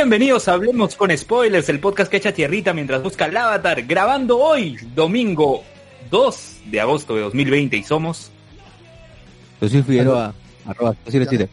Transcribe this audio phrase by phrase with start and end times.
[0.00, 4.38] Bienvenidos a Hablemos con Spoilers, el podcast que echa tierrita mientras busca el avatar, grabando
[4.38, 5.62] hoy, domingo
[6.10, 8.32] 2 de agosto de 2020 y somos...
[9.60, 10.32] José Figueroa,
[10.64, 11.50] arroba, Twitter.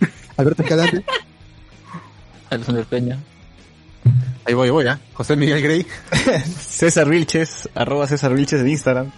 [0.36, 1.02] Alberto Escalante.
[2.50, 3.18] Alexander Peña.
[4.44, 5.00] Ahí voy, voy, ¿ah?
[5.14, 5.86] José Miguel Grey.
[6.60, 9.10] César Vilches, arroba César Vilches en Instagram.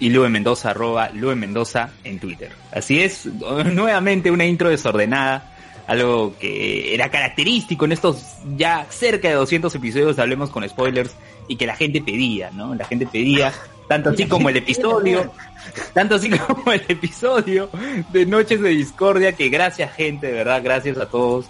[0.00, 2.50] y Lue Mendoza, arroba Lue Mendoza en Twitter.
[2.72, 5.52] Así es, nuevamente una intro desordenada,
[5.86, 11.14] algo que era característico en estos ya cerca de 200 episodios Hablemos con Spoilers
[11.48, 12.74] y que la gente pedía, ¿no?
[12.74, 13.52] La gente pedía,
[13.88, 15.32] tanto así como el episodio,
[15.92, 17.68] tanto así como el episodio
[18.12, 21.46] de Noches de Discordia, que gracias gente, de verdad, gracias a todos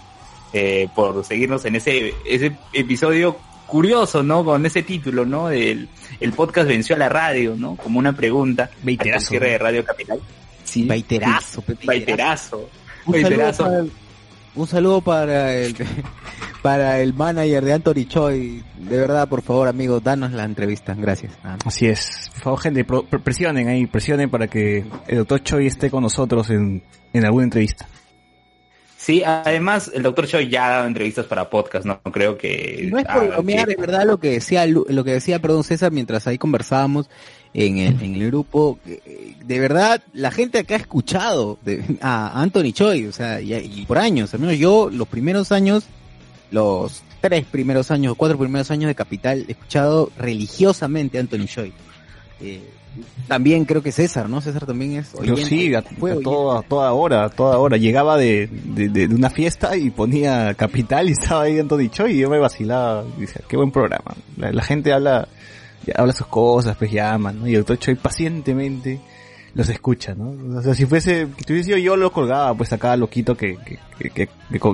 [0.53, 4.43] eh, por seguirnos en ese, ese episodio curioso, ¿no?
[4.43, 5.49] Con ese título, ¿no?
[5.49, 5.89] El,
[6.19, 7.75] el podcast venció a la radio, ¿no?
[7.75, 8.69] Como una pregunta.
[8.83, 10.19] Veiterazo, al cierre de Radio Capital.
[10.63, 10.85] Sí.
[10.85, 11.63] Baiterazo.
[11.83, 12.69] Baiterazo.
[13.05, 13.63] Un saludo, Baiterazo.
[13.63, 13.91] para el,
[14.55, 15.75] un saludo para el
[16.61, 18.63] para el manager de Anthony Choi.
[18.77, 20.93] De verdad, por favor, amigos, danos la entrevista.
[20.97, 21.33] Gracias.
[21.65, 22.29] Así es.
[22.33, 26.49] Por favor, gente, pro- presionen ahí, presionen para que el doctor Choi esté con nosotros
[26.49, 27.87] en, en alguna entrevista.
[28.97, 32.01] Sí, además el doctor Choi ya ha dado entrevistas para podcast, ¿no?
[32.03, 32.87] Creo que...
[32.89, 35.39] No es por ah, bromear, que- es verdad lo que decía Lu- lo que decía,
[35.39, 37.09] perdón, César, mientras ahí conversábamos
[37.53, 38.79] en el, en el grupo.
[38.85, 43.53] eh, De verdad, la gente acá ha escuchado de- a Anthony Choi, o sea, y,
[43.53, 45.83] y por años, al menos yo, los primeros años,
[46.51, 51.73] los tres primeros años, cuatro primeros años de Capital, he escuchado religiosamente a Anthony Choi.
[52.41, 52.61] Eh,
[53.27, 54.39] también creo que César, ¿no?
[54.39, 55.83] César también es Yo oyente, sí, a, a
[56.21, 57.77] toda, a toda hora, a toda hora.
[57.77, 62.19] Llegaba de, de, de- una fiesta y ponía Capital y estaba ahí Anthony Choi y
[62.19, 63.03] yo me vacilaba.
[63.17, 64.13] Y decía, qué buen programa.
[64.37, 65.27] La, la gente habla,
[65.95, 67.47] habla sus cosas, pues llaman, ¿no?
[67.47, 68.99] Y el doctor Choi pacientemente
[69.53, 70.57] los escucha, ¿no?
[70.57, 73.57] O sea, si fuese, que tuviese sido yo lo colgaba, pues acá loquito que,
[73.99, 74.29] que, que,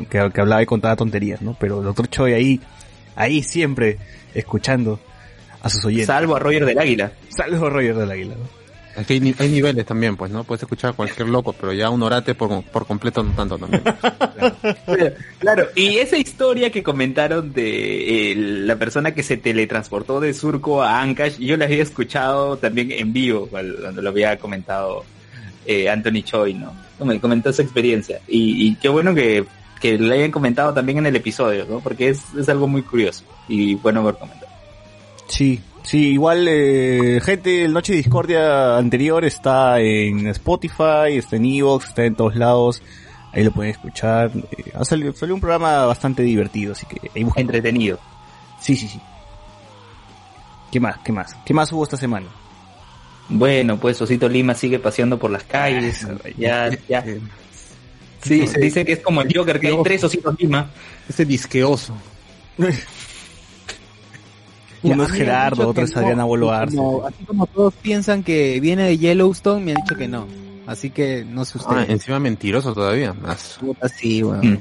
[0.09, 1.56] que, hablaba y contaba tonterías, ¿no?
[1.59, 2.62] Pero el doctor Choi ahí,
[3.16, 3.97] ahí siempre
[4.34, 5.00] escuchando
[5.62, 6.08] a sus oyentes.
[6.08, 7.12] Salvo a Roger del Águila.
[7.30, 8.59] Salvo Roger del Águila, ¿no?
[9.00, 10.44] Es que hay, hay niveles también, pues, ¿no?
[10.44, 13.84] Puedes escuchar a cualquier loco, pero ya un orate por, por completo no tanto también.
[15.40, 20.84] Claro, y esa historia que comentaron de eh, la persona que se teletransportó de Surco
[20.84, 25.06] a Ancash, yo la había escuchado también en vivo cuando lo había comentado
[25.66, 26.74] eh, Anthony Choi, ¿no?
[27.06, 28.20] Me comentó esa experiencia.
[28.28, 29.46] Y, y qué bueno que,
[29.80, 31.80] que lo hayan comentado también en el episodio, ¿no?
[31.80, 34.52] Porque es, es algo muy curioso y bueno ver comentado.
[35.28, 41.88] Sí, sí, igual, eh, gente, el Noche Discordia anterior está en Spotify, está en Evox,
[41.90, 42.81] está en todos lados,
[43.31, 44.31] ahí lo pueden escuchar.
[44.35, 47.41] Eh, ha salido, salió un programa bastante divertido, así que ahí busquen.
[47.41, 48.00] Entretenido.
[48.59, 49.00] Sí, sí, sí.
[50.72, 50.97] ¿Qué más?
[51.03, 51.35] ¿Qué más?
[51.45, 52.28] ¿Qué más hubo esta semana?
[53.29, 56.06] Bueno, pues Osito Lima sigue paseando por las calles.
[56.38, 57.03] Ya, ya.
[58.22, 60.69] Sí, Ese- dice que es como el Joker, que hay tres Ositos Lima.
[61.07, 61.96] Ese disqueoso.
[64.84, 66.75] Uno es Gerardo, otro es Adriana no, Boluarte.
[66.75, 70.28] como- Así como todos piensan que viene de Yellowstone, me han dicho que no.
[70.67, 71.90] Así que no sé Ah, usted.
[71.91, 73.13] encima mentiroso todavía.
[73.13, 73.59] Más.
[73.81, 74.44] Así, bueno.
[74.44, 74.57] Mm.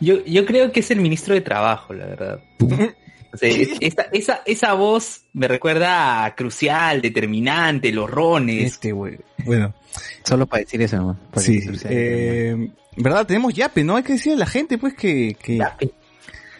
[0.00, 2.40] Yo, yo creo que es el ministro de Trabajo, la verdad.
[3.34, 8.72] O sea, es- esa, esa, esa voz me recuerda a Crucial, Determinante, Los Rones.
[8.74, 9.16] Este, güey.
[9.46, 9.72] Bueno,
[10.22, 11.18] Solo para decir eso, ¿no?
[11.30, 11.58] Para sí,
[11.88, 13.26] Eh, ¿Verdad?
[13.26, 13.96] Tenemos yape, ¿no?
[13.96, 15.58] Hay que decirle a la gente, pues, que, que,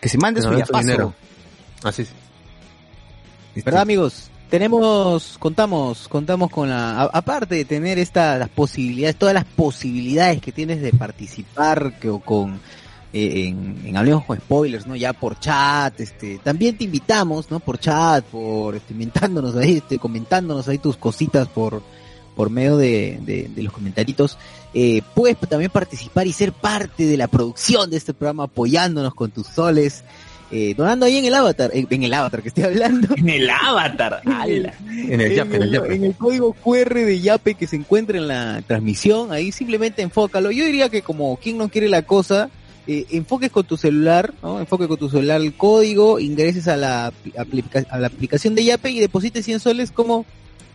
[0.01, 0.79] que se mande su no yapazo.
[0.81, 1.15] dinero.
[1.83, 2.13] Así es.
[3.55, 4.31] ¿Verdad, amigos?
[4.49, 10.53] Tenemos, contamos, contamos con la, aparte de tener estas las posibilidades, todas las posibilidades que
[10.53, 12.61] tienes de participar que, o con,
[13.15, 14.95] eh, en, en Hablemos con Spoilers, ¿no?
[14.95, 17.61] Ya por chat, este, también te invitamos, ¿no?
[17.61, 21.83] Por chat, por, este, inventándonos ahí, este, comentándonos ahí tus cositas por,
[22.37, 24.37] por medio de, de, de los comentaritos,
[24.75, 29.31] eh, puedes también participar y ser parte de la producción de este programa apoyándonos con
[29.31, 30.05] tus soles,
[30.53, 33.09] eh, donando ahí en el avatar, en, en el avatar que estoy hablando.
[33.17, 34.21] En el avatar.
[34.27, 34.75] ala.
[34.89, 35.95] En el Yape, en el Yape.
[35.95, 40.51] en el código QR de Yape que se encuentra en la transmisión, ahí simplemente enfócalo.
[40.51, 42.51] Yo diría que como quien no quiere la cosa,
[42.87, 44.59] eh, enfoques con tu celular, ¿no?
[44.61, 48.65] Enfoque con tu celular el código, ingreses a la, apli- aplica- a la aplicación de
[48.65, 50.27] Yape y deposites 100 soles como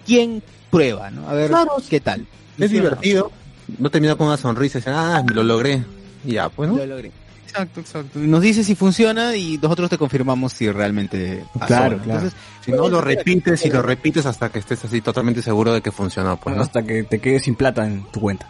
[0.05, 0.41] quien
[0.71, 1.27] prueba, ¿no?
[1.29, 1.51] A ver
[1.89, 2.25] qué tal.
[2.57, 3.31] Es divertido.
[3.77, 5.83] No termina con una sonrisa y dice, ah, lo logré.
[6.25, 6.77] Y ya, pues, ¿no?
[6.77, 7.11] Lo logré.
[7.57, 8.23] Exacto, exacto.
[8.23, 11.65] Y nos dice si funciona y nosotros te confirmamos si realmente pasó.
[11.67, 12.19] Claro, claro.
[12.21, 12.33] Entonces,
[12.63, 15.91] Si no, lo repites y lo repites hasta que estés así totalmente seguro de que
[15.91, 16.61] funcionó, pues, ¿no?
[16.63, 18.47] Hasta que te quedes sin plata en tu cuenta.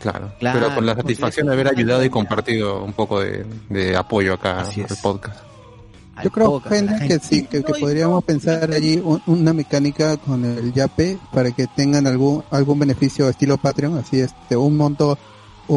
[0.00, 0.32] Claro.
[0.40, 4.34] Claro, Pero con la satisfacción de haber ayudado y compartido un poco de, de apoyo
[4.34, 4.96] acá Así al es.
[4.98, 5.38] podcast.
[6.22, 11.18] Yo creo, gente, que sí, que, podríamos pensar allí un- una mecánica con el Yape
[11.32, 15.18] para que tengan algún algún beneficio estilo Patreon, así este un monto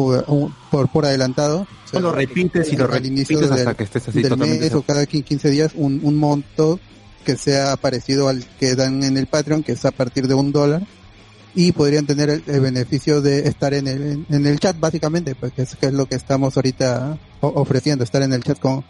[0.02, 1.60] por por adelantado.
[1.84, 4.30] O sea, lo repites y lo al inicio repites del- hasta que estés así del
[4.30, 6.78] totalmente mes o cada quin- 15 días un, un monto
[7.24, 10.52] que sea parecido al que dan en el Patreon, que es a partir de un
[10.52, 10.82] dólar.
[11.54, 15.34] Y podrían tener el, el beneficio de estar en el, en, en el chat, básicamente,
[15.34, 18.84] porque es, que es lo que estamos ahorita ofreciendo, estar en el chat con,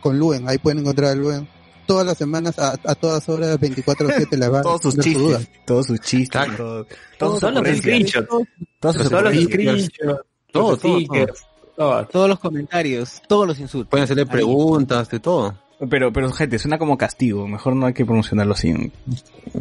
[0.00, 0.48] con Luen.
[0.48, 1.46] Ahí pueden encontrar a Luen
[1.86, 5.86] todas las semanas, a, a todas horas, 24-7, le va Todos sus sus chistes, todos
[5.86, 6.56] sus chistes, Claro.
[6.56, 6.86] todo-
[7.18, 7.78] todas sus Todos ocurrencias.
[7.82, 8.28] screenshots.
[8.28, 9.46] Sus Todos los ocurrencias.
[9.48, 10.20] screenshots.
[10.52, 11.44] Todo, los todo, stickers,
[11.76, 12.04] todo.
[12.06, 13.90] Todos los comentarios, todos los insultos.
[13.90, 14.28] Pueden hacerle Ahí.
[14.30, 15.54] preguntas, de todo.
[15.88, 17.46] Pero, pero gente, suena como castigo.
[17.46, 18.90] Mejor no hay que promocionarlo sin.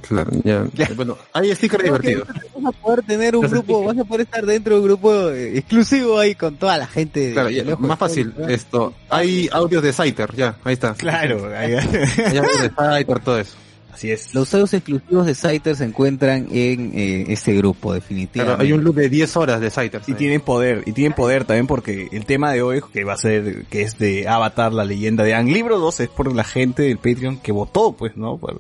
[0.07, 0.65] Claro, ya.
[0.95, 2.27] Bueno, hay stickers divertidos.
[2.59, 5.59] Vas a poder tener un grupo, vas a poder estar dentro de un grupo eh,
[5.59, 7.19] exclusivo ahí con toda la gente.
[7.19, 8.33] de- Claro, ya, más fácil.
[8.49, 10.95] Esto, hay audios de Scyther, ya, ahí está.
[10.95, 13.55] Claro, ahí- Hay audios de Scyther, todo eso.
[13.93, 14.33] Así es.
[14.33, 18.55] Los audios exclusivos de Scyther se encuentran en eh, este grupo, definitivamente.
[18.55, 20.01] Claro, hay un loop de 10 horas de Scyther.
[20.07, 23.17] Y tienen poder, y tienen poder también porque el tema de hoy, que va a
[23.17, 26.83] ser, que es de Avatar, la leyenda de Ang, libro 2 es por la gente
[26.83, 28.37] del Patreon que votó, pues, ¿no?
[28.37, 28.57] Para,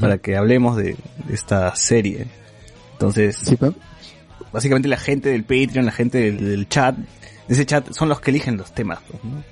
[0.00, 0.96] para que hablemos de,
[1.26, 2.26] de esta serie.
[2.92, 3.56] Entonces, Sí,
[4.52, 7.06] básicamente la gente del Patreon, la gente del, del chat, de
[7.54, 9.42] ese chat son los que eligen los temas, pues, ¿no?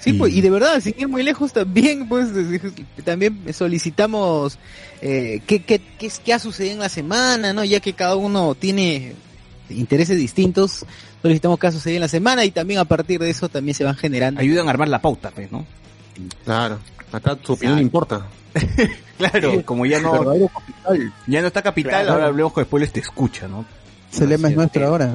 [0.00, 2.28] Sí, Y- pues, y de verdad, sin ir muy lejos también, pues,
[3.04, 4.58] también solicitamos
[5.02, 7.64] eh, qué, qué, qué, qué ha sucedido en la semana, ¿no?
[7.64, 9.12] Ya que cada uno tiene
[9.68, 10.84] intereses distintos,
[11.22, 13.84] solicitamos qué ha sucedido en la semana y también a partir de eso también se
[13.84, 14.40] van generando.
[14.40, 15.66] Ayudan a armar la pauta, pues, ¿no?
[16.44, 16.78] Claro.
[17.12, 17.82] Acá tu opinión Exacto.
[17.82, 18.26] importa.
[19.20, 20.34] Claro, como ya no,
[21.26, 22.12] ya no está capital, Claro.
[22.14, 23.66] ahora hablemos con spoilers te escucha, ¿no?
[24.10, 24.86] Ese lema es Sí, nuestro sí.
[24.86, 25.12] ahora.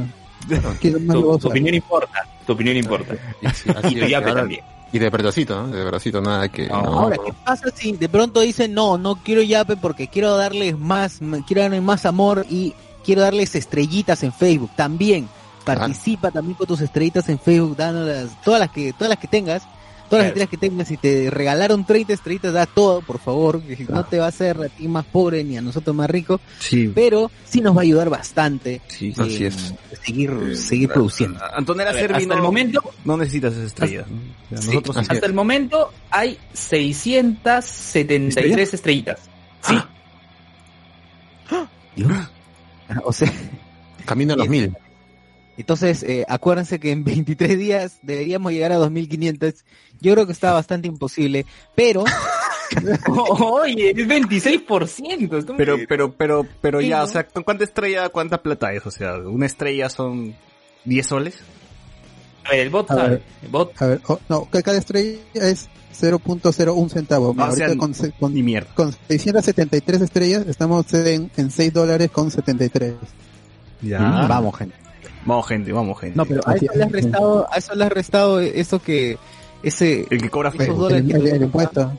[0.80, 2.24] ¿Quién más lo va a Tu, opinión importa.
[2.46, 3.16] Tu opinión importa.
[3.42, 4.62] Y, sí, así Y tu es, yape ahora- también.
[4.96, 5.68] Y de verdacito, ¿no?
[5.68, 6.68] De verdacito, nada que...
[6.68, 7.00] No, no.
[7.00, 11.20] Ahora, ¿qué pasa si de pronto dicen, no, no quiero Yape porque quiero darles más,
[11.46, 14.72] quiero darles más amor y quiero darles estrellitas en Facebook?
[14.78, 15.28] También,
[15.66, 19.64] participa también con tus estrellitas en Facebook, dándolas, todas las que, todas las que tengas,
[20.10, 24.06] todas las estrellas que tengas, si te regalaron 30 estrellitas, da todo, por favor, no
[24.06, 27.30] te va a hacer a ti más pobre ni a nosotros más rico, Sí, pero
[27.46, 29.14] sí nos va a ayudar bastante sí.
[29.16, 29.74] en Así es.
[30.04, 31.40] seguir, seguir produciendo.
[31.54, 34.06] Antonella Servi hasta no, el momento, no necesitas esas estrellas.
[34.50, 39.20] sea, Sí, nosotros hasta el momento hay 673 estrellitas.
[39.62, 39.76] Sí.
[43.04, 43.32] O sea,
[44.06, 44.72] Camino a los mil.
[45.58, 49.64] Entonces, eh, acuérdense que en 23 días deberíamos llegar a 2500.
[50.02, 52.04] Yo creo que está bastante imposible, pero
[53.08, 55.38] Oye, es 26%.
[55.38, 57.04] está muy Pero, pero, pero, pero Sí, ya, ¿no?
[57.06, 58.86] o sea, ¿cu- ¿cuánta estrella, cuánta plata es?
[58.86, 60.36] O sea, ¿una estrella son
[60.84, 61.36] 10 soles?
[62.44, 63.10] A ver, el bot A sabe.
[63.10, 63.24] ver.
[63.44, 65.68] El bot A ver, oh, no, que cada estrella es
[66.00, 67.34] 0.01 centavo.
[67.38, 68.70] Ah, o Ahorita sea, con, con, Ni mierda.
[68.76, 72.94] con 673 estrellas estamos en, en 6 dólares con 73.
[73.82, 74.00] Ya.
[74.00, 74.76] Mm, vamos, gente.
[75.26, 76.16] Vamos, gente, vamos, gente.
[76.18, 76.92] No, pero a eso le has es.
[76.94, 79.18] restado, a eso le has restado eso que
[79.64, 80.78] ese El que cobra Facebook.
[80.80, 81.92] dólares El, el- el impuesto.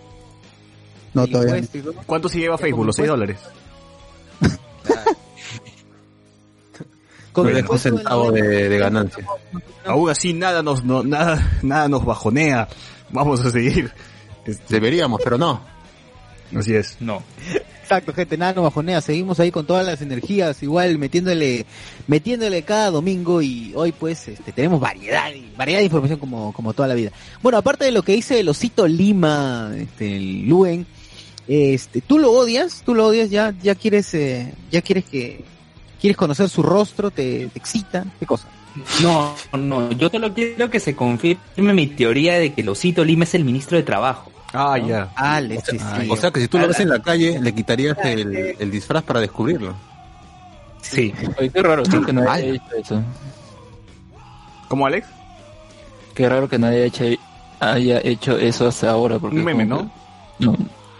[1.15, 1.59] No, el todavía no.
[1.59, 1.95] impuesto todo.
[2.07, 2.87] ¿Cuánto se lleva Facebook?
[2.87, 3.39] ¿Los 6 dólares?
[7.33, 9.25] Con No centavo de, de ganancia.
[9.53, 9.61] No.
[9.93, 12.67] Aún así, nada nos, no, nada, nada nos bajonea.
[13.11, 13.93] Vamos a seguir.
[14.47, 15.61] Este, Deberíamos, pero no.
[16.55, 16.97] Así es.
[17.01, 17.23] no.
[17.83, 19.01] Exacto, gente, nada, no bajonea.
[19.01, 21.67] Seguimos ahí con todas las energías, igual metiéndole,
[22.09, 26.73] metiéndole cada domingo y hoy pues este, tenemos variedad, y- variedad de información como, como
[26.73, 27.13] toda la vida.
[27.45, 30.85] Bueno, aparte de lo que dice el osito Lima, este, el Luen,
[31.47, 35.45] este, tú lo odias, tú lo odias, ya, ya quieres, eh, ya quieres que,
[36.01, 38.49] quieres conocer su rostro, te, te excita, qué cosa.
[39.01, 43.23] No, no, yo solo quiero que se confirme mi teoría de que el osito Lima
[43.23, 44.33] es el ministro de Trabajo.
[44.53, 44.87] Ah, ¿No?
[44.89, 45.09] ya.
[45.17, 46.09] Ah, sí, sí.
[46.11, 49.03] O sea que si tú lo ves en la calle, le quitarías el, el disfraz
[49.03, 49.75] para descubrirlo.
[50.83, 51.13] Sí.
[51.39, 52.43] Oye, qué raro sí, que nadie Ay.
[52.43, 53.03] haya hecho eso.
[54.69, 55.07] ¿Cómo, Alex?
[56.15, 57.23] Qué raro que nadie haya hecho,
[57.61, 59.19] haya hecho eso hasta ahora.
[59.19, 59.91] Porque Un meme, ¿no?
[60.39, 60.57] que- No,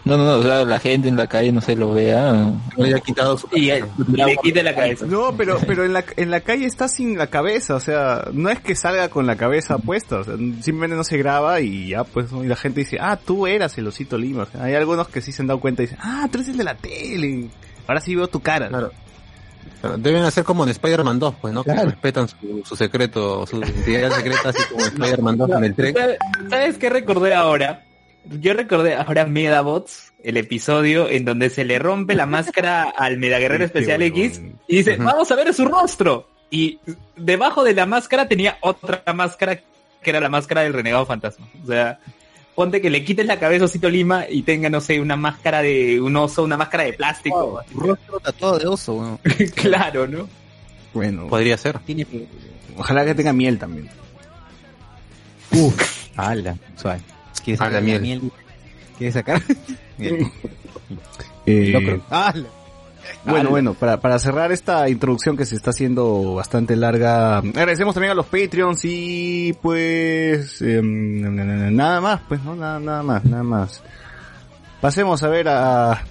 [0.07, 2.31] no, no, no, o sea, la gente en la calle no se lo vea.
[2.33, 3.47] No le haya quitado su...
[3.53, 5.05] Y, le quite la cabeza.
[5.05, 8.49] No, pero, pero en la, en la calle está sin la cabeza, o sea, no
[8.49, 12.03] es que salga con la cabeza puesta, o sea, simplemente no se graba y ya,
[12.03, 14.43] pues, y la gente dice, ah, tú eras el osito Lima.
[14.43, 16.49] O sea, hay algunos que sí se han dado cuenta y dicen, ah, tú eres
[16.49, 17.49] el de la tele.
[17.87, 18.69] Ahora sí veo tu cara.
[18.69, 18.91] Claro.
[19.99, 21.63] Deben hacer como en Spider-Man 2, pues, ¿no?
[21.63, 21.89] Que Claro.
[21.91, 22.35] respetan su,
[22.65, 25.93] su secreto, su identidad secreta, así como en Spider-Man 2 en el tren.
[25.95, 26.17] ¿Sabes-
[26.49, 27.83] ¿Sabes qué recordé ahora?
[28.29, 33.39] Yo recordé ahora Medabots, el episodio en donde se le rompe la máscara al Meda
[33.39, 34.01] Guerrero Este Especial.
[34.01, 36.27] X y dice, vamos a ver su rostro.
[36.49, 36.79] Y
[37.15, 39.57] debajo de la máscara tenía otra máscara
[40.01, 41.47] que era la máscara del renegado fantasma.
[41.63, 41.99] O sea,
[42.55, 45.61] ponte que le quites la cabeza a Osito Lima y tenga, no sé, una máscara
[45.61, 47.61] de un oso, una máscara de plástico.
[47.73, 49.19] Rostro tatuado de oso,
[49.55, 50.27] claro, ¿no?
[50.93, 51.79] Bueno, Podría ser.
[51.79, 52.07] Tiene
[52.77, 53.89] ojalá que tenga miel también.
[55.51, 57.01] Uf, ala, suave.
[57.47, 58.31] ¿Quieres sacar miel.
[58.97, 59.41] ¿Quieres sacar?
[59.97, 60.27] miel.
[61.45, 62.01] Eh, Locro.
[62.09, 62.45] Ala.
[63.23, 63.49] Bueno, Ala.
[63.49, 68.15] bueno, para, para cerrar esta introducción que se está haciendo bastante larga, agradecemos también a
[68.15, 73.81] los Patreons y pues em, nada más, pues no, nada, nada más, nada más.
[74.81, 76.03] Pasemos a ver a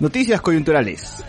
[0.00, 1.22] noticias coyunturales.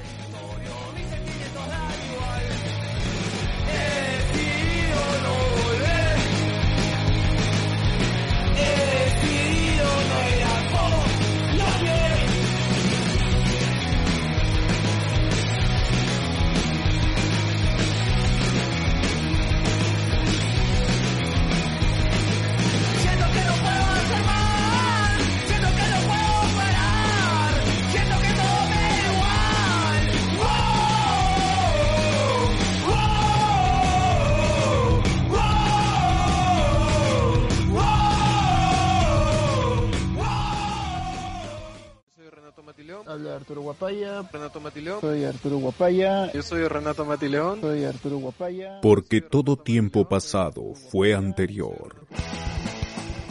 [44.32, 45.02] Renato Matileón.
[45.02, 46.32] Soy Arturo Guapaya.
[46.32, 47.62] Yo soy Renato Matileón.
[47.62, 48.80] Soy Arturo Guapaya.
[48.82, 51.96] Porque todo tiempo pasado fue anterior.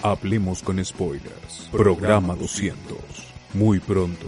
[0.03, 1.69] Hablemos con spoilers.
[1.73, 2.99] Programa 200.
[3.55, 4.27] Muy pronto.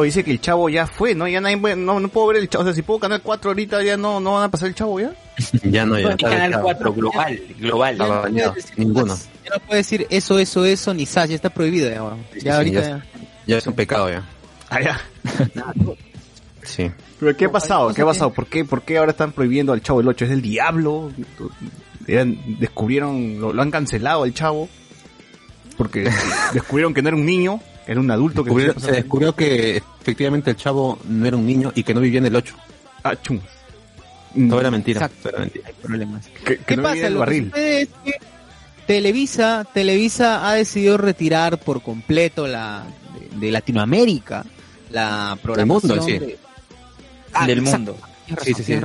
[0.00, 1.28] O dice que el chavo ya fue, ¿no?
[1.28, 3.82] Ya nadie, no, no puedo ver el chavo, o sea, si puedo Canal 4 ahorita
[3.82, 5.12] ya no, no van a pasar el chavo ya.
[5.64, 6.16] Ya no, ya.
[6.16, 7.98] Canal 4, global, global.
[7.98, 8.52] Ya no bañado.
[8.52, 9.16] puedes decir Ninguno.
[9.44, 12.00] Ya no puede decir eso, eso, eso, ni Sash, ya está prohibido ya.
[12.32, 13.06] Sí, Ya sí, ahorita ya ya.
[13.46, 14.24] Ya es un pecado ya.
[14.70, 15.00] Ah, ya.
[16.62, 16.90] Sí.
[17.18, 17.88] ¿Pero qué ha pasado?
[17.88, 18.32] hay ¿Qué ha pasado?
[18.32, 20.24] ¿Por qué, ¿Por qué ahora están prohibiendo al chavo el 8?
[20.26, 21.10] ¿Es del diablo?
[22.06, 24.68] Eran- descubrieron, lo, lo han cancelado al chavo.
[25.76, 26.08] Porque
[26.52, 30.50] descubrieron que no era un niño, era un adulto que Descubrió- se descubrió que efectivamente
[30.50, 32.54] el chavo no era un niño y que no vivía en el 8.
[33.04, 33.40] Ah, chum.
[34.48, 35.06] Todo era mentira.
[35.06, 35.28] Exacto.
[35.30, 35.64] era mentira.
[35.68, 36.26] Hay problemas.
[36.44, 36.96] Que, que ¿Qué no pasa?
[36.98, 37.44] en el Lo que barril.
[37.50, 38.12] sucede es que
[38.86, 42.84] Televisa, Televisa ha decidido retirar por completo la
[43.32, 44.44] de, de Latinoamérica
[44.90, 46.18] la programación mundo, sí.
[46.18, 46.38] de-
[47.32, 47.96] Ah, del mundo.
[48.44, 48.72] Sí, sí, sí.
[48.74, 48.80] que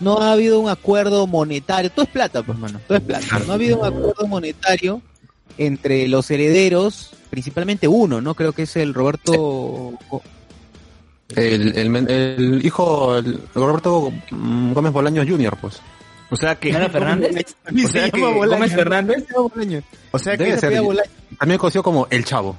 [0.00, 3.38] No ha habido un acuerdo monetario, todo es plata, pues mano, todo es plata.
[3.46, 5.00] No ha habido un acuerdo monetario
[5.58, 8.34] entre los herederos, principalmente uno, ¿no?
[8.34, 9.98] Creo que es el Roberto
[11.34, 15.80] El, el, el hijo, el Roberto Gómez Bolaños Jr., pues.
[16.30, 17.56] O sea que, ¿Nana Fernández?
[17.84, 19.26] o sea que, ¿Gómez Fernández?
[20.10, 20.82] o sea que ser.
[21.38, 22.56] También conocido como El Chavo.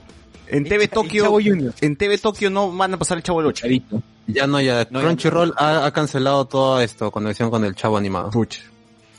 [0.47, 3.67] en TV Tokio, en TV Tokio no van a pasar el chavo el 8.
[4.27, 4.85] Ya no, ya.
[4.85, 8.29] Crunchyroll ha, ha cancelado todo esto, conexión con El Chavo animado.
[8.29, 8.61] Pucha.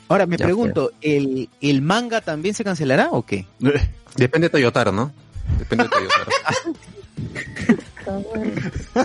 [0.07, 3.45] Ahora me Ya pregunto, ¿el, ¿el manga también se cancelará o qué?
[4.15, 5.11] Depende de Toyotaro, ¿no?
[5.59, 6.31] Depende de Toyotaro.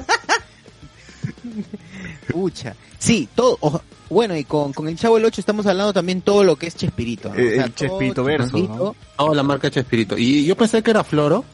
[2.30, 2.76] Pucha.
[2.98, 3.82] Sí, todo.
[4.08, 6.76] bueno, y con, con el Chavo el 8 estamos hablando también todo lo que es
[6.76, 7.30] Chespirito.
[7.30, 7.34] ¿no?
[7.34, 8.94] Eh, el todo Chespirito verso.
[9.18, 10.16] No, la marca Chespirito.
[10.18, 11.44] Y yo pensé que era Floro,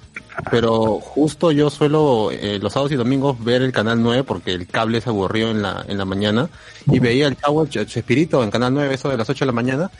[0.50, 4.66] pero justo yo suelo eh, los sábados y domingos ver el canal 9 porque el
[4.66, 6.48] cable se aburrió en la, en la mañana
[6.90, 9.52] y veía el Chavo Ch- Chespirito en canal 9 eso de las 8 de la
[9.52, 9.90] mañana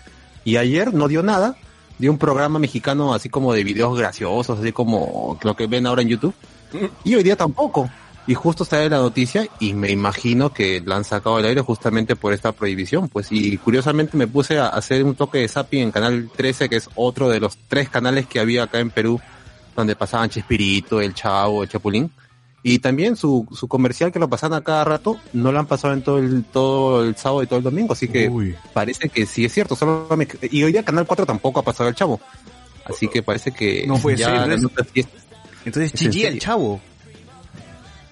[0.45, 1.57] y ayer no dio nada,
[1.99, 6.02] dio un programa mexicano así como de videos graciosos, así como lo que ven ahora
[6.02, 6.35] en YouTube
[7.05, 7.90] y hoy día tampoco.
[8.28, 12.16] Y justo sale la noticia y me imagino que la han sacado del aire justamente
[12.16, 13.09] por esta prohibición.
[13.09, 16.75] Pues y curiosamente me puse a hacer un toque de zapping en Canal 13, que
[16.75, 19.21] es otro de los tres canales que había acá en Perú,
[19.76, 22.11] donde pasaban Chespirito, El Chavo, El Chapulín.
[22.62, 25.95] Y también su, su comercial que lo pasan a cada rato, no lo han pasado
[25.95, 27.92] en todo el, todo el sábado y todo el domingo.
[27.92, 28.56] Así que Uy.
[28.73, 29.76] parece que sí es cierto.
[29.76, 32.18] Solo me- y hoy día Canal 4 tampoco ha pasado El Chavo.
[32.85, 34.52] Así que parece que No puede ya ser,
[35.64, 36.80] Entonces, ¿Es en GG el chavo.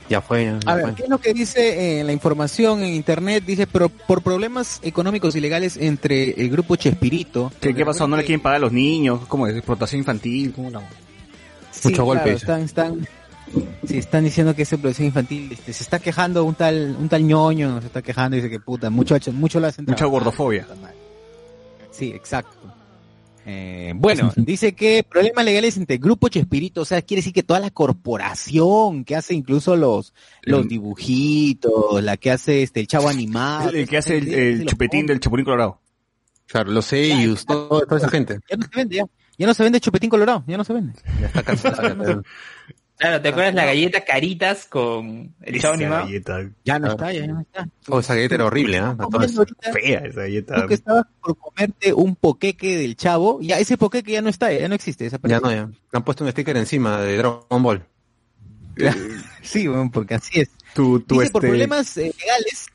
[0.09, 0.44] ya fue.
[0.64, 0.94] ya A ver, fue.
[0.97, 3.44] ¿qué es lo que dice en la información en internet?
[3.47, 7.50] Dice, pero por problemas económicos y legales entre el grupo Chespirito.
[7.61, 8.06] ¿Qué, qué pasó?
[8.06, 9.21] ¿No le quieren pagar a los niños?
[9.26, 9.56] ¿Cómo es?
[9.56, 10.52] ¿Explotación infantil?
[10.54, 10.80] ¿Cómo la...
[11.85, 13.09] Sí, Mucho golpe, claro, están, están,
[13.87, 15.53] sí, están diciendo que es explotación infantil.
[15.53, 18.59] Este, se está quejando un tal, un tal ñoño, se está quejando y dice que
[18.59, 20.67] puta, mucho, mucho lo hacen Mucha gordofobia.
[21.91, 22.57] Sí, exacto.
[23.45, 27.61] Eh, bueno, dice que problemas legales entre Grupo Chespirito, o sea, quiere decir que toda
[27.61, 33.69] la corporación que hace incluso los, los dibujitos, la que hace este el chavo animado.
[33.69, 35.83] El, el que hace el, chupetín del chapulín colorado.
[36.47, 38.38] Claro, los seiyus, todo, toda esa gente.
[38.50, 39.05] Ya no se vende, ya.
[39.38, 40.93] Ya no se vende chupetín colorado, ya no se vende.
[41.21, 42.23] Ya está cansada.
[42.97, 46.05] Claro, ¿te acuerdas la galleta Caritas con el chavo animado?
[46.05, 46.91] galleta Ya no Ah.
[46.93, 47.69] está, ya no está.
[47.88, 50.62] oh, esa galleta era horrible, ahorita, fea, esa galleta.
[50.62, 54.53] Tú que estabas por comerte un poqueque del chavo, ya ese poqueque ya no está,
[54.53, 55.07] ya no existe.
[55.07, 55.67] Esa Ya no, ya.
[55.67, 57.85] Le han puesto un sticker encima de Dragon Ball.
[59.43, 60.49] Sí, bueno, porque así es.
[60.75, 62.66] Tu, tu Dice, por este- problemas eh, legales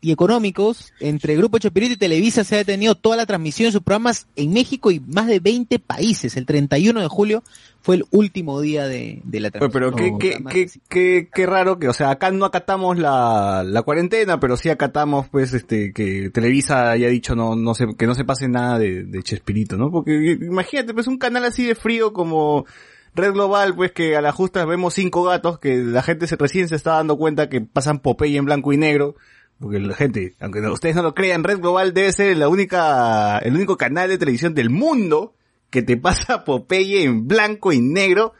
[0.00, 3.82] y económicos, entre Grupo Chespirito y Televisa se ha detenido toda la transmisión de sus
[3.82, 6.36] programas en México y más de 20 países.
[6.36, 7.42] El 31 de julio
[7.80, 9.72] fue el último día de, de la transmisión.
[9.72, 13.62] pero qué, qué, programas qué, qué, qué raro que, o sea, acá no acatamos la,
[13.64, 18.06] la cuarentena, pero sí acatamos, pues, este, que Televisa haya dicho no, no se, que
[18.06, 19.90] no se pase nada de, de Chespirito, ¿no?
[19.90, 22.66] Porque imagínate, pues, un canal así de frío como
[23.14, 26.68] Red Global, pues, que a la justa vemos cinco gatos, que la gente se, recién
[26.68, 29.14] se está dando cuenta que pasan Popeye en blanco y negro,
[29.58, 33.54] porque la gente, aunque ustedes no lo crean, Red Global debe ser la única, el
[33.54, 35.34] único canal de televisión del mundo
[35.70, 38.34] que te pasa Popeye en blanco y negro,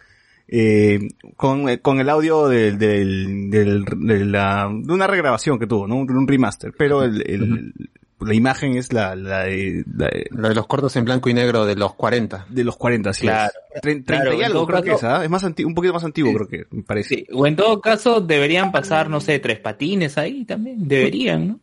[0.49, 1.01] eh,
[1.37, 5.89] con, eh, con el audio del, del, del- de, la, de una regrabación que tuvo,
[5.89, 5.97] ¿no?
[5.97, 7.73] Un, remaster, pero el-
[8.21, 11.35] la imagen es la, la, de, la de- Lo de los cortos en blanco y
[11.35, 12.47] negro de los 40.
[12.49, 13.23] de los 40, sí.
[13.23, 13.53] Claro.
[13.75, 13.83] es.
[13.83, 15.23] Tre- 30 Claro, y algo creo que es, ¿ah?
[15.25, 17.09] Es más antiguo, un poquito más antiguo creo que, me parece.
[17.09, 20.89] Sí, o en todo caso deberían pasar, no sé, tres patines ahí también.
[20.89, 21.61] Deberían, ¿no?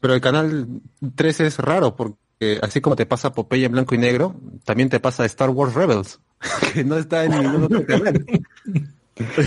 [0.00, 0.66] Pero el canal
[1.14, 4.34] 13 es raro porque así como te pasa Popeye en blanco y negro,
[4.64, 6.20] también te pasa Star Wars Rebels,
[6.74, 8.24] que no está en ningún otro canal.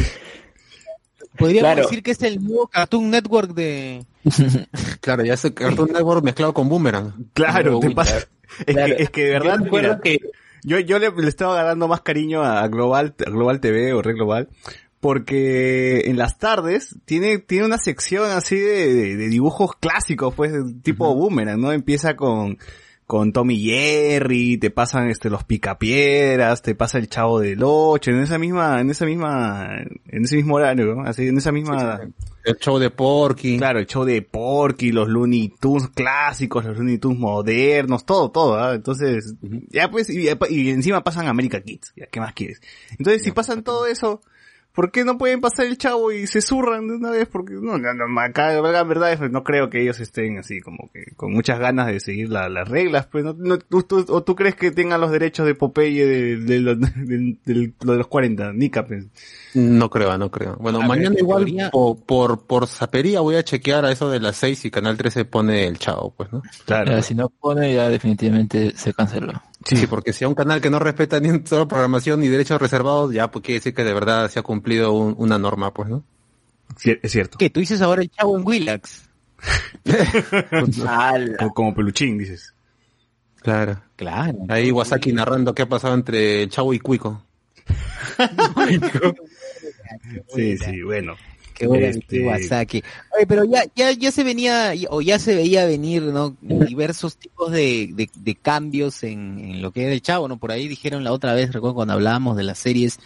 [1.39, 1.82] Podríamos Claro.
[1.88, 4.06] decir que es el nuevo Cartoon Network de...
[5.02, 7.13] Claro, ya es el Cartoon Network mezclado con Boomerang.
[7.34, 8.17] Claro, Uy, te pasa.
[8.65, 8.95] Es, Claro.
[8.97, 10.19] que, es que de Yo verdad, recuerdo mira, que
[10.63, 14.15] Yo, yo le, le estaba agarrando más cariño a Global, a Global TV o Red
[14.15, 14.49] Global,
[14.99, 20.52] porque en las tardes tiene, tiene una sección así de, de- de dibujos clásicos, pues,
[20.84, 21.71] tipo boomerang, ¿no?
[21.71, 22.58] Empieza con,
[23.10, 28.22] con Tommy Jerry, te pasan este los picapiedras, te pasa el chavo del ocho, en
[28.22, 29.78] esa misma, en esa misma,
[30.10, 31.02] en ese mismo horario, ¿no?
[31.02, 32.02] Así, en esa misma,
[32.43, 33.58] El show de Porky.
[33.58, 38.60] Claro, el show de Porky, los Looney Tunes clásicos, los Looney Tunes modernos, todo, todo,
[38.60, 38.76] ¿ah?
[38.76, 39.34] Entonces,
[39.69, 42.62] ya pues, y, y encima pasan America Kids, ya, ¿qué más quieres?
[42.91, 44.22] Entonces, si pasan todo eso,
[44.73, 47.27] ¿por qué no pueden pasar el chavo y se zurran de una vez?
[47.27, 50.89] Porque, no, no, no, acá, la verdad, es, no creo que ellos estén así, como
[50.93, 54.23] que, con muchas ganas de seguir la- las reglas, pues, no, no, tú, tú- o
[54.23, 57.97] tú crees que tengan los derechos de Popeye de, de, lo- de- de lo de
[57.97, 59.05] los 40, Nica, pues.
[59.53, 60.55] No creo, no creo.
[60.60, 64.19] Bueno, A mañana igual teoría- por, por, por sapería voy a chequear a eso de
[64.19, 66.41] las 6 y Canal 13 pone el chavo, pues, ¿no?
[66.65, 67.01] Claro.
[67.01, 69.41] Si no pone, ya definitivamente se canceló.
[69.65, 69.88] Sí.
[69.88, 73.13] porque si a un canal que no respeta ni un solo programación ni derechos reservados,
[73.13, 76.04] ya pues quiere decir que de verdad se ha cumplido un- una norma, pues, ¿no?
[76.78, 77.38] Cier- Es cierto.
[77.38, 77.50] ¿Qué?
[77.50, 79.10] ¿Tú dices ahora el chavo en Willax?
[81.39, 82.54] Como, como peluchín, dices.
[83.41, 83.82] Claro.
[83.95, 84.38] Claro.
[84.50, 87.24] Ahí Wasaki narrando qué ha pasado entre el chavo y Cuico.
[90.36, 91.15] Sí, sí, bueno.
[91.60, 92.84] Qué buena Este- Iwasaki.
[93.15, 96.36] Oye, pero ya, ya, ya se venía, o ya se veía venir, ¿no?
[96.41, 100.38] Diversos tipos de, de, de cambios en, en lo que era el chavo, ¿no?
[100.38, 103.00] Por ahí dijeron la otra vez, recuerdo cuando hablábamos de las series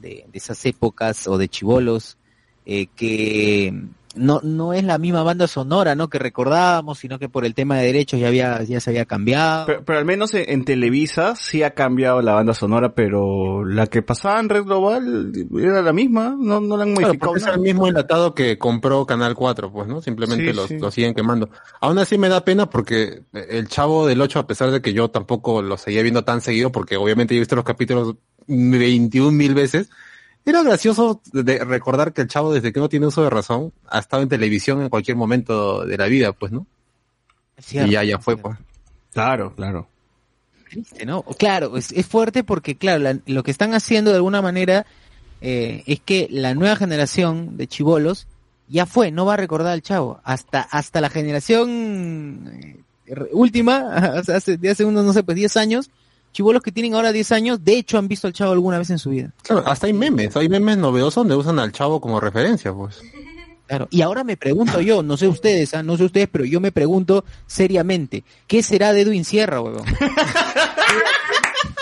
[0.00, 2.18] de, de esas épocas o de chivolos,
[2.66, 3.72] eh, que
[4.14, 6.08] no, no es la misma banda sonora, ¿no?
[6.08, 9.66] Que recordábamos, sino que por el tema de derechos ya había, ya se había cambiado.
[9.66, 13.86] Pero, pero al menos en, en Televisa sí ha cambiado la banda sonora, pero la
[13.86, 17.32] que pasaba en Red Global era la misma, no, no la han Claro, modificado.
[17.32, 20.02] porque es el mismo enlatado que compró Canal 4, pues, ¿no?
[20.02, 20.78] Simplemente Sí, los, sí.
[20.78, 21.48] lo siguen quemando.
[21.80, 25.10] Aún así me da pena porque el Chavo del 8, a pesar de que yo
[25.10, 29.54] tampoco lo seguía viendo tan seguido, porque obviamente yo he visto los capítulos 21 mil
[29.54, 29.88] veces,
[30.44, 33.98] era gracioso de recordar que el Chavo, desde que no tiene uso de razón, ha
[34.00, 36.66] estado en televisión en cualquier momento de la vida, pues, ¿no?
[37.58, 37.88] Cierto.
[37.88, 38.58] y ya, ya fue, pues.
[39.12, 39.86] Claro, claro.
[40.70, 41.22] triste, ¿no?
[41.22, 44.86] Claro, es, es fuerte porque, claro, la- lo que están haciendo de alguna manera
[45.40, 48.26] eh, es que la nueva generación de chivolos
[48.68, 50.20] ya fue, no va a recordar al chavo.
[50.24, 52.50] Hasta, hasta la generación
[53.06, 55.90] eh, última, o sea, hace, de hace unos, no sé, pues 10 años,
[56.32, 58.98] chivolos que tienen ahora 10 años, de hecho han visto al chavo alguna vez en
[58.98, 59.32] su vida.
[59.42, 63.00] Claro, hasta hay memes, hay memes novedosos donde usan al Chavo como referencia, pues.
[63.66, 63.88] Claro.
[63.90, 66.72] Y ahora me pregunto yo, no sé ustedes, ah, no sé ustedes, pero yo me
[66.72, 69.84] pregunto seriamente, ¿qué será de Edwin Sierra, huevón?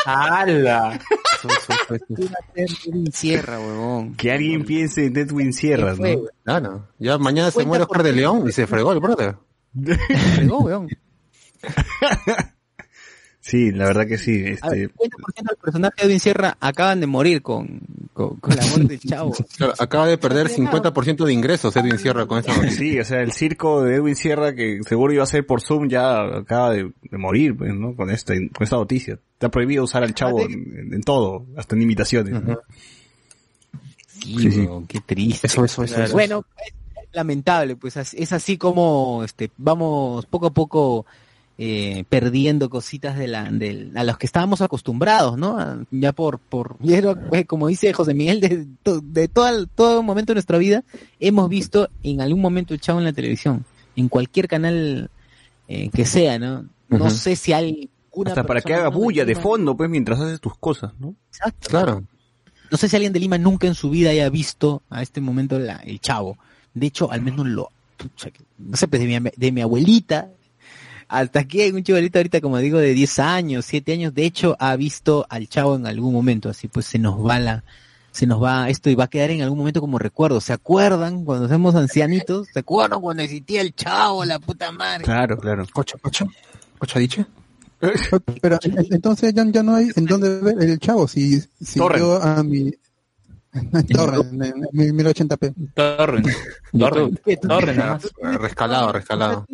[0.05, 1.01] ¡Hala!
[1.41, 4.15] ¿Qué va a ser Edwin Sierra, huevón?
[4.15, 6.87] Que alguien piense en Edwin Sierra, ¿Qué fue, ¿no?
[6.99, 8.13] ya mañana se muere por Oscar de.
[8.21, 9.37] León y se fregó el brother.
[10.35, 10.89] Fregó, huevón.
[13.51, 14.45] Sí, la verdad que sí.
[14.61, 17.81] A ver, Este, 50% del personaje de Edwin Sierra acaban de morir con,
[18.13, 19.33] con, con la muerte del chavo.
[19.57, 22.79] Claro, acaba de perder 50% de ingresos Edwin Sierra con esa noticia.
[22.79, 25.89] sí, o sea, el circo de Edwin Sierra que seguro iba a ser por Zoom
[25.89, 27.97] ya acaba de, de morir, pues, ¿no?
[27.97, 29.19] Con esta, con esta noticia.
[29.33, 32.41] Está prohibido usar al chavo en, en todo, hasta en imitaciones.
[32.45, 32.57] ¿no?
[34.07, 35.49] Sí, Sí, qué triste.
[35.49, 36.01] Eso, eso, eso.
[36.01, 36.13] eso.
[36.13, 41.05] Bueno, es lamentable, pues es así como este vamos poco a poco
[41.63, 45.85] eh, perdiendo cositas de la, del- a los que estábamos acostumbrados, ¿no?
[45.91, 46.77] Ya por, por,
[47.29, 48.67] pues, como dice José Miguel, de,
[49.03, 50.85] de todo, el- todo momento de nuestra vida,
[51.19, 55.11] hemos visto en algún momento el chavo en la televisión, en cualquier canal
[55.69, 56.65] eh, que sea, ¿no?
[56.89, 60.41] No sé si hay una Hasta para que haga bulla de fondo, pues, mientras haces
[60.41, 61.15] tus cosas, ¿no?
[61.29, 61.69] Exacto.
[61.69, 62.03] Claro.
[62.71, 65.59] No sé si alguien de Lima nunca en su vida haya visto a este momento
[65.59, 66.39] la- el chavo.
[66.73, 67.69] De hecho, al menos lo,
[67.99, 70.31] pucha, no sé, pues de mi, de mi abuelita,
[71.11, 74.57] hasta aquí hay un chivalito ahorita, como digo, de 10 años, 7 años, de hecho,
[74.61, 77.65] ha visto al chavo en algún momento, así pues se nos va la,
[78.13, 80.41] se nos va esto y va a quedar en algún momento como recuerdo.
[80.41, 82.49] ¿Se acuerdan cuando somos ancianitos?
[82.53, 85.05] ¿Se acuerdan cuando existía el chavo, la puta madre?
[85.05, 85.67] Claro, claro.
[85.73, 86.27] Cocha, cocha.
[86.79, 87.27] Cocha dicho.
[88.43, 91.09] Pero en- entonces ya, ya no hay en dónde ver el chavo.
[91.09, 92.73] Si, si yo a mi...
[93.93, 95.73] Torrent, en, en 1080p.
[95.75, 96.27] Torrent.
[96.79, 97.21] Torrent.
[97.41, 98.39] Torrent, nada más.
[98.41, 99.47] Rescalado, rescalado.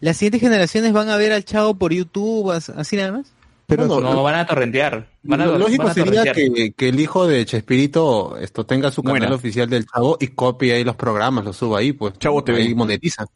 [0.00, 3.32] Las siguientes generaciones van a ver al chavo por YouTube, as- así nada más.
[3.66, 5.08] Pero No, No, van a torrentear.
[5.22, 8.90] Van a, Lo lógico van a sería que, que el hijo de Chespirito esto tenga
[8.90, 12.18] su canal oficial del Chavo y copie ahí los programas, los suba ahí, pues.
[12.18, 12.62] Chavo TV.
[12.62, 13.26] Ahí monetiza.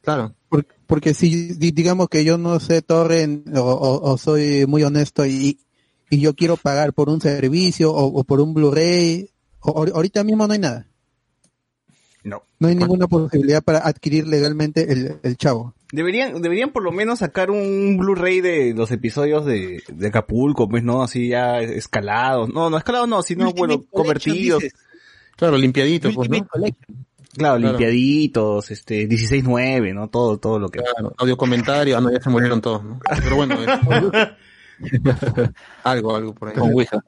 [0.00, 0.34] Claro.
[0.48, 4.82] Por- porque si di- digamos que yo no sé torrent o, o- o soy muy
[4.82, 5.58] honesto y,
[6.08, 9.28] y yo quiero pagar por un servicio o, o por un Blu-ray,
[9.60, 10.86] ahorita mismo no hay nada.
[12.24, 12.42] No.
[12.60, 15.74] No hay ninguna posibilidad para adquirir legalmente el, el chavo.
[15.90, 20.82] Deberían, deberían por lo menos sacar un Blu-ray de los episodios de, de Acapulco, pues,
[20.84, 21.02] ¿no?
[21.02, 22.48] Así ya escalados.
[22.48, 24.62] No, no escalados no, sino, bueno, Ultimate convertidos.
[24.62, 24.78] dices.
[25.36, 26.46] Claro, limpiadito, pues, ¿no?
[26.46, 26.74] Claro,
[27.34, 27.58] Claro.
[27.58, 30.08] limpiaditos, este, 16.9, ¿no?
[30.08, 30.80] Todo, todo lo que...
[30.80, 33.00] Claro, audio comentario, ah no, ya se murieron todos, ¿no?
[33.22, 33.56] Pero bueno,
[35.84, 36.54] algo, algo por ahí.
[36.54, 37.02] Con Ouija.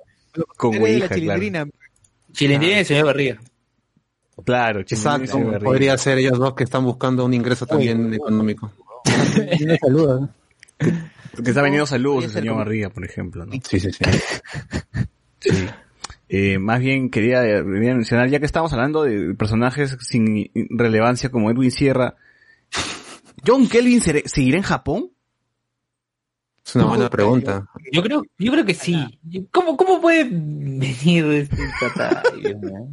[0.56, 1.14] Con Ouija, claro.
[1.20, 1.68] chilindrina.
[2.32, 3.40] Chilindrina y el señor Barriga.
[4.44, 8.72] Claro, Exacto, podría ser ellos dos que están buscando un ingreso también económico.
[9.04, 10.28] Un saludo.
[10.78, 13.52] Que está vendiendo saludos el señor como- Barriga, por ejemplo, ¿no?
[13.68, 14.04] Sí, sí, sí.
[15.40, 15.66] Sí.
[16.28, 21.30] Eh, más bien quería, eh, quería mencionar, ya que estamos hablando de personajes sin relevancia
[21.30, 22.16] como Edwin Sierra,
[23.46, 25.10] ¿John Kelvin seguirá en Japón?
[26.66, 27.66] Es una buena pregunta.
[27.92, 28.96] Yo creo, yo creo que sí.
[29.50, 32.22] ¿Cómo, cómo puede venir este tata?
[32.40, 32.88] Dios mío?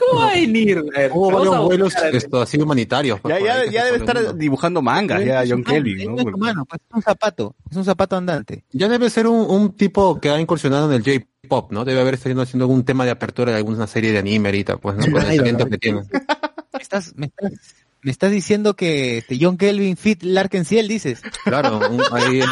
[0.00, 0.82] ¿Cómo va a venir?
[1.12, 3.20] Hubo varios vuelos esto, así humanitarios.
[3.20, 6.22] pues, Ya, ya, ya debe estar dibujando mangas, ya John Kelvin, Él ¿no?
[6.34, 8.64] humano, pues, es un zapato, es un zapato andante.
[8.72, 11.84] Ya debe ser un, un tipo que ha incursionado en el J-pop, ¿no?
[11.84, 14.96] Debe haber estado haciendo algún tema de apertura de alguna serie de anime ahorita, pues,
[14.96, 15.06] ¿no?
[15.06, 16.00] Por el talento que tiene.
[16.72, 17.52] Me estás, me estás,
[18.02, 21.22] me estás diciendo que este, John Kelvin fit Larkin Ciel, dices.
[21.44, 22.46] Claro, un- ahí, yo,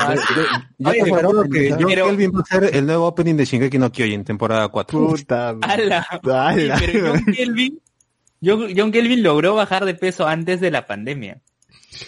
[0.79, 3.35] yo Oye, te aseguro pero- que John pero- Kelvin va a ser el nuevo opening
[3.35, 5.07] de Shingeki no Kyojin, temporada 4.
[5.09, 5.57] Puta.
[5.63, 6.07] ¡Hala!
[6.23, 6.77] ¡Hala!
[6.79, 7.81] Pero John Kelvin
[8.43, 11.41] John, John Kelvin logró bajar de peso antes de la pandemia.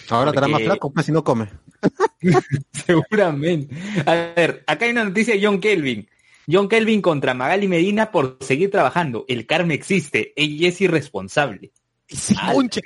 [0.08, 1.48] Ahora estará más flaco, pues si no come.
[2.72, 3.74] Seguramente.
[4.06, 6.08] A ver, acá hay una noticia de John Kelvin.
[6.50, 9.24] John Kelvin contra Magali Medina por seguir trabajando.
[9.28, 10.32] El karma existe.
[10.36, 11.72] Ella es irresponsable.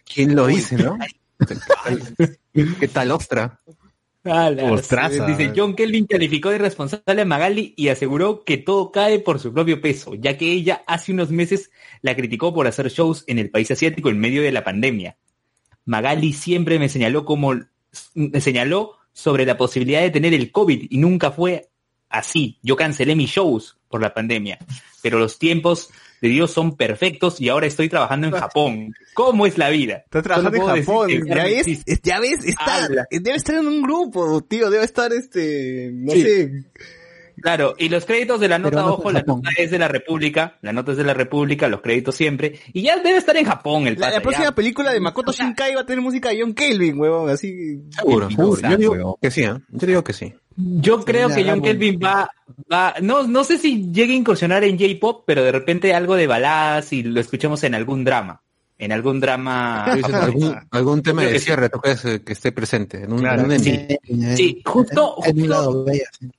[0.04, 0.98] ¿Quién lo dice, no?
[2.80, 3.60] ¿Qué tal, ostra?
[4.70, 5.26] Ostraza.
[5.26, 9.52] Dice, John Kelvin calificó de irresponsable a Magali y aseguró que todo cae por su
[9.52, 11.70] propio peso, ya que ella hace unos meses
[12.02, 15.16] la criticó por hacer shows en el país asiático en medio de la pandemia.
[15.84, 17.54] Magali siempre me señaló como
[18.14, 21.70] me señaló sobre la posibilidad de tener el COVID y nunca fue
[22.08, 22.58] así.
[22.62, 24.58] Yo cancelé mis shows por la pandemia,
[25.02, 25.90] pero los tiempos
[26.26, 28.94] de Dios son perfectos y ahora estoy trabajando en Japón.
[29.14, 30.02] ¿Cómo es la vida?
[30.04, 31.10] Está trabajando en Japón.
[31.26, 36.12] Ya ves, ya ves, está, debe estar en un grupo, tío, debe estar este, no
[36.12, 36.22] Sí.
[36.22, 36.50] sé.
[37.42, 40.56] Claro, y los créditos de la nota, no ojo, la nota es de la República,
[40.62, 43.86] la nota es de la República, los créditos siempre, y ya debe estar en Japón
[43.86, 44.54] el La, la próxima ya.
[44.54, 47.82] película de Makoto Shinkai va a tener música de John Kelvin, huevón, así.
[47.90, 48.60] Seguro, seguro.
[48.62, 48.96] Yo huevón.
[48.98, 49.54] digo que sí, ¿eh?
[49.68, 50.32] Yo digo que sí.
[50.56, 52.30] Yo creo que John Kelvin va,
[52.72, 56.26] va, no, no sé si llegue a incursionar en J-pop, pero de repente algo de
[56.26, 58.40] baladas y lo escuchemos en algún drama,
[58.78, 59.84] en algún drama.
[59.84, 61.44] Algún, algún tema de que sí.
[61.44, 63.40] cierre, eh, que esté presente en un, Claro.
[63.42, 64.36] en un ending.
[64.36, 66.30] Sí, justo- justo- sí.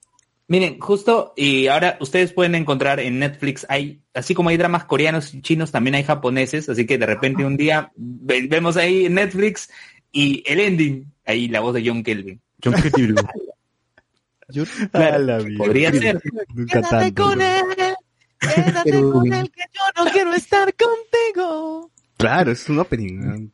[0.50, 5.34] Miren, justo, y ahora ustedes pueden encontrar en Netflix, hay, así como hay dramas coreanos
[5.34, 9.16] y chinos, también hay japoneses, así que de repente un día ve- vemos ahí en
[9.16, 9.70] Netflix
[10.12, 12.40] y el ending, ahí la voz de John Kelvin.
[12.64, 13.16] John Kelvin.
[14.94, 15.58] Claro, A la mierda.
[15.58, 16.22] podría ser.
[16.54, 17.30] Nunca tanto.
[17.36, 21.92] Quédate Pero- con él que yo no quiero estar contigo.
[22.16, 23.50] Claro, es un opening.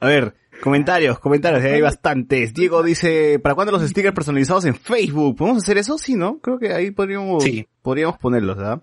[0.00, 2.52] A ver, comentarios, comentarios, hay bastantes.
[2.54, 5.36] Diego dice, ¿para cuándo los stickers personalizados en Facebook?
[5.36, 5.98] ¿Podemos hacer eso?
[5.98, 6.38] Sí, ¿no?
[6.40, 7.66] Creo que ahí podríamos, Sí.
[7.82, 8.80] podríamos ponerlos, ¿ah?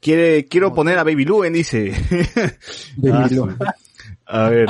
[0.00, 1.92] Quiere, quiero poner a Baby Luen, dice.
[3.10, 3.48] Ah, su-
[4.26, 4.68] a ver.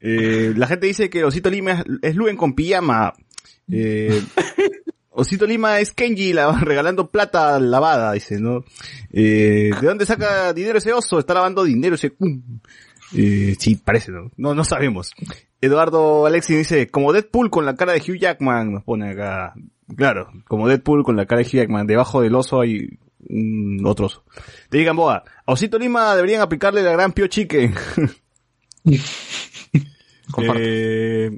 [0.00, 3.14] Eh, la gente dice que Osito Lima es, es Luen con pijama.
[3.70, 4.22] Eh,
[5.10, 8.64] Osito Lima es Kenji la- regalando plata lavada, dice, ¿no?
[9.10, 11.18] Eh, ¿De dónde saca dinero ese oso?
[11.18, 12.12] Está lavando dinero ese...
[13.16, 14.30] Eh, sí, parece, ¿no?
[14.36, 15.12] No, no sabemos.
[15.60, 19.54] Eduardo Alexi dice, como Deadpool con la cara de Hugh Jackman, nos pone acá.
[19.96, 21.86] Claro, como Deadpool con la cara de Hugh Jackman.
[21.86, 24.24] Debajo del oso hay un otro oso.
[24.70, 27.74] Te digan, Boa, a Osito Lima deberían aplicarle la gran Pio Chicken.
[30.56, 31.30] Eh,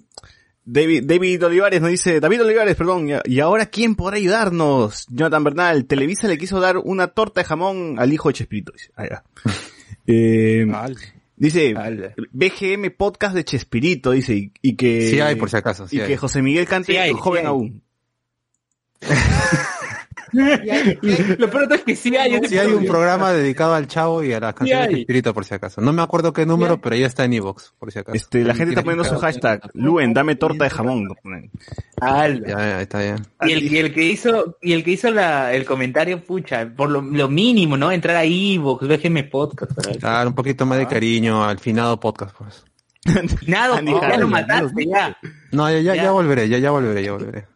[0.64, 5.06] David, David Olivares nos dice, David Olivares, perdón, y- ahora quién podrá ayudarnos?
[5.08, 8.72] Jonathan Bernal, Televisa le quiso dar una torta de jamón al hijo de Chespirito.
[8.72, 8.90] dice.
[8.96, 9.24] Ah, ya.
[10.06, 10.66] Eh,
[11.40, 11.74] dice.
[12.32, 15.10] BGM podcast de Chespirito, dice, y, y que...
[15.10, 15.88] Sí hay, por si acaso.
[15.88, 16.08] Sí y hay.
[16.08, 17.82] que José Miguel Cante Sí hay, joven sí aún.
[21.38, 23.32] Lo peor es que sí hay, Sí hay un programa.
[23.32, 25.80] dedicado al chavo y a las canciones de espíritu por si acaso.
[25.80, 28.16] No me acuerdo qué número, pero ya está en Evox, por si acaso.
[28.16, 31.08] Este, la gente está poniendo su hashtag, Luen, dame torta de jamón.
[32.00, 33.16] Ya, ya, está ya.
[33.46, 36.90] Y el, y el que hizo, y el que hizo la, el comentario, pucha, por
[36.90, 37.92] lo, lo mínimo, ¿no?
[37.92, 39.72] Entrar a Evox, déjeme podcast.
[40.00, 42.64] Dar un poquito más de cariño al finado podcast, pues.
[43.46, 45.16] Nada, ya lo mataste, ya.
[45.52, 46.02] No, ya, ya, Ya.
[46.04, 47.46] ya volveré, ya, ya volveré, ya volveré.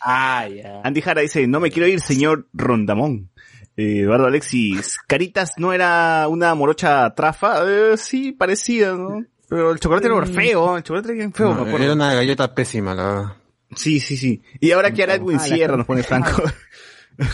[0.00, 0.80] Ah, ya.
[0.84, 3.30] Andy Jara dice, no me quiero ir, señor Rondamón.
[3.76, 9.24] Eh, Eduardo Alexis, Caritas no era una morocha trafa, Eh, sí, parecida, ¿no?
[9.48, 12.54] Pero el chocolate era feo, el chocolate era bien feo, No, me era una galleta
[12.54, 13.36] pésima, la verdad.
[13.74, 14.42] Sí, sí, sí.
[14.60, 16.42] Y ahora que hará Edwin Ah, Sierra, nos pone Franco.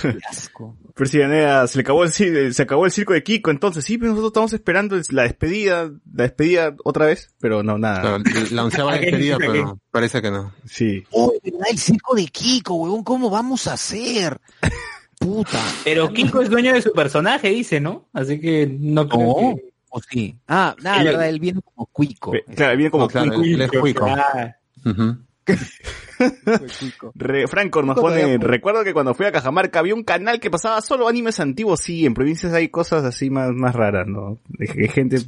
[0.02, 0.76] Qué asco.
[0.94, 3.84] Pero sí, Anea, se le acabó el, cir- se acabó el circo de Kiko, entonces
[3.84, 8.00] sí, pero nosotros estamos esperando la despedida, la despedida otra vez, pero no, nada.
[8.00, 10.52] Claro, la onceava despedida, pero parece que no.
[10.64, 11.04] Sí.
[11.10, 11.66] Oh, ¿verdad?
[11.70, 14.40] El circo de Kiko, huevón, ¿cómo vamos a hacer?
[15.18, 15.58] Puta.
[15.84, 18.08] Pero Kiko es dueño de su personaje, dice, ¿no?
[18.12, 19.34] Así que no creo No.
[19.56, 19.64] que...
[19.88, 20.36] ¿O sí?
[20.46, 22.32] Ah, nada, Ella- verdad, él viene como cuico.
[22.54, 24.04] Claro, viene como No, claro, él es cuico.
[24.06, 25.16] Ah, Ujú.
[27.14, 28.40] Re- Franco nos pone, pues.
[28.40, 32.06] recuerdo que cuando fui a Cajamarca había un canal que pasaba solo animes antiguos, sí,
[32.06, 34.38] en provincias hay cosas así más, más raras, ¿no?
[34.58, 35.18] Que gente,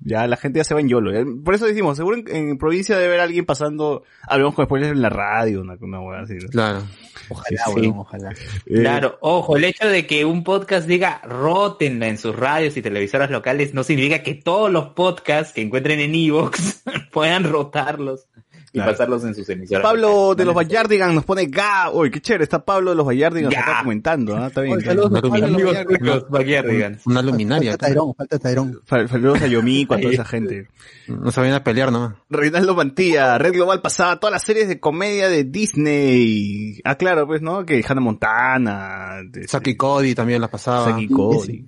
[0.00, 1.12] ya la gente ya se va en YOLO.
[1.12, 4.92] Eh, Por eso decimos, seguro en, en provincia debe haber alguien pasando, hablamos con spoilers
[4.92, 6.34] en la radio, una, una hueá así.
[6.34, 6.48] ¿no?
[6.48, 6.82] Claro.
[7.28, 7.72] Ojalá, Sí.
[7.80, 8.30] huevón, ojalá.
[8.66, 12.82] Eh, Claro, ojo, el hecho de que un podcast diga rótenla en sus radios y
[12.82, 18.26] televisoras locales no significa que todos los podcasts que encuentren en Evox puedan rotarlos
[18.72, 18.92] y Claro.
[18.92, 19.82] pasarlos en sus emisoras.
[19.82, 20.68] Pablo de los locales.
[20.70, 23.62] Bayardigan nos pone ga, uy, qué chévere, está Pablo de los Bayardigan Ya.
[23.62, 24.46] acá comentando, ¿ah?
[24.46, 24.76] Está bien.
[24.76, 27.06] Oye, saludos a tuyos, Backyardigans.
[27.06, 27.72] Una luminaria.
[27.72, 28.80] Falta Tairón, falta Tairón.
[28.86, 30.68] Saludos a Yomiko, a toda esa gente.
[31.08, 32.14] No se vayan a pelear nomás.
[32.28, 36.80] Reinaldo Mantilla, Red Global pasaba todas las series de comedia de Disney.
[36.84, 37.64] Ah, claro, pues, ¿no?
[37.66, 40.90] Que Hannah Montana, de- Saki Cody también la pasaba.
[40.90, 41.66] Saki Cody.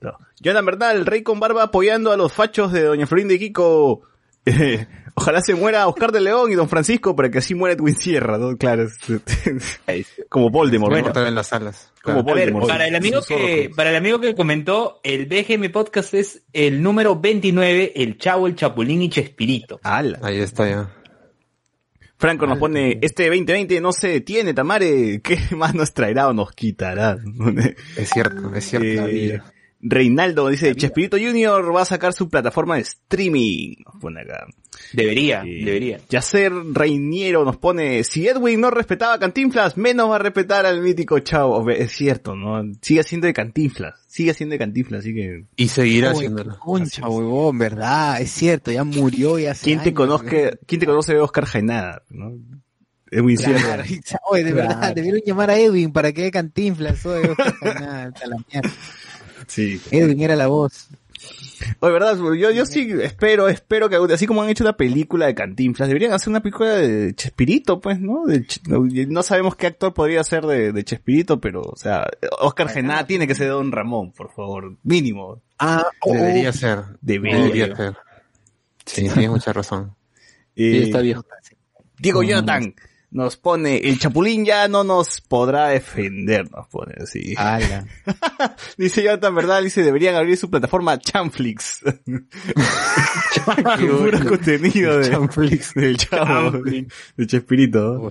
[0.00, 0.12] No.
[0.40, 4.02] Jonathan Bernal, el rey con barba apoyando a los fachos de Doña Florinda y Kiko.
[4.46, 7.96] Eh, ojalá se muera Oscar de León y Don Francisco para que así muera Edwin
[7.96, 8.56] Sierra, ¿no?
[8.56, 8.86] Claro.
[10.28, 11.26] como Voldemort, Bueno, ¿no?
[11.26, 11.92] En las salas.
[12.02, 12.68] Como A ver, Voldemort.
[12.68, 17.18] para el amigo que, para el amigo que comentó, el BGM Podcast es el número
[17.18, 19.80] 29, el Chavo, el Chapulín y Chespirito.
[19.82, 20.18] Ala.
[20.22, 20.90] Ahí está ya.
[22.16, 26.52] Franco nos pone, este 2020 no se detiene, Tamare, ¿qué más nos traerá o nos
[26.52, 27.16] quitará?
[27.96, 29.02] Es cierto, es cierto.
[29.02, 29.53] la Eh, vida.
[29.86, 33.74] Reinaldo dice, Chespirito Junior va a sacar su plataforma de streaming.
[33.84, 34.46] Nos pone acá.
[34.94, 36.00] Debería, Eh, debería.
[36.08, 40.80] Yacer Reiniero nos pone, si Edwin no respetaba a Cantinflas, menos va a respetar al
[40.80, 41.68] mítico Chavo.
[41.70, 42.62] Es cierto, ¿no?
[42.80, 43.94] Sigue siendo de Cantinflas.
[44.08, 45.44] Sigue siendo de Cantinflas, así que...
[45.56, 46.58] Y seguirá Uy, haciéndolo.
[46.58, 50.86] Concha, huevón, verdad, es cierto, ya murió y hace ¿Quién te años, conozca, quién te
[50.86, 52.02] conoce de Oscar Jaenada?
[52.08, 52.32] ¿no?
[53.10, 54.20] Edwin Claro, Sierra.
[54.30, 54.68] oye, de Claro.
[54.70, 57.30] verdad, debieron llamar a Edwin para que dé cantinflas, oye,
[57.62, 58.70] nada, hasta la mierda.
[59.46, 59.80] Sí.
[59.90, 60.88] Edwin era la voz.
[61.80, 65.34] Oye, verdad, yo, yo sí espero, espero que así como han hecho una película de
[65.34, 68.26] Cantinflas, deberían hacer una película de Chespirito, pues, ¿no?
[68.26, 72.06] De Ch- no, sabemos qué actor podría ser de, de Chespirito, pero, o sea,
[72.40, 75.40] Oscar Gená tiene que ser Don Ramón, por favor, mínimo.
[75.58, 76.80] Ah, Debería ser.
[77.00, 77.38] Debería.
[77.44, 77.96] Debería ser.
[78.84, 79.94] Sí, tienes mucha razón.
[80.56, 81.24] Eh, Sí, está viejo.
[81.98, 82.74] Diego Jonathan
[83.14, 87.32] nos pone, el Chapulín ya no nos podrá defender, nos pone así.
[87.38, 87.86] Ala.
[88.76, 89.62] Dice Jonathan, ¿verdad?
[89.62, 91.80] Dice, deberían abrir su plataforma Chamflix.
[93.80, 95.10] Puro contenido de,
[95.76, 97.94] del chavo, de, de Chespirito.
[97.94, 98.10] ¿no?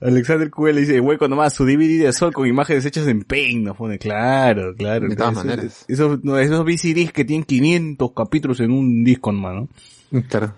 [0.00, 3.76] Alexander QL dice, hueco nomás, su DVD de sol con imágenes hechas en Paint, nos
[3.76, 5.08] pone, claro, claro.
[5.08, 5.84] De todas Esos- maneras.
[5.88, 9.54] Esos, no, esos VCDs que tienen 500 capítulos en un disco nomás,
[10.12, 10.22] ¿no?
[10.28, 10.54] Claro.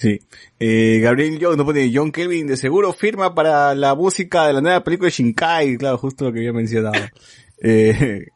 [0.00, 0.18] Sí.
[0.58, 4.62] Eh, Gabriel Young nos pone, John Kelvin de seguro firma para la música de la
[4.62, 6.94] nueva película de Shinkai, claro, justo lo que había mencionado.
[7.62, 8.28] eh,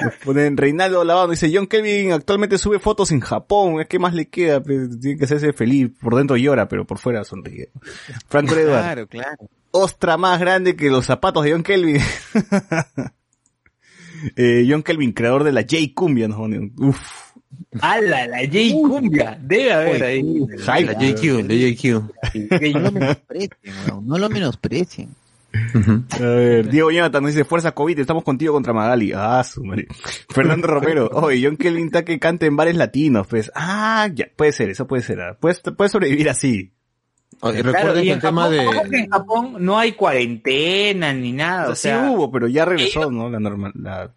[0.00, 4.14] nos ponen Reinaldo Lavado, dice, John Kelvin actualmente sube fotos en Japón, es que más
[4.14, 7.70] le queda, Pues, tiene que hacerse feliz, por dentro llora, pero por fuera sonríe.
[8.28, 9.50] Franco Edward, Claro, claro.
[9.72, 11.96] ostra más grande que los zapatos de John Kelvin.
[14.36, 16.38] eh, John Kelvin, creador de la J Cumbia, nos
[16.78, 17.31] uf,
[17.80, 19.38] ¡Hala, la J Cumbia!
[19.40, 20.22] Debe haber ahí.
[20.22, 20.84] hype.
[20.84, 22.72] La JQ, la JQ.
[22.74, 25.08] No lo menosprecien, weón, no lo menosprecien.
[26.12, 29.12] A ver, Diego Jonathan nos dice, Fuerza COVID, estamos contigo contra Magali.
[29.14, 29.86] Ah, su madre.
[30.30, 33.50] Fernando Romero, oye, John Kelvin está que cante en bares latinos, pues.
[33.54, 35.20] Ah, ya, puede ser, eso puede ser.
[35.20, 35.36] ah.
[35.38, 36.72] Puede, puede sobrevivir así.
[37.40, 38.64] Oye, Claro, recuerden y en el tema de...
[38.64, 42.64] ¿cómo que en Japón no hay cuarentena ni nada, o sí sea, hubo, pero ya
[42.64, 43.28] regresó, ¿no?
[43.28, 44.10] La normal, la,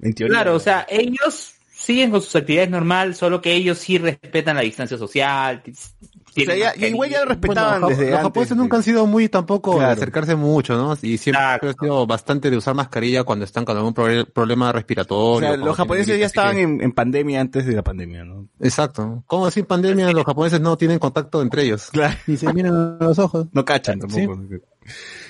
[0.00, 0.34] en teoría.
[0.36, 4.62] claro, o sea, ellos siguen con sus actividades normal, solo que ellos sí respetan la
[4.62, 5.62] distancia social.
[5.66, 8.22] O sea, ya- igual ya lo respetaban Bueno, desde los antes.
[8.28, 9.92] japoneses nunca han sido muy tampoco de Claro.
[9.92, 10.94] acercarse mucho, ¿no?
[11.02, 11.68] Y siempre Exacto.
[11.68, 15.40] han sido bastante de usar mascarilla cuando están con algún proble- problema O respiratorio.
[15.40, 18.24] sea, cuando los japoneses tienen ya estaban que- en, en pandemia antes de la pandemia,
[18.24, 18.48] ¿no?
[18.60, 19.22] Exacto.
[19.26, 21.90] ¿Cómo así en pandemia los japoneses no tienen contacto entre ellos?
[21.92, 23.48] Claro, Y se miran a los ojos.
[23.52, 24.40] no cachan tampoco.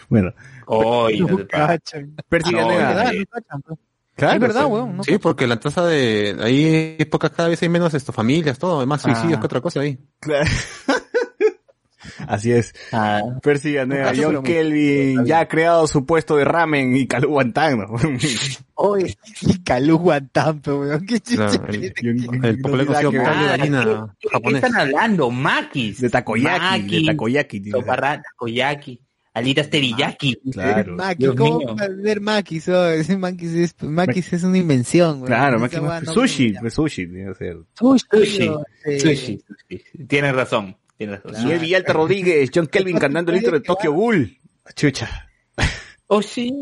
[0.09, 0.33] Bueno,
[0.67, 1.47] Oy, no.
[1.49, 2.15] Cachan.
[2.53, 3.79] No,
[4.27, 4.29] No.
[4.29, 4.73] Claro, es verdad, sí.
[4.73, 4.97] weón.
[4.97, 6.37] No Sí, porque la tasa de...
[6.41, 9.41] Ahí épocas cada vez hay menos esto, familias, todo, más suicidios Ah.
[9.41, 9.99] que otra cosa ahí.
[10.21, 10.49] Claro.
[12.27, 12.75] Así es.
[12.93, 17.79] Ah, Percy cacho, John Kelvin ya ha creado su puesto de ramen y calú guantán,
[17.79, 17.87] ¿no?
[18.75, 21.07] Oye, y Calú Guantampe, weón.
[21.07, 21.49] Qué chucha.
[21.49, 21.93] Claro, el-
[22.27, 24.65] John- El popular no conocido caldo de Ah, gallina ¿qué- ¿Qué japonés.
[24.65, 25.31] están hablando?
[25.31, 26.01] Makis.
[26.01, 27.71] De takoyaki, de Maki, takoyaki.
[27.71, 29.01] soparra, takoyaki,
[29.35, 30.37] alitas teriyaki.
[30.53, 30.95] Claro.
[30.97, 32.69] Maki, Dios ¿cómo vender Makis?
[32.69, 35.27] Oh, ese Makis es, Makis es una invención, weón.
[35.27, 37.57] Claro, Maki- weá no- sushi, sushi, tiene que ser.
[37.79, 38.05] Sushi.
[38.11, 38.51] Sushi.
[39.01, 40.07] Sushi, sushi.
[40.07, 40.77] Tienes razón.
[40.97, 41.61] Tienes razón.
[41.61, 44.39] Villalta Rodríguez, John Kelvin cantando el intro de Tokyo Ghoul.
[44.77, 45.29] Chucha.
[46.15, 46.53] Oh, shit,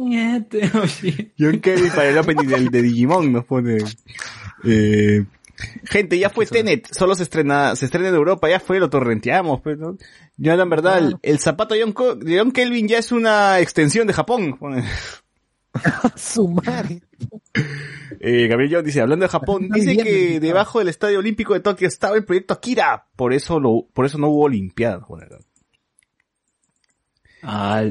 [0.74, 1.32] oh, shit.
[1.36, 3.78] John Kelvin para el opening del, de Digimon nos pone.
[4.64, 5.24] Eh,
[5.84, 9.60] gente, ya fue Tenet, solo se estrena, se estrena en Europa, ya fue, lo torrenteamos,
[9.60, 9.96] pues, ¿no?
[10.36, 13.60] Yo, la verdad, el, el zapato de John, Co- de John Kelvin ya es una
[13.60, 14.58] extensión de Japón.
[16.16, 17.00] Su madre.
[18.18, 21.86] Eh, Gabriel John dice, hablando de Japón, dice que debajo del Estadio Olímpico de Tokio
[21.88, 25.04] estaba el proyecto Akira, por eso lo, por eso no hubo Olimpiadas.
[25.06, 25.38] pone acá.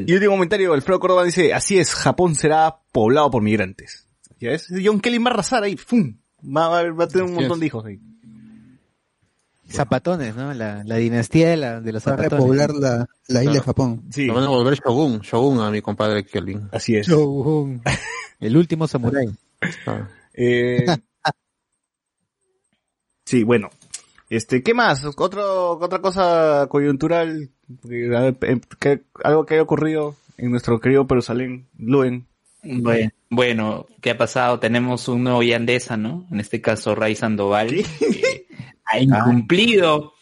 [0.05, 4.07] Y último comentario, Alfredo Córdoba dice, así es, Japón será poblado por migrantes.
[4.39, 6.17] Ya es, John Kelly va a arrasar ahí, ¡fum!
[6.43, 7.99] Va, va, va a tener un montón de hijos ahí.
[9.69, 10.51] Zapatones, ¿no?
[10.55, 12.41] La, la dinastía de, la, de los Para zapatones.
[12.43, 13.61] repoblar la, la isla de.
[13.61, 14.01] Japón.
[14.09, 16.69] Sí, Lo van a volver Shogun, Shogun a mi compadre Kelvin.
[16.71, 17.07] así es.
[17.07, 17.81] Shogun.
[18.39, 19.29] El último samurái.
[19.85, 20.07] Ah.
[20.33, 20.85] Eh,
[23.25, 23.69] sí, bueno.
[24.29, 25.03] Este, ¿qué más?
[25.17, 27.49] Otro, otra cosa coyuntural,
[27.89, 32.25] eh, que- algo que haya ocurrido en nuestro querido Jerusalén, Luen.
[32.63, 34.59] Bueno, bueno, ¿qué ha pasado?
[34.59, 36.27] Tenemos un nuevo Yandesa, ¿no?
[36.31, 38.47] En este caso, Ray Sandoval, que
[38.85, 40.13] ha incumplido,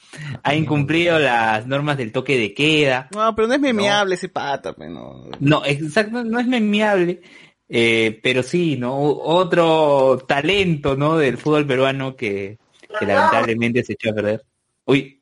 [0.44, 3.10] ha incumplido las normas del toque de queda.
[3.14, 5.26] No, pero no es memeable ese pata, pe, no.
[5.40, 7.22] No, exacto, no es memeable,
[7.70, 8.96] eh, pero sí, ¿no?
[9.00, 11.18] Otro talento, ¿no?
[11.18, 12.58] Del fútbol peruano que,
[13.00, 14.44] que lamentablemente se echó a perder.
[14.86, 15.22] Uy,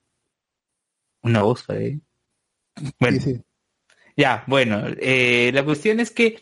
[1.22, 2.00] una voz ahí.
[3.00, 3.42] Bueno, Sí, sí.
[4.18, 6.40] ya, bueno, eh, la cuestión es que eh,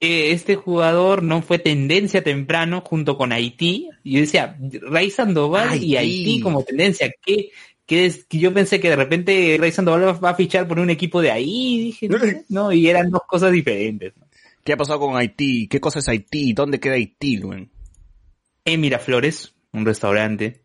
[0.00, 3.88] este jugador no fue tendencia temprano junto con Haití.
[4.04, 5.86] Y yo decía, Ray Sandoval Haití.
[5.86, 7.12] y Haití como tendencia.
[7.24, 7.50] ¿Qué,
[7.86, 8.24] qué es?
[8.24, 11.30] que yo pensé que de repente Ray Sandoval va- a fichar por un equipo de
[11.32, 11.78] ahí.
[11.84, 12.18] Dije, no,
[12.48, 14.12] no, y eran dos cosas diferentes.
[14.64, 15.66] ¿Qué ha pasado con Haití?
[15.68, 16.52] ¿Qué cosa es Haití?
[16.52, 17.68] ¿Dónde queda Haití, güey?
[18.64, 20.62] En Miraflores, un restaurante.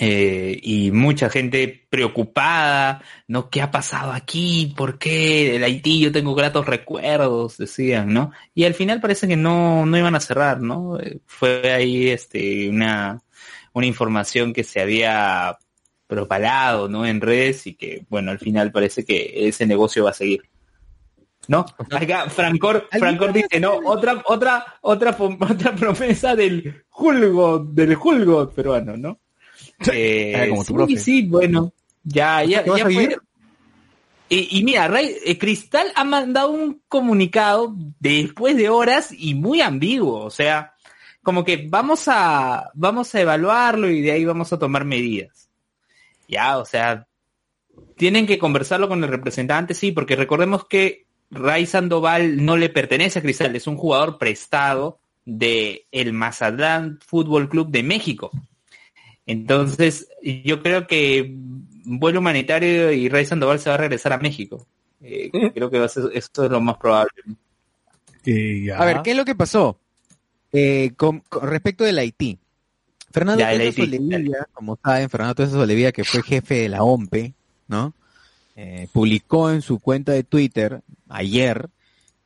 [0.00, 3.50] Eh, y mucha gente preocupada, ¿no?
[3.50, 4.72] ¿Qué ha pasado aquí?
[4.76, 5.56] ¿Por qué?
[5.56, 8.30] El Haití, yo tengo gratos recuerdos, decían, ¿no?
[8.54, 11.00] Y al final parece que no, no iban a cerrar, ¿no?
[11.00, 13.20] Eh, Fue ahí este, una,
[13.72, 15.58] una información que se había
[16.06, 17.04] propalado, ¿no?
[17.04, 20.42] En redes y que, bueno, al final parece que ese negocio va a seguir.
[21.48, 21.64] ¿No?
[21.90, 28.96] Acá Francor, Francor dice, no, otra, otra, otra, otra promesa del Julgo, del Julgo peruano,
[28.96, 29.18] ¿no?
[29.92, 30.96] Eh, Ah, como tu sí, profe.
[30.98, 31.72] sí, bueno,
[32.04, 33.16] ya, ya, ¿Te vas ya fue.
[34.30, 40.20] y mira, Ray- eh, Cristal ha mandado un comunicado después de horas y muy ambiguo,
[40.24, 40.74] o sea,
[41.22, 45.48] como que vamos a, vamos a evaluarlo y de ahí vamos a tomar medidas.
[46.28, 47.06] Ya, o sea,
[47.96, 53.18] tienen que conversarlo con el representante, sí, porque recordemos que Ray Sandoval no le pertenece
[53.18, 58.30] a Cristal, es un jugador prestado de el Mazatlán Fútbol Club de México.
[59.28, 61.34] Entonces, yo creo que
[61.84, 64.66] vuelo humanitario y Ray Sandoval se va a regresar a México.
[65.02, 67.10] Eh, creo que esto es lo más probable.
[68.74, 69.78] A ver, ¿qué es lo que pasó?
[70.50, 72.38] Eh, con, con respecto del Haití.
[73.10, 77.34] Fernando Ya, Haití, Solevilla, como saben, Fernando Tesa Solevilla, que fue jefe de la OMPE,
[77.68, 77.94] ¿no?
[78.56, 81.68] Eh, publicó en su cuenta de Twitter ayer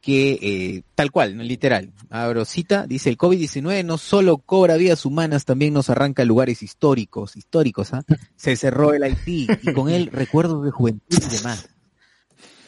[0.03, 1.45] que, eh, tal cual, ¿no?
[1.45, 6.63] literal, abro cita, dice, el COVID-19 no solo cobra vidas humanas, también nos arranca lugares
[6.63, 8.03] históricos, históricos, ¿ah?
[8.37, 11.69] Se cerró el Haití y con él recuerdos de juventud y demás.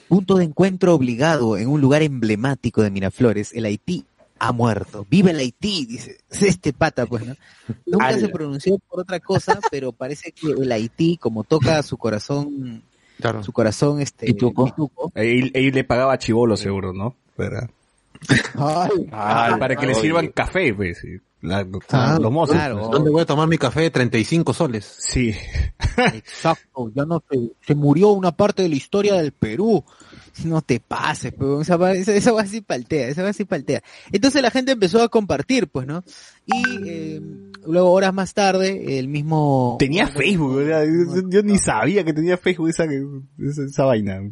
[0.08, 4.04] Punto de encuentro obligado en un lugar emblemático de Miraflores, el Haití
[4.38, 5.04] ha muerto.
[5.10, 7.34] Vive el Haití, dice es este pata, pues, ¿no?
[7.84, 12.84] Nunca se pronunció por otra cosa, pero parece que el Haití, como toca su corazón,
[13.18, 13.42] Claro.
[13.42, 14.66] su corazón, este, Pituco.
[14.66, 17.16] pituco, Ahí, ahí le pagaba Chivolo seguro, ¿no?
[17.36, 17.68] Para,
[18.56, 20.98] Ay, para que le sirvan café, pues.
[21.00, 21.08] sí.
[21.42, 22.54] La- Ah, los mozos.
[22.56, 22.78] claro.
[22.78, 22.90] pues.
[22.92, 24.96] ¿Dónde voy a tomar mi café de 35 soles?
[24.98, 25.34] Sí.
[26.14, 29.84] Exacto, ya no se, se murió una parte de la historia del Perú.
[30.44, 33.82] No te pases, pero esa, va- esa, esa va así paltea, esa va así paltea.
[34.10, 36.02] Entonces la gente empezó a compartir, pues, ¿no?
[36.46, 37.20] Y eh,
[37.66, 39.76] luego horas más tarde, el mismo...
[39.78, 44.22] Tenía Facebook, o sea, yo, yo ni sabía que tenía Facebook esa, esa, esa vaina.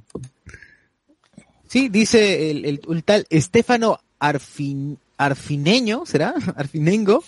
[1.72, 6.34] Sí, dice el, el, el tal Estefano Arfin, Arfineño, ¿será?
[6.56, 7.24] Arfinengo.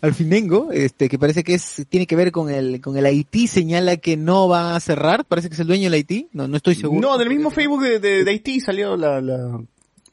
[0.00, 3.96] Arfinengo, este, que parece que es, tiene que ver con el, con el Haití, señala
[3.96, 6.76] que no va a cerrar, parece que es el dueño del Haití, no, no estoy
[6.76, 7.00] seguro.
[7.00, 9.38] No, del mismo Facebook de, de, de Haití salió la, la,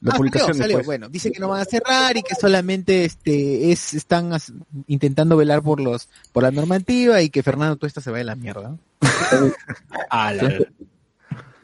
[0.00, 0.82] la Ah, publicación salió.
[0.82, 4.52] Bueno, dice que no van a cerrar y que solamente este es están as-
[4.88, 8.34] intentando velar por los por la normativa y que Fernando Tuesta se vaya a la
[8.36, 8.76] mierda.
[10.10, 10.58] La-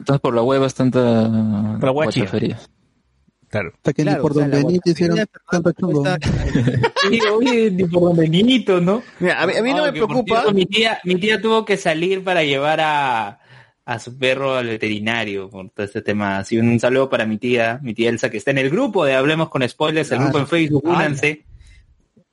[0.01, 0.99] Entonces por la web es tanta
[1.79, 2.57] Por la guachafería.
[3.49, 3.71] Claro.
[3.75, 5.19] hasta que ni por sea, te hicieron
[5.51, 6.03] tanto chungo.
[6.03, 6.17] Tuesta-
[7.09, 9.03] Sí, oye, ni por donde Benito, ¿no?
[9.19, 10.35] Mira, a mí, a mí no me preocupa.
[10.41, 13.39] cierto, mi tía, mi tía tuvo que salir para llevar a,
[13.83, 16.37] a su perro al veterinario por todo este tema.
[16.39, 19.15] Así un, saludo para mi tía, mi tía Elsa, que está en el grupo de
[19.15, 21.43] Hablemos con Spoilers, el grupo en Facebook, únanse.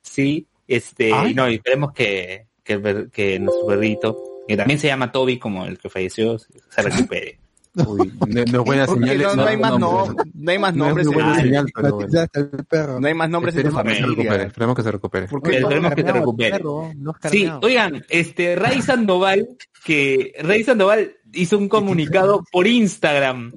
[0.03, 1.27] Sí, este, Ah.
[1.29, 5.67] y no, y esperemos que, que, que nuestro perrito, que también se llama Toby, como
[5.67, 7.41] el que falleció, se recupere.
[7.87, 9.19] Uy, no, no es buena señal.
[9.19, 10.27] no, no hay más nombres.
[10.35, 13.01] no, hay más No es nombres en buena tu- señal, pero bueno.
[13.01, 14.47] No hay más nombres en tu Esperemos que se recupere, familia.
[14.47, 15.25] esperemos que se recupere.
[15.25, 16.51] Esperemos que se recupere.
[16.51, 19.49] perro, no es Sí, oigan, este Ray Sandoval,
[19.85, 23.53] que Ray Sandoval hizo un comunicado por Instagram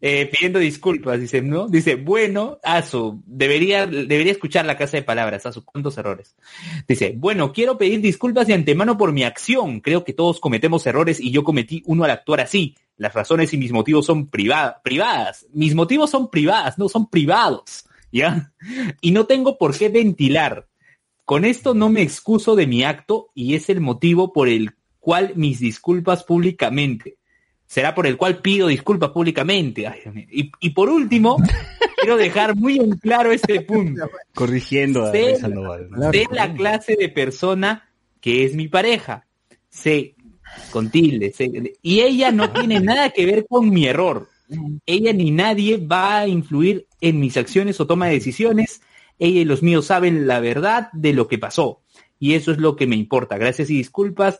[0.00, 1.68] eh, pidiendo disculpas, dice, ¿no?
[1.68, 6.34] Dice, bueno, Asu, debería, debería escuchar la casa de palabras, Asu, cuántos errores.
[6.88, 9.80] Dice, bueno, quiero pedir disculpas de antemano por mi acción.
[9.80, 12.74] Creo que todos cometemos errores y yo cometí uno al actuar así.
[12.96, 15.46] Las razones y mis motivos son priva- privadas.
[15.52, 17.84] Mis motivos son privadas, no son privados.
[18.12, 18.52] ¿Ya?
[19.00, 20.68] Y no tengo por qué ventilar.
[21.24, 25.32] Con esto no me excuso de mi acto y es el motivo por el cual
[25.34, 27.16] mis disculpas públicamente.
[27.66, 29.86] será por el cual pido disculpas públicamente.
[29.88, 31.36] Ay, y, y por último,
[32.00, 34.08] quiero dejar muy en claro este punto.
[34.34, 35.88] Corrigiendo a Sé- Rey Sandoval.
[36.12, 37.88] Sé la clase de persona
[38.20, 39.26] que es mi pareja.
[39.70, 40.14] Sé,
[40.70, 44.28] con tilde, sé- y ella no tiene nada que ver con mi error.
[44.86, 48.82] Ella ni nadie va a influir en mis acciones o toma de decisiones.
[49.18, 51.80] Ella y los míos saben la verdad de lo que pasó.
[52.20, 53.38] Y eso es lo que me importa.
[53.38, 54.38] Gracias y disculpas.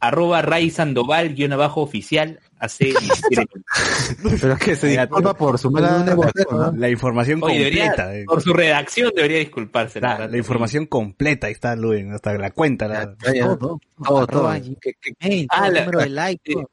[0.00, 4.40] Arroba Ray Sandoval, guion abajo oficial, hace 17 minutos.
[4.40, 6.04] Pero es que se Mira, disculpa por su mala
[6.50, 6.72] ¿no?
[6.76, 8.14] La información Oye, debería- completa.
[8.16, 8.24] eh.
[8.26, 10.00] por su redacción debería disculparse.
[10.00, 10.30] la La, verdad.
[10.32, 12.88] la información completa ahí está, Luen, hasta la cuenta.
[12.88, 13.16] La...
[13.16, 14.52] Todo, todo, todo.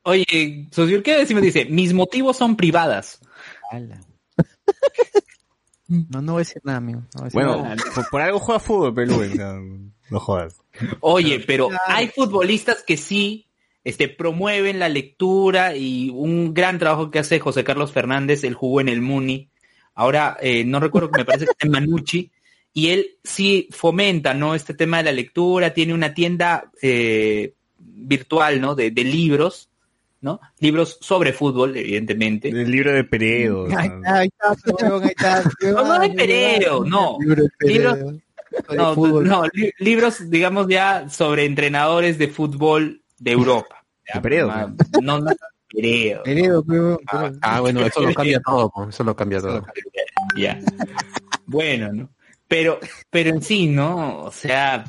[0.04, 1.44] Oye, Socio, ¿qué decimos?
[1.44, 3.20] Dice, mis motivos son privadas.
[3.72, 4.00] Ala.
[5.88, 7.00] No, no voy a decir nada, amigo.
[7.00, 7.76] No voy a decir Bueno, nada.
[7.96, 9.54] por, por algo juega fútbol, pero Luen, o sea,
[10.12, 10.62] no jodas.
[11.00, 13.46] Oye, pero hay futbolistas que sí
[13.84, 18.82] este, promueven la lectura y un gran trabajo que hace José Carlos Fernández, él jugó
[18.82, 19.50] en el Muni.
[19.96, 22.32] Ahora, eh, no recuerdo que me parece que está en Manucci.
[22.72, 24.54] Y él sí fomenta, ¿no?
[24.54, 28.76] Este tema de la lectura, tiene una tienda eh, virtual, ¿no?
[28.76, 29.70] De, de libros,
[30.22, 30.40] ¿no?
[30.60, 32.50] Libros sobre fútbol, evidentemente.
[32.50, 33.64] El libro de Peredo.
[33.64, 35.44] o sea, Ahí está, ahí está, huevón, ahí está.
[35.62, 37.18] No, no de Peredo, no.
[37.20, 38.20] Libro de Peredo.
[38.76, 39.28] No, fútbol.
[39.28, 43.86] no, li- libros, digamos ya, sobre entrenadores de fútbol de Europa.
[44.14, 44.48] ¿De Peredo?
[44.48, 45.32] Ma- No, no,
[46.62, 47.32] huevón, Ah.
[47.42, 49.66] Ah, bueno, eso lo cambia todo, pues, eso lo cambia todo.
[50.36, 50.60] Ya.
[51.46, 52.10] Bueno, ¿no?
[52.48, 52.80] Pero,
[53.10, 54.24] pero en sí, ¿no?
[54.24, 54.84] O sea,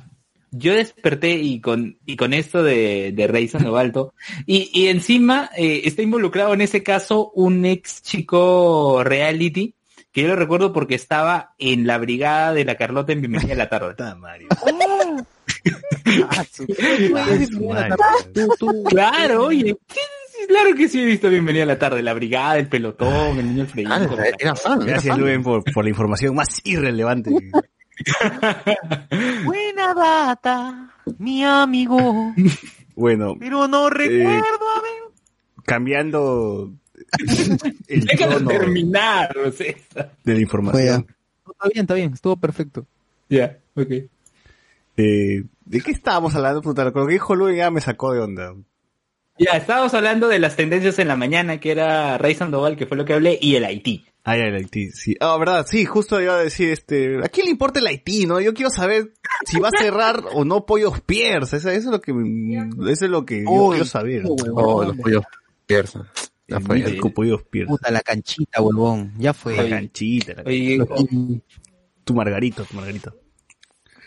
[0.51, 4.15] yo desperté y con, y con esto de, de Rey Sandovalto,
[4.47, 9.75] y, y encima eh, está involucrado en ese caso un ex chico reality,
[10.13, 13.57] que yo lo recuerdo porque estaba en la brigada de la Carlota en Bienvenida a
[13.57, 13.95] la Tarde.
[16.31, 16.45] Ah,
[17.75, 17.97] Ah,
[18.89, 19.77] Claro, oye,
[20.49, 23.63] claro que sí he visto Bienvenida a la Tarde, la brigada, el pelotón, el niño
[23.63, 23.93] Alfredito.
[23.93, 25.21] Ah, era fan, era Gracias, fan.
[25.21, 27.31] Luen, por, por la información más irrelevante.
[29.45, 32.33] Buena data, mi amigo.
[32.95, 35.13] Bueno, Pero no recuerdo, amigo.
[35.65, 36.71] cambiando
[37.89, 39.75] Déjalo terminar, o sea.
[40.25, 41.07] de la información.
[41.47, 42.87] No, Está bien, está bien, estuvo perfecto.
[43.29, 43.91] Ya, ok.
[44.97, 46.91] Eh, ¿De qué estábamos hablando, puta?
[46.93, 48.55] Con lo que dijo Luen ya me sacó de onda.
[49.39, 52.97] Ya, estábamos hablando de las tendencias en la mañana, que era Rey Sandoval, que fue
[52.97, 54.05] lo que hablé, y el Haití.
[54.23, 55.17] Ah, ya, el Haití, sí.
[55.21, 58.39] Ah, verdad, sí, justo iba a decir, este, ¿a quién le importa el Haití, no?
[58.41, 59.13] Yo quiero saber
[59.47, 63.05] si va a cerrar o no Pollos Pierce, eso, eso es lo que, me- eso
[63.07, 64.25] es lo que yo Uy, quiero saber.
[64.27, 65.25] Oh, los pollos
[65.67, 66.07] Pearson.
[66.51, 67.65] Ya El fue.
[67.67, 69.13] Puta, la canchita, huevón.
[69.19, 69.69] Ya La fue.
[69.69, 70.79] canchita, la- Oye,
[72.05, 73.15] tu Margarito, tu Margarito.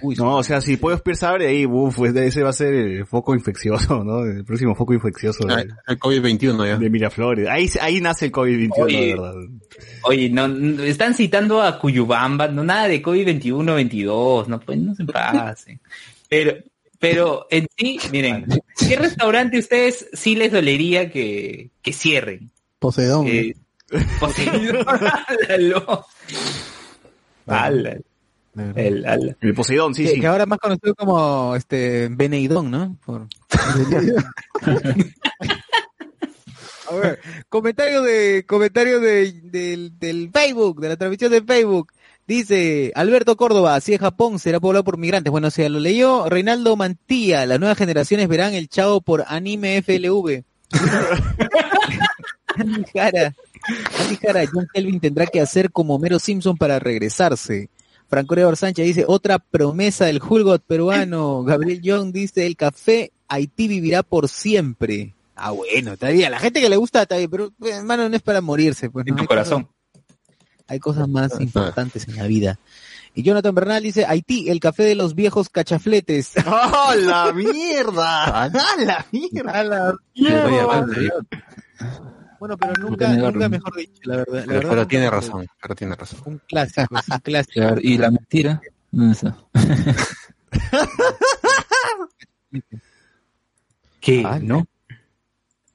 [0.01, 2.73] Uy, No, o sea, si Pollos Pierce abre ahí, uf, pues, ese va a ser
[2.73, 4.25] el foco infeccioso, ¿no?
[4.25, 6.77] El próximo foco infeccioso Ah, de, El COVID-21 ya.
[6.77, 7.47] de Miraflores.
[7.47, 8.97] Ahí, ahí nace el COVID-21, Oye.
[8.99, 9.33] de verdad.
[10.03, 14.93] oye, no, no- están citando a Cuyubamba, no nada de COVID-21, 22, no, pues no
[14.93, 15.05] se
[15.55, 15.79] pasen.
[16.27, 16.55] Pero,
[17.03, 18.45] pero en sí, miren,
[18.79, 22.49] ¿qué restaurante ustedes sí les dolería que, que cierren?
[22.79, 23.27] Poseidón.
[23.27, 23.55] Eh,
[24.21, 24.85] Poseidón,
[25.49, 26.05] álalo.
[27.45, 27.97] Ala.
[28.55, 29.35] El, ala.
[29.41, 30.21] El Poseidón, sí, que, sí.
[30.21, 32.95] que ahora más conocido como este Beneidón, ¿no?
[33.05, 33.27] Por...
[36.89, 41.91] A ver, comentario de comentario de, del, del Facebook, de la transmisión de Facebook.
[42.25, 45.29] Dice Alberto Córdoba, si es Japón será poblado por migrantes.
[45.31, 47.45] Bueno, o sea, lo leyó Reinaldo Mantilla.
[47.45, 50.43] Las nuevas generaciones verán el chavo por anime FLV.
[52.55, 53.33] Andy Jara,
[53.99, 57.69] Andy Jara, John Kelvin tendrá que hacer como Mero Simpson para regresarse.
[58.07, 61.43] Franco Leor Sánchez dice, otra promesa del Hulgot peruano.
[61.43, 65.15] Gabriel Young dice, el café Haití vivirá por siempre.
[65.35, 66.27] Ah, bueno, está bien.
[66.27, 68.91] A la gente que le gusta está bien, pero hermano, no es para morirse.
[68.91, 69.17] Pues, En ¿no?
[69.17, 69.67] tu Hay corazón.
[70.67, 72.59] Hay cosas más importantes en la vida.
[73.15, 76.33] Y Jonathan Bernal dice, Haití, el café de los viejos cachafletes.
[76.47, 78.43] ¡Oh, la mierda!
[78.45, 78.49] ¡Ah,
[78.79, 79.95] la mierda!
[80.15, 81.11] Oye, vale,
[82.39, 84.33] bueno, pero nunca, nunca mejor dicho, la verdad.
[84.33, 86.19] La Pero, verdad, pero nunca tiene razón, pero tiene razón.
[86.25, 87.75] Un clásico, es un clásico.
[87.81, 88.61] Y la mentira.
[88.91, 89.37] ¿dónde está?
[94.01, 94.23] ¿Qué?
[94.25, 94.65] Ah, ¿No?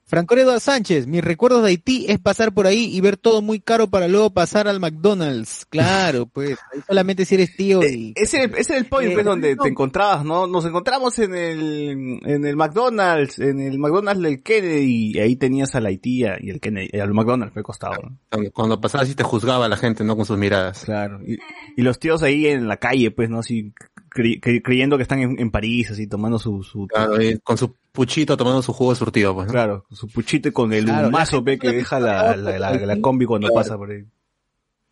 [0.09, 3.59] Franco Eduardo Sánchez, mis recuerdos de Haití es pasar por ahí y ver todo muy
[3.59, 5.67] caro para luego pasar al McDonald's.
[5.69, 8.13] Claro, pues, ahí solamente si eres tío y...
[8.15, 9.61] Ese, ese era el point, Eh, pues, donde no.
[9.61, 10.47] te encontrabas, ¿no?
[10.47, 15.75] Nos encontramos en el, en el McDonald's, en el McDonald's del Kennedy, y ahí tenías
[15.75, 18.17] a la Haití y el Kennedy, y al McDonald's fue costado, ¿no?
[18.31, 20.15] Cuando, cuando pasabas así te juzgaba la gente, ¿no?
[20.15, 20.85] Con sus miradas.
[20.85, 21.19] Claro.
[21.23, 21.37] Y,
[21.77, 23.37] y los tíos ahí en la calle, pues, ¿no?
[23.39, 23.73] Así,
[24.09, 27.57] cre- cre- creyendo que están en, en París, así, tomando su, su Claro, y con
[27.57, 29.47] su puchito tomando su jugo de surtido, pues.
[29.47, 29.53] ¿no?
[29.53, 33.01] claro, su puchito y con el Claro, humazo pe, que deja la, la, la, la
[33.01, 33.61] combi cuando Claro.
[33.61, 34.03] pasa por ahí.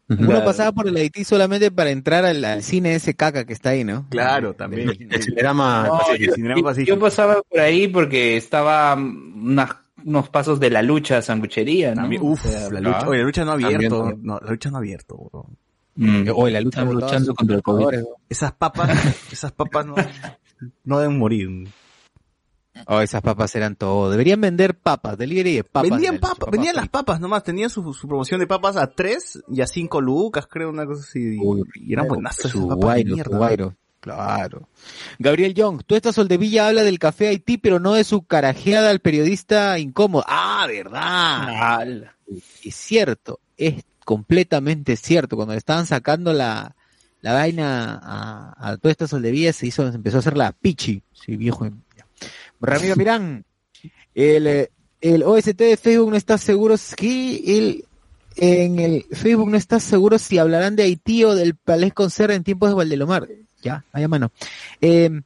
[0.09, 3.71] Uno pasaba por el Haití solamente para entrar al, al cine ese caca que está
[3.71, 4.07] ahí, ¿no?
[4.09, 4.89] Claro, también.
[5.09, 6.25] El cinerama No, Pacífico.
[6.29, 6.95] yo, Cinerama yo- Pacífico.
[6.95, 12.03] yo pasaba por ahí porque estaba unas- unos pasos de la lucha sanguchería, ¿no?
[12.03, 14.19] También, uf, O sea, la lucha, oye, la lucha no ha abierto, también.
[14.23, 15.45] no, la lucha no ha abierto, bro.
[15.97, 16.29] Mm.
[16.35, 18.03] Oye, la lucha luchando contra el COVID.
[18.29, 18.89] Esas papas,
[19.31, 19.95] esas papas no,
[20.83, 21.67] no deben morir.
[22.85, 24.11] Oh, esas papas eran todo.
[24.11, 25.89] Deberían vender papas, delivery de papas.
[25.89, 29.43] vendían de papas, vendían las papas nomás, tenían su, su promoción de papas a 3
[29.49, 31.35] y a 5 lucas, creo, una cosa así.
[31.35, 33.75] y- Uy, y eran buenas esas papas de guairo, su mierda.
[33.99, 34.69] Claro.
[35.19, 38.99] Gabriel Young, tú esta Soldevilla habla del café Haití, pero no de su carajeada al
[38.99, 40.23] periodista incómodo.
[40.27, 41.79] Ah, verdad.
[41.79, 42.15] Ala.
[42.63, 45.35] Es cierto, es completamente cierto.
[45.35, 46.77] Cuando le estaban sacando la,
[47.19, 51.03] la vaina a, a toda esta Soldevilla, se hizo, se empezó a hacer la pichi.
[51.11, 51.67] Sí, viejo.
[52.61, 53.43] Ramiro Mirán,
[54.15, 54.69] el,
[55.01, 57.83] el OST de Facebook no está seguro si el,
[58.37, 62.45] en el Facebook no está seguro si hablarán de Haití o del Palais Concert en
[62.45, 63.27] tiempos de Valdelomar.
[63.61, 64.31] Ya, ahí a mano.
[64.79, 65.19] Eh,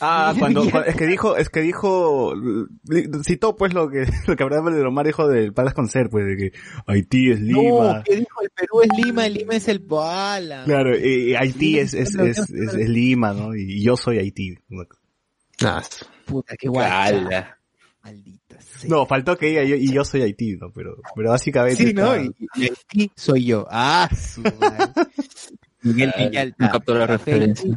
[0.00, 2.34] Ah, cuando, cuando- es que dijo, es que dijo,
[3.24, 6.36] citó pues lo que, lo que Abraham de Lomar dijo del Palace Concert, pues de
[6.36, 6.52] que
[6.86, 7.60] Haití es Lima.
[7.98, 10.64] no, que dijo el Perú es Lima, el Lima es el Poala.
[10.64, 13.54] Claro, y Haití Sí, es, es, es, es, es Lima, ¿no?
[13.54, 14.58] Y yo soy Haití.
[15.64, 15.82] Ah,
[16.24, 16.68] Puta, qué.
[16.70, 18.90] Maldita sea.
[18.90, 20.72] No, faltó que diga yo, y yo soy Haití, ¿no?
[20.72, 21.86] Pero, pero básicamente.
[21.86, 22.14] Sí, ¿no?
[22.14, 23.66] está- Y, y Haití soy yo.
[23.70, 24.90] Ah, su madre.
[25.82, 26.56] Miguel Villalta.
[26.66, 27.76] No captó la referencia.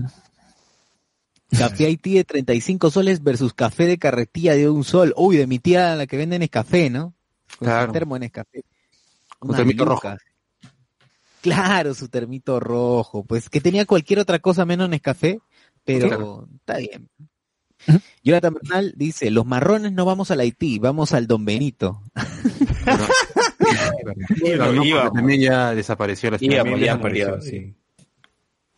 [1.58, 5.14] Café Haití de 35 soles versus café de carretilla de un sol.
[5.18, 7.14] Uy, de mi tía la que venden es café, ¿no?
[7.58, 7.88] Con Claro.
[7.88, 8.64] su termo en Escafé.
[9.42, 10.20] Unas termito lucas.
[11.42, 13.24] Claro, su termito rojo.
[13.24, 15.40] Pues que tenía cualquier otra cosa menos Nescafé,
[15.84, 16.48] pero Claro.
[16.60, 17.10] está bien.
[18.24, 22.02] Jonathan Bernal dice, los marrones no vamos al Haití, vamos al Don Benito.
[24.42, 26.64] Pero no, Iba- porque también ya desapareció la ya
[27.42, 27.76] sí.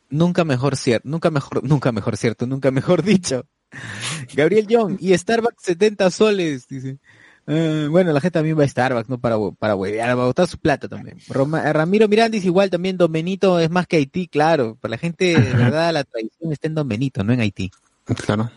[0.10, 3.46] Nunca mejor cierto, nunca mejor, nunca mejor cierto, nunca mejor dicho.
[4.34, 6.98] Gabriel Young, y Starbucks 70 soles, dice.
[7.50, 9.20] Eh, bueno, la gente también va a Starbucks, ¿no?
[9.20, 11.18] Para, para huevear, para botar su plata también.
[11.30, 14.76] Roma- eh, Ramiro Miranda dice igual también, Don Benito es más que Haití, claro.
[14.80, 17.72] Para la gente, de verdad, la tradición está en Don Benito, no en Haití.
[18.26, 18.52] Claro.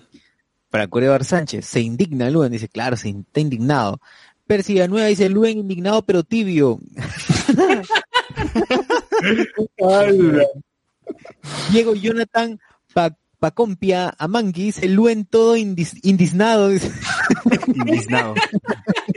[0.70, 4.00] Para Corebar Sánchez, se indigna Luen, dice, claro, se in- está indignado.
[4.46, 6.80] Percy Nueva dice, Luen indignado pero tibio.
[11.72, 12.58] Diego Jonathan
[12.92, 16.70] Pa- Pacompia Amangui dice, Luen todo indis- indignado.
[17.74, 18.34] Indignado.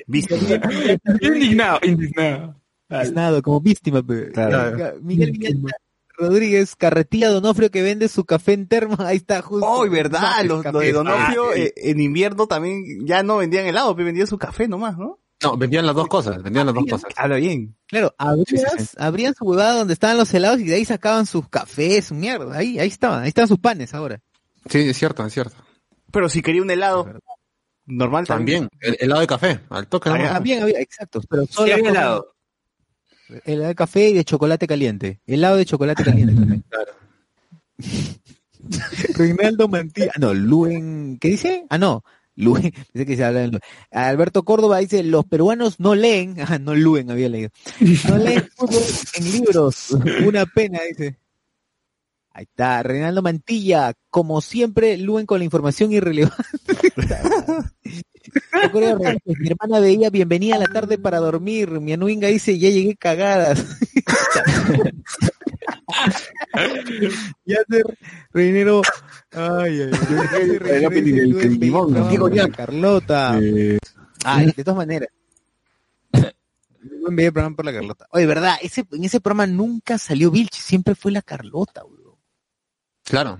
[0.07, 2.55] Indignado, indignado.
[2.89, 4.03] Indignado, como víctima.
[4.33, 4.99] Claro.
[5.01, 5.75] Miguel Villalta
[6.15, 9.65] Rodríguez, carretilla Donofrio que vende su café en termo, ahí está justo.
[9.67, 13.95] Oh, verdad, los, los de Donofrio Ah, eh, en invierno también ya no vendían helado,
[13.95, 15.19] vendían su café nomás, ¿no?
[15.43, 17.11] No, vendían las dos cosas, vendían las dos cosas.
[17.17, 17.75] Habla bien.
[17.87, 22.05] Claro, abrías, abrían su huevada donde estaban los helados y de ahí sacaban sus cafés,
[22.05, 22.57] su mierda.
[22.57, 24.21] Ahí, ahí estaban, ahí están sus panes ahora.
[24.69, 25.55] Sí, es cierto, es cierto.
[26.11, 27.19] Pero si quería un helado
[27.85, 30.09] normal También, el helado de café, al toque.
[30.09, 30.33] Ah.
[30.33, 32.35] También había, exacto, pero Sí, solo había helado.
[33.43, 35.21] helado de café y de chocolate caliente.
[35.25, 36.63] Helado de chocolate caliente también.
[39.17, 41.65] Reinaldo Mantilla, ah, no, Luen, ¿qué dice?
[41.69, 42.03] Ah, no,
[42.35, 43.61] Luen, dice que se habla de Luen.
[43.91, 47.49] Alberto Córdoba dice, los peruanos no leen, ah, no Luen había leído,
[48.09, 48.83] no leen fútbol
[49.15, 49.91] en libros,
[50.25, 51.17] una pena, dice.
[52.35, 56.43] Ahí está, Reinaldo Mantilla, como siempre, Luen con la información irrelevante.
[59.37, 61.69] Mi hermana veía bienvenida a la tarde para dormir.
[61.79, 63.63] Mi anuinga dice, ya llegué cagadas.
[67.45, 67.83] ya se
[68.31, 68.81] reinero.
[69.31, 70.89] Ay, ay, ay.
[71.43, 72.09] El ¿no?
[72.09, 73.33] Digo ya, Carlota.
[74.25, 75.09] Ay, de todas maneras.
[77.05, 78.07] Video el programa por la Carlota.
[78.11, 82.15] Oye, verdad, ese, en ese programa nunca salió Vilchi, siempre fue la Carlota, weón.
[83.03, 83.39] Claro.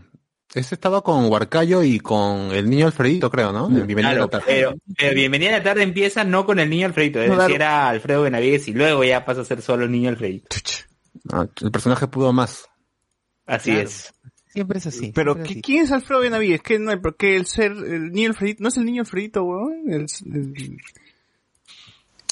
[0.54, 3.68] Ese estaba con Huarcayo y con el niño Alfredito, creo, ¿no?
[3.68, 4.46] En Bienvenida a Claro, la tarde.
[4.48, 7.56] pero, pero Bienvenida a la tarde empieza no con el niño Alfredito, es No, claro.
[7.56, 10.48] era Alfredo Benavides y luego ya pasa a ser solo el niño Alfredito.
[11.32, 12.66] Ah, el personaje pudo más.
[13.46, 13.88] Así Claro.
[13.88, 14.14] es.
[14.50, 15.12] Siempre es así.
[15.16, 15.62] Pero, siempre es ¿qui- así.
[15.62, 16.62] ¿quién es Alfredo Benavides?
[16.62, 19.74] ¿Qué, no, porque el ser, el niño Alfredito, ¿no es el niño Alfredito, weón?
[19.92, 20.78] El- el-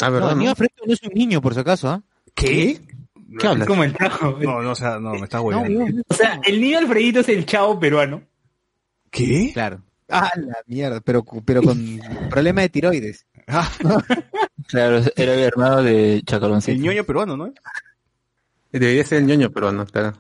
[0.02, 0.30] Ah, No, ¿verdad?
[0.32, 0.40] el no?
[0.40, 2.04] niño Alfredo no es un niño, por si acaso, ¿ah?
[2.36, 2.80] ¿Qué?
[3.40, 3.62] ¿Qué hablas?
[3.62, 4.38] Es como el chavo.
[4.42, 7.46] No, no, o sea, no, me estás no, O sea, el niño Alfredito es el
[7.46, 8.22] chavo peruano.
[9.10, 9.52] ¿Qué?
[9.54, 9.82] Claro.
[10.10, 13.26] Ah, la mierda, pero, pero con problema de tiroides.
[13.48, 13.70] Ah,
[14.68, 16.72] Claro, era el hermano de Chacaloncito.
[16.74, 17.52] el ñoño peruano, ¿no?
[18.72, 20.14] Debería ser el ñoño, pero no, claro.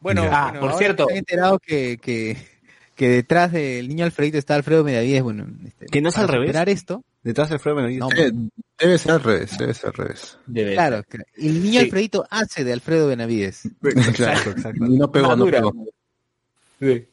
[0.00, 1.06] Bueno, Ah, bueno, por ahora cierto.
[1.10, 2.36] han enterado que, que,
[2.94, 6.54] que detrás del niño Alfredito está Alfredo Medavíes, bueno, este, Que no es al revés.
[6.68, 8.00] esto, Detrás del Alfredo Benavides.
[8.00, 8.32] No, Debe,
[8.78, 10.38] debe ser al revés, debe ser al revés.
[10.46, 11.02] Debe claro,
[11.36, 11.84] el niño Sí.
[11.86, 13.66] Alfredito hace de Alfredo Benavides.
[13.82, 14.86] Exacto, exacto.
[14.86, 15.58] Y no pegó, no Madura.
[15.58, 15.74] pegó.
[16.80, 17.06] Sí.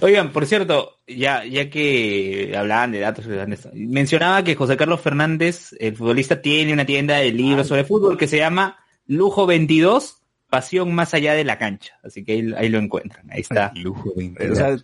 [0.00, 3.26] Oigan, por cierto, ya, ya que hablaban de datos,
[3.74, 8.28] mencionaba que José Carlos Fernández, el futbolista, tiene una tienda de libros sobre fútbol que
[8.28, 11.98] se llama Lujo 22, Pasión más allá de la cancha.
[12.04, 13.28] Así que ahí, ahí lo encuentran.
[13.30, 13.72] Ahí está.
[13.76, 14.76] Lujo Eh, O sea,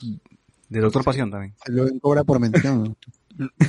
[0.69, 1.55] de Doctor Pasión también.
[1.67, 2.97] Lo cobra por mención.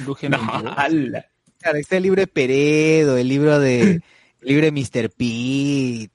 [0.05, 0.37] Luge No,
[0.77, 1.23] 22.
[1.59, 4.01] Claro, está el libro de Peredo, el libro de, el
[4.41, 5.09] libro de Mr.
[5.11, 6.09] Pete.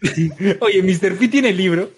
[0.60, 1.16] Oye, Mr.
[1.18, 1.90] P tiene el libro.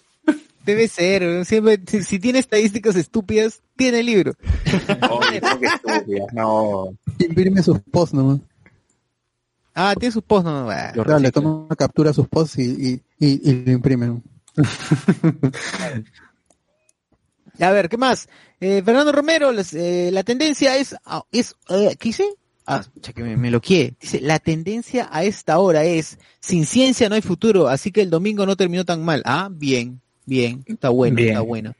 [0.65, 4.33] Debe ser, siempre, si, si tiene estadísticas estúpidas, tiene el libro.
[5.01, 6.27] No, qué estúpida.
[6.33, 6.97] No.
[7.19, 8.41] Imprime sus posts nomás.
[9.75, 10.93] Ah, tiene sus posts, no, bah.
[10.93, 14.23] Claro, le toma una captura a sus posts y, y, y, y lo imprimen.
[17.59, 18.29] A ver, ¿qué más?
[18.61, 22.29] Eh, Fernando Romero, eh, la tendencia es, ah, es eh, ¿qué dice?
[22.67, 23.95] Ah, que me, me lo quiere.
[24.01, 28.11] Dice, la tendencia a esta hora es, sin ciencia no hay futuro, así que el
[28.11, 29.23] domingo no terminó tan mal.
[29.25, 31.29] Ah, bien, bien, está bueno, Bien.
[31.31, 31.75] está bueno.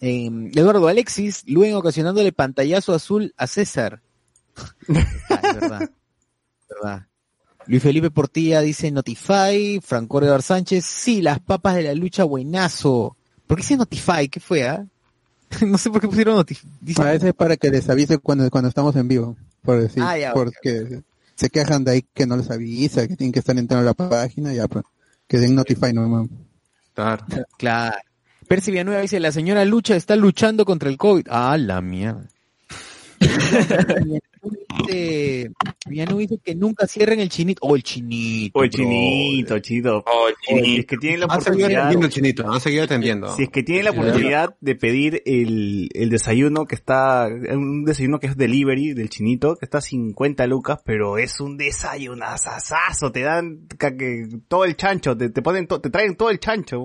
[0.00, 4.00] Eh, Eduardo Alexis, luego ocasionándole pantallazo azul a César.
[4.56, 7.06] Ah, es verdad, es verdad.
[7.66, 13.16] Luis Felipe Portilla dice Notify, Franco Eduardo Sánchez, sí, las papas de la lucha buenazo.
[13.46, 14.28] ¿Por qué dice Notify?
[14.28, 14.86] ¿Qué fue, ah?
[15.66, 16.66] no sé por qué pusieron Notify.
[16.98, 19.36] A veces es para que les avise cuando, cuando estamos en vivo.
[19.62, 21.02] Por decir, Ah, ya, porque
[21.34, 24.08] se quejan de ahí que no les avisa, que tienen que estar entrando a la
[24.08, 24.84] página, ya pues.
[25.26, 26.28] Que den notify nomás.
[26.94, 27.24] Claro.
[27.58, 27.96] Claro.
[28.48, 31.26] Percy Villanueva dice, la señora Lucha está luchando contra el COVID.
[31.30, 32.28] Ah, la mierda.
[34.86, 35.50] Dice,
[35.86, 37.60] Villanueva dice que nunca cierren el chinito.
[37.62, 38.58] Oh, el chinito.
[38.58, 40.04] O el chinito, chito.
[40.06, 43.34] Oh, Si es que tienen la seguido oportunidad, atendiendo, chinito, han seguido atendiendo.
[43.36, 48.18] si es que tienen la oportunidad de pedir el, el desayuno que está, un desayuno
[48.20, 53.20] que es delivery del chinito, que está a 50 lucas, pero es un desayunazazazo, te
[53.22, 56.84] dan que todo el chancho, te, te ponen, to- te traen todo el chancho,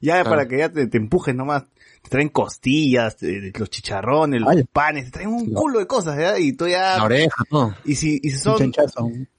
[0.00, 0.30] ya Claro.
[0.30, 1.64] para que ya te, te empujes nomás.
[2.02, 4.64] Te traen costillas, eh, los chicharrones, los Ay.
[4.72, 6.38] panes, te traen un culo de cosas, ¿ya?
[6.38, 7.74] Y tú La ya, oreja, ¿no?
[7.84, 8.72] y si, y si son.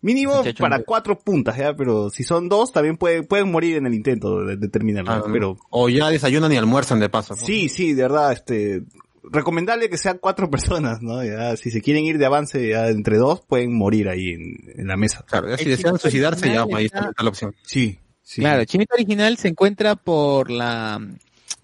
[0.02, 1.76] Mínimo para cuatro puntas, ¿ya?
[1.76, 5.12] Pero si son dos, también puede- pueden morir en el intento de, de terminarlo.
[5.12, 7.36] Ah, pero O ya desayunan y almuerzan de paso.
[7.36, 7.42] ¿no?
[7.46, 8.84] sí, sí, de verdad, este,
[9.24, 11.24] recomendable que sean cuatro personas, ¿no?
[11.24, 14.88] Ya, si se quieren ir de avance ya entre dos, pueden morir ahí en, en
[14.88, 15.24] la mesa.
[15.28, 17.56] Claro, ya si El desean suicidarse, ya, ahí está, está- está la opción.
[17.64, 18.42] Sí, sí.
[18.42, 21.00] Claro, el chinito original se encuentra por la,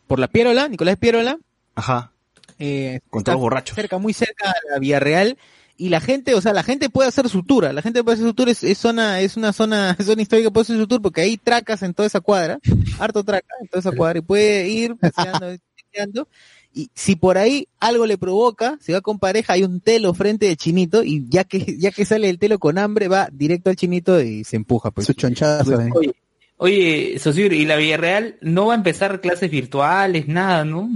[0.08, 1.38] por la Pierola, Nicolás Pierola.
[1.76, 2.12] Ajá.
[2.60, 3.76] Eh, Con todos borrachos.
[3.76, 5.38] cerca, muy cerca de la Vía Real.
[5.78, 8.28] Y la gente, o sea, la gente puede hacer su tour, la gente puede hacer
[8.28, 11.02] su tour, es, es zona, es una zona, es zona histórica, puede hacer su tour
[11.02, 12.60] porque hay tracas en toda esa cuadra,
[12.98, 15.58] harto traca en toda esa cuadra, y puede ir paseando,
[15.92, 16.30] paseando,
[16.74, 20.46] y si por ahí algo le provoca, si va con pareja, hay un telo frente
[20.46, 23.76] de chinito, y ya que, ya que sale el telo con hambre, va directo al
[23.76, 25.08] chinito y se empuja, pues.
[25.08, 25.90] Su eh.
[25.94, 26.16] Oye,
[26.58, 30.90] oye, Sosur, ¿y la Villarreal no va a empezar clases virtuales, nada, no?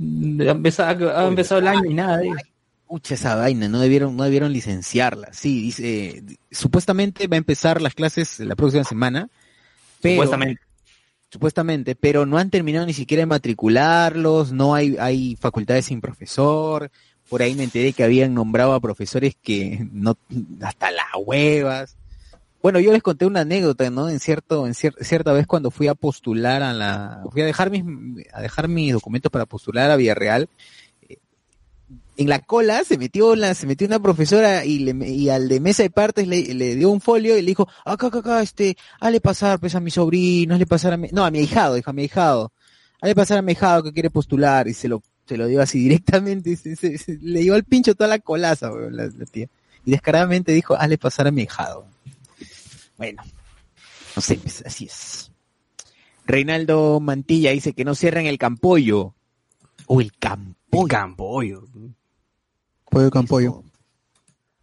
[0.00, 2.20] Ha empezado, ha empezado el año y nada.
[2.86, 5.32] Pucha esa vaina, no debieron, no debieron licenciarla.
[5.32, 9.28] Sí, dice, supuestamente va a empezar las clases la próxima semana,
[10.00, 10.62] pero, Supuestamente.
[11.30, 16.90] supuestamente, pero no han terminado ni siquiera de matricularlos, no hay, hay facultades sin profesor,
[17.28, 20.16] por ahí me enteré que habían nombrado a profesores que no,
[20.60, 21.96] hasta las huevas.
[22.64, 24.08] Bueno, yo les conté una anécdota, ¿no?
[24.08, 27.70] En cierto, en cier- cierta vez cuando fui a postular a la, fui a dejar
[27.70, 27.84] mis,
[28.32, 30.48] a dejar mis documentos para postular a Villarreal,
[31.06, 31.18] eh,
[32.16, 35.60] en la cola se metió la, se metió una profesora y le, y al de
[35.60, 38.78] mesa de partes le, le dio un folio y le dijo, acá, acá, acá, este,
[38.98, 41.90] hazle pasar pues a mi sobrino, hazle pasar a mi, no, a mi ahijado, dijo
[41.90, 42.50] a mi ahijado,
[43.02, 45.78] hazle pasar a mi ahijado que quiere postular y se lo, se lo dio así
[45.82, 49.48] directamente, se- se- se- le dio al pincho toda la colaza, weón, la, la tía.
[49.84, 51.92] Y descaradamente dijo, hazle pasar a mi ahijado.
[52.96, 53.22] Bueno,
[54.16, 55.30] no sé, pues, así es.
[56.26, 59.14] Reinaldo Mantilla dice que no cierren el campollo.
[59.86, 60.88] O el campollo.
[60.88, 61.64] Campollo.
[62.90, 63.62] Pollo con pollo.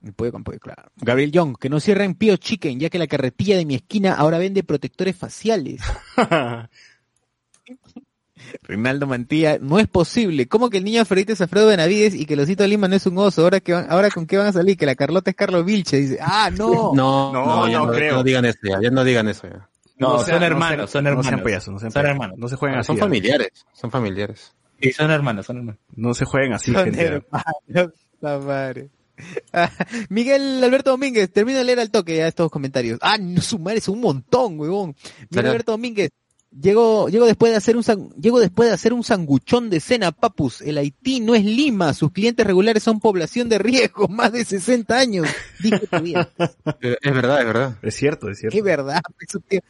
[0.03, 0.91] El pollo campollo, claro.
[0.95, 4.39] Gabriel Young, que no cierren Pio Chicken, ya que la carretilla de mi esquina ahora
[4.39, 5.81] vende protectores faciales.
[8.63, 10.47] Reinaldo Mantilla, no es posible.
[10.47, 13.05] ¿Cómo que el niño Alfredito es Alfredo Benavides y que el osito Lima no es
[13.05, 13.43] un oso?
[13.43, 14.77] Ahora que van- ahora con qué van a salir?
[14.77, 15.97] Que la Carlota es Carlos Vilche.
[15.97, 16.93] Dice, ah, no.
[16.93, 18.15] No, No, ya no creo.
[18.17, 19.67] No digan eso ya, ya no digan eso ya.
[19.97, 21.27] No, son hermanos, son No hermanos.
[21.29, 22.37] sean payasos, no sean, Son hermanos.
[22.37, 22.87] No se jueguen así.
[22.87, 23.03] Son ya.
[23.03, 24.53] familiares, son familiares.
[24.81, 25.79] Sí, son hermanos, son hermanos.
[25.95, 27.03] No se jueguen así, Son gente.
[27.03, 28.89] hermanos, la madre.
[29.53, 29.69] Ah,
[30.09, 32.97] Miguel Alberto Domínguez, termino de leer al toque ya estos comentarios.
[33.03, 34.95] Ah, no, su madre es un montón, huevón.
[35.29, 35.45] Miguel.
[35.45, 36.09] Alberto Domínguez,
[36.59, 40.11] Llego, llego después de hacer un san- llego después de hacer un sanguchón de cena,
[40.11, 40.59] papus.
[40.61, 44.97] El Haití no es Lima, sus clientes regulares son población de riesgo, más de 60
[44.97, 45.27] años.
[45.59, 45.79] Dije
[46.81, 47.77] Es verdad, es verdad.
[47.81, 48.57] Es cierto, es cierto.
[48.57, 49.61] Es verdad, eso tío.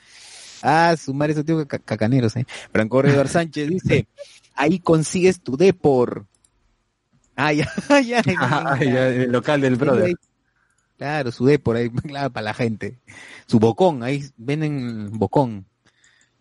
[0.63, 2.45] Ah, sumar esos tíos ca- cacaneros, eh.
[2.71, 4.07] Franco Redor Sánchez dice,
[4.55, 6.25] ahí consigues tu depor.
[7.35, 7.67] Ah, ya,
[8.03, 8.19] ya.
[8.25, 10.15] en- Ah, ya, el local del brother.
[10.97, 12.99] Claro, su depor ahí, claro, para la gente.
[13.45, 15.65] Su bocón, ahí venden bocón.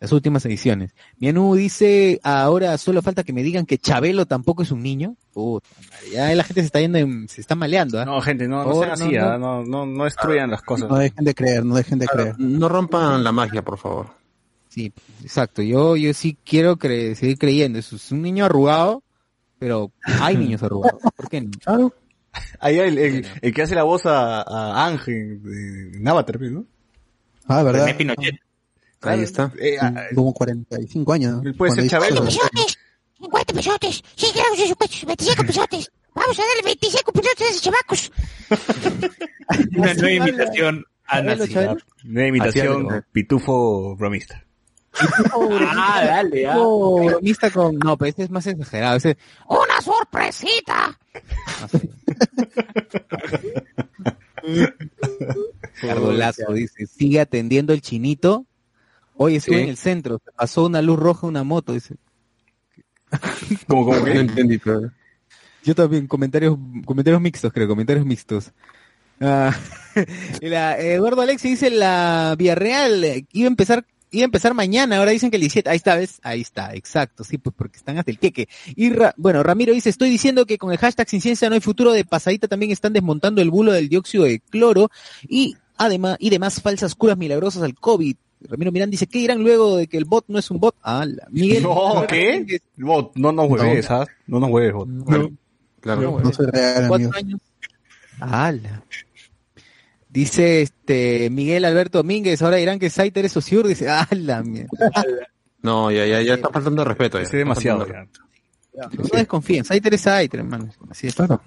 [0.00, 0.94] Las últimas ediciones.
[1.18, 5.14] Mianú dice, ahora solo falta que me digan que Chabelo tampoco es un niño.
[5.32, 8.06] Puta madre, ya la gente se está yendo, en- se está maleando, ¿ah?
[8.06, 9.38] No, gente, no, no Por sean así, no, ¿ah?
[9.38, 10.88] no, no, no destruyan las cosas.
[10.88, 12.34] No dejen de creer, no dejen de creer.
[12.38, 14.06] No rompan la magia, por favor.
[14.68, 14.90] Sí,
[15.22, 15.60] exacto.
[15.62, 17.78] Yo, yo sí quiero cre- seguir creyendo.
[17.78, 19.02] Es un niño arrugado,
[19.58, 21.02] pero hay niños arrugados.
[21.14, 21.50] ¿Por qué no?
[21.62, 21.94] Claro.
[22.60, 26.64] Ahí el, el, el que hace la voz a, a Ángel de en Avatar, ¿no?
[27.46, 27.84] Ah, ¿verdad?
[27.84, 28.36] René Pinochet.
[29.02, 29.52] Ahí está.
[29.58, 31.42] Eh, ah, Como 45 años.
[31.56, 32.24] puede ser Chabelo.
[32.24, 32.78] pesotes,
[33.18, 35.90] 50 pesotes, 100 gramos de sus pechos, 25 pesotes.
[36.14, 38.12] Vamos a darle 25 pesotes a esos chavacos.
[39.76, 41.22] Una nueva imitación a.
[41.22, 44.44] Nueva imitación, Hacía- pitufo bromista.
[44.92, 46.54] Ah, dale, ah.
[46.58, 48.96] Oh, bromista con, no, pero ese es más exagerado.
[48.96, 49.16] Ese,
[49.48, 50.98] ¡Una sorpresita!
[51.60, 51.90] no sé.
[55.82, 58.46] Ricardo Lazo dice, sigue atendiendo el chinito.
[59.22, 59.62] Hoy estuve Sí.
[59.64, 61.96] en el centro, pasó una luz roja una moto, dice.
[63.66, 64.90] Como, como No que, entendí, pero...
[65.62, 66.56] Yo también, comentarios,
[66.86, 68.50] comentarios mixtos, creo, comentarios mixtos.
[69.20, 69.54] Ah,
[70.40, 75.10] la- Eduardo Alexi dice la Villarreal eh, iba a empezar iba a empezar mañana, ahora
[75.10, 76.18] dicen que el 17, ahí está, ¿ves?
[76.22, 78.48] Ahí está, exacto, sí, pues porque están hasta el queque.
[78.74, 81.60] Y Ra- bueno, Ramiro dice, estoy diciendo que con el hashtag sin ciencia no hay
[81.60, 84.90] futuro de pasadita también están desmontando el bulo del dióxido de cloro
[85.28, 88.16] y además, y demás falsas curas milagrosas al COVID.
[88.48, 90.74] Ramiro Mirán dice, ¿qué dirán luego de que el bot no es un bot?
[90.82, 91.62] Ah, la- Miguel.
[91.62, 92.60] no, ¿qué?
[92.76, 94.06] No, no nos hueves, ¿ah?
[94.26, 94.88] No nos hueves, bot.
[95.80, 96.20] Claro.
[96.22, 97.12] No soy real, cuatro amigo.
[97.16, 97.40] años.
[98.20, 98.82] ¡Hala!
[100.08, 103.86] Dice este Miguel Alberto Domínguez, ahora dirán que Saiter es Osiur, dice.
[105.62, 107.18] No, ya, ya, ya está faltando respeto.
[107.18, 107.24] Ya.
[107.24, 107.86] Es demasiado.
[107.86, 108.06] Ya.
[108.74, 110.68] No, no desconfíen, Saiter es Saiter, hermano.
[110.90, 111.14] Así es.
[111.14, 111.40] Claro.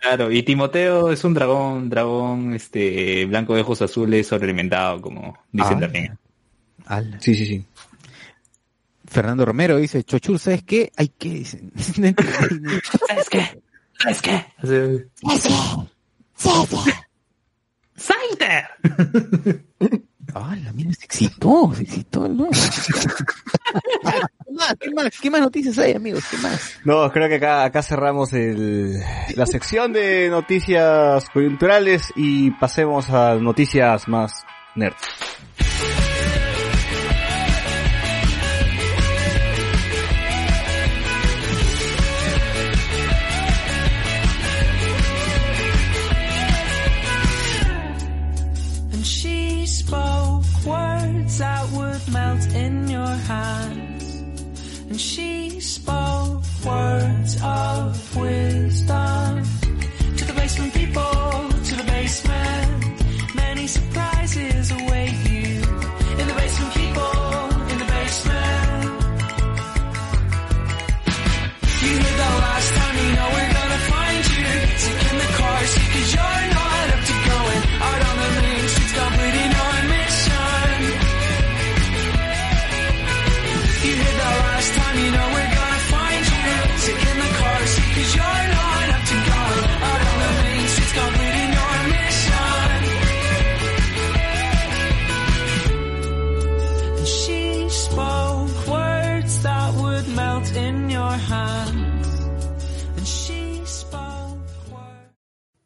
[0.00, 5.76] Claro, y Timoteo es un dragón, dragón este blanco de ojos azules sobrealimentado, como dicen
[5.78, 5.80] Ah.
[5.80, 6.18] también.
[7.20, 7.64] Sí, sí, sí.
[9.06, 10.92] Fernando Romero dice, Chochur, ¿sabes qué?
[10.96, 11.72] Hay que, dicen.
[13.08, 13.62] ¿Sabes qué?
[13.98, 14.46] ¿Sabes qué?
[14.62, 15.50] Ese, ese.
[17.96, 18.68] ¡Saiter!
[20.34, 20.72] ¡Hala!
[20.72, 22.28] Mira, se excitó, se excitó.
[22.28, 22.48] ¿no?
[24.44, 24.74] ¿Qué más?
[24.78, 25.20] ¿Qué más?
[25.20, 26.24] ¿Qué más noticias hay, amigos?
[26.30, 26.78] ¿Qué más?
[26.84, 29.00] No, creo que acá, acá cerramos el,
[29.34, 34.44] la sección de noticias coyunturales y pasemos a noticias más
[34.76, 34.94] nerd.
[52.34, 54.04] Would in your hands.
[54.88, 59.42] And she spoke words of wisdom.
[60.18, 63.34] To the basement people, to the basement.
[63.34, 65.54] Many surprises await you.
[66.20, 67.12] In the basement people,
[67.72, 68.84] in the basement.
[71.82, 73.47] You hear the last time you know we're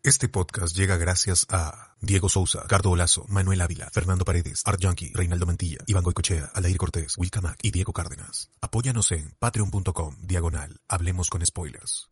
[0.05, 5.13] Este podcast llega gracias a Diego Sousa, Cardo Olazo, Manuel Ávila, Fernando Paredes, Art Yankee,
[5.15, 8.51] Reinaldo Mantilla, Iván Goicochea, Aldair Cortés, Wilcamac y Diego Cárdenas.
[8.61, 12.12] Apóyanos en patreon.com, diagonal, hablemos con spoilers.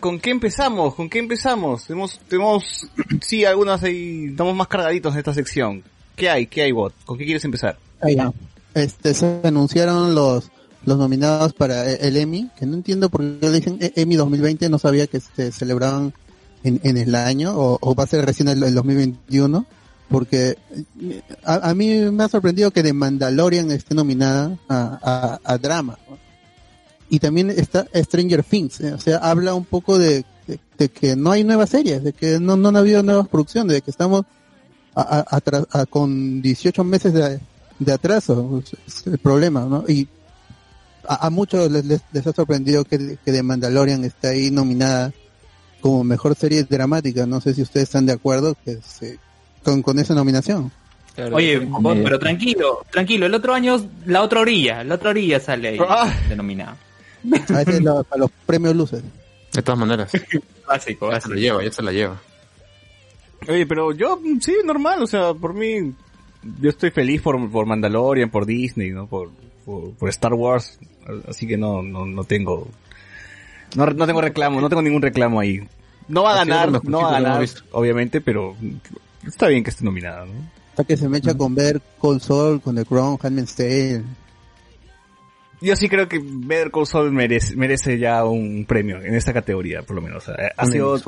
[0.00, 0.94] ¿Con qué empezamos?
[0.94, 1.84] ¿Con qué empezamos?
[1.84, 2.86] Tenemos, tenemos,
[3.20, 5.82] sí, algunas ahí, estamos más cargaditos en esta sección.
[6.16, 6.46] ¿Qué hay?
[6.46, 6.94] ¿Qué hay, bot?
[7.04, 7.78] ¿Con qué quieres empezar?
[8.00, 8.32] Ah, ya.
[8.74, 10.50] Este, se anunciaron los,
[10.84, 14.16] los nominados para e- el Emmy, que no entiendo por qué le dicen E- Emmy
[14.16, 16.12] 2020, no sabía que se celebraban
[16.64, 19.66] en, en el año, o, va a ser recién el, el 2021,
[20.08, 20.56] porque
[21.00, 25.98] eh, a, a mí me ha sorprendido que The Mandalorian esté nominada a, drama.
[27.12, 28.92] Y también está Stranger Things, ¿eh?
[28.94, 32.40] o sea, habla un poco de, de, de que no hay nuevas series, de que
[32.40, 34.24] no, no han habido nuevas producciones, de que estamos
[34.94, 37.38] a- a- atras- a- con 18 meses de,
[37.78, 39.84] de atraso, es el problema, ¿no?
[39.86, 40.08] Y
[41.06, 45.12] a, a muchos les, les- les ha sorprendido que, que The Mandalorian está ahí nominada
[45.82, 49.18] como mejor serie dramática, no sé si ustedes están de acuerdo que se-
[49.62, 50.72] con, con esa nominación.
[51.32, 55.68] Oye, vos, pero tranquilo, tranquilo, el otro año la otra orilla, la otra orilla sale
[55.68, 56.10] ahí Ah.
[56.30, 56.78] denominada.
[57.48, 59.02] A veces lo- a los premios luces.
[59.52, 60.10] De todas maneras.
[60.66, 62.20] Básico, Ya se la lleva, ya se la lleva.
[63.48, 65.92] Oye, pero yo, mm, sí, normal, o sea, por mí,
[66.60, 69.06] yo estoy feliz por, por Mandalorian, por Disney, ¿no?
[69.06, 69.30] Por,
[69.64, 70.78] por, por Star Wars,
[71.28, 72.68] así que no, no, no tengo,
[73.76, 75.60] no, no tengo reclamo, no tengo ningún reclamo ahí.
[76.08, 78.56] No va a ganar, lo no va a ganar, obviamente, pero
[79.26, 80.32] está bien que esté nominada, ¿no?
[80.70, 84.02] Hasta que se me echa con ver Cold Soul, con The Crown, Handmaid's Tale.
[85.62, 89.82] Yo sí creo que Better Call Saul merece, merece ya un premio en esta categoría,
[89.82, 90.28] por lo menos.
[90.28, 90.98] O sea, ha Un sido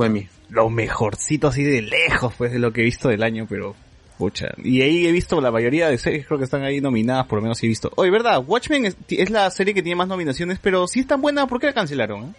[0.50, 3.74] lo mejorcito así de lejos, pues, de lo que he visto del año, pero,
[4.16, 4.46] pucha.
[4.62, 7.42] Y ahí he visto la mayoría de series, creo que están ahí nominadas, por lo
[7.42, 7.90] menos he visto.
[7.96, 8.44] Oye, ¿verdad?
[8.46, 11.58] Watchmen es, es la serie que tiene más nominaciones, pero si es tan buena, ¿por
[11.58, 12.24] qué la cancelaron?
[12.24, 12.32] eh?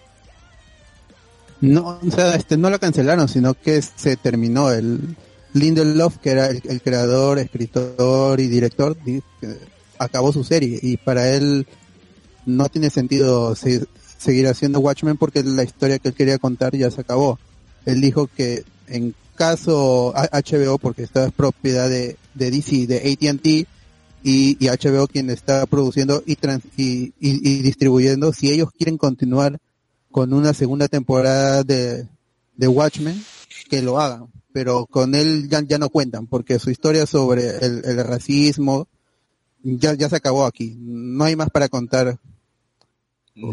[1.62, 4.72] No, o sea, este, no la cancelaron, sino que se terminó.
[4.72, 5.16] El
[5.54, 8.96] Lindelof, que era el, el creador, escritor y director,
[9.98, 11.66] acabó su serie y para él
[12.46, 13.86] no tiene sentido se-
[14.18, 17.40] seguir haciendo Watchmen porque la historia que él quería contar ya se acabó.
[17.86, 23.68] Él dijo que en caso HBO, porque esta es propiedad de, DC, de AT&T,
[24.24, 26.34] y, HBO quien está produciendo y,
[26.78, 29.60] y- y distribuyendo, si ellos quieren continuar
[30.10, 32.08] con una segunda temporada de,
[32.56, 33.22] de Watchmen,
[33.70, 34.28] que lo hagan.
[34.52, 38.88] Pero con él ya, ya no cuentan, porque su historia sobre el, el racismo
[39.62, 40.76] ya, ya se acabó aquí.
[40.80, 42.18] No hay más para contar,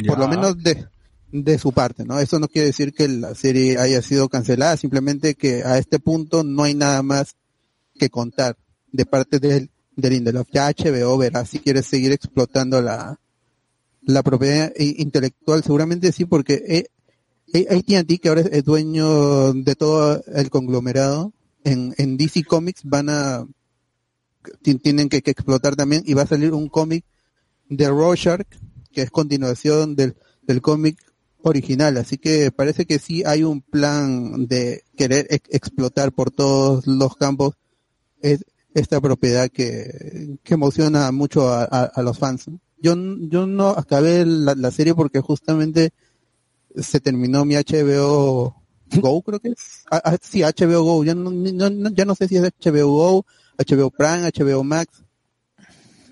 [0.06, 0.86] por lo menos de,
[1.32, 2.18] de su parte, ¿no?
[2.20, 6.44] Eso no quiere decir que la serie haya sido cancelada, simplemente que a este punto
[6.44, 7.36] no hay nada más
[7.98, 8.56] que contar
[8.92, 10.48] de parte del de Lindelof.
[10.52, 13.18] Ya HBO verá si quiere seguir explotando la,
[14.02, 16.86] la propiedad intelectual, seguramente sí, porque eh,
[17.52, 21.32] eh, AT&T, que ahora es- dueño de todo el conglomerado,
[21.64, 23.46] en, en DC Comics van a,
[24.62, 27.04] ti- tienen que, que explotar también y va a salir un cómic
[27.68, 28.46] de Rorschach,
[28.92, 30.98] que es continuación del, del cómic
[31.42, 36.86] original, así que parece que sí hay un plan de querer ex- explotar por todos
[36.86, 37.54] los campos
[38.20, 42.44] es- esta propiedad que, que emociona mucho a, a- los fans.
[42.80, 42.94] Yo,
[43.28, 45.90] yo no acabé la, serie porque justamente
[46.76, 48.56] se terminó mi HBO
[49.00, 49.84] Go, creo que es.
[49.90, 51.04] Ah, ah, sí, HBO Go.
[51.04, 53.26] Ya no, no- no- ya no sé si es HBO Go,
[53.58, 55.01] HBO Prime, HBO Max.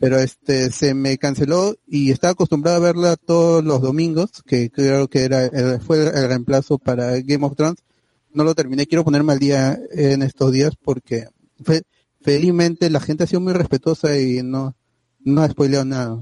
[0.01, 5.07] Pero este, se me canceló y estaba acostumbrado a verla todos los domingos, que creo
[5.09, 7.85] que era, el- fue el reemplazo para Game of Thrones.
[8.33, 11.27] No lo terminé, quiero ponerme al día en estos días porque
[11.63, 11.83] fe-
[12.23, 14.75] felizmente la gente ha sido muy respetuosa y no,
[15.21, 16.19] no ha spoileado nada.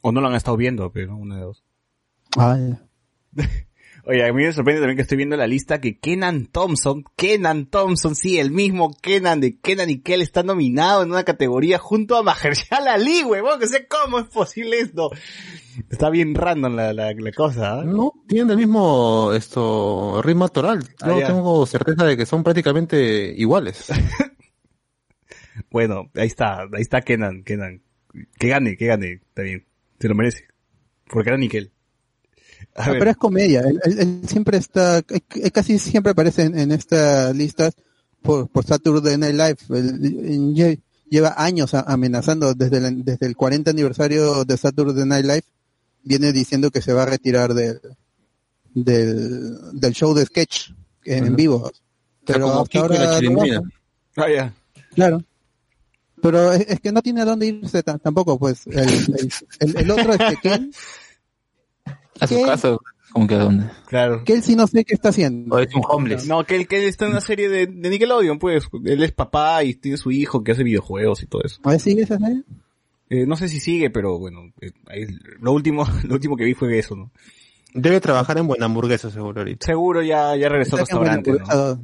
[0.00, 1.62] O no lo han estado viendo, pero una de dos.
[2.38, 2.78] Ay.
[4.04, 7.66] Oye, a mí me sorprende también que estoy viendo la lista que Kenan Thompson, Kenan
[7.66, 12.16] Thompson, sí, el mismo Kenan de Kenan y Kel está nominado en una categoría junto
[12.16, 15.10] a Mahershala Ali, huevón, que sé cómo es posible esto.
[15.88, 17.84] Está bien random la, la, la cosa, ¿ah?
[17.84, 20.82] No, tienen el mismo esto ritmo actoral.
[21.00, 23.86] Ah, Yo tengo certeza de que son prácticamente iguales.
[25.70, 27.82] Bueno, ahí está, ahí está Kenan, Kenan.
[28.38, 29.66] Que gane, que gane, está bien.
[29.98, 30.46] Se lo merece.
[31.08, 31.72] Porque era Nickel.
[32.74, 32.98] A Ah, ver.
[33.00, 33.60] pero es comedia.
[33.60, 37.74] Él, él- él siempre está, eh, casi siempre aparece en, en estas listas
[38.22, 39.58] por, por Saturday Night Live.
[39.78, 45.24] Él- él lle- lleva años amenazando desde el, desde el 40 aniversario de Saturday Night
[45.26, 45.44] Live.
[46.04, 47.78] Viene diciendo que se va a retirar del,
[48.74, 50.70] del, del show de sketch
[51.04, 51.70] en, vivo.
[52.24, 53.62] Pero como hasta Kiko ahora no.
[54.16, 54.54] Ah, ya.
[54.94, 55.22] Claro.
[56.22, 58.66] Pero es, es que no tiene a dónde irse ta- tampoco, pues.
[58.66, 60.72] El, el, el- el otro, este, Ken,
[62.22, 62.76] A su casa,
[63.12, 63.64] como que a dónde.
[63.86, 64.24] Claro.
[64.24, 65.54] que él sí no sé qué está haciendo.
[65.54, 66.26] O es un homeless.
[66.26, 68.64] No, que él, que él está en una serie de, de Nickelodeon, pues.
[68.84, 71.60] Él es papá y tiene su hijo que hace videojuegos y todo eso.
[71.64, 72.42] A ver, ¿sigue esa serie?
[73.10, 75.06] Eh, no sé si sigue, pero bueno, eh, ahí
[75.40, 77.10] lo último, lo último que vi fue eso, ¿no?
[77.74, 79.66] Debe trabajar en buena hamburguesa seguro ahorita.
[79.66, 81.32] Seguro ya, ya regresó al restaurante.
[81.32, 81.80] ¿no?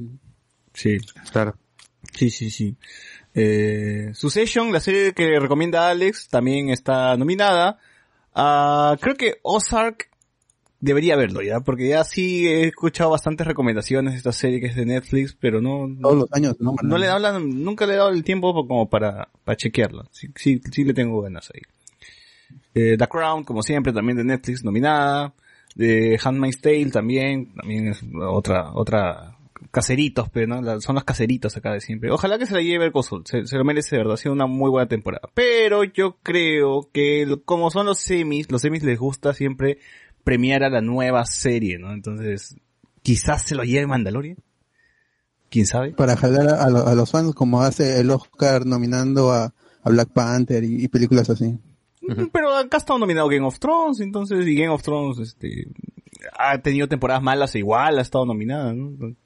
[0.74, 0.98] Sí,
[1.32, 1.56] Claro.
[2.14, 2.76] sí, sí, sí.
[3.34, 7.78] Eh, Succession, la serie que recomienda Alex, también está nominada.
[8.34, 10.07] Ah, creo que Ozark
[10.80, 14.76] debería verlo ya, porque ya sí he escuchado bastantes recomendaciones de esta serie que es
[14.76, 16.74] de Netflix, pero no, Todos los años, ¿no?
[16.82, 20.04] no le hablan, nunca le he dado el tiempo como para, para chequearla.
[20.12, 21.62] Sí, sí, sí le tengo ganas ahí.
[22.74, 25.34] Eh, The Crown, como siempre, también de Netflix, nominada.
[25.74, 29.36] De Handmaid's Tale también, también es otra, otra,
[29.70, 30.62] caseritos, pero ¿no?
[30.62, 32.10] La- son los caseritos acá de siempre.
[32.10, 34.32] Ojalá que se la lleve el Cosul, se, se lo merece de verdad, ha sido
[34.32, 35.28] una muy buena temporada.
[35.34, 39.78] Pero yo creo que como son los semis, los semis les gusta siempre
[40.28, 41.90] premiar a la nueva serie, ¿no?
[41.90, 42.54] Entonces,
[43.02, 44.36] quizás se lo lleve Mandalorian.
[45.48, 45.92] ¿Quién sabe?
[45.92, 50.64] Para jalar a, a los fans como hace el Oscar nominando a, a Black Panther
[50.64, 51.58] y, y películas así.
[52.30, 55.66] Pero acá ha estado nominado Game of Thrones, entonces, y Game of Thrones, este,
[56.38, 59.16] ha tenido temporadas malas e igual ha estado nominada, ¿no?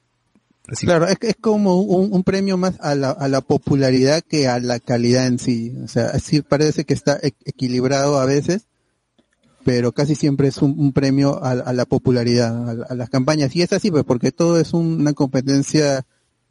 [0.69, 4.47] Así Claro, es, es como un, un premio más a la, a la popularidad que
[4.47, 5.75] a la calidad en sí.
[5.83, 8.67] O sea, sí parece que está e- equilibrado a veces,
[9.63, 13.55] pero casi siempre es un, premio a, a la popularidad, a, la- a las campañas.
[13.55, 16.05] Y es así, pues, porque todo es un- una competencia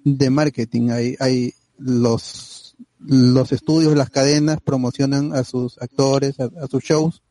[0.04, 0.90] de marketing.
[0.90, 7.22] Hay, hay los, los estudios, las cadenas promocionan a sus actores, a, sus shows,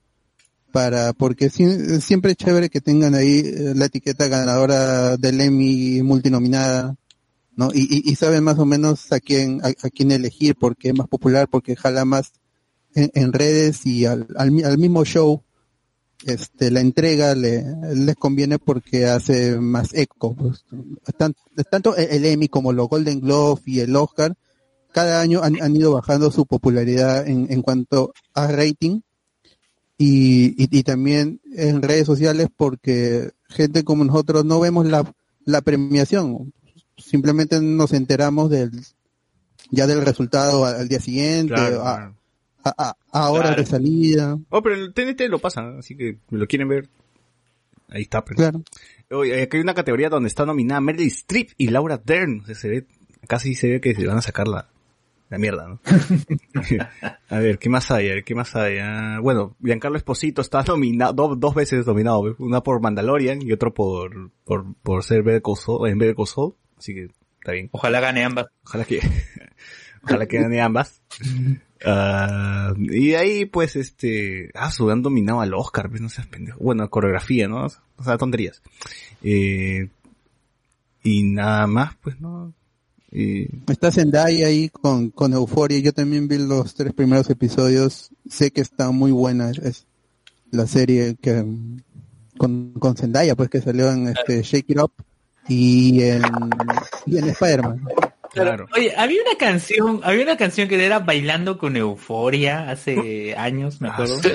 [0.72, 6.02] para, porque si- siempre es chévere que tengan ahí eh, la etiqueta ganadora del Emmy
[6.02, 6.96] multinominada,
[7.56, 7.70] ¿no?
[7.74, 11.08] Y, y, y saben más o menos a quién, a, quién elegir, porque es más
[11.08, 12.32] popular, porque jala más
[12.94, 15.44] en, en redes y al, al, al mismo show,
[16.26, 17.64] este, la entrega le,
[17.96, 20.34] les conviene porque hace más eco.
[20.36, 20.64] Pues.
[21.18, 21.36] Tan-
[21.70, 24.36] tanto el, el Emmy como los Golden Globe y el Oscar,
[24.92, 29.02] cada año han, han ido bajando su popularidad en, en cuanto a rating
[29.98, 35.12] y, y, y también en redes sociales porque gente como nosotros no vemos la,
[35.46, 36.54] la premiación,
[36.98, 38.72] simplemente nos enteramos del
[39.70, 42.16] ya del resultado al, al día siguiente, Claro, a, claro.
[42.64, 43.62] A, a- a horas Claro.
[43.62, 44.38] de salida.
[44.50, 46.88] Oh, pero el TNT lo pasan, así que lo quieren ver.
[47.90, 48.38] Ahí está, pues.
[48.38, 48.64] Claro.
[49.10, 52.40] Oye, aquí hay una categoría donde está nominada Meryl Streep y Laura Dern.
[52.42, 52.86] O sea, se ve,
[53.28, 54.70] casi se ve que se van a sacar la,
[55.30, 55.80] la mierda, ¿no?
[57.30, 58.10] a ver, ¿qué más hay?
[58.10, 58.78] A ver, ¿qué más hay?
[58.82, 62.24] Ah, bueno, Giancarlo Esposito está nominado, do- dos veces nominado.
[62.24, 62.36] ¿ves?
[62.40, 66.16] Una por Mandalorian y otro por, por, por ser Better Saul, en Better.
[66.78, 67.10] Así que
[67.40, 67.68] está bien.
[67.74, 68.48] Ojalá gane ambas.
[68.64, 69.02] Ojalá que,
[70.04, 71.02] ojalá que gane ambas.
[71.86, 76.60] Ah, y ahí, pues, este, ah, su han dominado al Oscar, pues, no seas pendejo.
[76.60, 77.66] Bueno, coreografía, ¿no?
[77.66, 78.62] O sea, tonterías.
[79.24, 79.90] Eh,
[81.04, 82.54] y nada más, pues, ¿no?
[83.12, 85.80] Está Zendaya ahí con, con Euforia.
[85.80, 88.10] Yo también vi los tres primeros episodios.
[88.30, 89.50] Sé que está muy buena.
[89.50, 89.86] Es
[90.52, 91.46] la serie que
[92.38, 94.94] con, con Zendaya, pues que salió en este Shake It Up
[95.48, 96.24] y en,
[97.06, 97.86] y en Spider-Man.
[98.32, 98.68] Claro.
[98.76, 103.90] Oye, había una canción, había una canción que era Bailando con Euforia hace años, me
[103.90, 104.22] Ah, acuerdo.
[104.22, 104.32] sí.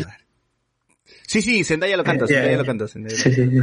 [1.28, 3.16] Sí, sí, Zendaya lo canta, Eh, Zendaya lo canta, Zendaya.
[3.16, 3.58] Sí, sí, sí.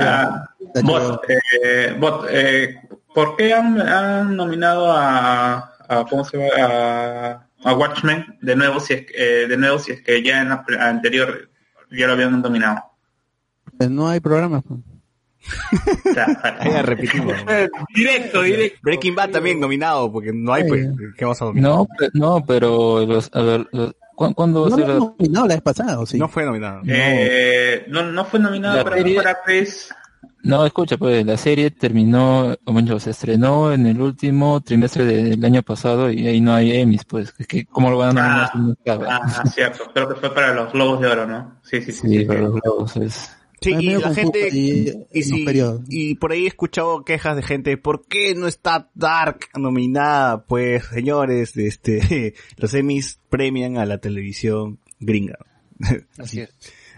[0.00, 0.48] Ah,
[0.82, 1.22] Bot,
[1.62, 2.80] eh, Bot, eh,
[3.14, 8.80] ¿por qué han, han nominado a, a cómo se llama a, a Watchmen de nuevo
[8.80, 11.50] si es que, eh, de nuevo si es que ya en la anterior
[11.90, 12.82] ya lo habían nominado?
[13.76, 14.62] Pues no hay programa.
[16.10, 17.34] O sea, Ahí repetimos.
[17.94, 18.78] Directo, directo.
[18.82, 21.70] Breaking Bad también nominado, porque no hay, pues, ¿qué vamos a nominar?
[21.70, 24.98] No, no, pero los, a ver, los- ¿cu- ¿cuándo va a No ser lo la-
[25.00, 26.18] nominado la vez pasada, ¿o sí?
[26.18, 26.82] No fue nominado.
[26.86, 29.94] eh, no, no fue nominado La para serie- mejor actriz.
[30.42, 35.44] No, escucha, pues la serie terminó, o bueno, se estrenó en el último trimestre del
[35.44, 38.44] año pasado y ahí no hay Emmys, pues, es que ¿cómo lo van a nominar
[38.44, 39.06] Ah, si no?
[39.08, 41.56] Ah, cierto, creo que fue para los Globos de Oro, ¿no?
[41.62, 42.08] Sí, sí, sí.
[42.08, 42.44] Sí, sí, para sí.
[42.46, 43.36] los globos es...
[43.60, 45.82] Sí, y la gente, y, sí, periodos.
[45.88, 50.44] y por ahí he escuchado quejas de gente, ¿por qué no está Dark nominada?
[50.44, 55.38] Pues, señores, este, los Emmys premian a la televisión gringa.
[56.18, 56.50] Así es.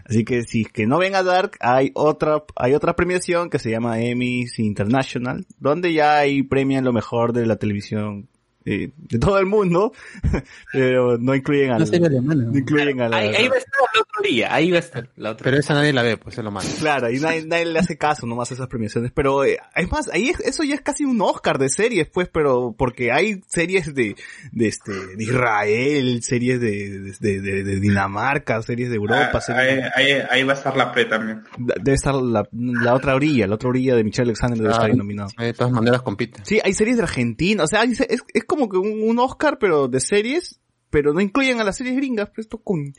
[0.04, 3.60] Así que si es que no ven a Dark, hay otra, hay otra premiación que
[3.60, 8.28] se llama Emmys International, donde ya ahí premian lo mejor de la televisión
[8.64, 9.92] eh, de todo el mundo,
[10.72, 12.44] pero no incluyen a Una la, serie alemana.
[12.44, 14.80] no incluyen a la, Ahí, ahí va a estar el otro día, ahí va a
[14.80, 16.68] estar la otra Pero esa nadie la ve, pues es lo malo.
[16.78, 19.12] Claro, y nadie, nadie le hace caso nomás a esas premiaciones.
[19.14, 22.28] Pero eh, es más, ahí es- eso ya es casi un Oscar de series, pues,
[22.28, 24.14] pero porque hay series de,
[24.52, 29.90] de este, de Israel, series de, de, de- de Dinamarca, series de Europa, Ah, series-
[29.94, 31.42] ahí, ahí, ahí va a estar la pre también.
[31.58, 34.96] debe estar la, la otra orilla, la otra orilla de Michelle Alexander debe estar ahí
[34.96, 35.30] nominado.
[35.38, 36.44] De todas maneras compiten.
[36.44, 40.00] Sí, hay series de Argentina, o sea, es, es como que un, Oscar, pero de
[40.00, 40.60] series,
[40.90, 42.92] pero no incluyen a las series gringas, pues esto con...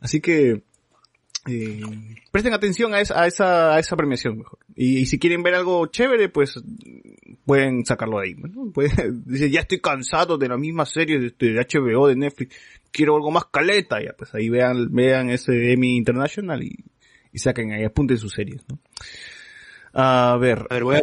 [0.00, 0.62] Así que,
[1.48, 1.80] eh,
[2.30, 4.58] presten atención a esa, a esa, a esa premiación mejor.
[4.76, 6.60] Y, y si quieren ver algo chévere, pues
[7.44, 8.34] pueden sacarlo de ahí.
[8.34, 8.70] ¿no?
[8.72, 12.56] Pueden- dice, ya estoy cansado de las mismas series de, de HBO, de Netflix,
[12.92, 16.84] quiero algo más caleta, ya pues ahí vean, vean ese Emmy International y,
[17.32, 18.78] y saquen ahí, apunten sus series, ¿no?
[19.92, 20.66] A ver.
[20.70, 21.02] A ver, voy a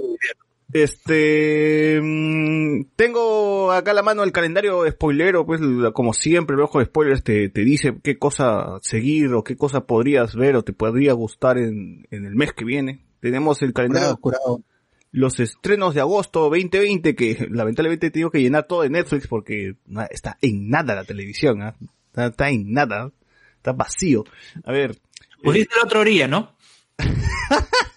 [0.73, 5.61] Este, mm, tengo acá a la mano el calendario spoilero, pues
[5.93, 9.85] como siempre el ojo de spoilers te, te dice qué cosa seguir o qué cosa
[9.85, 13.05] podrías ver o te podría gustar en, en el mes que viene.
[13.21, 14.63] Tenemos el calendario, Curado, curado.
[15.11, 19.75] los estrenos de agosto 2020 que lamentablemente tengo que llenar todo de Netflix porque
[20.11, 21.75] está en nada la televisión, ¿ah?
[22.07, 23.11] está, está en nada,
[23.55, 24.25] está vacío.
[24.65, 24.99] A ver,
[25.43, 26.55] Pusiste la otra orilla, ¿no?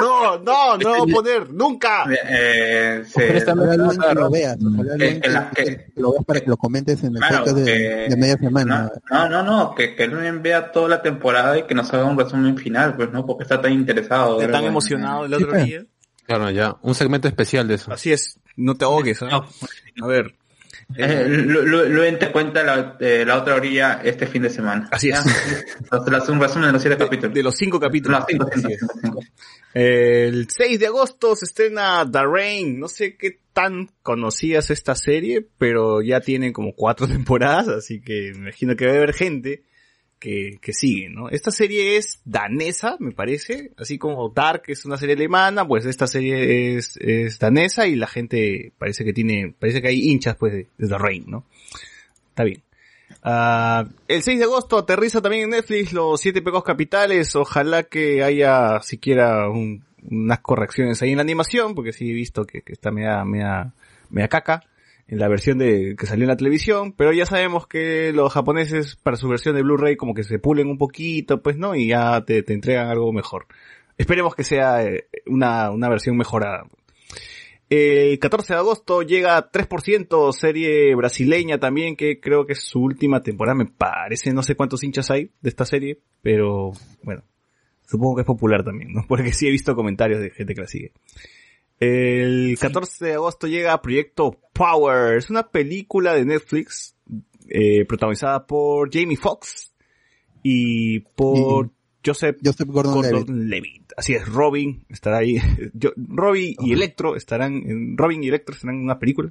[0.00, 2.04] no, no, no voy a poner, nunca.
[2.28, 4.56] Eh, mejor, alguien que lo veas,
[4.90, 7.38] alguien que la- que- que- que lo veas para que lo comentes en el Claro,
[7.38, 8.92] podcast de, que- de media semana.
[9.10, 12.18] No, no, no, que, que él vea toda la temporada y que nos haga un
[12.18, 13.24] resumen final, pues, ¿no?
[13.26, 14.40] Porque está tan interesado.
[14.40, 15.84] Está tan Bueno, emocionado el otro Sí, día.
[16.26, 16.76] Claro, ya.
[16.82, 17.92] Un segmento especial de eso.
[17.92, 19.28] Así es, no te ahogues, ¿ah?
[19.30, 19.46] No.
[20.04, 20.34] A ver.
[20.94, 24.88] Eh, Luen te cuenta la, eh, la otra orilla este fin de semana.
[24.92, 25.18] Así es.
[25.90, 27.34] Hace un resumen de los siete capítulos.
[27.34, 28.20] De los cinco capítulos.
[28.20, 28.78] No, cinco, cinco, es.
[28.78, 29.20] cinco, cinco.
[29.74, 32.78] El 6 de agosto se estrena The Rain.
[32.78, 38.32] No sé qué tan conocías esta serie, pero ya tiene como cuatro temporadas, así que
[38.34, 39.64] me imagino que debe haber gente
[40.18, 41.28] que, que sigue, ¿no?
[41.28, 46.06] Esta serie es danesa, me parece, así como Dark es una serie alemana, pues esta
[46.06, 50.52] serie es, es danesa y la gente parece que tiene, parece que hay hinchas pues
[50.52, 51.44] de, The Rain, ¿no?
[52.30, 52.62] Está bien.
[53.22, 57.34] Ah, el 6 de agosto aterriza también en Netflix los siete pecados capitales.
[57.36, 62.44] Ojalá que haya siquiera un- unas correcciones ahí en la animación, porque sí he visto
[62.44, 63.72] que, que está media, media,
[64.10, 64.62] media caca
[65.08, 68.96] en la versión de que salió en la televisión, pero ya sabemos que los japoneses
[68.96, 72.24] para su versión de Blu-ray como que se pulen un poquito, pues no, y ya
[72.24, 73.46] te, te entregan algo mejor.
[73.98, 76.64] Esperemos que sea eh, una, una versión mejorada.
[77.68, 83.22] El 14 de agosto llega 3%, serie brasileña también, que creo que es su última
[83.24, 86.72] temporada, me parece, no sé cuántos hinchas hay de esta serie, pero
[87.02, 87.24] bueno,
[87.84, 89.04] supongo que es popular también, ¿no?
[89.08, 90.92] Porque sí he visto comentarios de gente que la sigue.
[91.78, 96.94] El 14 de agosto llega Proyecto Power, es una película de Netflix,
[97.48, 99.72] eh, protagonizada por Jamie Foxx
[100.42, 101.70] y por
[102.04, 103.92] Joseph Joseph Gordon-Levitt.
[103.96, 105.38] Así es, Robin estará ahí.
[105.74, 109.30] Yo- Robin y Electro estarán en, Robin y Electro estarán en una película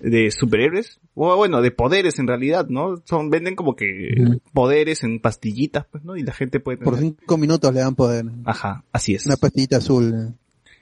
[0.00, 1.00] de superhéroes.
[1.14, 3.02] O bueno, de poderes en realidad, ¿no?
[3.04, 4.14] Son, venden como que
[4.52, 6.16] poderes en pastillitas, pues, ¿no?
[6.16, 7.14] Y la gente puede Por tener.
[7.18, 8.24] cinco minutos le dan poder.
[8.44, 9.26] Ajá, así es.
[9.26, 10.34] Una pastillita azul.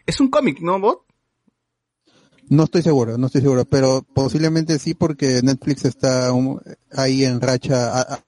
[0.07, 1.01] Es un cómic, ¿no, bot?
[2.49, 6.31] No estoy seguro, no estoy seguro, pero posiblemente sí porque Netflix está
[6.93, 8.25] ahí en racha a- a-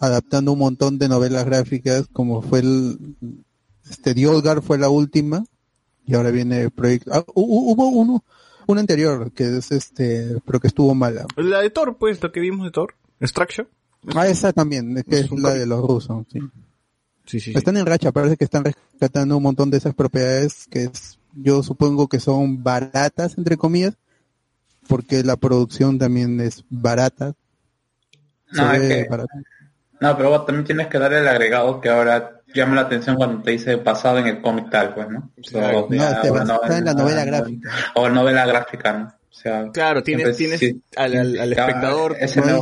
[0.00, 3.16] adaptando un montón de novelas gráficas como fue el
[3.88, 5.44] este The Old Guard fue la última
[6.04, 8.24] y ahora viene el proyecto ah, hu- hu- hubo uno
[8.66, 12.40] un anterior que es este pero que estuvo mala La de Thor, pues, lo que
[12.40, 12.94] vimos de Thor.
[13.20, 13.68] Extraction.
[14.14, 15.46] ah esa también que Es la cómic.
[15.60, 16.40] de los rusos sí.
[17.26, 17.58] Sí, sí, sí.
[17.58, 21.62] están en racha parece que están rescatando un montón de esas propiedades que es, yo
[21.62, 23.94] supongo que son baratas entre comillas
[24.88, 27.34] porque la producción también es barata
[28.52, 29.32] No, es que- barata.
[30.00, 33.40] No, pero vos también tienes que darle el agregado que ahora llama la atención cuando
[33.42, 35.30] te dice basado en el cómic tal, pues, ¿no?
[35.40, 37.70] O sea, No, este, en la novela no, gráfica.
[37.94, 39.14] O novela gráfica, ¿no?
[39.32, 40.82] O sea, Claro, tienes, siempre tienes sí.
[40.94, 42.60] al, al, al espectador, No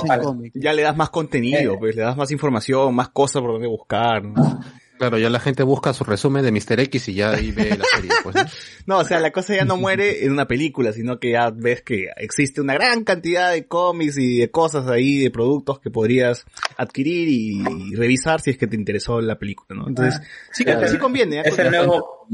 [0.55, 1.76] ya le das más contenido, Eh.
[1.78, 4.60] pues, le das más información, más cosas por donde buscar, ¿no?
[5.01, 6.78] Claro, ya la gente busca su resumen de Mr.
[6.81, 8.36] X y ya ahí ve la serie, pues.
[8.36, 8.43] ¿no?
[8.86, 11.81] No, o sea, la cosa ya no muere en una película, sino que ya ves
[11.82, 16.44] que existe una gran cantidad de cómics y de cosas ahí, de productos que podrías
[16.77, 17.62] adquirir y,
[17.93, 19.89] y revisar si es que te interesó la película, ¿no?
[19.89, 20.20] Entonces,
[20.52, 20.86] sí, Claro.
[20.89, 21.39] sí conviene.
[21.39, 21.43] ¿eh?
[21.47, 22.27] Es el nuevo,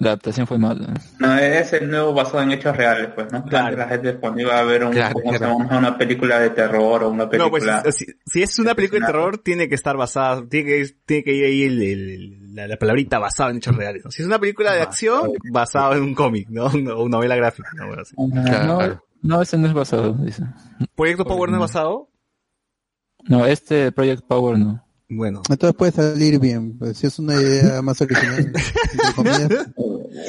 [0.00, 0.92] La adaptación fue mala.
[1.18, 3.44] no, es el nuevo basado en hechos reales, pues, ¿no?
[3.46, 3.76] Claro.
[3.76, 5.58] La gente cuando iba a ver un, Claro, ¿cómo se claro.
[5.58, 5.78] llama?
[5.78, 7.82] una película de terror o una No, pues película...
[7.90, 11.32] si, si es una película de terror, tiene que estar basada, tiene que, tiene que
[11.34, 14.04] ir ahí el- el- la, la palabrita basada en hechos reales.
[14.04, 14.10] ¿no?
[14.10, 16.66] Si es una película de Ah, acción, basada en un cómic, ¿no?
[16.96, 17.86] O una novela gráfica, ¿no?
[17.88, 18.14] Bueno, así.
[18.14, 19.04] Claro, no, claro.
[19.22, 20.42] no, ese no es basado, dice.
[20.94, 22.08] ¿Proyecto Power no es basado?
[23.28, 24.84] No, este Project Power no.
[25.14, 25.42] Bueno.
[25.50, 28.50] entonces puede salir bien pues, si es una idea más original.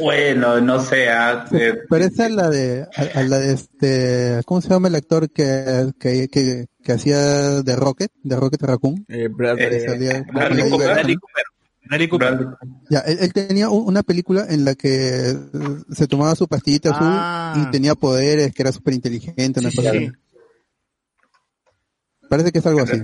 [0.02, 4.42] Bueno, no sé, ah, eh, pero esa es la de a, a la de este
[4.46, 9.06] cómo se llama el actor que que, que, que hacía de Rocket de Rocket Raccoon
[9.08, 11.44] Eh, Brad- eh, salía- Bradley Bradley Cooper, Bradley Cooper.
[11.86, 12.48] Bradley Cooper.
[12.90, 15.38] Ya, él, él tenía una película en la que eh,
[15.92, 17.54] se tomaba su pastillita azul Ah.
[17.68, 20.12] y tenía poderes, que era súper inteligente, Sí, sí.
[22.30, 23.02] Parece que es algo así.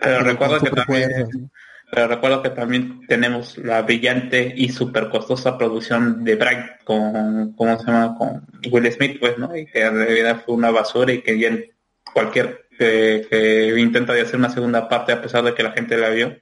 [0.00, 1.50] Pero Con recuerdo que también.
[1.90, 7.78] Pero recuerdo que también tenemos la brillante y súper costosa producción de Bright con, ¿cómo
[7.78, 8.16] se llama?
[8.18, 9.56] Con Will Smith, pues, ¿no?
[9.56, 11.56] Y que en realidad fue una basura y que ya
[12.12, 15.96] cualquier que, que intenta de hacer una segunda parte a pesar de que la gente
[15.96, 16.36] la vio,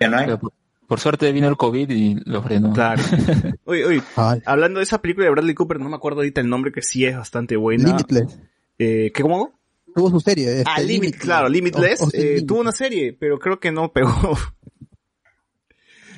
[0.00, 0.26] ya no hay.
[0.26, 0.52] Pero
[0.88, 2.72] por, suerte vino el COVID y lo frenó.
[2.72, 3.02] Claro.
[3.64, 4.02] Oye, oye,
[4.46, 7.04] hablando de esa película de Bradley Cooper, no me acuerdo ahorita el nombre que sí
[7.04, 7.84] es bastante buena.
[7.88, 8.38] Limitless.
[8.78, 9.60] Eh, ¿Qué cómo?
[9.94, 10.64] Tuvo su serie.
[10.66, 12.00] Ah, este, Limit, claro, Limitless.
[12.00, 12.46] O- o sin eh, Limit.
[12.46, 14.10] tuvo una serie, pero creo que no pegó.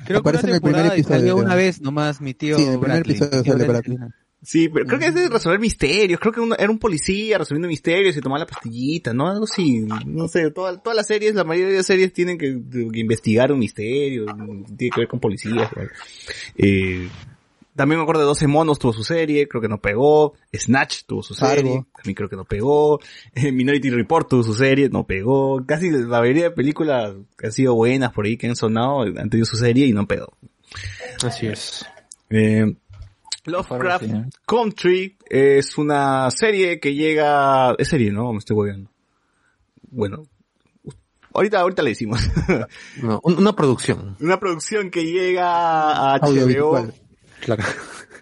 [0.05, 2.63] Creo que una en el primer temporada episodio, salió una vez nomás mi tío Sí,
[2.63, 3.97] en el primer Bradley, episodio sale Bradley.
[4.43, 6.19] Sí, pero creo que es de resolver misterios.
[6.19, 9.27] Creo que uno, era un policía resolviendo misterios y tomaba la pastillita, ¿no?
[9.29, 9.85] Algo así.
[10.07, 12.59] No sé, toda- todas las series, la mayoría de las series tienen que,
[12.91, 14.25] que investigar un misterio.
[14.77, 15.69] Tiene que ver con policías.
[16.57, 17.07] Eh,
[17.75, 20.33] también me acuerdo de 12 monos tuvo su serie, creo que no pegó.
[20.53, 22.99] Snatch tuvo su serie, también creo que no pegó.
[23.35, 25.63] Eh, Minority Report tuvo su serie, no pegó.
[25.65, 29.29] Casi la mayoría de películas que han sido buenas por ahí, que han sonado, han
[29.29, 30.33] tenido su serie y no pegó.
[31.23, 31.85] Así es.
[32.29, 32.75] Eh,
[33.45, 34.05] Lovecraft
[34.45, 37.73] Country es una serie que llega...
[37.77, 38.31] Es serie, ¿no?
[38.33, 38.89] Me estoy hueveando.
[39.89, 40.23] Bueno.
[41.33, 42.19] Ahorita, ahorita le decimos.
[43.01, 44.17] No, un- una producción.
[44.19, 46.91] una producción que llega a HBO.
[47.39, 47.63] Claro.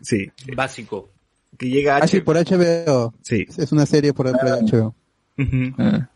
[0.02, 0.32] Sí.
[0.56, 1.10] Básico.
[1.58, 2.26] Que llega a Ah, sí, HBO.
[2.26, 3.14] por HBO.
[3.22, 3.46] Sí.
[3.58, 4.96] Es una serie por HBO.
[5.78, 6.10] Ah,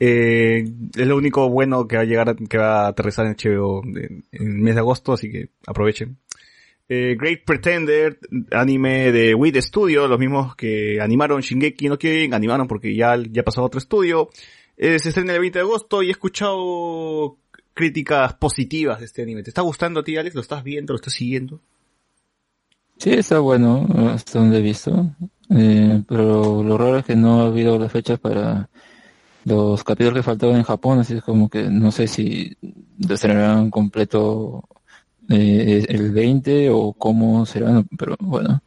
[0.00, 0.64] Eh,
[0.96, 4.24] es lo único bueno que va a llegar, que va a aterrizar en HBO en,
[4.32, 6.18] en el mes de agosto, así que aprovechen.
[6.88, 8.18] Eh, Great Pretender,
[8.50, 13.42] anime de Wit Studio, los mismos que animaron Shingeki no Kyojin, animaron porque ya, ya
[13.42, 14.28] pasó otro estudio.
[14.76, 17.38] Eh, se estrena el 20 de agosto y he escuchado
[17.72, 19.42] críticas positivas de este anime.
[19.42, 20.34] ¿Te está gustando a ti, Alex?
[20.34, 20.92] ¿Lo estás viendo?
[20.92, 21.60] ¿Lo estás siguiendo?
[22.98, 25.10] Sí, está bueno, hasta donde he visto.
[25.50, 28.68] Eh, pero lo raro es que no ha habido las fechas para
[29.44, 32.56] los capítulos que faltaban en Japón, así es como que no sé si
[33.06, 34.66] lo estrenarán completo
[35.30, 38.62] eh, el 20 o cómo serán, pero bueno.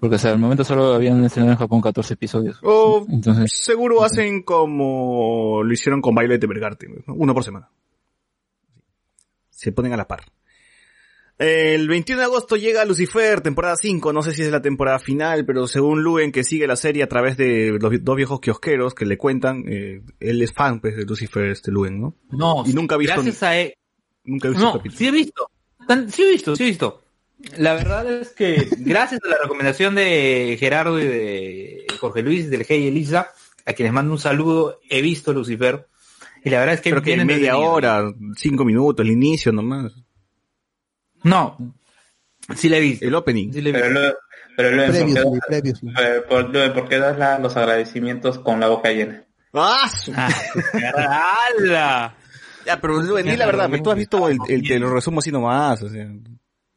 [0.00, 2.58] Porque hasta el momento solo habían estrenado en Japón 14 episodios.
[2.62, 7.14] O Entonces, seguro hacen como lo hicieron con Violet Evergarden, ¿no?
[7.14, 7.68] uno por semana.
[9.50, 10.20] Se ponen a la par.
[11.36, 15.44] El 21 de agosto llega Lucifer, temporada 5, no sé si es la temporada final,
[15.46, 19.06] pero según Luen, que sigue la serie a través de los dos viejos kiosqueros que
[19.06, 22.16] le cuentan, eh, él es fan pues, de Lucifer, este Luen, ¿no?
[22.30, 23.74] No, Y nunca ha visto, gracias a él.
[24.24, 24.98] nunca ha visto No, un capítulo.
[24.98, 25.48] sí he visto.
[26.10, 27.02] Sí he visto, sí he visto.
[27.56, 32.66] La verdad es que gracias a la recomendación de Gerardo y de Jorge Luis del
[32.68, 33.30] Hey Elisa,
[33.64, 35.86] a quienes mando un saludo, he visto Lucifer.
[36.44, 39.92] Y la verdad es que Creo que media hora, cinco minutos, el inicio nomás.
[41.22, 41.74] No,
[42.54, 43.04] sí la he visto.
[43.06, 43.52] El opening.
[43.52, 44.00] Sí la he Pero visto.
[44.00, 44.18] luego,
[44.56, 45.90] pero luego, ¿por qué Previously, das- previously.
[46.00, 49.24] eh, por- luego, ¿por qué das la- los agradecimientos con la boca llena?
[49.52, 49.88] ¡Ah!
[49.88, 50.12] su-
[50.96, 52.14] ¡Hala!
[52.68, 55.32] Ya, pero di la verdad, pero tú has visto el, el te lo resumo así
[55.32, 56.06] nomás, o sea.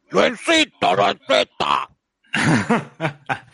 [0.10, 1.90] Luencito, Luencita.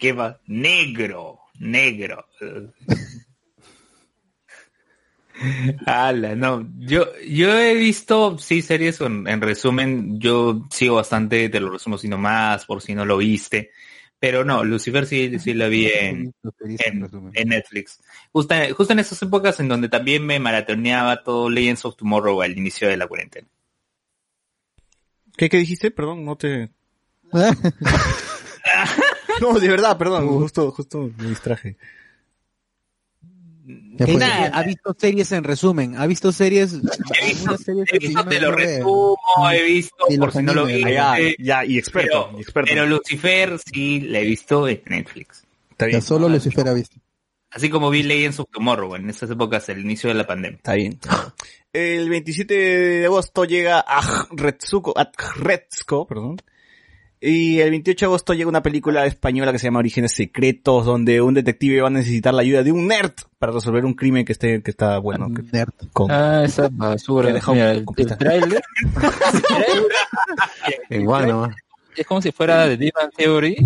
[0.00, 0.40] ¿Qué va?
[0.48, 2.26] Negro, negro.
[5.86, 11.60] Ala, no, yo, yo he visto, sí, series en, en resumen, yo sigo bastante, te
[11.60, 13.70] lo resumo si no más, por si no lo viste,
[14.18, 16.34] pero no, Lucifer sí, sí la vi en,
[16.84, 18.00] en, en Netflix.
[18.32, 22.56] Justo, justo en esas épocas en donde también me maratoneaba todo Legends of Tomorrow al
[22.56, 23.48] inicio de la cuarentena.
[25.36, 25.90] ¿Qué, qué dijiste?
[25.90, 26.70] Perdón, no te...
[29.40, 31.76] no, de verdad, perdón, justo, justo me distraje.
[33.64, 38.40] Ya nada, ha visto series en resumen, ha visto series, algunas series He visto, te
[38.40, 39.18] lo resumo,
[39.52, 40.98] he visto, por los si no lo animes, viste.
[40.98, 42.68] Ah, ya, ya, y experto, Pero, y experto.
[42.68, 45.44] pero Lucifer sí la he visto en Netflix.
[45.70, 46.96] Está bien, Ya solo Lucifer ha visto.
[47.50, 50.56] Así como vi Legends of Tomorrow en esas épocas, el inicio de la pandemia.
[50.56, 50.98] está bien.
[51.72, 56.38] El 27 de agosto llega a Retsuko, a Retsuko, perdón.
[57.20, 61.20] Y el 28 de agosto llega una película española que se llama Orígenes Secretos, donde
[61.20, 64.32] un detective va a necesitar la ayuda de un nerd para resolver un crimen que
[64.32, 65.74] esté, que está bueno, que, Nerd.
[65.92, 67.32] con, ah, esa basura.
[67.32, 68.62] Que Mira, el, el tráiler
[70.88, 71.54] Igual
[71.94, 73.56] es como si fuera de Bang Theory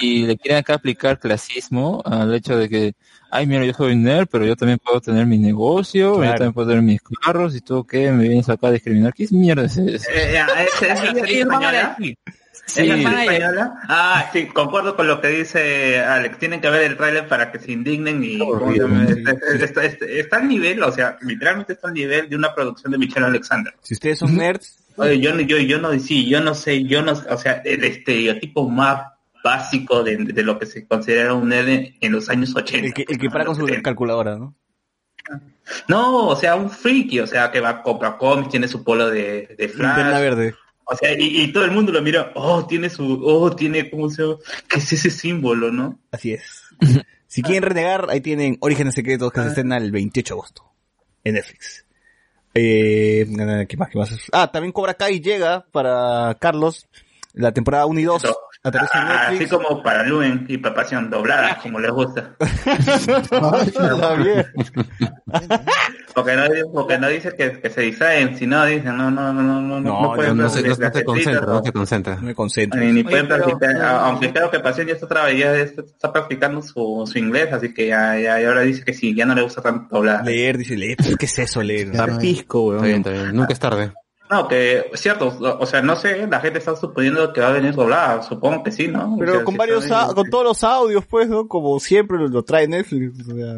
[0.00, 2.94] y le quieren acá aplicar clasismo al hecho de que,
[3.30, 6.34] ay, mira, yo soy nerd, pero yo también puedo tener mi negocio, yo Claro.
[6.38, 9.12] también puedo tener mis carros y tú qué, me vienes acá a discriminar.
[9.14, 10.10] ¿Qué mierda es eso?
[10.10, 11.96] Eh, eh, ¿es- es la serie española?
[11.98, 13.74] Sí, ¿Es la van serie a- española?
[13.88, 16.38] Ah, sí, concuerdo con lo que dice Alex.
[16.38, 19.32] Tienen que ver el tráiler para que se indignen y está,
[19.64, 22.98] está- está- está al nivel, o sea, literalmente está al nivel de una producción de
[22.98, 23.72] Michelle Alexander.
[23.82, 27.02] si ustedes son nerds, Oye, yo, no- yo, yo no, sí, yo no sé, yo
[27.02, 29.02] no, o sea, el estereotipo más
[29.48, 32.86] básico de, de lo que se considera un nerd en, los años 80.
[32.86, 34.54] el que, el que para con su calculadora, ¿no?
[35.88, 39.08] No, o sea, un friki, o sea, que va a comprar cómics, tiene su polo
[39.10, 40.20] de, de Flash.
[40.20, 40.54] Verde.
[40.84, 44.08] O sea, y, y todo el mundo lo mira, oh, tiene su, oh, tiene, ¿cómo
[44.10, 44.36] se llama?
[44.68, 45.98] ¿Qué es ese símbolo, no?
[46.10, 46.62] Así es.
[47.30, 50.72] Si quieren renegar, ahí tienen Orígenes Secretos que se estrena el 28 de agosto
[51.24, 51.84] en Netflix.
[52.54, 53.26] Eh,
[53.68, 54.16] ¿qué más, qué más?
[54.32, 56.88] Ah, también Cobra Kai llega para Carlos,
[57.34, 58.24] la temporada 1 y 2.
[58.24, 59.50] Aterriza en Ah, así Netflix.
[59.52, 62.32] como para Luen y para Pasión, dobladas, como les gusta.
[62.40, 64.46] Está bien.
[66.14, 69.42] Porque no, porque no dice que, que se distraen, si no, dicen, no, no, no,
[69.42, 72.16] no, no, No, pueden no, se, no se las concentra, no se concentra.
[72.16, 72.80] No me concentro.
[72.80, 75.54] Ni, ni Oye, pueden pero- practicar, pero- aunque creo que Pasión ya está, traba- ya
[75.56, 79.14] está, está practicando su, su inglés, así que ya, ya, y ahora dice que sí,
[79.14, 80.24] ya no le gusta tanto doblar.
[80.24, 80.96] Leer, dice leer.
[80.96, 81.90] ¿Qué es eso, leer?
[81.90, 83.14] Claro, Está pisco, Está bien, weón.
[83.14, 83.36] está bien.
[83.36, 83.92] Nunca es tarde.
[84.30, 87.52] No, que es cierto, o sea, no sé, la gente está suponiendo que va a
[87.52, 89.14] venir doblada, supongo que sí, ¿no?
[89.14, 89.96] O Pero sea, con varios, bien.
[90.14, 91.48] con todos los audios, pues, ¿no?
[91.48, 93.26] Como siempre lo, lo trae Netflix.
[93.28, 93.54] o sea,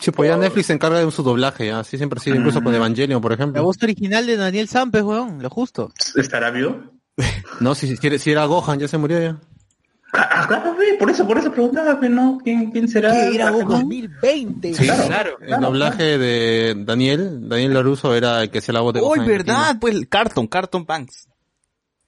[0.00, 1.80] Sí, pues ya Netflix se encarga de su doblaje, ya.
[1.80, 3.62] Así siempre ha sido, incluso con Evangelion, por La ejemplo.
[3.62, 5.92] voz original de Daniel Sampes, weón, lo justo.
[6.16, 6.76] ¿Estará vivo?
[7.60, 9.36] No, si, si, era- si era Gohan, ya se murió ya.
[10.78, 13.12] Ve, por eso, por eso preguntaba, que no, ¿quién, quién será?
[13.12, 13.68] ¿Qué era Gohan?
[13.68, 14.74] 2020?
[14.74, 15.38] Sí, Claro.
[15.40, 19.26] El doblaje de Daniel, Daniel Laruso era el que hacía la voz de ¡Uy, Gohan.
[19.26, 19.76] verdad!
[19.80, 21.28] Pues Carton, Carton Banks.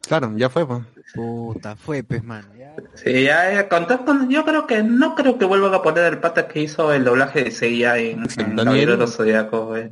[0.07, 0.83] Claro, ya fue, pues.
[1.15, 2.47] Puta, fue, pues, mano.
[2.59, 2.75] ya.
[2.95, 6.47] Sí, ya, con con- yo creo que, no creo que vuelvan a poner el pata
[6.47, 8.97] que hizo el doblaje de Seiya en, en Daniel.
[8.99, 9.91] Los Zodiacos, eh.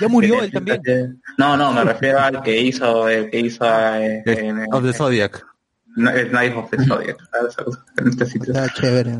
[0.00, 1.20] Ya murió Eh, él también.
[1.36, 5.44] No, no, me refiero al que hizo, el que hizo eh, en, Of the Zodiac.
[5.96, 7.16] No, Knife of the Zodiac.
[7.98, 8.52] En este sitio.
[8.54, 9.16] Está chévere.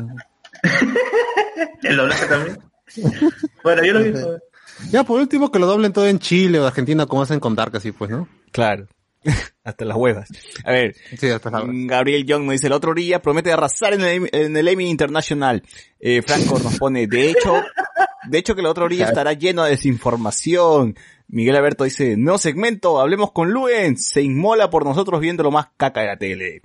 [1.83, 2.59] El doblaje también.
[3.63, 4.13] Bueno, yo lo vi.
[4.91, 7.75] Ya, por último, que lo doblen todo en Chile o Argentina, como hacen con Dark,
[7.75, 8.27] así pues, ¿no?
[8.51, 8.87] Claro.
[9.63, 10.27] Hasta las huevas.
[10.65, 14.01] A ver, Sí, hasta la- Gabriel Young nos dice, el otro día promete arrasar en
[14.01, 15.61] el, en el Emmy International.
[15.99, 17.61] Eh, Franco nos pone, de hecho,
[18.27, 20.95] de hecho que el otro día estará lleno de desinformación.
[21.31, 25.67] Miguel Alberto dice, no segmento, hablemos con Luen, se inmola por nosotros viendo lo más
[25.77, 26.61] caca de la tele.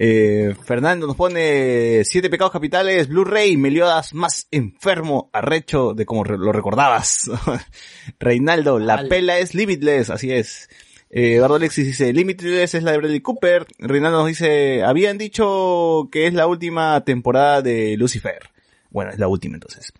[0.00, 6.38] Eh, Fernando nos pone siete pecados capitales, Blu-ray, Meliodas más enfermo, arrecho de como re-
[6.38, 7.28] lo recordabas.
[8.18, 10.68] Reinaldo, la pela es limitless, así es.
[11.10, 13.66] Eh, Eduardo Alexis dice, Limitless es la de Bradley Cooper.
[13.78, 18.50] Reinaldo nos dice, habían dicho que es la última temporada de Lucifer.
[18.90, 19.92] Bueno, es la última entonces.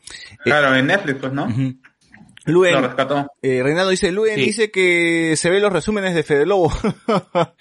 [0.44, 1.46] Claro, en Netflix, pues, ¿no?
[2.48, 3.30] Luen, Lo rescató.
[3.42, 4.40] eh, Reinaldo dice, Luen Sí.
[4.42, 6.72] dice que se ven los resúmenes de Fede Lobo.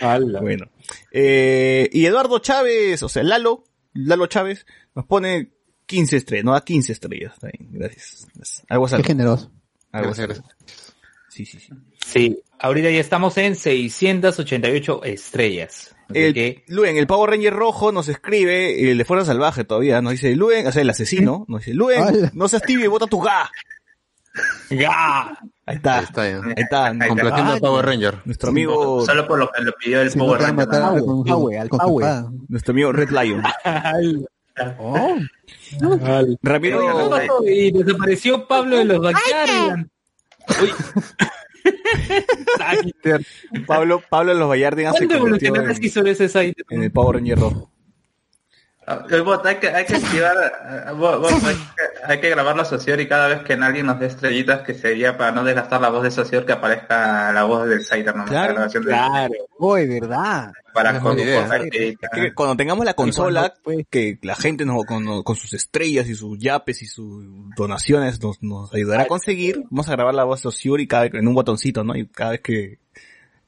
[0.40, 0.70] bueno.
[1.12, 3.64] Eh, y Eduardo Chávez, o sea, Lalo,
[3.94, 5.52] Lalo Chávez, nos pone
[5.86, 7.34] 15 estrellas, no da 15 estrellas.
[7.34, 8.26] Está bien, gracias.
[8.68, 9.52] Algo Qué generoso.
[9.92, 10.94] algo Gracias, gracias.
[11.28, 11.72] Sí, sí, sí.
[12.04, 15.94] Sí, ahorita ya estamos en 688 estrellas.
[16.14, 20.12] El, que, Luen, el pavo ranger rojo nos escribe, el de Fuerza Salvaje todavía, nos
[20.12, 22.30] dice, Luen, o sea, el asesino, nos dice, Luen, Ala.
[22.34, 23.50] no seas tibio y bota tu ga.
[24.70, 25.36] ¡Ya!
[25.66, 27.08] Ahí está, Ahí está, ahí está, Ahí está.
[27.08, 28.18] Complaciendo a Ah, Power Ranger.
[28.24, 30.56] nuestro amigo, Solo por lo que le pidió el Si no Power Ranger.
[30.56, 32.04] matar Power, al Power.
[32.06, 32.30] espada.
[32.48, 33.42] nuestro amigo Red Lion.
[34.78, 35.16] Oh,
[36.42, 37.10] Ramiro.
[37.46, 39.86] Y desapareció Pablo de los Backyardigans.
[43.66, 47.70] Pablo, Pablo los Vallardigan se ¿Cuánto convirtió en, en el Power Ranger rojo.
[48.92, 50.34] Ah, bot, hay que, hay que activar,
[50.88, 53.86] eh, bot, bot, hay, que, hay que grabar la Socior y cada vez que alguien
[53.86, 57.44] nos dé estrellitas que sería para no desgastar la voz de Socior que aparezca la
[57.44, 59.32] voz del Saiter nomás, Claro, la grabación de- Claro.
[59.58, 60.52] Uy, verdad.
[60.74, 61.16] para con.
[61.16, 66.08] Que cuando tengamos la consola, cuando, pues, que la gente nos- con, con sus estrellas
[66.08, 67.24] y sus yapes y sus
[67.56, 71.04] donaciones nos, nos ayudará a conseguir, vamos a grabar la voz de Osiur y cada
[71.04, 71.94] vez en un botoncito, ¿no?
[71.96, 72.78] Y cada vez que,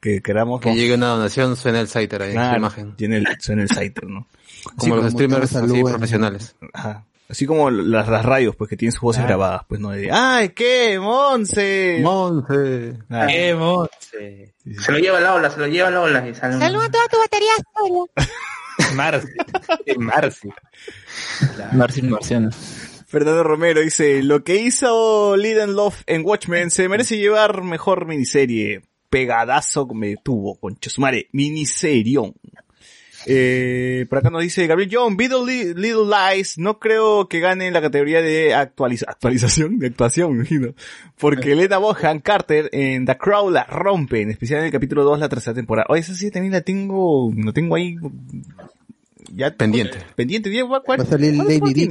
[0.00, 2.96] que queramos, Que vamos- llegue una donación, suena el Siter ahí, Claro, su imagen.
[2.96, 4.26] tiene el, suena el Scyther, ¿no?
[4.76, 6.56] Como los como streamers así profesionales.
[6.72, 7.04] Ajá.
[7.28, 10.50] Así como las, las radios, pues que tienen sus voces grabadas, pues no de, ¡ay,
[10.50, 11.98] qué, Monse!
[12.02, 12.98] Monse.
[13.08, 14.54] Ah, ¡Qué monte!
[14.78, 16.90] Se lo lleva la ola, se lo lleva la ola y sale un- Saluda a
[16.90, 18.04] toda tu batería sola.
[18.94, 19.28] Marci.
[19.98, 20.48] Marci.
[21.72, 22.50] Marcin Marciano.
[23.06, 28.82] Fernando Romero dice, lo que hizo Liden Love en Watchmen se merece llevar mejor miniserie.
[29.10, 31.28] Pegadazo que me tuvo, con Chosumare.
[31.32, 32.34] Miniserión.
[33.26, 37.66] Eh, por acá nos dice Gabriel John, Little, Li- Little Lies, no creo que gane
[37.68, 40.74] en la categoría de actualiza- actualización, de actuación, me imagino.
[41.18, 45.18] Porque Elena Bohan Carter en The Crow la rompe, en especial en el capítulo 2,
[45.20, 45.86] la tercera temporada.
[45.88, 47.96] Oye, esa sí también la tengo, lo tengo ahí,
[49.34, 49.98] ya Pendiente.
[50.16, 50.52] pendiente.
[50.52, 51.88] ¿Ya, ¿Cuál, Va a salir Lady.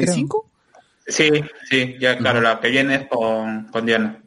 [1.07, 1.29] Sí,
[1.69, 4.19] sí, ya claro, la que viene es con, con Diana.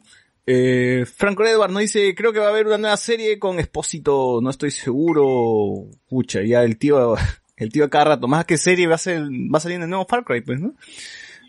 [0.47, 4.39] Eh, Franco Edward nos dice, creo que va a haber una nueva serie con Expósito,
[4.41, 5.89] no estoy seguro.
[6.07, 7.15] Pucha, ya el tío,
[7.57, 10.23] el tío cada rato, más que serie va a ser, va a salir nuevo Far
[10.23, 10.73] Cry, pues, ¿no?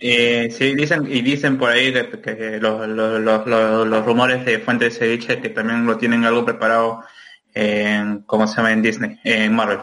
[0.01, 1.91] Eh, sí, dicen, y dicen por ahí
[2.23, 6.45] que, los, los, los- los rumores de fuentes de ceviche que también lo tienen algo
[6.45, 7.03] preparado
[7.55, 8.73] en, ¿cómo se llama?
[8.73, 9.79] En Disney, en Marvel.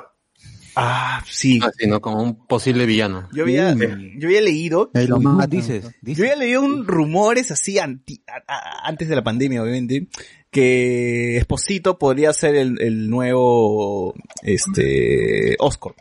[0.75, 1.59] Ah, sí.
[1.63, 2.01] Así, ¿no?
[2.01, 3.29] Como un posible villano.
[3.33, 4.89] Yo había, yo había leído.
[5.07, 9.23] Lo más dices, Yo había leído un rumores así anti- a- a- antes de la
[9.23, 10.07] pandemia, obviamente,
[10.49, 15.93] que Esposito podría ser el, el nuevo este Oscar.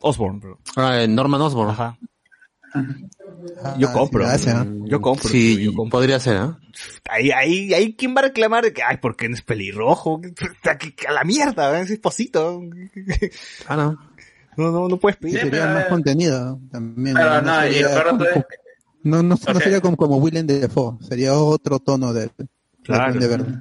[0.00, 0.58] Osborne, bro.
[0.76, 1.70] Ah, eh, Norman Osborn.
[1.70, 1.96] Ajá.
[3.78, 4.24] Yo compro.
[4.86, 5.28] Yo compro.
[5.28, 5.98] Sí, yo compro.
[5.98, 6.50] podría ser, ¿eh?
[7.10, 10.20] Ahí, ahí, ahí, ¿quién va a reclamar de que, ay, porque no es pelirrojo?
[11.08, 12.60] A la mierda, es esposito.
[13.68, 13.98] Ah, no.
[14.56, 15.40] No, no, no puedes Sí, pedir.
[15.40, 17.14] sería más contenido también.
[17.16, 18.44] Pero no, no, y sería, acuérdate como-
[19.04, 22.46] no, no, no sea- sería como, como Willem Dafoe, sería otro tono de, de,
[22.84, 23.18] Claro.
[23.18, 23.58] de verde.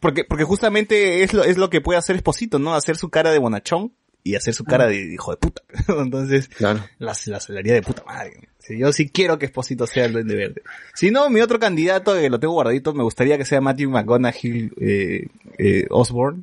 [0.00, 2.74] Porque, porque justamente es lo, es lo que puede hacer Esposito, ¿no?
[2.74, 3.92] Hacer su cara de bonachón
[4.24, 5.62] y hacer su cara de hijo de puta.
[5.88, 6.84] Entonces, Claro.
[6.98, 8.48] la, la de puta madre.
[8.68, 10.62] Yo sí quiero que Esposito sea el duende verde.
[10.94, 14.70] Si no, mi otro candidato, que lo tengo guardadito, me gustaría que sea Matthew McConaughey
[14.78, 15.26] eh,
[15.56, 16.42] eh, Osborne.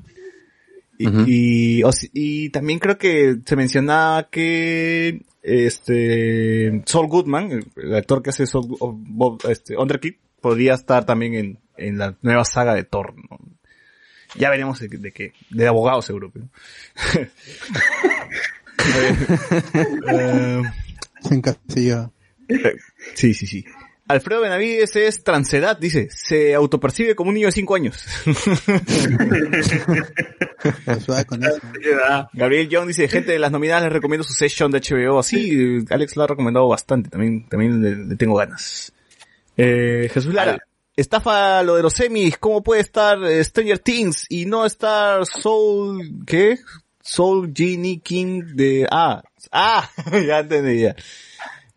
[0.97, 7.95] Y, y, o si- y también creo que se mencionaba que este Saul Goodman, el,
[7.95, 12.73] actor que hace Saul, Bob, este, Underkid, podría estar también en, en la nueva saga
[12.73, 13.13] de Thor.
[13.29, 13.37] ¿no?
[14.37, 16.31] Ya veremos de, qué- de qué, de abogado seguro.
[16.31, 16.47] pero.
[20.09, 20.61] Eh,
[21.21, 22.11] Se encasilló.
[22.49, 22.75] eh,
[23.15, 23.65] sí, sí, sí.
[24.07, 26.09] Alfredo Benavides es transedad, dice.
[26.11, 28.05] Se autopercibe como un niño de 5 años.
[32.33, 35.23] Gabriel Young dice, gente de las nominadas les recomiendo su session de HBO.
[35.23, 38.93] Sí, Alex la ha recomendado bastante, también, también le, le tengo ganas.
[39.57, 40.59] Eh, Jesús Lara,
[40.95, 46.23] estafa lo de los semis, ¿cómo puede estar eh, Stranger Things y no estar Soul,
[46.25, 46.57] ¿qué?
[47.01, 49.89] Soul Genie King de, ah, ah,
[50.27, 50.95] ya entendí ya.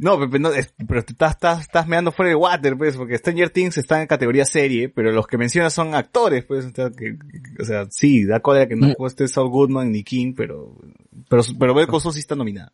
[0.00, 3.18] No, Pepe, no, es- pero te estás, estás, estás meando fuera de water, pues, porque
[3.18, 6.90] Stranger Things está en categoría serie, pero los que mencionas son actores, pues, o sea,
[6.90, 7.16] que,
[7.60, 10.76] o sea sí, da cólera que no esté Saul Goodman ni King, pero,
[11.28, 12.72] pero, pero Call sí está nominada.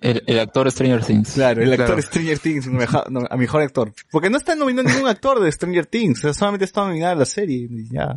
[0.00, 1.32] El, el actor Stranger Things.
[1.32, 2.02] Claro, el actor Claro.
[2.02, 3.92] Stranger Things, no, a mejor actor.
[4.10, 7.24] Porque no está nominado ningún actor de Stranger Things, o sea, solamente está nominada la
[7.24, 8.16] serie, y ya.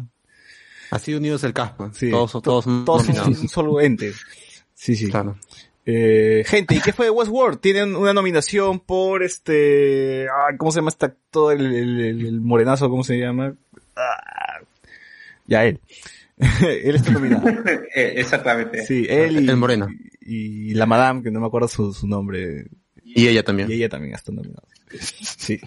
[0.91, 1.89] Así unidos el casco.
[1.93, 2.11] Sí.
[2.11, 3.39] Todos, todos, Todos son nominados.
[3.39, 4.13] un solo ente.
[4.73, 5.09] Sí, sí.
[5.09, 5.37] Claro.
[5.85, 7.59] Eh, gente, ¿y qué fue de Westworld?
[7.59, 12.41] Tienen una nominación por este, ah, ¿cómo se llama este actor, el, el, el- el
[12.41, 13.55] morenazo, ¿cómo se llama?
[13.95, 14.59] Ah,
[15.47, 15.79] ya él.
[16.61, 17.43] él está nominado.
[17.95, 18.85] Eh, exactamente.
[18.85, 19.87] Sí, él y, El moreno.
[20.22, 22.68] Y la madame, que no me acuerdo su, su nombre.
[23.03, 23.69] Y ella también.
[23.69, 24.64] Y ella también está nominada.
[24.99, 25.60] Sí.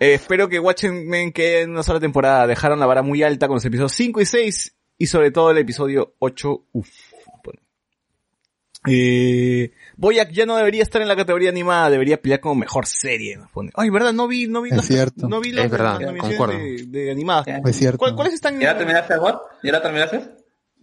[0.00, 3.54] Eh, espero que Watchmen que en una sola temporada dejaron la vara muy alta con
[3.56, 6.66] los episodios 5 y 6 y sobre todo el episodio 8.
[6.72, 6.88] Uf.
[7.42, 7.60] pone.
[8.86, 13.36] Eh, Boyack ya no debería estar en la categoría animada, debería pelear como mejor serie.
[13.36, 13.70] nos pone.
[13.74, 15.28] Ay, verdad, no vi, no vi Es las- cierto.
[15.28, 16.58] no vi Es las- verdad, las concuerdo.
[16.58, 17.46] de, de animadas.
[17.64, 17.98] Es cierto.
[17.98, 18.60] ¿Cuál- ¿Cuáles están?
[18.60, 19.40] ¿Ya terminaste, Bot?
[19.62, 20.20] ¿Ya la terminaste?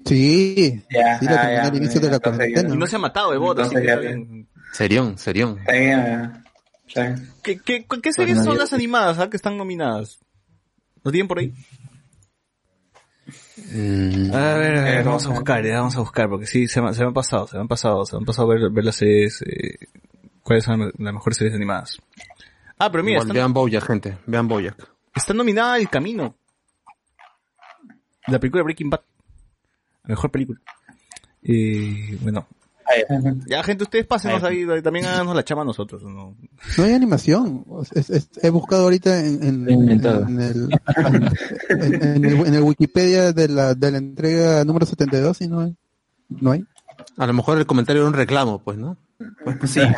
[0.05, 2.73] Sí, Ya, sí, ah, ya, al inicio de la cuarentena.
[2.73, 4.47] Y no se ha matado de bot, así que Entonces está ya- bien.
[4.73, 5.59] Serión, serión.
[5.67, 6.29] Eh,
[6.95, 7.31] bien.
[7.43, 10.19] ¿Qué, qué, qué series son las animadas ah, que están nominadas?
[11.03, 11.53] ¿Lo tienen por ahí?
[13.73, 16.67] Mm, A ver, a ver, Eh, vamos a buscar, ya vamos a buscar, porque sí,
[16.67, 18.55] se, me- se me han pasado, se me han pasado, se me han pasado a
[18.55, 19.77] ver, ver las series, eh,
[20.43, 21.97] cuáles son las mejores series animadas.
[22.79, 24.17] Ah, pero mira, igual, están, vean Bojack, gente.
[24.25, 24.87] Vean Bojack.
[25.15, 26.35] está nominada El Camino.
[28.27, 29.01] La película Breaking Bad.
[30.03, 30.59] La mejor película.
[31.41, 32.45] Y bueno.
[33.47, 36.35] Ya, gente, ustedes pásenos ahí, también háganos la chama a nosotros, ¿no?
[36.77, 37.63] No hay animación.
[37.93, 39.89] Es- es- he buscado ahorita en, en, en
[42.55, 45.75] el, Wikipedia de la, de la entrega número 72 y no hay.
[46.29, 46.65] No hay.
[47.17, 48.97] A lo mejor el comentario era un reclamo, pues, ¿no?
[49.65, 49.81] Sí.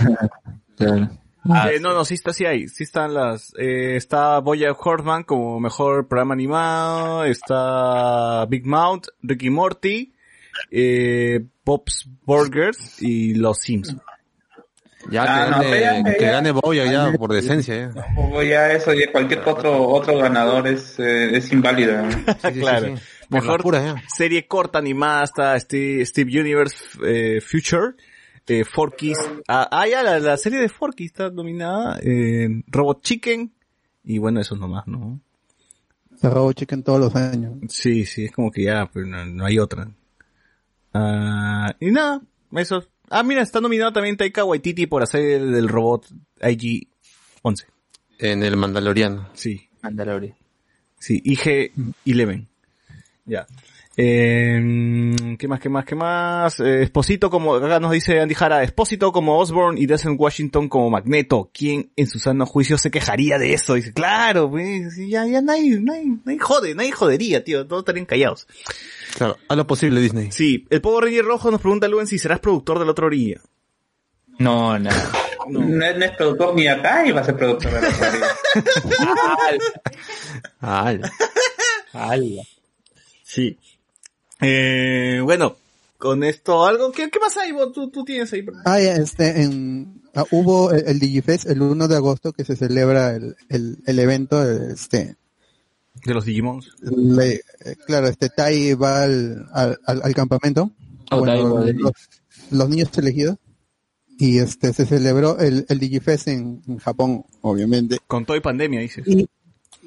[0.75, 1.07] Claro.
[1.45, 5.59] Eh, no, no, sí está, sí hay, sí están las, eh, está Boya Horseman como
[5.59, 10.13] mejor programa animado, está Big Mouth, Ricky Morty,
[10.71, 13.95] eh, Bob's Burgers y Los Sims.
[15.11, 18.05] Ya, Ah, que, no, gane, ya, que gane Bojack ya, por decencia, ya.
[18.31, 22.01] O ya eso, ya cualquier otro otro ganador es, eh, es inválido.
[22.01, 22.11] ¿no?
[22.11, 22.19] Sí,
[22.53, 22.87] sí, claro.
[22.87, 23.03] sí, sí.
[23.29, 23.63] Por Mejor
[24.07, 27.95] serie corta animada está Steve, Steve Universe eh, Future,
[28.47, 29.17] eh, Forky's,
[29.47, 33.53] ah, ah, ya, la, la serie de Forky está nominada, eh, Robot Chicken,
[34.03, 35.19] y bueno, eso nomás, ¿no?
[36.17, 37.53] Se robó Chicken todos los años.
[37.69, 39.89] Sí, sí, es como que ya, pues no, no hay otra.
[40.93, 42.21] Ah, y nada,
[42.51, 42.87] eso.
[43.09, 46.07] Ah, mira, está nominado también Taika Waititi por hacer el del robot
[46.39, 47.65] IG-11.
[48.19, 49.29] En el Mandaloriano.
[49.33, 50.35] Sí, Mandalorian.
[50.97, 52.47] sí, IG-11.
[53.25, 53.45] Ya.
[53.95, 56.59] Eh, ¿Qué más, qué más, qué más?
[56.59, 60.89] Eh, Esposito como, acá nos dice Andy Jara, Esposito como Osborne y Denzel Washington como
[60.89, 61.51] Magneto.
[61.53, 63.75] ¿Quién en su sano juicio se quejaría de eso?
[63.75, 68.47] Dice, claro, pues, ya, ya nadie, nadie, nadie jode, nadie jodería, tío, todos estarían callados.
[69.15, 70.31] Claro, a lo posible Disney.
[70.31, 73.41] Sí, el Power Ranger Rojo nos pregunta Luen si serás productor de la otra orilla.
[74.39, 74.89] No, no.
[75.47, 75.59] No.
[75.59, 78.11] no es productor ni acá y va a ser productor de la otra
[80.87, 81.11] Al.
[81.91, 82.41] Al.
[83.23, 83.57] Sí.
[84.43, 85.55] Eh, bueno,
[85.97, 87.51] con esto algo, ¿qué, qué más hay?
[87.51, 87.71] vos?
[87.73, 88.45] ¿Tú, tú tienes ahí?
[88.65, 92.55] Ah, ya, este, en, ah, hubo el, el Digifest el 1 de agosto que se
[92.55, 95.15] celebra el, el, el evento, este,
[96.05, 96.71] De los Digimons.
[96.81, 100.71] le- eh, claro, este Tai va al, al, al- campamento,
[101.11, 101.91] Oh, bueno, los,
[102.49, 103.37] los niños elegidos,
[104.17, 107.99] y este, se celebró el, el Digifest en, en Japón, obviamente.
[108.07, 109.07] Con todo y pandemia, dices.
[109.07, 109.27] Y,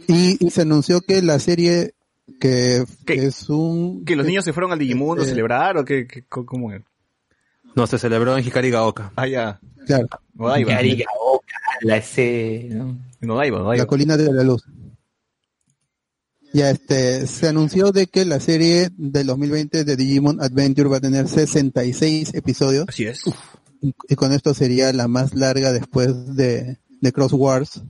[0.06, 1.94] y, y se anunció que la serie,
[2.40, 4.04] que, que es un...
[4.04, 6.72] ¿Que los niños se fueron al Digimundo a eh, celebrar o qué, qué- co- cómo
[6.72, 6.82] es?
[7.74, 9.12] No, se celebró en Hikari Gaoka.
[9.16, 9.60] Ah, ya.
[9.86, 10.08] Claro.
[10.38, 10.72] Odaiba.
[10.72, 12.98] Carigaoka, la ese, ¿no?
[13.20, 13.82] En Odaiba, Odaiba.
[13.84, 14.64] La colina de la luz.
[16.52, 21.00] Ya este, se anunció de que la serie del 2020 de Digimon Adventure va a
[21.00, 22.86] tener 66 episodios.
[22.88, 23.22] Así es.
[23.82, 27.82] Y, y con esto sería la más larga después de, de Cross Wars.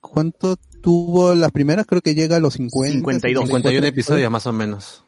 [0.00, 1.86] ¿Cuánto tuvo las primeras?
[1.86, 2.92] Creo que llega a los 50.
[2.98, 3.44] 52.
[3.46, 5.04] 51 episodios más o menos.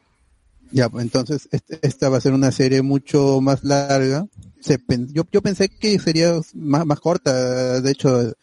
[0.71, 4.25] Ya, entonces este- esta va a ser una serie mucho más larga.
[4.59, 4.79] Se
[5.11, 8.33] yo, yo pensé que sería más, más corta, de hecho,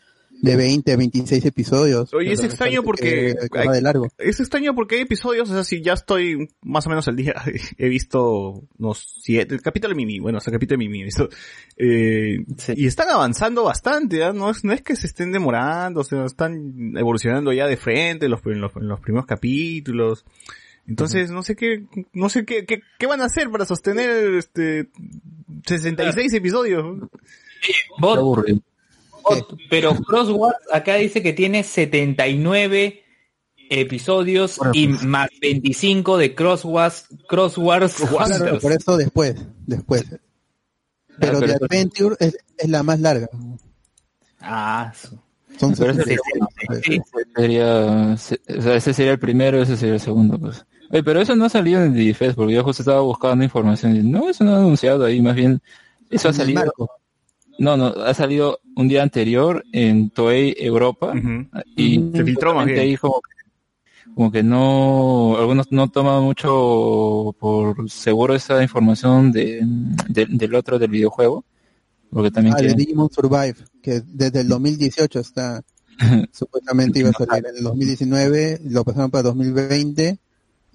[0.42, 2.12] de 20 a 26 episodios.
[2.12, 3.36] Oye, es extraño porque...
[3.50, 4.08] que- de largo.
[4.18, 7.34] Es extraño porque hay episodios, o sea, si ya estoy más o menos al día,
[7.78, 11.04] he visto unos siete, el capítulo de Mimi, bueno, hasta el capítulo de Mimi, he
[11.04, 11.28] visto,
[11.76, 12.44] eh,
[12.74, 16.96] y están avanzando bastante, no es, no es que se estén demorando, o sea, están
[16.96, 20.24] evolucionando ya de frente en los, en los, en los primeros capítulos.
[20.88, 24.88] Entonces, no sé qué, no sé qué, qué, qué van a hacer para sostener este
[25.66, 27.08] 66 episodios.
[28.00, 28.44] Bot,
[29.70, 33.02] pero Crossword acá dice que tiene 79
[33.70, 39.34] episodios y más 25 de Crosswars, Crosswars Claro, por eso después,
[39.66, 40.04] después.
[40.08, 40.20] Pero
[41.18, 43.28] pero The eso- Adventure es, es la más larga.
[44.40, 45.18] Ah, su-
[45.58, 47.02] Son Pero ese 66.
[47.36, 50.64] sería, se- o sea, ese sería el primero, ese sería el segundo, pues.
[50.90, 54.02] Oye, pero eso no ha salido en Digifest, porque yo justo estaba buscando información y
[54.02, 55.60] no, eso no ha anunciado ahí, más bien,
[56.10, 56.90] eso ha salido, marco.
[57.62, 61.14] No, no, ha salido un día anterior en Toei Europa,
[61.76, 62.80] y Se filtró más justamente bien.
[62.80, 63.30] ahí como que,
[64.14, 69.60] como que no, algunos no toman mucho por seguro esa información de,
[70.08, 71.44] de- del otro del videojuego,
[72.10, 75.62] porque también Ah, de Digimon Survive, que desde el 2018 está,
[76.32, 80.18] supuestamente iba a salir en el 2019, lo pasaron para 2020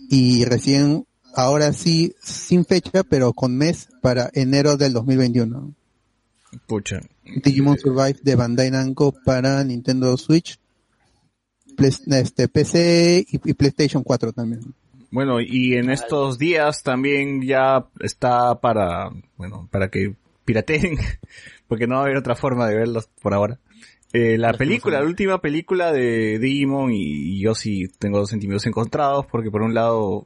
[0.10, 1.06] y recién,
[1.36, 5.74] ahora sí, sin fecha, pero con mes para enero del 2021.
[6.66, 7.00] Pucha.
[7.44, 10.58] Digimon Survive de Bandai Namco para Nintendo Switch,
[11.76, 14.62] Play- este, PC y, y PlayStation 4 también.
[15.12, 20.16] Bueno, y en estos días también ya está para, bueno, para que
[20.46, 20.98] pirateen,
[21.68, 23.60] porque no va a haber otra forma de verlos por ahora.
[24.14, 29.26] Eh, la película, la última película de Digimon y, y yo sí tengo sentimientos encontrados
[29.30, 30.26] porque por un lado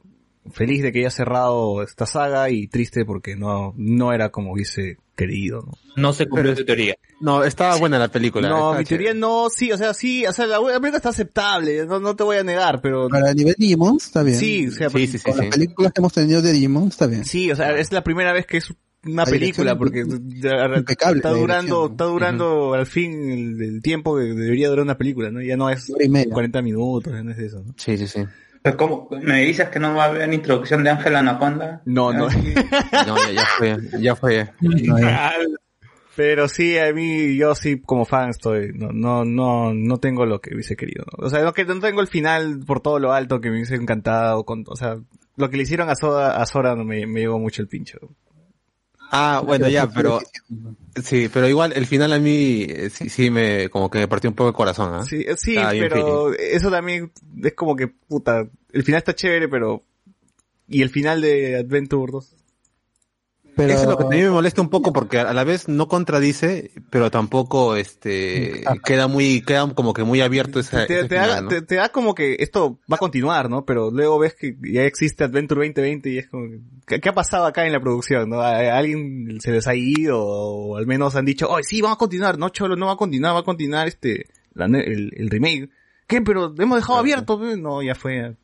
[0.52, 4.98] feliz de que haya cerrado esta saga y triste porque no, no era como hubiese
[5.14, 5.72] querido, ¿no?
[5.96, 6.94] No se cumplió tu teoría.
[7.20, 8.48] No, estaba buena la película.
[8.48, 11.84] No, mi teoría no, sí, o sea, sí, o sea, la, la película está aceptable,
[11.86, 13.08] no, no te voy a negar, pero...
[13.08, 14.38] Para el nivel Digimon está bien.
[14.38, 15.40] Sí, o sea, Sí, sí, sí, Con sí.
[15.40, 17.24] las películas que hemos tenido de Digimon está bien.
[17.24, 18.72] Sí, o sea, es la primera vez que es
[19.04, 24.22] una La película porque impecable, está durando, está durando al fin el, el tiempo que
[24.22, 25.42] debería durar una película, ¿no?
[25.42, 26.32] Ya no es Hora y media.
[26.32, 27.74] 40 minutos, ya no es eso, ¿no?
[27.76, 28.20] Sí, sí, sí.
[28.62, 29.08] Pero ¿Cómo?
[29.10, 31.82] ¿Me dices que no va a haber introducción de Ángela Anaconda?
[31.84, 32.28] No, no.
[33.06, 34.48] No, ya, ya fue, ya fue.
[36.14, 40.40] Pero sí, a mí, yo sí, como fan estoy, no, no, no, no tengo lo
[40.40, 41.26] que hubiese querido, ¿no?
[41.26, 43.76] O sea, no que no tengo el final por todo lo alto que me hubiese
[43.76, 44.98] encantado, con, o sea,
[45.36, 47.98] lo que le hicieron a Soda, a Sora no me, me llegó mucho el pincho.
[49.14, 50.20] Ah, bueno, ya, pero
[51.04, 54.30] sí, pero igual el final a mí eh, sí, sí me como que me partió
[54.30, 55.04] un poco el corazón, ¿ah?
[55.04, 57.12] Sí, eh, sí, bien pero eso también
[57.42, 59.84] es como que, puta, el final está chévere, pero...
[60.66, 62.36] ¿Y el final de Adventure 2?
[63.54, 65.68] Pero, Eso es lo que a mí me molesta un poco porque a la vez
[65.68, 71.08] no contradice, pero tampoco este queda muy queda como que muy abierto esa, te, te
[71.08, 71.48] final, da, ¿no?
[71.48, 73.66] te, te da como que esto va a continuar, ¿no?
[73.66, 76.48] Pero luego ves que ya existe Adventure 2020 y es como,
[76.86, 78.30] ¿qué, qué ha pasado acá en la producción?
[78.30, 78.40] ¿no?
[78.40, 81.96] ¿A- a alguien se les ha ido o al menos han dicho, oh, sí, vamos
[81.96, 85.28] a continuar, no, Cholo, no va a continuar, va a continuar este, la el, el
[85.30, 85.68] remake.
[86.06, 86.22] ¿Qué?
[86.22, 87.56] Pero hemos dejado abierto, pe".
[87.56, 88.34] no, ya fue.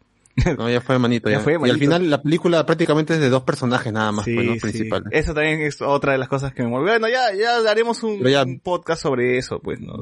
[0.59, 1.29] No, ya fue manito.
[1.29, 4.25] Ya Ya, fue, Y al final la película prácticamente es de dos personajes nada más,
[4.25, 4.55] Sí, pues, ¿no?
[4.55, 4.61] sí.
[4.61, 5.09] Principales.
[5.13, 6.91] Eso también es otra de las cosas que me mueve.
[6.91, 9.95] Bueno, ya, ya haremos un, Pero ya- un podcast sobre eso, pues, ¿no?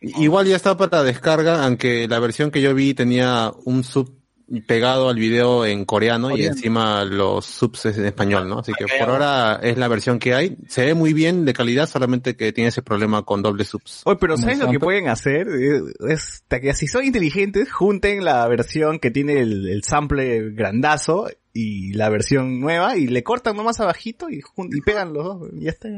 [0.00, 4.17] Igual ya está para descarga, aunque la versión que yo vi tenía un sub
[4.66, 6.54] pegado al video en coreano y Coreano.
[6.54, 8.60] encima los subs en español, ¿no?
[8.60, 10.56] Así que por ahora es la versión que hay.
[10.68, 14.02] Se ve muy bien de calidad, solamente que tiene ese problema con doble subs.
[14.04, 15.48] Oye, pero ¿sabes lo que pueden hacer?
[15.48, 21.28] Eh, Es que si son inteligentes, junten la versión que tiene el, el sample grandazo
[21.52, 25.48] y la versión nueva y le cortan nomás abajito y, y pegan los dos.
[25.52, 25.88] y Ya está.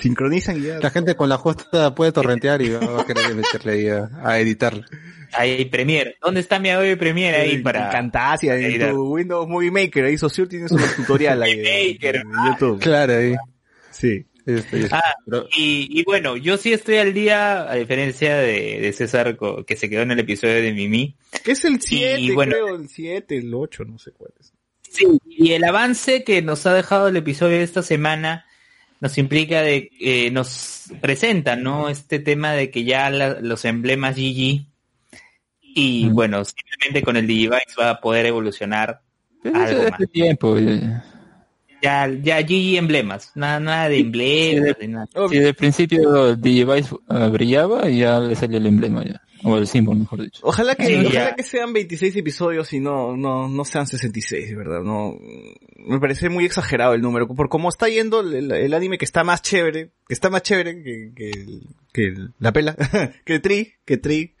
[0.00, 0.78] Sincronizan y ya.
[0.78, 4.38] La gente con la justa puede torrentear y va a querer meterle ahí a, a
[4.38, 4.84] editar.
[5.32, 6.16] Ahí, Premiere.
[6.22, 7.90] ¿Dónde está mi Adobe Premiere ahí En para...?
[7.90, 12.80] Camtasia, en tu Windows Movie Maker, ahí Sociur tiene su tutorial ahí en, en YouTube.
[12.80, 13.34] Claro, ahí.
[13.90, 14.24] Sí.
[14.46, 15.02] Este, Ah,
[15.54, 19.36] y, y bueno, yo sí estoy al día, a diferencia de, de César,
[19.66, 21.14] que se quedó en el episodio de Mimi.
[21.44, 24.54] Es el 7, Y bueno, creo, el 7, el 8, no sé cuál es.
[24.90, 28.46] Sí, y el avance que nos ha dejado el episodio de esta semana
[29.00, 31.90] nos implica de eh, nos presenta, ¿no?
[31.90, 34.64] Este tema de que ya la- los emblemas GG
[35.78, 39.00] y bueno, simplemente con el Digivice va a poder evolucionar
[39.42, 39.92] Pero algo más.
[39.92, 40.56] hace tiempo.
[41.80, 45.06] Ya, ya GG emblemas, nada, nada de emblemas, de nada.
[45.28, 49.20] Si desde el principio el Digivice eh, brillaba y ya le salía el emblema ya.
[49.44, 50.40] O el símbolo, mejor dicho.
[50.42, 51.36] Ojalá que, Sí, ojalá ya.
[51.36, 54.80] que sean 26 episodios y no, no, no sean 66, de verdad.
[54.82, 55.16] No,
[55.86, 57.28] me parece muy exagerado el número.
[57.28, 60.42] Por cómo está yendo el, el- el anime que está más chévere, que está más
[60.42, 62.74] chévere que, que, el- que la pela,
[63.24, 64.34] que Tri, que Tri.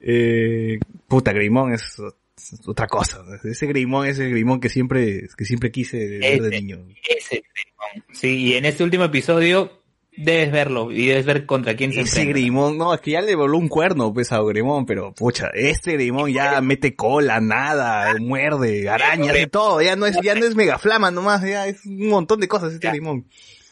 [0.00, 1.96] Eh, puta, Greymon es,
[2.36, 3.22] es otra cosa.
[3.44, 6.60] Ese Greymon es el Greymon que siempre, que siempre quise ver de Ese.
[6.60, 6.86] niño.
[7.08, 8.06] Ese Greymon.
[8.12, 9.72] Sí, y en este último episodio
[10.16, 12.30] debes verlo y debes ver contra quién se Ese enfrenta.
[12.32, 15.94] Greymon, no, es que ya le voló un cuerno, pues, a Greymon, pero, pucha, este
[15.94, 20.54] Greymon ya mete cola, nada, muerde, araña, hace todo, ya no es, ya no es
[20.54, 23.26] megaflama nomás, ya es un montón de cosas este Greymon.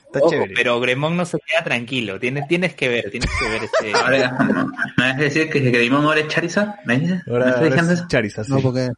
[0.09, 0.55] Está Ojo, chévere.
[0.55, 3.93] pero Gremón no se queda tranquilo, tienes, tienes que ver, tienes que ver este...
[3.95, 4.37] Ahora,
[4.97, 6.77] ¿me vas a decir que, Digimon ahora es Charizard?
[6.85, 7.23] ¿Me dices?
[7.27, 8.09] ¿Me Ahora, estás ahora diciendo es eso?
[8.09, 8.53] Charizard, sí.
[8.53, 8.91] No, porque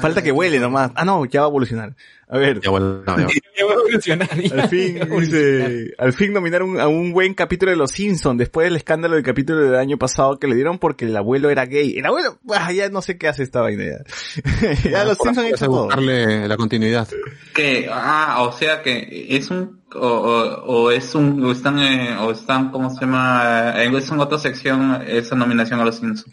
[0.00, 0.90] Falta que huele nomás.
[0.94, 1.94] Ah, no, ya va a evolucionar.
[2.28, 2.60] A ver.
[2.60, 3.26] Ya, bueno, no, ya.
[3.58, 4.62] Ya va a evolucionar, ya.
[4.62, 8.76] Al fin, dice, al fin nominaron a un buen capítulo de Los Simpsons después del
[8.76, 11.98] escándalo del capítulo del año pasado que le dieron porque el abuelo era gay.
[11.98, 14.82] El abuelo, ah, ya no sé qué hace esta vaina ya.
[14.90, 15.88] ya Los Simpsons han hecho todo.
[15.90, 17.08] la continuidad.
[17.54, 22.16] Que, ah, o sea que es un, o, o, o es un, o están, eh,
[22.20, 23.72] o están, ¿cómo se llama?
[23.76, 26.32] Eh, es en otra sección esa nominación a los Simpsons.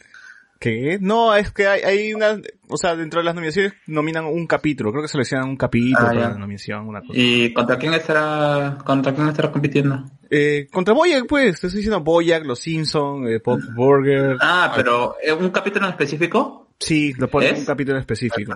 [0.60, 0.98] ¿Qué?
[1.02, 4.92] No, es que hay, hay una, o sea, dentro de las nominaciones nominan un capítulo,
[4.92, 7.14] creo que seleccionan un capítulo Ah, para la nominación, una cosa.
[7.14, 10.06] ¿Y contra quién estará, contra quién estará compitiendo?
[10.30, 14.38] Eh, contra Boyack, pues, te estoy diciendo Boyack, Los Simpsons, eh, Pop Burger.
[14.42, 16.65] Ah, pero, ¿es un capítulo en específico?
[16.80, 17.60] Sí, lo ponen ¿Es?
[17.62, 18.54] un capítulo específico.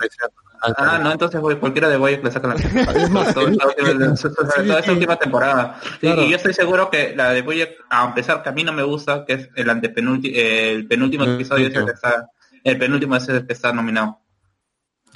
[0.78, 2.56] Ah, no, entonces voy, cualquiera de Boyack le saca la
[4.80, 5.80] esta última- temporada.
[5.96, 6.24] Y- Claro.
[6.24, 8.84] Y yo estoy seguro que la de Boyack, a pesar que a mí no me
[8.84, 12.28] gusta, que es el antepenúltimo, el penúltimo El episodio es el que está,
[12.64, 14.20] el penúltimo es el que está nominado.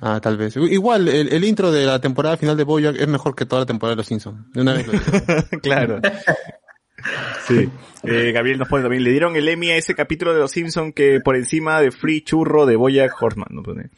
[0.01, 0.55] Ah, tal vez.
[0.55, 3.65] Igual, el, el intro de la temporada final de Boyack es mejor que toda la
[3.65, 4.49] temporada de Los Simpsons.
[4.53, 4.85] De una vez
[5.61, 5.99] claro.
[7.47, 7.69] Sí.
[8.03, 10.93] Eh, Gabriel nos pone también, le dieron el Emmy a ese capítulo de Los Simpsons
[10.93, 13.47] que por encima de Free Churro de Boyack Horseman.
[13.49, 13.63] ¿no?
[13.63, 13.89] Pone.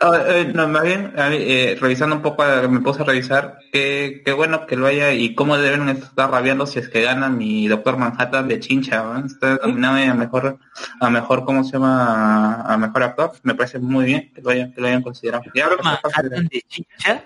[0.00, 4.20] Ah, eh, no, más bien, eh, revisando un poco, eh, me puse a revisar qué,
[4.24, 7.66] qué bueno que lo haya y cómo deben estar rabiando si es que gana mi
[7.66, 9.24] Doctor Manhattan de Chincha, ¿no?
[9.24, 10.58] Está nominado a mejor,
[11.00, 12.62] a mejor, ¿cómo se llama?
[12.62, 13.32] A mejor actor.
[13.42, 15.44] Me parece muy bien que lo hayan, que lo hayan considerado.
[15.54, 17.24] Y ahora, Manhattan de Chincha.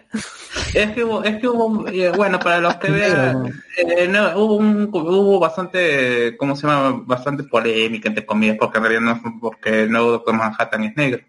[0.74, 4.56] es que hubo, es que hubo, eh, bueno, para los que vean, eh, no, hubo
[4.56, 7.02] un, hubo bastante, ¿cómo se llama?
[7.04, 10.96] Bastante polémica, entre comillas, porque en realidad no es porque el nuevo Doctor Manhattan es
[10.96, 11.22] negro.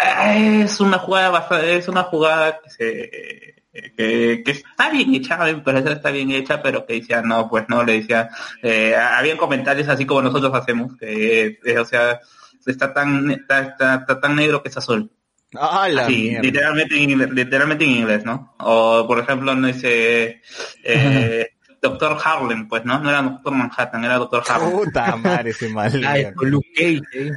[0.00, 5.38] Eh, Es una jugada bastante, es una jugada que se, que, que está bien hecha,
[5.62, 8.28] parecer está bien hecha, pero que decía, no, pues no, le decía,
[8.62, 12.20] eh, habían comentarios así como nosotros hacemos, que, eh, o sea,
[12.66, 15.10] está tan, está, está, está tan negro que es azul.
[15.54, 18.54] Ah, la Sí, literalmente en, inglés, literalmente en inglés, ¿no?
[18.58, 20.42] O, por ejemplo, no dice
[20.84, 21.48] eh,
[21.82, 22.98] Doctor Harlem, pues, ¿no?
[22.98, 24.70] No era Doctor Manhattan, era Doctor Harlem.
[24.70, 26.04] Puta madre ese mal.
[26.06, 27.30] Ay, con Luke Cage, eh.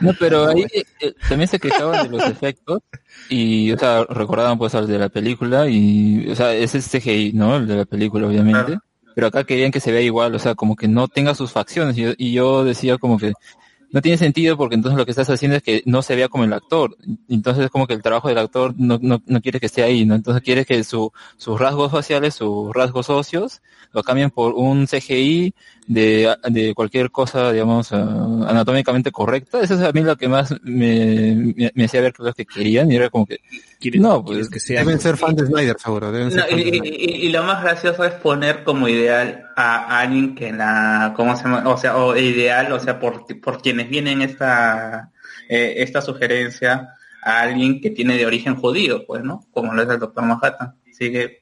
[0.00, 0.64] No, pero ahí
[1.00, 2.80] eh, también se quejaban de los efectos
[3.28, 7.32] y, o sea, recordaban pues al de la película y, o sea, ese es CGI,
[7.32, 7.56] ¿no?
[7.56, 8.78] El de la película, obviamente.
[9.14, 11.98] Pero acá querían que se vea igual, o sea, como que no tenga sus facciones
[11.98, 13.32] y yo, y yo decía como que
[13.92, 16.44] no tiene sentido porque entonces lo que estás haciendo es que no se vea como
[16.44, 16.96] el actor.
[17.28, 20.04] Entonces es como que el trabajo del actor no, no, no quiere que esté ahí,
[20.06, 20.14] ¿no?
[20.14, 23.60] Entonces quiere que su, sus rasgos faciales, sus rasgos óseos,
[23.92, 25.54] lo cambien por un CGI
[25.92, 29.60] de, de cualquier cosa, digamos, ah, anatómicamente correcta.
[29.60, 32.90] Esa es a mí lo que más me, me, me hacía ver cosas que querían
[32.90, 33.38] y era como que,
[33.94, 36.10] no, pues que Deben ser fans de Snyder, seguro.
[36.12, 38.88] Deben ser No, fans y, de y- y- y lo más gracioso es poner como
[38.88, 41.62] ideal a alguien que la, ¿cómo se llama?
[41.68, 45.10] O sea, o ideal, o sea, por, por quienes vienen esta,
[45.48, 46.88] eh, esta sugerencia
[47.22, 49.44] a alguien que tiene de origen judío, pues, ¿no?
[49.52, 50.74] Como lo es el doctor Manhattan.
[50.90, 51.41] Así que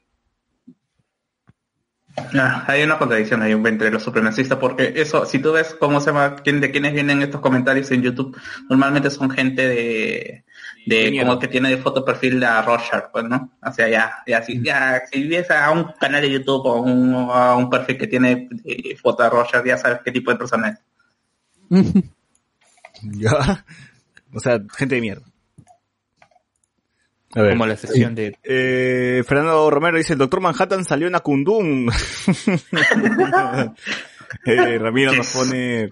[2.35, 6.07] ah, hay una contradicción ahí entre los supremacistas porque eso, si tú ves cómo se
[6.07, 8.37] llama, quién, de quiénes vienen estos comentarios en YouTube,
[8.69, 10.45] normalmente son gente de,
[10.87, 13.53] de como que tiene de foto perfil a Rorschach, pues, ¿no?
[13.63, 17.15] O sea, ya, ya, si, ya, si ves a un canal de YouTube o un,
[17.15, 20.69] a un perfil que tiene de foto a Rorschach, ya sabes qué tipo de persona
[21.71, 22.05] es.
[23.03, 23.65] Ya.
[24.35, 25.30] O sea, gente de mierda.
[27.35, 27.53] A ver.
[27.53, 28.37] Como la sesión de...
[28.43, 31.89] Eh, Fernando Romero dice, el doctor Manhattan salió en Acundum.
[34.47, 35.91] eh, Ramiro nos pone...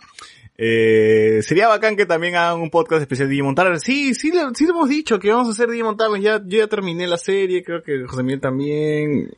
[0.60, 3.54] Eh, sería bacán que también hagan un podcast especial de Digimon.
[3.78, 5.96] Sí, sí, sí lo hemos dicho que vamos a hacer Digimon.
[6.20, 9.30] Ya, yo ya terminé la serie, creo que José Miguel también.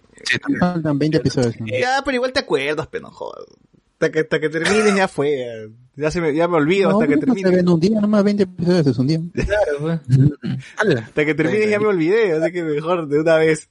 [0.58, 1.60] Faltan 20 episodios.
[1.60, 1.66] ¿no?
[1.66, 3.44] Ya, pero igual te acuerdas, pero no jodas.
[4.00, 5.68] Hasta que, hasta que termines ya fue.
[5.94, 7.50] Ya se me, ya me olvido No, hasta que no se termine.
[7.50, 9.20] ven un día, nomás 20 episodios es un día.
[11.04, 13.68] Hasta que termines ya me olvidé, así que mejor de una vez.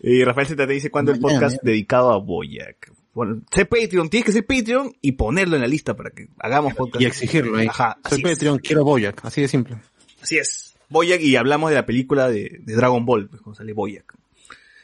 [0.00, 2.92] Y Rafael Z te dice cuándo el podcast dedicado a Boyac.
[3.14, 6.74] Bueno, sé Patreon, tienes que ser Patreon y ponerlo en la lista para que hagamos
[6.74, 7.00] podcast.
[7.00, 7.68] Y exigirlo ahí.
[7.68, 8.32] Ajá, Soy es.
[8.32, 9.76] Patreon, quiero Boyac, así de simple.
[10.20, 10.74] Así es.
[10.88, 14.12] Boyac y hablamos de la película de, de Dragon Ball, pues, cuando sale Boyac.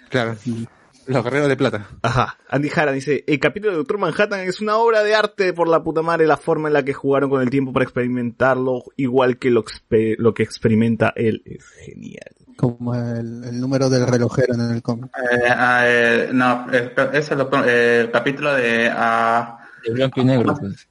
[0.09, 0.37] Claro.
[1.07, 1.89] Los guerreros de plata.
[2.03, 2.39] Ajá.
[2.49, 5.83] Andy Jara dice, el capítulo de Doctor Manhattan es una obra de arte por la
[5.83, 9.51] puta madre, la forma en la que jugaron con el tiempo para experimentarlo, igual que
[9.51, 9.65] lo,
[10.19, 11.43] lo que experimenta él.
[11.45, 12.33] Es genial.
[12.57, 15.11] Como el, el número del relojero en el cómic.
[15.33, 18.91] Eh, ah, eh, no, eh, es el, doctor- eh, el capítulo de...
[18.91, 20.89] ah, De blanco y negro, pues.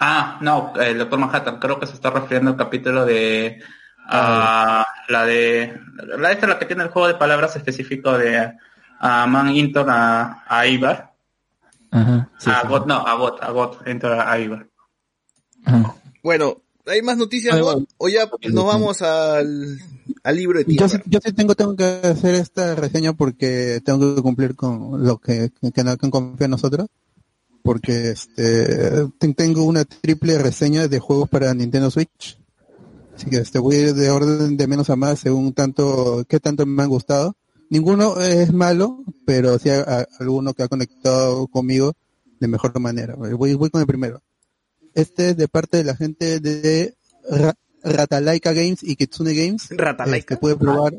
[0.00, 3.58] Ah, no, el Doctor Manhattan, creo que se está refiriendo al capítulo de
[4.06, 5.80] ah, la de
[6.18, 8.52] la esta es la que tiene el juego de palabras específico de
[9.06, 11.12] a Man Intor a, a Ibar.
[11.90, 12.30] Ajá.
[12.38, 12.68] sí, a sí.
[12.68, 14.66] Got, no, a Got, a Got, Intor a Ibar.
[15.64, 15.94] Ajá.
[16.22, 17.86] Bueno, ¿hay más noticias igual.
[17.98, 19.78] o ya nos vamos al,
[20.22, 24.14] al libro de Yo sí, yo sí tengo, tengo que hacer esta reseña porque tengo
[24.16, 26.88] que cumplir con lo que, que, nos- que confía en nosotros.
[27.62, 32.38] Porque este ten- tengo una triple reseña de juegos para Nintendo Switch.
[33.16, 36.40] Así que este voy a ir de orden de menos a más según tanto, qué
[36.40, 37.36] tanto me han gustado.
[37.70, 41.94] Ninguno es malo, pero sí a- a- alguno que ha conectado conmigo
[42.40, 43.14] de mejor manera.
[43.16, 44.22] Voy, voy con el primero.
[44.94, 46.94] Este es de parte de la gente de
[47.28, 49.68] Ra- Ratalaika Games y Kitsune Games.
[49.70, 50.34] Ratalaika.
[50.34, 50.94] Que puede probar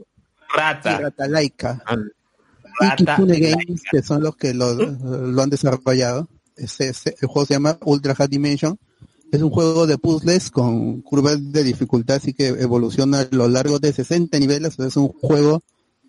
[0.56, 1.00] Rata.
[1.00, 2.96] Ratalaika Ah, y Rata.
[3.16, 6.28] Kitsune Games, que son los que lo, lo han desarrollado.
[6.58, 8.78] Ese- ese- el juego se llama Ultra High Dimension.
[9.32, 13.80] Es un juego de puzzles con curvas de dificultad, así que evoluciona a lo largo
[13.80, 14.78] de 60 niveles.
[14.80, 15.64] Es un juego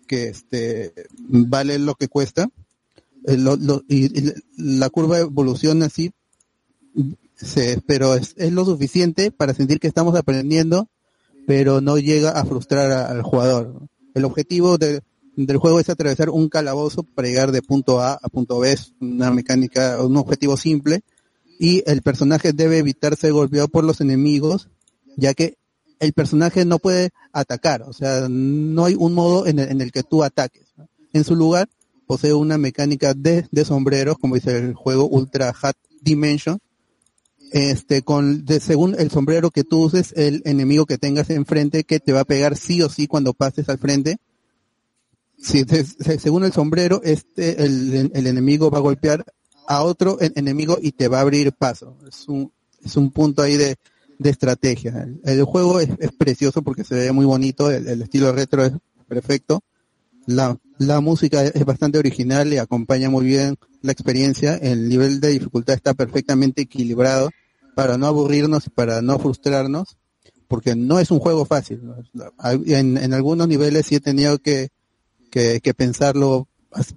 [0.07, 2.49] que este vale lo que cuesta.
[3.25, 4.09] Eh, lo- lo- y,
[4.57, 6.11] la curva evoluciona así,
[7.35, 10.87] se- pero es, es lo suficiente para sentir que estamos aprendiendo,
[11.45, 13.81] pero no llega a frustrar al jugador.
[14.13, 15.01] El objetivo de-
[15.35, 18.93] del juego es atravesar un calabozo para llegar de punto A a punto B, es
[18.99, 21.01] una mecánica, un objetivo simple,
[21.59, 24.69] y el personaje debe evitar ser golpeado por los enemigos,
[25.15, 25.57] ya que
[25.99, 30.23] el personaje no puede atacar, o sea, no hay un modo en el, que tú
[30.23, 30.67] ataques.
[31.13, 31.69] En su lugar,
[32.05, 36.59] posee una mecánica de, de sombreros, como dice el juego Ultra Hat Dimension,
[37.51, 42.11] este, con, según el sombrero que tú uses, el enemigo que tengas enfrente, que te
[42.13, 44.17] va a pegar sí o sí cuando pases al frente.
[45.39, 49.23] Si, se- se- según el sombrero, este, el, el enemigo va a golpear
[49.67, 51.95] a otro en- enemigo y te va a abrir paso.
[52.07, 52.51] Es un,
[52.83, 53.75] es un punto ahí de,
[54.19, 55.07] de estrategia.
[55.23, 58.73] El, juego es, precioso porque se ve muy bonito, el, el estilo retro es
[59.07, 59.61] perfecto.
[60.25, 64.55] La, la música es bastante original y acompaña muy bien la experiencia.
[64.55, 67.29] El nivel de dificultad está perfectamente equilibrado
[67.75, 69.97] para no aburrirnos y para no frustrarnos,
[70.47, 71.81] porque no es un juego fácil.
[72.43, 74.69] En, en algunos niveles sí he tenido que,
[75.29, 76.47] que, que pensarlo,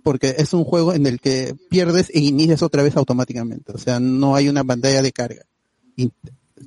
[0.03, 3.73] porque es un juego en el que pierdes e inicias otra vez automáticamente.
[3.73, 5.45] O sea, no hay una pantalla de carga.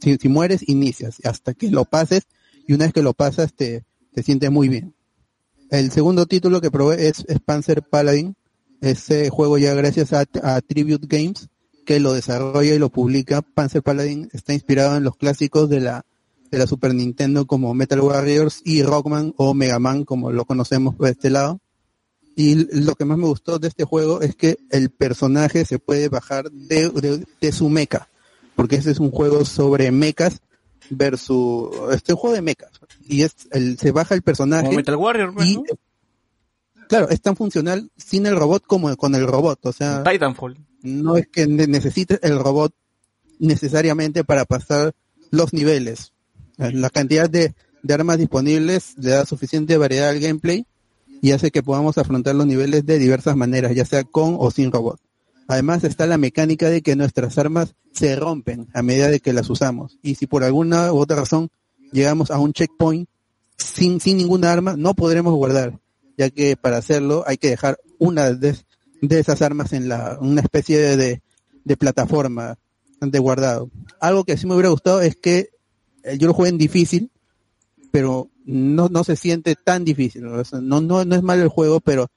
[0.01, 2.23] Si, si mueres, inicias hasta que lo pases
[2.67, 3.83] y una vez que lo pasas te,
[4.13, 4.93] te sientes muy bien.
[5.69, 8.35] El segundo título que probé es, Panzer Paladin.
[8.81, 11.47] Ese juego ya gracias a, a Tribute Games,
[11.85, 13.41] que lo desarrolla y lo publica.
[13.41, 16.05] Panzer Paladin está inspirado en los clásicos de la,
[16.51, 20.95] de la Super Nintendo como Metal Warriors y Rockman o Mega Man como lo conocemos
[20.95, 21.59] por este lado.
[22.35, 26.09] Y lo que más me gustó de este juego es que el personaje se puede
[26.09, 28.09] bajar de, de, de su mecha,
[28.55, 30.41] porque este es un juego sobre mechas
[30.89, 32.69] versus este es un juego de mechas
[33.07, 35.63] y es el se baja el personaje Como Metal Warrior, pues, y ¿no?
[36.87, 40.57] claro es tan funcional sin el robot como con el robot o sea Titanfall.
[40.81, 42.73] no es que ne- necesites el robot
[43.39, 44.93] necesariamente para pasar
[45.31, 46.13] los niveles.
[46.59, 50.65] Eh, La cantidad de, de armas disponibles le da suficiente variedad al gameplay
[51.21, 54.71] y hace que podamos afrontar los niveles de diversas maneras, ya sea con o sin
[54.71, 54.99] robot.
[55.47, 59.49] Además está la mecánica de que nuestras armas se rompen a medida de que las
[59.49, 59.97] usamos.
[60.01, 61.49] Y si por alguna u otra razón
[61.91, 63.07] llegamos a un checkpoint
[63.57, 65.79] sin, sin ninguna arma, no podremos guardar,
[66.17, 68.57] ya que para hacerlo hay que dejar una de,
[69.01, 71.21] de esas armas en la, una especie de,
[71.63, 72.57] de, plataforma
[72.99, 73.69] de guardado.
[73.99, 75.49] Algo que sí me hubiera gustado es que
[76.03, 77.11] eh, yo lo jugué en difícil,
[77.91, 80.23] pero no, no se siente tan difícil.
[80.23, 82.09] no, no, no es malo el juego, pero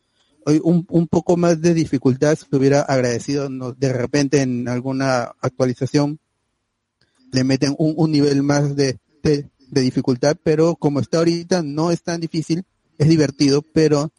[0.47, 3.49] un, un poco más de dificultad se hubiera agradecido.
[3.49, 3.73] ¿no?
[3.73, 6.21] De repente en alguna actualización
[7.33, 12.03] le meten un, un nivel más de, de, dificultad, pero como está ahorita no es
[12.03, 12.65] tan difícil,
[12.99, 14.13] es divertido, pero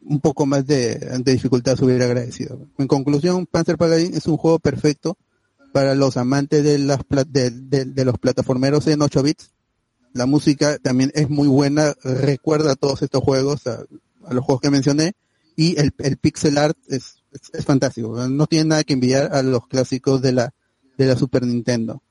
[0.00, 2.68] un poco más de, dificultad se hubiera agradecido.
[2.78, 5.18] En conclusión, Panzer Paladin es un juego perfecto
[5.72, 9.50] para los amantes de, las de los plataformeros en 8 bits.
[10.12, 13.84] La música también es muy buena, recuerda a todos estos juegos, a,
[14.26, 15.14] a los juegos que mencioné,
[15.56, 17.22] y el, el pixel art es,
[17.52, 20.54] es, fantástico, no tiene nada que envidiar a los clásicos de la,
[20.98, 22.02] de la Super Nintendo.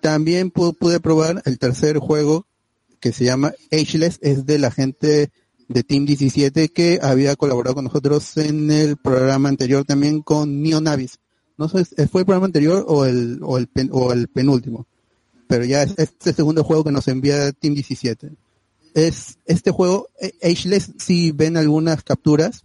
[0.00, 2.46] También pu- pude probar el tercer juego
[3.00, 5.30] que se llama Ageless, es de la gente
[5.68, 10.88] de Team 17 que había colaborado con nosotros en el programa anterior también con Neon
[10.88, 11.18] Abyss.
[11.56, 14.86] No sé, ¿fue el programa anterior o el, o el, pen- o el penúltimo?
[15.46, 18.32] Pero ya es este segundo juego que nos envía Team 17.
[18.94, 22.62] Es este juego, eh, Ageless, si ven algunas capturas,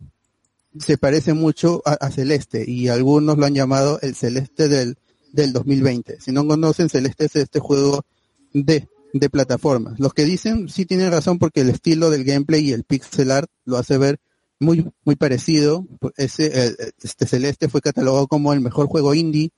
[0.77, 4.97] se parece mucho a, Celeste y algunos lo han llamado el Celeste del,
[5.34, 6.22] del 2020.
[6.22, 8.06] Si no conocen, Celeste es este juego
[8.53, 9.99] de, de plataformas.
[9.99, 13.49] Los que dicen sí tienen razón porque el estilo del gameplay y el pixel art
[13.65, 14.19] lo hace ver
[14.60, 15.88] muy, muy parecido.
[16.18, 19.51] Este Celeste fue catalogado como el mejor juego indie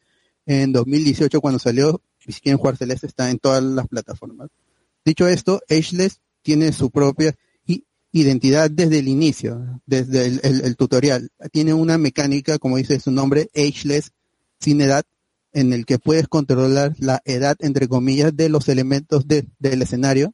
[0.46, 2.02] en 2018 cuando salió.
[2.26, 4.50] Y si quieren jugar Celeste está en todas las plataformas.
[5.04, 7.36] Dicho esto, Ageless tiene su propia
[8.14, 11.30] identidad desde el inicio, desde el, tutorial.
[11.54, 14.12] Tiene una mecánica, como dice su nombre, Ageless,
[14.60, 15.06] sin edad,
[15.54, 20.34] en el que puedes controlar la edad, entre comillas, de los elementos de- del escenario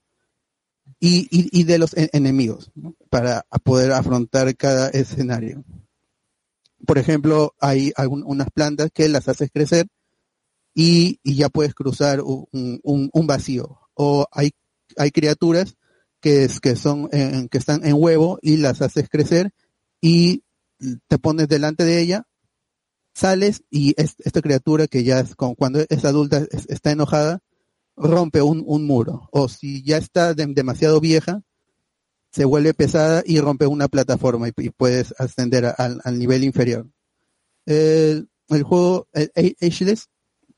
[1.00, 2.72] y, y- y de los e- enemigos,
[3.12, 5.64] para poder afrontar cada escenario.
[6.86, 9.88] Por ejemplo, hay algún- unas plantas que las haces crecer
[10.74, 12.48] y, y ya puedes cruzar un,
[12.84, 13.80] un- un vacío.
[13.94, 14.52] O hay,
[14.96, 15.76] hay criaturas
[16.22, 19.52] que, es, que, son, en- que están en huevo y las haces crecer
[20.02, 20.44] y
[21.08, 22.28] te pones delante de ella,
[23.14, 27.40] sales y es- esta criatura que ya es, como cuando es adulta es- está enojada,
[27.96, 29.28] rompe un, un muro.
[29.32, 31.42] O si ya está de- demasiado vieja,
[32.32, 36.88] se vuelve pesada y rompe una plataforma y, puedes ascender al, nivel inferior.
[37.66, 38.30] El,
[38.64, 40.10] juego, el Ageless,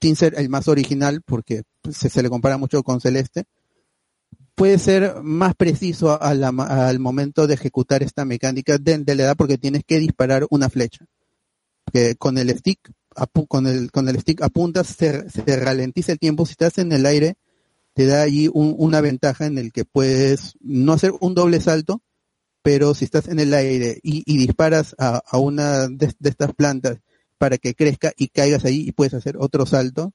[0.01, 3.45] sin ser el más original, porque pues, se le compara mucho con Celeste,
[4.59, 8.97] puede ser más preciso a- a la ma- al momento de ejecutar esta mecánica de,
[9.15, 11.05] la edad porque tienes que disparar una flecha.
[11.93, 16.19] Que con el stick, apu- con el, con el stick apuntas, se, se ralentiza el
[16.19, 16.45] tiempo.
[16.45, 17.35] Si estás en el aire,
[17.93, 22.01] te da allí un- una ventaja en el que puedes no hacer un doble salto,
[22.61, 26.97] pero si estás en el aire y, disparas a, una de estas plantas
[27.37, 30.11] para que crezca y caigas ahí y puedes hacer otro salto,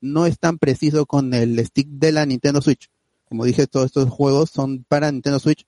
[0.00, 2.88] no es tan preciso con el stick de la Nintendo Switch.
[3.28, 5.66] Como dije, todos estos juegos son para Nintendo Switch,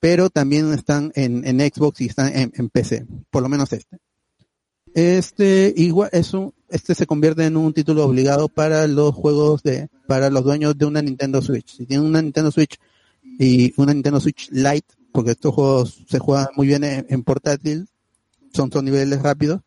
[0.00, 3.98] pero también están en, Xbox y están en, PC, por lo menos este.
[4.94, 9.88] Este igual es un, este se convierte en un título obligado para los juegos de,
[10.06, 11.76] para los dueños de una Nintendo Switch.
[11.76, 12.78] Si tienen una Nintendo Switch
[13.38, 17.88] y una Nintendo Switch Lite, porque estos juegos se juegan muy bien en, en portátil,
[18.52, 19.62] son, son niveles rápidos,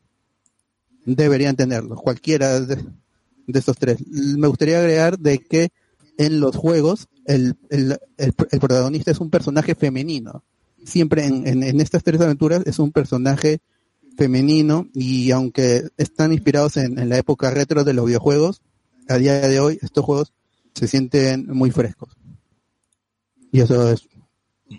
[1.05, 2.75] deberían tenerlos, cualquiera de,
[3.47, 4.05] de estos tres.
[4.07, 5.69] Me gustaría agregar de que
[6.17, 10.43] en los juegos el, el, el, protagonista es un personaje femenino.
[10.83, 13.59] Siempre en, en, estas tres aventuras es un personaje
[14.17, 18.61] femenino y aunque están inspirados en, en la época retro de los videojuegos,
[19.09, 20.33] a día de hoy estos juegos
[20.73, 22.15] se sienten muy frescos.
[23.51, 24.07] Y eso es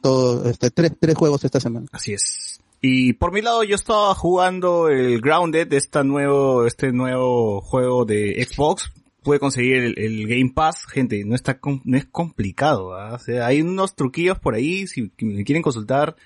[0.03, 1.87] todo, este, tres, tres juegos esta semana.
[1.93, 2.61] Así es.
[2.81, 8.47] Y por mi lado yo estaba jugando el Grounded, esta nuevo, este nuevo juego de
[8.49, 8.93] Xbox.
[9.29, 13.13] Pude conseguir el, Game Pass, gente, no está no es complicado, ¿ah?
[13.13, 16.17] o sea, hay unos truquillos por ahí, si me quieren consultar,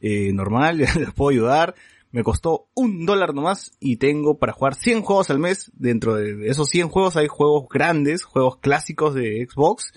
[0.00, 1.76] eh, normal, les puedo ayudar.
[2.10, 5.70] Me costó un dólar nomás y tengo para jugar 100 juegos al mes.
[5.74, 9.92] Dentro de esos 100 juegos hay juegos grandes, juegos clásicos de Xbox.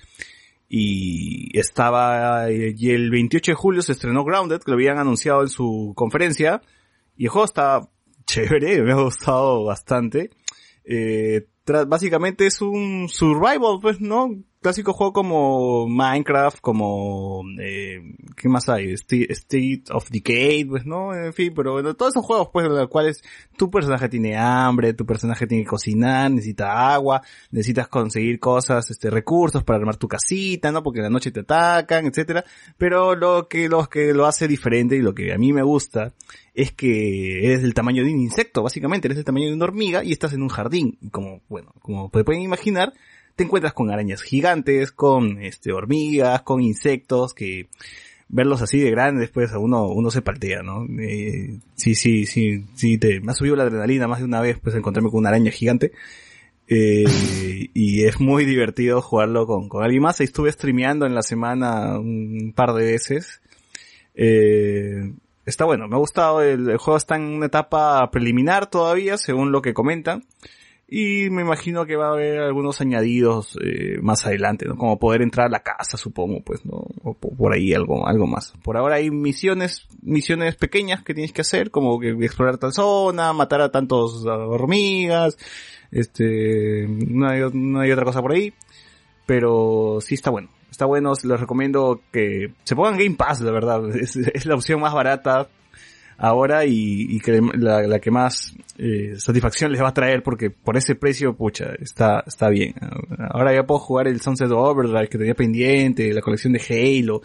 [0.69, 5.49] Y estaba, y el 28 de julio se estrenó Grounded, que lo habían anunciado en
[5.49, 6.61] su conferencia.
[7.17, 7.89] Y el juego está
[8.27, 10.29] chévere, me ha gustado bastante.
[10.85, 14.29] Eh, básicamente es un survival, pues, ¿no?
[14.61, 17.99] Clásico juego como Minecraft, como, eh,
[18.35, 18.93] ¿qué más hay?
[18.93, 21.15] State of Decay, pues, ¿no?
[21.15, 23.23] En fin, pero todos esos juegos, pues, en los cuales
[23.57, 29.09] tu personaje tiene hambre, tu personaje tiene que cocinar, necesita agua, necesitas conseguir cosas, este,
[29.09, 30.83] recursos para armar tu casita, ¿no?
[30.83, 32.45] Porque en la noche te atacan, etcétera.
[32.77, 36.13] Pero lo que, lo que lo hace diferente y lo que a mí me gusta
[36.53, 40.03] es que eres del tamaño de un insecto, básicamente, eres del tamaño de una hormiga
[40.03, 40.97] y estás en un jardín.
[41.11, 42.93] Como, bueno, como pueden imaginar,
[43.35, 47.67] te encuentras con arañas gigantes, con este hormigas, con insectos que
[48.27, 50.85] verlos así de grandes, pues a uno, uno se paltea, ¿no?
[50.99, 54.57] Eh, sí, sí, sí, sí, te, me ha subido la adrenalina más de una vez,
[54.61, 55.91] pues encontrarme con una araña gigante.
[56.67, 57.03] Eh,
[57.73, 60.21] y es muy divertido jugarlo con, con alguien más.
[60.21, 63.41] Estuve streameando en la semana un par de veces.
[64.15, 65.11] Eh,
[65.45, 66.41] está bueno, me ha gustado.
[66.41, 70.23] El, juego está en una etapa preliminar todavía, según lo que comentan.
[70.93, 74.76] Y me imagino que va a haber algunos añadidos eh, más adelante, ¿no?
[74.76, 76.85] Como poder entrar a la casa, supongo, pues, ¿no?
[77.03, 78.53] O po- por ahí algo, algo más.
[78.61, 83.61] Por ahora hay misiones, misiones pequeñas que tienes que hacer, como explorar tal zona, matar
[83.61, 85.38] a tantos hormigas,
[85.91, 88.53] este, no hay, no hay otra cosa por ahí.
[89.26, 90.49] Pero sí está bueno.
[90.72, 93.81] Está bueno, les recomiendo que se pongan Game Pass, la verdad.
[93.95, 95.48] Es, la opción más barata
[96.18, 100.77] ahora y, y que la, que más eh, satisfacción les va a traer porque por
[100.77, 102.73] ese precio, pucha, está, está bien.
[103.31, 107.22] Ahora ya puedo jugar el Sunset Overdrive que tenía pendiente, la colección de Halo,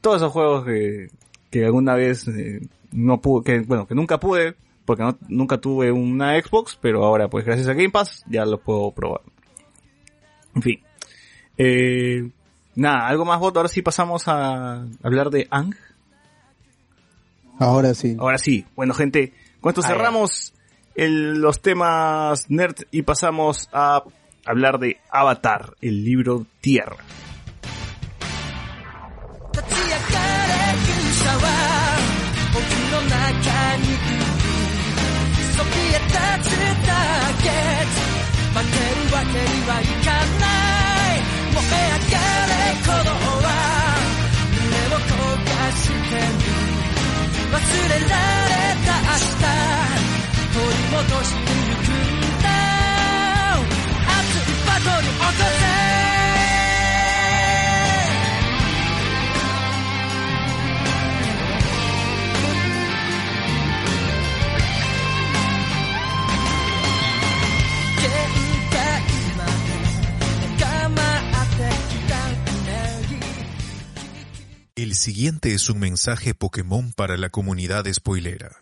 [0.00, 1.08] todos esos juegos que,
[1.50, 2.60] que alguna vez eh,
[2.92, 4.54] no pude, que, bueno, que nunca pude
[4.84, 8.58] porque no- nunca tuve una Xbox, pero ahora pues gracias a Game Pass ya lo
[8.60, 9.22] puedo probar.
[10.54, 10.80] En fin.
[11.56, 12.28] Eh,
[12.76, 13.58] nada, algo más voto.
[13.60, 15.74] Ahora sí pasamos a hablar de Ang.
[17.58, 18.16] Ahora sí.
[18.18, 18.66] Ahora sí.
[18.74, 20.54] Bueno, gente, con esto cerramos
[20.94, 24.02] el- los temas nerd y pasamos a
[24.44, 26.96] hablar de Avatar, el libro Tierra.
[75.04, 78.56] Siguiente es un mensaje Pokémon para la comunidad spoilera.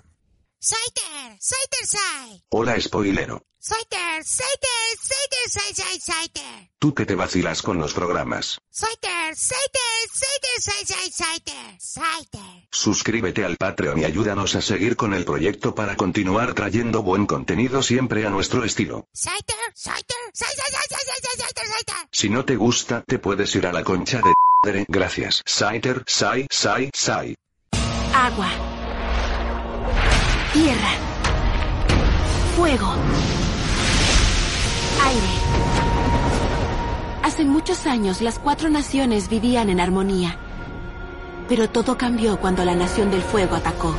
[0.58, 2.42] Saiter, Saiter Sai.
[2.50, 3.44] Hola spoilero.
[3.60, 6.70] Saiter, Saiter, Saiter Sai Sai Saiter.
[6.80, 8.58] Tú que te vacilas con los programas.
[8.70, 11.76] Saiter, Saiter, Saiter Sai Sai Saiter.
[11.78, 12.68] Saiter.
[12.72, 17.84] Suscríbete al Patreon y ayúdanos a seguir con el proyecto para continuar trayendo buen contenido
[17.84, 19.06] siempre a nuestro estilo.
[19.12, 22.08] Saiter, Saiter, Sai Sai Sai Sai Sai Sai Saiter Saiter.
[22.10, 24.32] Si no te gusta, te puedes ir a la concha de
[24.64, 25.42] Gracias.
[25.44, 27.34] Saiter, Sai, Sai, Sai.
[28.14, 28.46] Agua.
[30.52, 30.90] Tierra.
[32.54, 32.94] Fuego.
[35.04, 35.32] Aire.
[37.24, 40.36] Hace muchos años las cuatro naciones vivían en armonía.
[41.48, 43.92] Pero todo cambió cuando la nación del fuego atacó.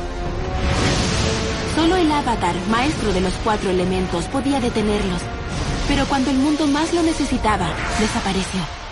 [1.74, 5.20] Solo el avatar, maestro de los cuatro elementos, podía detenerlos.
[5.88, 7.68] Pero cuando el mundo más lo necesitaba,
[8.00, 8.83] desapareció.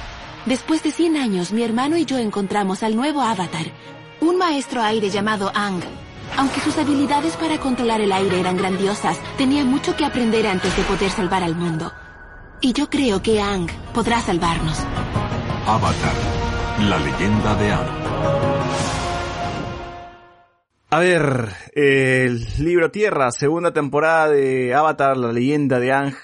[0.47, 3.66] Después de 100 años, mi hermano y yo encontramos al nuevo avatar,
[4.20, 5.81] un maestro aire llamado Ang.
[6.36, 10.82] Aunque sus habilidades para controlar el aire eran grandiosas, tenía mucho que aprender antes de
[10.82, 11.93] poder salvar al mundo.
[12.60, 14.81] Y yo creo que Ang podrá salvarnos.
[15.64, 16.14] Avatar,
[16.81, 18.02] la leyenda de Aang.
[20.90, 26.14] A ver, el libro Tierra, segunda temporada de Avatar, la leyenda de Ang.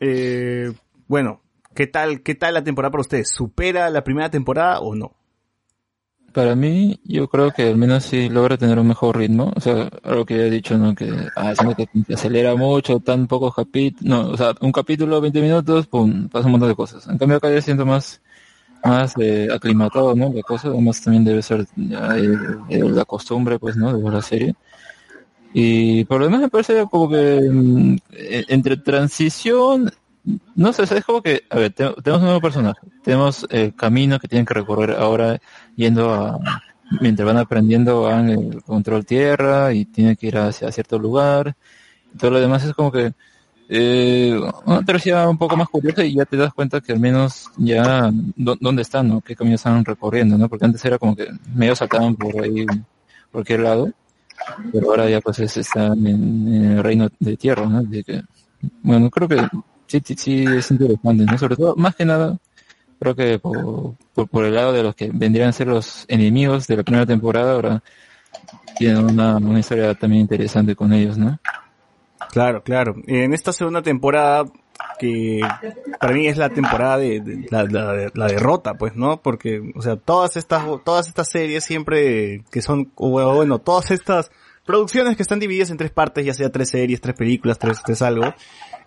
[0.00, 0.72] Eh,
[1.06, 1.42] bueno,
[1.80, 3.30] ¿qué tal, qué tal la temporada para ustedes?
[3.30, 5.12] ¿Supera la primera temporada o no?
[6.34, 9.50] Para mí, yo creo que al menos sí logra tener un mejor ritmo.
[9.56, 10.94] O sea, algo que ya he dicho, ¿no?
[10.94, 14.04] Que, ah, se acelera mucho, tan pocos capítulos.
[14.04, 17.08] No, o sea, un capítulo, 20 minutos, pum, pasa un montón de cosas.
[17.08, 18.20] En cambio acá yo siento más
[18.84, 20.30] más eh, aclimatado, ¿no?
[20.34, 23.96] La cosa, además también debe ser ya el- el- la costumbre, pues, ¿no?
[23.96, 24.54] De ver la serie.
[25.52, 29.90] Y por lo demás me parece como que mm, e- entre transición,
[30.54, 34.18] no sé, es como que, a ver, te- tenemos un nuevo personaje, tenemos el camino
[34.18, 35.40] que tienen que recorrer ahora
[35.76, 36.38] yendo a,
[37.00, 41.54] mientras van aprendiendo van el control tierra y tienen que ir hacia cierto lugar.
[42.18, 43.12] Todo lo demás es como que
[43.68, 47.46] eh, una travesía un poco más curiosa y ya te das cuenta que al menos
[47.56, 49.20] ya dó- dónde están, ¿no?
[49.20, 50.48] Qué camino están recorriendo, ¿no?
[50.48, 52.82] Porque antes era como que medio saltaban por ahí, por
[53.30, 53.92] cualquier lado,
[54.72, 57.82] pero ahora ya pues es- están en, el reino de tierra, ¿no?
[57.84, 58.22] De que,
[58.82, 59.36] bueno, creo que
[59.90, 61.36] sí, sí, sí es interesante, ¿no?
[61.38, 62.38] Sobre todo, más que nada,
[62.98, 66.66] creo que por, por, por el lado de los que vendrían a ser los enemigos
[66.66, 67.82] de la primera temporada, ahora
[68.78, 71.38] tienen una, una historia también interesante con ellos, ¿no?
[72.30, 72.94] Claro, claro.
[73.06, 74.44] En esta segunda temporada,
[74.98, 75.40] que
[75.98, 79.20] para mí es la temporada de, de- la, la- la derrota, pues, ¿no?
[79.20, 84.30] Porque, o sea, todas estas, todas estas series siempre que son, bueno, todas estas
[84.64, 88.00] producciones que están divididas en tres partes, ya sea tres series, tres películas, tres, tres
[88.02, 88.32] algo,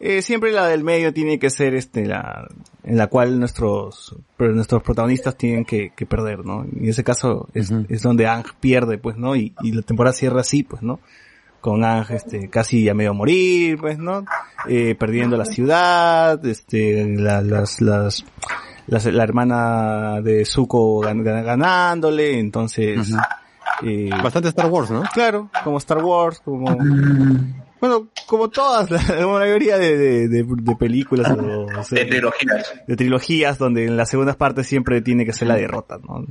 [0.06, 2.48] eh, siempre la del medio tiene que ser este la
[2.84, 6.66] en la cual nuestros pero nuestros protagonistas tienen que, que perder, ¿no?
[6.74, 9.36] Y en ese caso es, es donde Ang pierde, pues, ¿no?
[9.36, 11.00] Y, y la temporada cierra así, pues, ¿no?
[11.62, 14.26] Con Ang este, casi a medio morir, pues, ¿no?
[14.68, 18.26] Eh, perdiendo la ciudad, este, la, las, las,
[18.88, 23.14] las- la hermana de Zuko gan- gan- ganándole, entonces...
[23.82, 25.04] eh, Bastante Star Wars, ¿no?
[25.14, 26.78] Claro, como Star Wars, como...
[27.84, 32.06] Bueno, como todas, la, la mayoría de, de, de- de películas o, o sea, De
[32.06, 32.74] trilogías.
[32.88, 36.26] de trilogías donde en las segundas partes siempre tiene que ser la derrota, ¿no?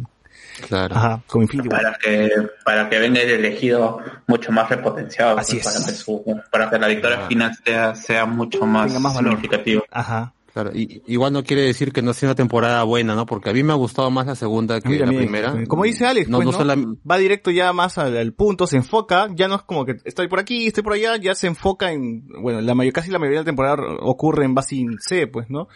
[0.66, 0.94] Claro.
[0.94, 1.82] Ajá, como Infinity War.
[1.82, 2.30] Para que,
[2.64, 5.36] para que venga el elegido mucho más repotenciado.
[5.38, 5.72] Así pues, es.
[5.74, 9.82] Para que, su- para que la victoria final sea, sea mucho más, más significativa.
[9.90, 10.32] Ajá.
[10.52, 13.24] Claro, y, igual no quiere decir que no sea una temporada buena, ¿no?
[13.24, 15.64] Porque a mí me ha gustado más la segunda que la primera.
[15.66, 16.58] Como dice Alex, no, pues, no ¿no?
[16.58, 19.96] solam- va directo ya más al, al punto, se enfoca, ya no es como que
[20.04, 23.18] estoy por aquí, estoy por allá, ya se enfoca en, bueno, la mayor, casi la
[23.18, 25.68] mayoría de la temporada ocurre en base in C, pues, ¿no?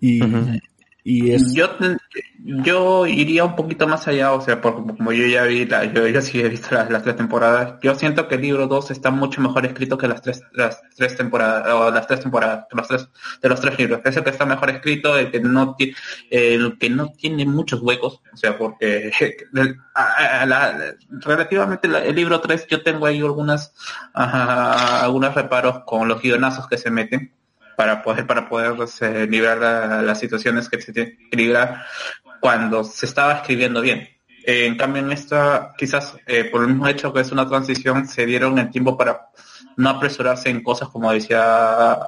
[0.00, 0.20] Y,
[1.54, 1.68] Yo,
[2.64, 5.64] yo iría un poquito más allá, o sea, porque como yo ya vi,
[5.94, 9.12] yo ya sí he visto las, tres temporadas, yo siento que el libro 2 está
[9.12, 13.08] mucho mejor escrito que las tres, las tres temporadas, o las tres temporadas, los tres,
[13.40, 14.00] de los tres libros.
[14.04, 15.76] Es el que está mejor escrito, que no
[16.30, 19.12] el que no tiene muchos huecos, o sea, porque
[21.24, 23.72] relativamente la- el libro 3 yo tengo ahí algunas,
[24.12, 27.32] algunos reparos con los guionazos que se meten
[27.76, 31.18] para poder para poder pues, eh, librar la- las situaciones que se tienen
[32.40, 34.08] cuando se estaba escribiendo bien.
[34.44, 38.06] Eh, en cambio en esta quizás eh, por el mismo hecho que es una transición
[38.06, 39.28] se dieron el tiempo para
[39.76, 41.98] no apresurarse en cosas como decía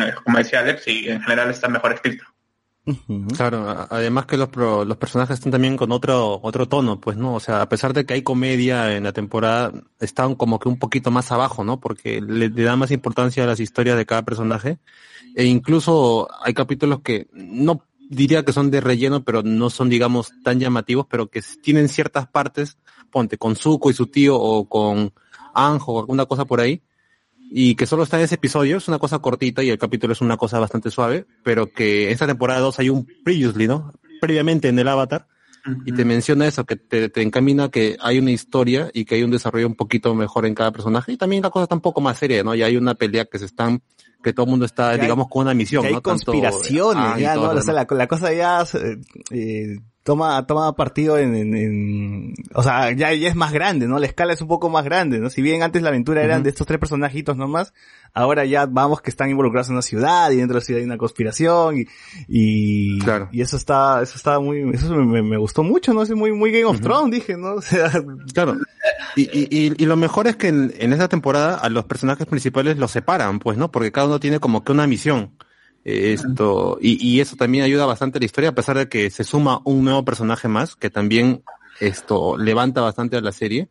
[0.00, 2.24] eh, como decía Alex y en general está mejor escrito.
[3.36, 7.34] Claro, además que los, los personajes están también con otro, otro tono, pues, ¿no?
[7.34, 10.78] O sea, a pesar de que hay comedia en la temporada, están como que un
[10.78, 11.80] poquito más abajo, ¿no?
[11.80, 14.78] Porque le, le da más importancia a las historias de cada personaje.
[15.34, 20.32] E incluso hay capítulos que no diría que son de relleno, pero no son, digamos,
[20.44, 22.78] tan llamativos, pero que tienen ciertas partes,
[23.10, 25.12] ponte, con Zuko y su tío, o con
[25.54, 26.82] Anjo, o alguna cosa por ahí,
[27.50, 30.20] y que solo está en ese episodio, es una cosa cortita y el capítulo es
[30.20, 33.92] una cosa bastante suave, pero que en esta temporada 2 hay un previously, ¿no?
[34.20, 35.26] Previamente en el avatar,
[35.84, 39.24] y te menciona eso, que te, te encamina que hay una historia y que hay
[39.24, 42.00] un desarrollo un poquito mejor en cada personaje, y también la cosa está un poco
[42.00, 42.54] más seria, ¿no?
[42.54, 43.82] Y hay una pelea que se están,
[44.22, 46.00] que todo el mundo está, Que hay- digamos, con una misión, que hay ¿no?
[46.02, 47.50] Tanto conspiraciones, Aang y ya, ¿no?
[47.50, 48.64] O sea, la, la cosa ya
[49.30, 53.98] eh, toma, toma partido en, en, en- o sea, ya, ya es más grande, ¿no?
[53.98, 55.28] La escala es un poco más grande, ¿no?
[55.30, 57.74] Si bien antes la aventura eran de estos tres personajitos nomás,
[58.14, 60.86] ahora ya vamos que están involucrados en una ciudad y dentro de la ciudad hay
[60.86, 61.86] una conspiración y,
[62.28, 62.98] y,
[63.32, 66.02] y eso está, eso está muy, eso me, me- gustó mucho, ¿no?
[66.02, 67.54] Es muy, muy Game of Thrones, dije, ¿no?
[67.56, 67.90] O sea,
[68.32, 68.56] Claro.
[69.16, 72.26] Y, y, y, y lo mejor es que en, en esta temporada a los personajes
[72.26, 73.72] principales los separan, pues, ¿no?
[73.72, 75.32] Porque cada uno tiene como que una misión.
[75.88, 79.08] Eh, Esto, y, y eso también ayuda bastante a la historia, a pesar de que
[79.08, 81.44] se suma un nuevo personaje más, que también
[81.78, 83.68] esto levanta bastante a la serie.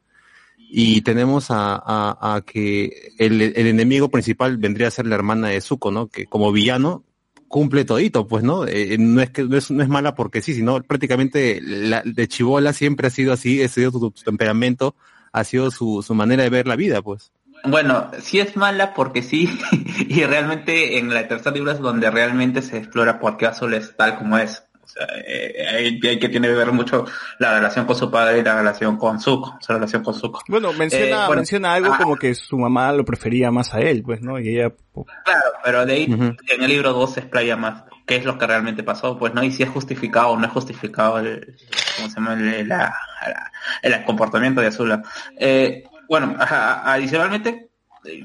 [0.57, 5.49] Y tenemos a, a, a que el, el enemigo principal vendría a ser la hermana
[5.49, 6.07] de Zuko, ¿no?
[6.07, 7.03] Que como villano
[7.49, 8.65] cumple todito, pues, ¿no?
[8.65, 12.27] Eh, no es que no es, no es mala porque sí, sino prácticamente la, de
[12.27, 14.95] chivola siempre ha sido así, ha sido su, su temperamento,
[15.33, 17.31] ha sido su, su manera de ver la vida, pues.
[17.67, 19.49] Bueno, sí es mala porque sí,
[20.07, 23.95] y realmente en la tercera libro es donde realmente se explora por qué Azul es
[23.95, 24.63] tal como es.
[24.83, 27.05] O sea, eh, hay, hay que tiene que ver mucho
[27.39, 30.41] la relación con su padre y la relación con Zuko, su relación con Zuko.
[30.47, 33.79] bueno, menciona, Eh, bueno, menciona algo ah, como que su mamá lo prefería más a
[33.79, 34.39] él, pues, ¿no?
[34.39, 34.71] Y ella,
[35.25, 38.45] Claro, pero de ahí en el libro 2 se explaya más qué es lo que
[38.45, 41.57] realmente pasó, pues no, y si es justificado o no es justificado el,
[41.97, 42.33] ¿cómo se llama?
[42.35, 43.51] El, la- la-
[43.81, 45.01] el comportamiento de Azula.
[45.39, 47.69] Eh, bueno, a- adicionalmente,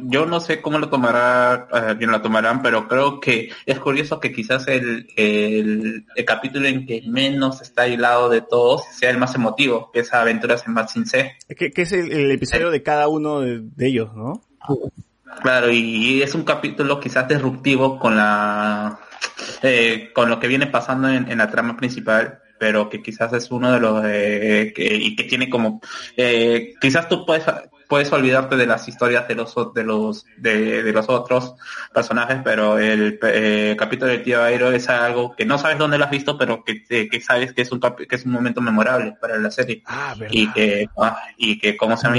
[0.03, 4.33] yo no sé cómo lo tomará, eh, lo tomarán, pero creo que es curioso que
[4.33, 9.35] quizás el, el, el capítulo en que menos está hilado de todos sea el más
[9.35, 11.33] emotivo, que es Aventuras en Sin C.
[11.57, 14.43] Que, que es el, el episodio de cada uno de, de ellos, ¿no?
[15.43, 18.99] Claro, y es un capítulo quizás disruptivo con la
[19.63, 23.51] eh, con lo que viene pasando en, en la trama principal, pero que quizás es
[23.51, 25.81] uno de los eh, que, y que tiene como
[26.17, 27.45] eh, quizás tú puedes
[27.89, 31.55] puedes olvidarte de las historias de los de los de, de los otros
[31.93, 36.05] personajes, pero el eh, capítulo del tío Airo es algo que no sabes dónde lo
[36.05, 39.17] has visto, pero que, eh, que sabes que es un que es un momento memorable
[39.21, 39.83] para la serie.
[40.31, 42.17] Y que ah, y que como se llama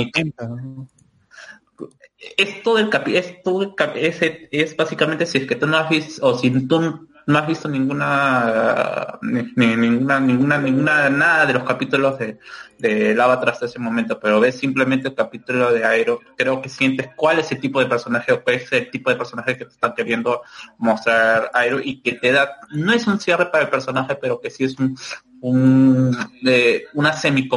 [2.38, 4.18] es todo el capi es todo el capi- es,
[4.51, 7.68] es básicamente si es que tú no has visto o si tú no has visto
[7.69, 12.39] ninguna ni- ni- ninguna ninguna ninguna nada de los capítulos de
[12.80, 17.10] de Avatar hasta ese momento pero ves simplemente el capítulo de Aero creo que sientes
[17.15, 19.72] cuál es el tipo de personaje o cuál es el tipo de personaje que te
[19.72, 20.41] están queriendo
[20.80, 24.49] mostrar Aero y que te da no es un cierre para el personaje pero que
[24.49, 24.98] sí es un
[25.41, 26.11] un
[26.41, 27.48] de una semi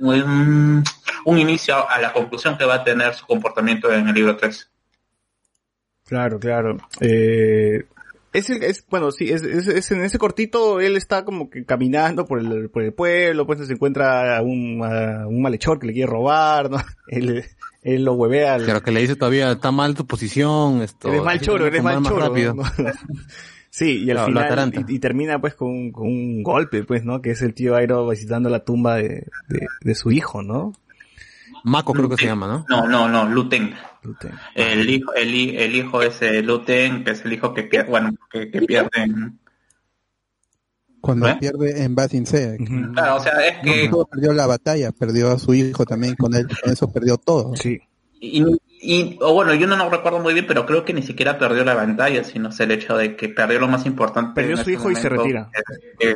[0.00, 0.82] un,
[1.24, 4.70] un inicio a la conclusión que va a tener su comportamiento en el libro 3.
[6.06, 6.76] Claro, claro.
[7.00, 7.86] Eh,
[8.34, 11.64] es, el- es, bueno, sí, es, es, es en ese cortito él está como que
[11.64, 15.86] caminando por el, por el pueblo, pues se encuentra a un, a un malhechor que
[15.86, 16.76] le quiere robar, ¿no?
[17.08, 17.44] Él,
[17.82, 18.54] él lo huevea.
[18.54, 21.08] al- Claro, que le dice todavía, está mal tu posición, esto.
[21.08, 22.34] Eres mal choro, eres mal choro.
[23.70, 24.46] sí, y al final,
[24.88, 27.20] y, y termina pues con, un- con un golpe, pues, ¿no?
[27.22, 30.72] Que es el tío Airo visitando la tumba de, de, de su hijo, ¿no?
[31.62, 32.66] Mako creo que se llama, ¿no?
[32.68, 33.74] No, no, no, Luten.
[34.04, 34.32] Luten.
[34.54, 38.14] El hijo, el, el hijo es eh, Luten, que es el hijo que, pier- bueno,
[38.30, 39.38] que, que pierde en-
[41.00, 41.36] Cuando ¿Eh?
[41.40, 42.56] pierde en Basin C.
[42.94, 43.84] Claro, o sea, es que...
[43.88, 47.16] No solo perdió la batalla, perdió a su hijo también, con él, con eso perdió
[47.16, 47.56] todo.
[47.56, 47.78] Sí.
[48.20, 48.56] Y, y-
[49.20, 51.74] o bueno, yo no lo recuerdo muy bien, pero creo que ni siquiera perdió la
[51.74, 54.32] batalla, sino es el hecho de que perdió lo más importante.
[54.34, 55.50] Perdió su hijo y se retira.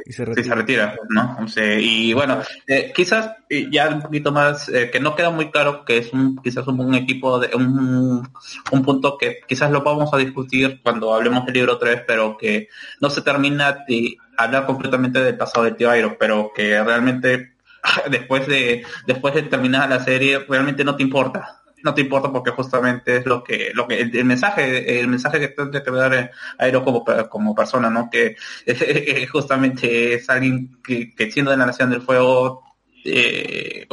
[0.05, 1.39] Y se retira, ¿no?
[1.43, 5.31] O sea, y bueno, eh, quizás eh, ya un poquito más, eh, que no queda
[5.31, 8.28] muy claro que es un, quizás un, un equipo, de un,
[8.73, 12.69] un punto que quizás lo vamos a discutir cuando hablemos del libro 3, pero que
[13.01, 17.55] no se termina de hablar completamente del pasado de Tío Airo, pero que realmente
[18.11, 22.50] después de después de terminar la serie realmente no te importa no te importa porque
[22.50, 26.30] justamente es lo que lo que el, el mensaje el mensaje que tiene que dar
[26.59, 28.36] Airo como per- como persona no que
[28.66, 32.62] eh, justamente es alguien que, que siendo de la nación del fuego
[33.05, 33.86] eh.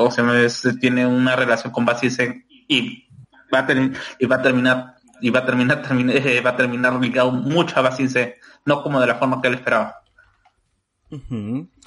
[0.45, 3.05] Es- tiene una relación con Basisen y
[3.53, 6.57] va a tener y va a terminar y va a terminar, termina- eh, va a
[6.57, 8.33] terminar ligado mucho a Basisen
[8.65, 9.95] no como de la forma que él esperaba.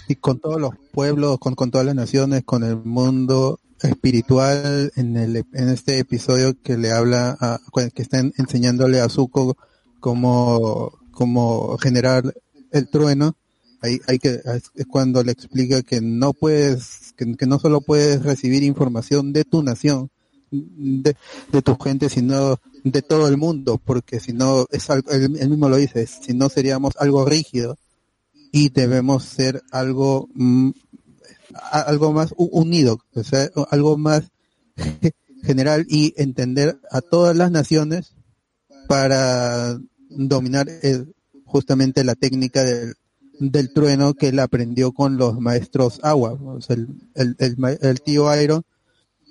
[0.08, 5.16] Y con todos los pueblos, con, con todas las naciones, con el mundo espiritual en
[5.16, 7.60] el en este episodio que le habla a,
[7.94, 9.56] que están enseñándole a Zuko
[10.00, 12.34] cómo, cómo generar
[12.72, 13.36] el trueno.
[13.80, 14.40] Ahí hay que
[14.74, 19.44] es cuando le explica que no puedes que, que no solo puedes recibir información de
[19.44, 20.10] tu nación
[20.50, 21.14] de,
[21.52, 25.48] de tu gente sino de todo el mundo porque si no es algo él, él
[25.50, 27.78] mismo lo dice si no seríamos algo rígido
[28.50, 30.70] y debemos ser algo mm,
[31.72, 32.98] algo más unido,
[33.70, 34.24] algo más
[35.42, 38.14] general y entender a todas las naciones
[38.88, 39.78] para
[40.10, 41.14] dominar el-
[41.44, 42.94] justamente la técnica del,
[43.40, 46.38] del trueno que él aprendió con los maestros agua,
[47.14, 48.64] el, tío Airo.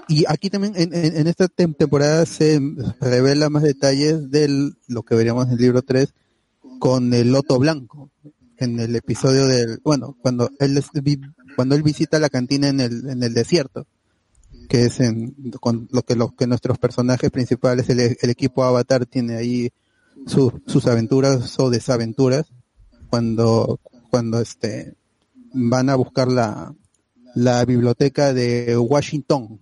[0.07, 2.60] Y aquí también en, esta tem- temporada se
[3.02, 6.14] revela más detalles de lo que veríamos en el libro 3
[6.80, 8.10] con el loto blanco
[8.57, 10.73] en el episodio del bueno cuando él
[11.58, 13.88] cuando él visita la cantina en el en el desierto
[14.70, 19.08] que es en con lo que lo que nuestros personajes principales el, el equipo Avatar
[19.08, 19.72] tiene ahí
[20.28, 22.46] sus sus aventuras o desaventuras
[23.10, 23.80] cuando
[24.12, 24.94] cuando este
[25.52, 26.76] van a buscar la
[27.34, 29.60] la biblioteca de Washington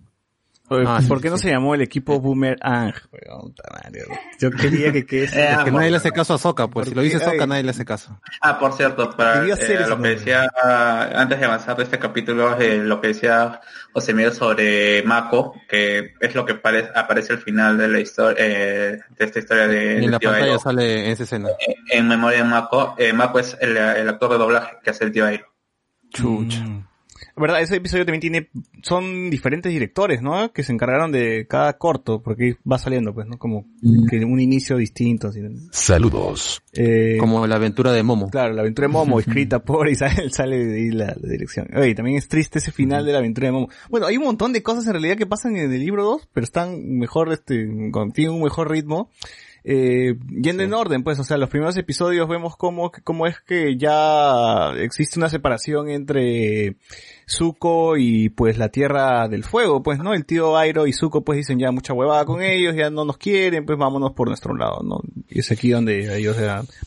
[0.68, 4.02] Ah, ¿Por sí, qué no se llamó el equipo puta madre.
[4.40, 6.94] Yo quería que quede Eh, Es que nadie le hace caso a Soca, pues si
[6.94, 8.18] lo dice Soca ay, nadie le hace caso.
[8.40, 10.48] Ah, por cierto, para eh, lo que decía
[11.14, 13.60] antes de avanzar de este capítulo, eh, lo que decía
[13.92, 18.36] José Miguel sobre Mako, que es lo que pare- aparece al final de la historia,
[18.44, 20.58] eh, de esta historia de, Y en la Tío pantalla Airo.
[20.58, 21.48] sale en esa escena.
[21.90, 25.12] En memoria de Mako, eh, Mako es el, el actor de doblaje que hace el
[25.12, 25.46] tío Airo.
[26.10, 26.64] Chucha.
[27.42, 28.48] Verdad, ese episodio también tiene,
[28.82, 30.52] son diferentes directores, ¿no?
[30.52, 33.38] Que se encargaron de cada corto, porque va saliendo, pues, ¿no?
[33.38, 33.66] Como
[34.08, 35.28] que un inicio distinto.
[35.28, 35.40] así.
[35.70, 36.62] Saludos.
[36.72, 38.30] Eh, Como la aventura de Momo.
[38.30, 41.68] Claro, la aventura de Momo, escrita por Isabel, sale de ahí la, la dirección.
[41.76, 43.68] Oye, también es triste ese final de la aventura de Momo.
[43.90, 46.44] Bueno, hay un montón de cosas en realidad que pasan en el libro 2, pero
[46.44, 49.10] están mejor, este, con, tienen un mejor ritmo.
[49.68, 53.76] Eh, yendo en orden, pues, o sea, los primeros episodios vemos cómo, cómo es que
[53.76, 56.76] ya existe una separación entre
[57.28, 60.14] Zuko y pues la Tierra del Fuego, pues, ¿no?
[60.14, 63.18] El tío Airo y Zuko pues dicen ya mucha huevada con ellos, ya no nos
[63.18, 65.00] quieren, pues vámonos por nuestro lado, ¿no?
[65.28, 66.36] Y es aquí donde ellos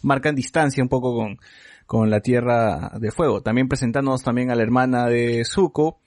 [0.01, 1.39] marcan distancia un poco con,
[1.85, 3.41] con la Tierra del Fuego.
[3.41, 5.99] También presentándonos también a la hermana de Zuko,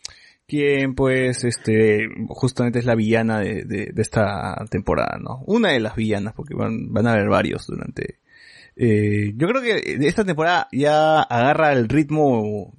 [0.46, 5.42] quien pues este justamente es la villana de, de, de esta temporada, ¿no?
[5.46, 8.21] Una de las villanas, porque van, van a haber varios durante...
[8.76, 12.72] Eh, yo creo que esta temporada ya agarra el ritmo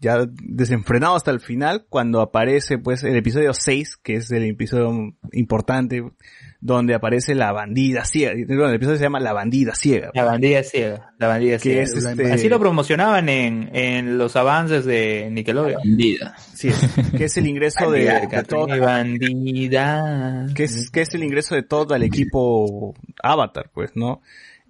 [0.00, 5.14] ya desenfrenado hasta el final, cuando aparece pues el episodio 6, que es el episodio
[5.32, 6.02] importante,
[6.60, 8.34] donde aparece la bandida ciega.
[8.46, 10.10] Bueno, el episodio se llama La bandida ciega.
[10.14, 11.82] La bandida ciega, la bandida ciega.
[11.82, 15.80] es, este- Así lo promocionaban en, en los avances de Nickelodeon.
[15.84, 16.34] Bandida.
[16.54, 16.70] Sí,
[17.16, 18.00] que es el ingreso de,
[18.30, 20.46] de Todd, Mi bandida.
[20.54, 24.20] que es, que es el ingreso de Todd al equipo Avatar, pues, ¿no?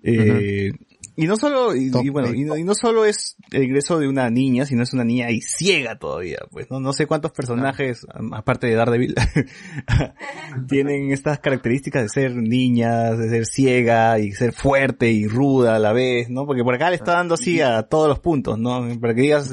[0.02, 0.72] Eh,
[1.20, 4.06] Y no solo, y, y bueno, y no, y no solo es el ingreso de
[4.06, 6.78] una niña, sino es una niña y ciega todavía, pues, ¿no?
[6.78, 9.16] No sé cuántos personajes, aparte de Daredevil,
[10.68, 15.78] tienen estas características de ser niñas, de ser ciega y ser fuerte y ruda a
[15.80, 16.46] la vez, ¿no?
[16.46, 18.86] Porque por acá le está dando así a todos los puntos, ¿no?
[19.00, 19.50] Para que digas,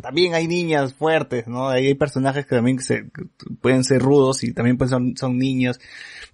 [0.00, 1.68] también hay niñas fuertes, ¿no?
[1.68, 3.06] Ahí hay personajes que también se,
[3.60, 5.80] pueden ser rudos y también pues son, son niños.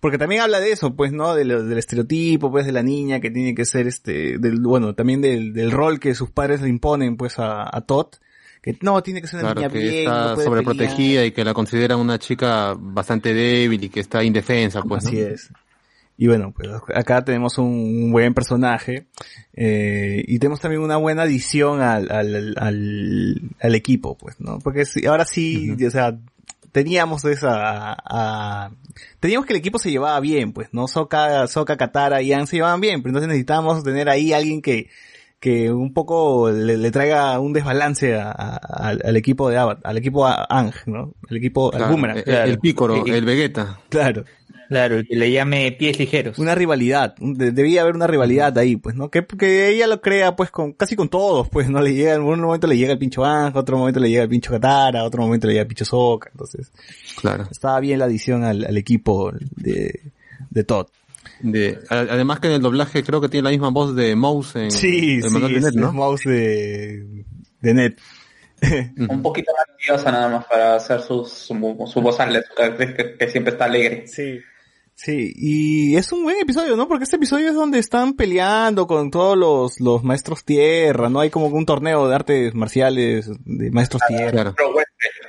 [0.01, 1.35] Porque también habla de eso, pues, ¿no?
[1.35, 4.95] De lo- del estereotipo, pues, de la niña que tiene que ser este, del, bueno,
[4.95, 8.07] también del, del rol que sus padres le imponen, pues, a, a Todd.
[8.63, 11.45] Que no, tiene que ser una Claro, niña que bien, está no sobreprotegida y que
[11.45, 15.07] la consideran una chica bastante débil y que está indefensa, pues.
[15.07, 15.23] Así ¿no?
[15.29, 15.49] es.
[16.23, 19.07] Y bueno, pues acá tenemos un, un buen personaje
[19.55, 24.59] eh, y tenemos también una buena adición al, al, al, al equipo, pues, ¿no?
[24.59, 26.19] Porque sí, ahora sí, o sea,
[26.73, 28.71] teníamos esa, a-
[29.19, 30.89] teníamos que el equipo se llevaba bien, pues, ¿no?
[30.89, 34.91] Soka, Soka, Katara y Anne se llevaban bien, pero entonces necesitábamos tener ahí alguien que,
[35.41, 39.81] que un poco le, le traiga un desbalance a- a- al, al equipo de Avatar,
[39.91, 41.15] al equipo Ang, ¿no?
[41.31, 42.19] El equipo, al Claro, Boomerang.
[42.27, 43.81] el- el Pícoro, el Vegeta.
[43.89, 44.25] Claro.
[44.71, 46.39] Claro, el que le llame pies ligeros.
[46.39, 49.11] Una rivalidad, debía haber una rivalidad ahí, pues, ¿no?
[49.11, 51.83] Que, que ella lo crea, pues, con, casi con todos, pues, ¿no?
[51.83, 54.29] Le llega, en un momento le llega el pincho Anjo, otro momento le llega el
[54.29, 56.71] pincho Katara, otro momento le llega el pincho Soka, entonces.
[57.21, 57.49] Claro.
[57.51, 60.01] Estaba bien la adición al, al equipo de,
[60.51, 60.87] de Todd.
[61.41, 64.71] De, además que en el doblaje creo que tiene la misma voz de Mouse en
[64.71, 65.93] Sí, manual de Net, el ¿no?
[65.93, 67.25] mouse de,
[67.61, 67.99] de Net.
[69.09, 71.55] Un poquito más nerviosa nada más para hacer su, su,
[71.87, 72.19] su voz
[72.77, 74.07] que, que- que siempre está alegre.
[74.07, 74.39] Sí.
[75.03, 76.87] Sí, y es un buen episodio, ¿no?
[76.87, 81.21] Porque este episodio es donde están peleando con todos los, los maestros tierra, ¿no?
[81.21, 84.53] Hay como un torneo de artes marciales de maestros tierra.
[84.55, 84.87] Pero bueno,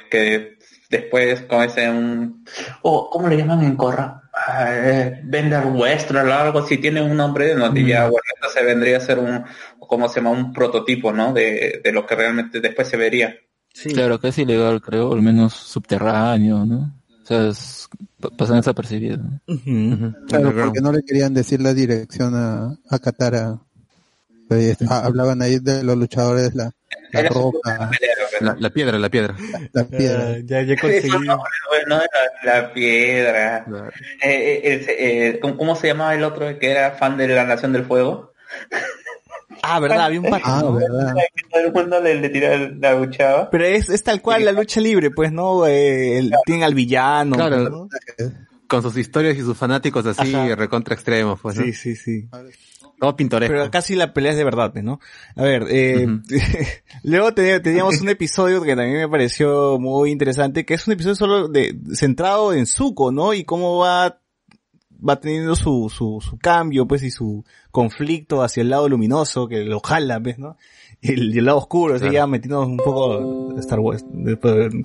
[0.09, 0.57] que
[0.89, 2.43] después con ese un...
[2.81, 4.23] Oh, ¿Cómo le llaman en Corra?
[4.33, 8.65] Ah, eh, Vender Western o algo así, tiene un nombre, no, y ya, bueno, entonces
[8.65, 9.45] vendría a ser un,
[9.79, 10.31] ¿cómo se llama?
[10.31, 11.31] Un prototipo, ¿no?
[11.31, 13.37] De, de lo que realmente después se vería.
[13.93, 17.00] Claro, que es ilegal, creo, al menos subterráneo, ¿no?
[18.37, 19.17] Pasan desapercibido.
[19.47, 20.15] ¿no?
[20.27, 23.59] Claro, porque no le querían decir la dirección a, a Katara.
[24.89, 26.71] Ah, hablaban ahí de los luchadores, la,
[27.13, 27.89] la roca,
[28.41, 29.33] La, la piedra, la piedra.
[29.71, 30.39] la piedra.
[30.43, 31.41] ya, ya Eso no,
[31.87, 32.07] no era
[32.43, 33.65] la piedra.
[34.21, 37.71] Eh, eh, eh, ¿cómo, cómo se llamaba el otro que era fan de la Nación
[37.71, 38.33] del Fuego?
[39.63, 40.41] Ah, verdad, había un par.
[40.43, 41.15] Ah, verdad.
[41.35, 43.49] Que todo el mundo le, le tiraba la luchaba.
[43.49, 45.65] Pero es, es tal cual la lucha libre, pues, ¿no?
[45.67, 47.35] Eh, el- tienen al villano.
[47.35, 47.69] Claro.
[47.69, 47.87] ¿no?
[48.67, 50.55] Con sus historias y sus fanáticos así Ajá.
[50.55, 51.63] recontra extremos, pues, ¿no?
[51.63, 52.29] Sí, sí, sí.
[52.99, 53.53] Todo pintoresco.
[53.53, 54.99] Pero casi la pelea es de verdad, ¿no?
[55.35, 56.07] A ver, eh,
[57.03, 61.15] luego te- teníamos un episodio que también me pareció muy interesante, que es un episodio
[61.15, 63.33] solo de, centrado en Zuko, ¿no?
[63.33, 64.20] Y cómo va,
[65.07, 69.63] va teniendo su, su, su cambio, pues, y su conflicto hacia el lado luminoso, que
[69.63, 70.57] lo jala, ¿ves, no?
[71.01, 72.13] Y el, lado oscuro, así Claro.
[72.13, 74.37] ya metiéndonos un poco Star Wars, de-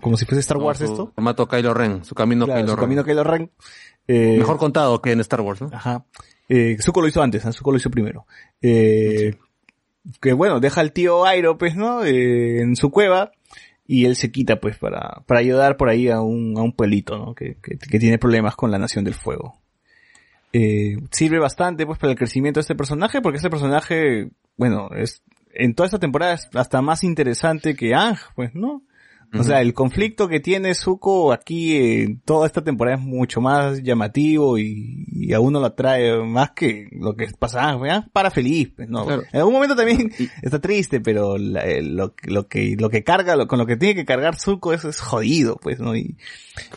[0.02, 1.12] como si fuese Star Wars su esto.
[1.14, 2.84] Formato Kylo Ren, su camino Claro, Kylo su Ren.
[2.84, 3.50] camino Kylo Ren.
[4.08, 5.68] Eh, Mejor contado que en Star Wars, ¿no?
[5.72, 6.06] Ajá.
[6.48, 7.52] Eh, Zuko lo hizo antes, ¿eh?
[7.52, 8.26] Zuko lo hizo primero.
[8.62, 9.34] Eh,
[10.20, 12.04] Que bueno, deja al tío Airo, pues, ¿no?
[12.04, 13.32] Eh, en su cueva.
[13.88, 17.18] Y él se quita, pues, para, para ayudar por ahí a un, a un pueblito,
[17.18, 17.34] ¿no?
[17.34, 19.60] Que, que, que tiene problemas con la Nación del Fuego.
[20.52, 25.22] Eh, sirve bastante, pues, para el crecimiento de este personaje, porque este personaje, bueno, es,
[25.52, 28.82] en toda esta temporada es hasta más interesante que Ang, pues, ¿no?
[29.34, 33.82] O sea, el conflicto que tiene Zuko aquí en toda esta temporada es mucho más
[33.82, 38.06] llamativo y, y a uno lo atrae más que lo que pasaba, ¿verdad?
[38.12, 39.04] para feliz, pues, ¿no?
[39.04, 39.22] Claro.
[39.32, 40.10] En algún momento también
[40.42, 43.76] está triste, pero la- eh, lo, lo que, lo que carga, lo- con lo que
[43.76, 45.94] tiene que cargar Zuko es, es jodido, pues, ¿no?
[45.96, 46.16] Y,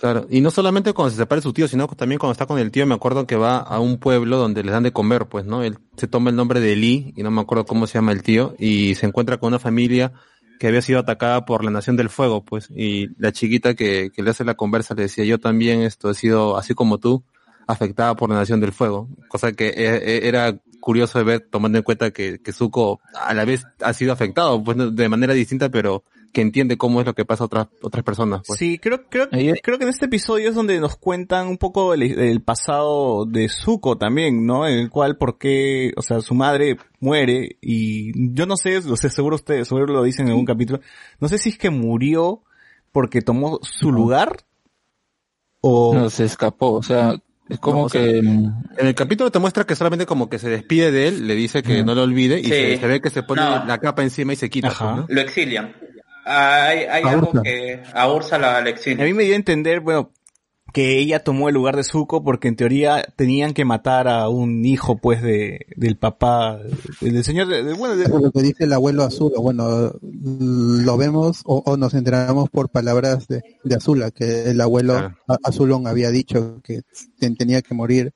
[0.01, 2.59] Claro, y no solamente cuando se separa de su tío, sino también cuando está con
[2.59, 5.45] el tío, me acuerdo que va a un pueblo donde les dan de comer, pues,
[5.45, 5.63] ¿no?
[5.63, 8.21] Él se toma el nombre de Lee, y no me acuerdo cómo se llama el
[8.21, 10.11] tío, y se encuentra con una familia
[10.59, 14.21] que había sido atacada por la Nación del Fuego, pues, y la chiquita que, que
[14.21, 17.23] le hace la conversa le decía, yo también esto he sido, así como tú,
[17.65, 21.77] afectada por la Nación del Fuego, cosa que e- e- era curioso de ver, tomando
[21.77, 25.69] en cuenta que, que Zuko a la vez ha sido afectado, pues, de manera distinta,
[25.69, 28.59] pero que entiende cómo es lo que pasa a otras, otras personas, pues.
[28.59, 32.01] Sí, creo, creo, creo que en este episodio es donde nos cuentan un poco el,
[32.03, 34.67] el pasado de Zuko también, ¿no?
[34.67, 38.95] En el cual, por qué, o sea, su madre muere y yo no sé, lo
[38.95, 40.79] sé, seguro ustedes, seguro lo dicen en algún capítulo,
[41.19, 42.43] no sé si es que murió
[42.91, 44.43] porque tomó su lugar
[45.61, 45.93] o...
[45.93, 47.15] No, se escapó, o sea,
[47.49, 48.21] es como No, o sea, que...
[48.21, 51.35] mm, En el capítulo te muestra que solamente como que se despide de él, le
[51.35, 52.49] dice que no lo olvide y Sí.
[52.49, 53.65] se, se ve que se pone No.
[53.65, 54.69] la capa encima y se quita.
[54.69, 55.05] pues, ¿no?
[55.09, 55.75] Lo exilian.
[56.31, 59.01] Hay, hay A algo que a Úrsula la exilian.
[59.01, 60.11] A mí me dio a entender, bueno,
[60.71, 64.63] que ella tomó el lugar de Zuko porque en teoría tenían que matar a un
[64.65, 66.59] hijo, pues, de, del papá,
[67.01, 71.41] del señor, de, de- bueno, de- lo que dice el abuelo Azul, bueno, lo vemos
[71.45, 74.93] o, o nos enteramos por palabras de, de Azula, que el abuelo
[75.43, 76.81] Azulón había dicho que
[77.19, 78.13] ten- tenía que morir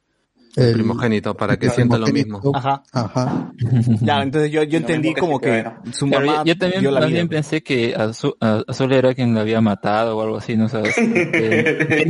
[0.56, 2.40] El primogénito, para que sienta lo mismo.
[2.54, 2.84] Ajá.
[2.92, 3.52] Ajá.
[4.02, 5.82] Ya, entonces yo, yo entendí como que que era.
[5.92, 7.18] su mamá yo, yo también, dio la más vida.
[7.18, 10.96] bien pensé que Azul, era quien la había matado o algo así, no sabes.
[10.98, 12.06] Podía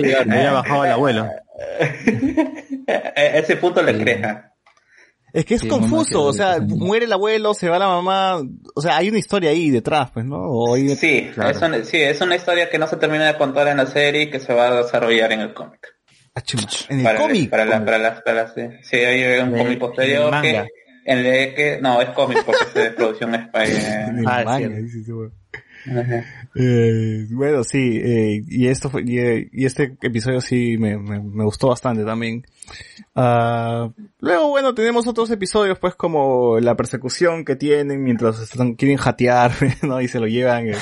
[0.00, 0.30] llegar.
[0.30, 1.26] Había bajado al abuelo.
[3.16, 4.48] Ese punto le creja.
[5.32, 8.42] Es que es Sí, confuso, o sea, muere el abuelo, se va la mamá,
[8.74, 10.36] o sea, hay una historia ahí detrás, pues, ¿no?
[10.36, 11.50] O hay- Sí, Claro.
[11.50, 14.24] es una, sí, es una historia que no se termina de contar en la serie
[14.24, 15.80] y que se va a desarrollar en el cómic.
[16.88, 17.50] En el para, cómic.
[17.50, 20.68] Para la, para la, para la- sí, Sí, hay un cómic posterior en que, manga.
[21.04, 24.06] en el que, no, es cómic porque es de producción española.
[24.08, 24.68] En el manga.
[26.54, 31.18] Eh, bueno, sí, eh, y esto fue, y, eh, y este episodio sí me, me,
[31.20, 32.44] me gustó bastante también.
[33.14, 38.98] Ah, luego, bueno, tenemos otros episodios, pues, como la persecución que tienen mientras están, quieren
[38.98, 39.52] jatear,
[39.82, 40.00] ¿no?
[40.00, 40.68] Y se lo llevan.
[40.68, 40.74] eh.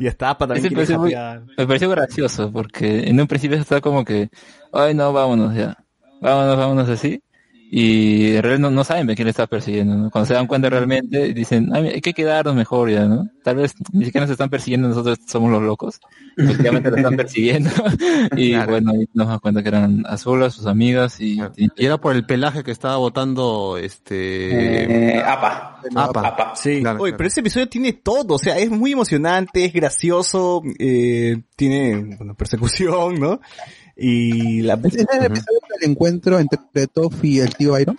[0.00, 1.42] y Estapa también Ese quiere pareció muy- jatear.
[1.56, 4.28] me pareció gracioso porque en un principio estaba como que,
[4.72, 5.78] ay no, vámonos ya,
[6.20, 7.22] vámonos, vámonos así.
[7.70, 10.10] Y en realidad no, no saben quién le está persiguiendo, ¿no?
[10.10, 13.28] Cuando se dan cuenta realmente dicen, ay, hay que quedarnos mejor ya, ¿no?
[13.44, 16.00] Tal vez ni siquiera nos están persiguiendo, nosotros somos los locos.
[16.36, 17.70] Efectivamente lo están persiguiendo.
[18.36, 21.40] y bueno, ahí nos damos cuenta que eran azulas, sus amigas y...
[21.56, 25.80] Y era por el pelaje que estaba botando este Eh, APA.
[25.94, 26.52] APA.
[26.56, 26.80] Sí.
[26.80, 31.42] Claro, Oye, pero ese episodio tiene todo, o sea, es muy emocionante, es gracioso, eh,
[31.54, 33.40] tiene bueno, persecución, ¿no?
[34.00, 34.74] Y la...
[34.74, 37.96] ¿Es el episodio del encuentro entre Toph y el tío Iron?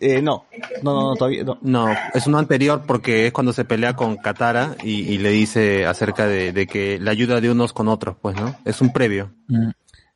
[0.00, 0.46] Eh, no,
[0.82, 1.58] no, no, no, todavía no.
[1.60, 5.84] No, es uno anterior porque es cuando se pelea con Katara y, y le dice
[5.84, 8.56] acerca de, de que la ayuda de unos con otros, pues, ¿no?
[8.64, 9.30] Es un previo.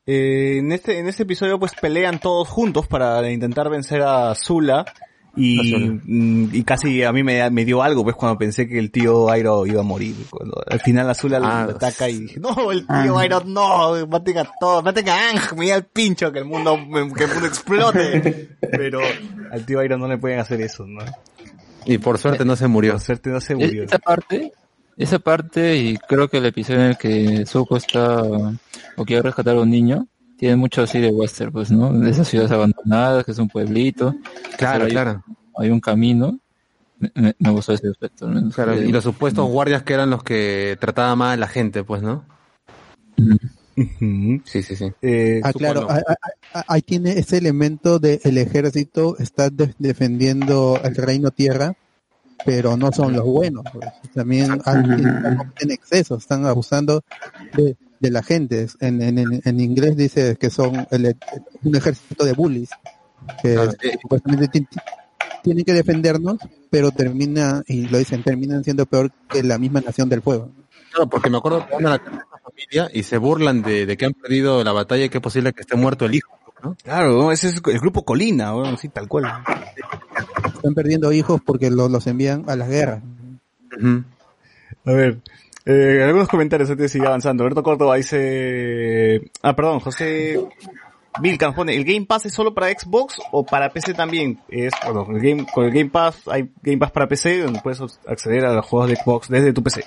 [0.06, 4.86] Eh, en este en este episodio pues pelean todos juntos para intentar vencer a Zula
[5.36, 8.90] y, mm, y casi a mí me, me dio algo pues cuando pensé que el
[8.90, 12.72] tío Iroh iba a morir cuando al final Azula Ah, le ataca y dije no
[12.72, 16.38] el tío Iroh no maten a todos maten a Ang me da el pincho que
[16.38, 16.76] el mundo
[17.14, 19.00] que el mundo explote pero
[19.52, 21.04] al tío Iroh no le pueden hacer eso no
[21.84, 22.92] Y por suerte no se murió.
[22.92, 23.84] por suerte no se murió.
[23.84, 24.52] Esa parte,
[24.96, 28.22] esa parte y creo que el episodio en el que Zuko está
[28.96, 30.08] o quiere rescatar a un niño
[30.38, 31.92] tiene mucho así de western, pues, ¿no?
[31.92, 34.14] De esas ciudades abandonadas, que es un pueblito.
[34.58, 35.24] Claro, hay, claro.
[35.58, 36.38] Hay un camino.
[36.98, 38.26] Me, me- gustó ese aspecto.
[38.28, 38.50] ¿no?
[38.50, 42.02] Claro, y los supuestos guardias que eran los que trataban mal a la gente, pues,
[42.02, 42.24] ¿no?
[44.44, 44.90] Sí, sí, sí.
[45.02, 45.86] Eh, Ah, claro,
[46.66, 51.74] ahí, tiene ese elemento de el ejército está de- defendiendo el reino tierra,
[52.46, 53.64] pero no son los buenos.
[53.72, 53.86] pues.
[54.14, 54.82] También hay-
[55.36, 57.02] cometen excesos, están abusando
[57.54, 58.66] de, de la gente.
[58.80, 61.16] En, en, en- inglés dice que son el-
[61.62, 62.70] un ejército de bullies,
[63.42, 63.56] que
[64.02, 64.78] supuestamente ti- ti-
[65.42, 66.38] tienen que defendernos,
[66.70, 70.50] pero termina, y lo dicen, terminan siendo peor que la misma nación del fuego.
[70.90, 73.86] Claro, porque me acuerdo que van a la casa de familia y se burlan de,
[73.86, 76.30] de que han perdido la batalla y que es posible que esté muerto el hijo,
[76.62, 76.74] ¿no?
[76.82, 79.24] claro ese es el grupo Colina bueno, sí tal cual
[80.54, 83.02] Están perdiendo hijos porque lo- los envían a las guerras.
[84.84, 85.18] A ver,
[85.66, 87.42] eh, algunos comentarios antes de seguir avanzando.
[87.44, 89.30] Roberto Córdoba dice...
[89.42, 90.40] Ah, perdón, José
[91.20, 94.38] Vilcan pone, ¿el Game Pass es solo para Xbox o para PC también?
[94.48, 97.80] Es, bueno, el game, con el Game Pass hay Game Pass para PC donde puedes
[98.06, 99.82] acceder a los juegos de Xbox desde tu PC.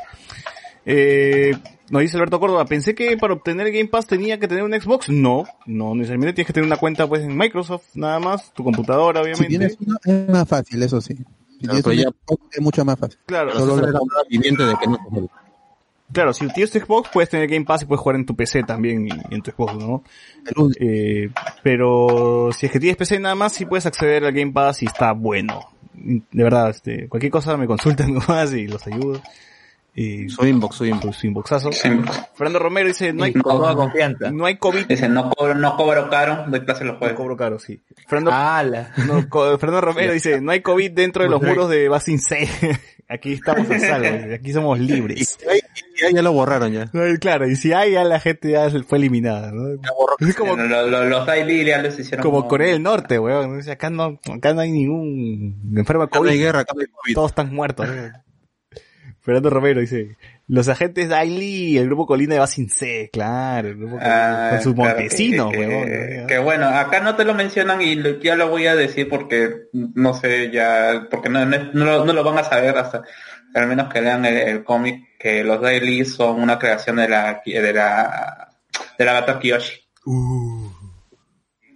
[0.86, 1.52] Eh,
[1.92, 4.74] nos dice Alberto Córdoba, pensé que para obtener el Game Pass tenía que tener un
[4.74, 5.10] Xbox.
[5.10, 9.20] No, no necesariamente tienes que tener una cuenta pues en Microsoft, nada más, tu computadora
[9.22, 9.50] Si obviamente.
[9.50, 11.16] tienes uno, es más fácil, eso sí.
[11.16, 11.24] Si
[11.68, 13.20] Claro, tienes pero un ya- es mucho más fácil.
[13.26, 15.30] Claro, Solo es la de que no.
[16.12, 18.64] Claro, si tienes tu Xbox puedes tener Game Pass y puedes jugar en tu PC
[18.64, 20.04] también y, en tu Xbox, ¿no?
[20.80, 21.30] Eh,
[21.62, 24.86] pero si es que tienes PC nada más sí puedes acceder al Game Pass y
[24.86, 25.70] está bueno.
[25.94, 29.22] De verdad, este, cualquier cosa me consultan nomás y los ayudo.
[29.96, 31.18] Y Su inbox, su inbox.
[31.18, 31.72] su inboxazo.
[31.72, 34.32] Fernando Romero dice, no hay, toda confianza.
[34.32, 34.86] no hay COVID.
[34.86, 37.18] Dice, no cobro, no cobro caro, doy clase los No jueves.
[37.18, 37.82] cobro caro, sí.
[38.08, 38.94] Fernando, ¡Hala!
[39.08, 42.48] no, co- Fernando Romero dice, no hay COVID dentro de los muros de Basin C.
[43.12, 45.20] Aquí estamos a salvo, aquí somos Y libres.
[45.20, 46.92] y si hay, ya lo borraron ya.
[46.94, 49.68] No, y Claro, y si hay, ya la gente ya fue eliminada, ¿no?
[50.20, 53.68] Es como, Lo- lo- los Daily ya les hicieron como Corea del Norte, weón.
[53.68, 56.40] Acá no, acá no hay ningún enfermo de Acá no hay COVID.
[56.46, 57.14] guerra, acá no hay COVID.
[57.16, 57.88] Todos están muertos.
[59.30, 63.98] Fernando Romero dice, los agentes Daily, el grupo Colina de Basin C, claro, el grupo
[63.98, 65.86] Colina, Ah, con sus claro, montesinos, que, weón.
[65.86, 66.28] que- ¿no?
[66.28, 69.68] que bueno, acá no te lo mencionan y lo- ya lo voy a decir porque
[69.74, 73.04] no sé ya, porque no, no, no lo, no lo van a saber hasta
[73.54, 77.42] al menos que lean el, el cómic que los Daily son una creación de la
[77.46, 78.50] de la
[78.98, 79.74] de la gata Kiyoshi.
[80.06, 80.70] Uh.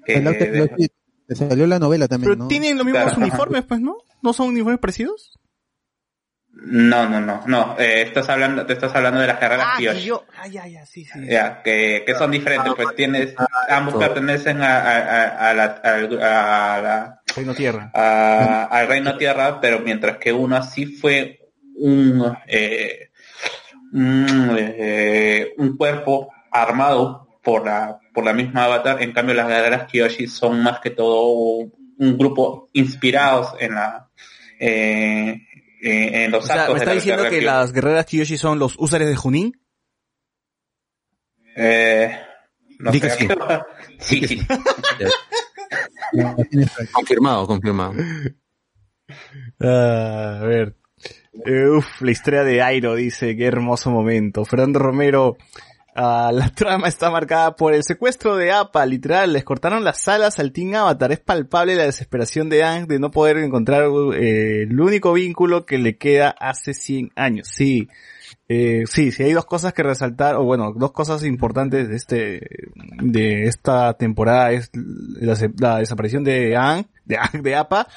[0.06, 0.90] Que- de-
[1.28, 2.48] te salió la novela también, Pero ¿no?
[2.48, 3.20] tienen los mismos Claro.
[3.22, 3.98] uniformes, pues, ¿no?
[4.22, 5.40] ¿No son uniformes parecidos?
[6.66, 10.00] No, no, no, no, eh, estás hablando, te estás hablando de las carreras Ah, Kiyoshi.
[10.00, 11.20] que yo, ah, ya, ya, sí, sí.
[11.28, 13.36] Ya, que, que son diferentes, pues tienes,
[13.70, 17.92] ambos pertenecen a, a, a- a la, al- a la, Reino Tierra.
[17.94, 21.40] a- al reino tierra, pero mientras que uno así fue
[21.76, 23.10] un, eh,
[23.92, 29.88] un, eh, un cuerpo armado por la, por la misma avatar, en cambio las guerreras
[29.92, 31.28] Kyoshi son más que todo
[31.98, 34.08] un grupo inspirados en la,
[34.60, 35.42] eh,
[35.84, 39.16] en los O sea, ¿me está diciendo que las guerreras Kiyoshi son los usares de
[39.16, 39.60] Junín?
[41.56, 42.18] Eh,
[42.80, 43.10] no sé, que
[44.00, 44.28] sí.
[44.28, 44.48] sí.
[46.92, 47.94] Confirmado, confirmado.
[49.60, 50.76] Ah, a ver.
[51.46, 54.46] Eh, uf, la historia de Airo dice, qué hermoso momento.
[54.46, 55.38] Fernando Romero,
[55.96, 60.40] ah, la trama está marcada por el secuestro de APA, literal, les cortaron las alas
[60.40, 61.12] al Team Avatar.
[61.12, 63.84] Es palpable la desesperación de Ang de no poder encontrar
[64.16, 67.48] eh, el único vínculo que le queda hace 100 años.
[67.52, 67.88] Sí,
[68.50, 72.42] eh, sí, sí, hay dos cosas que resaltar, o bueno, dos cosas importantes de este,
[73.02, 77.88] de esta temporada es la, desaparición de Ang, de Ang, de APA,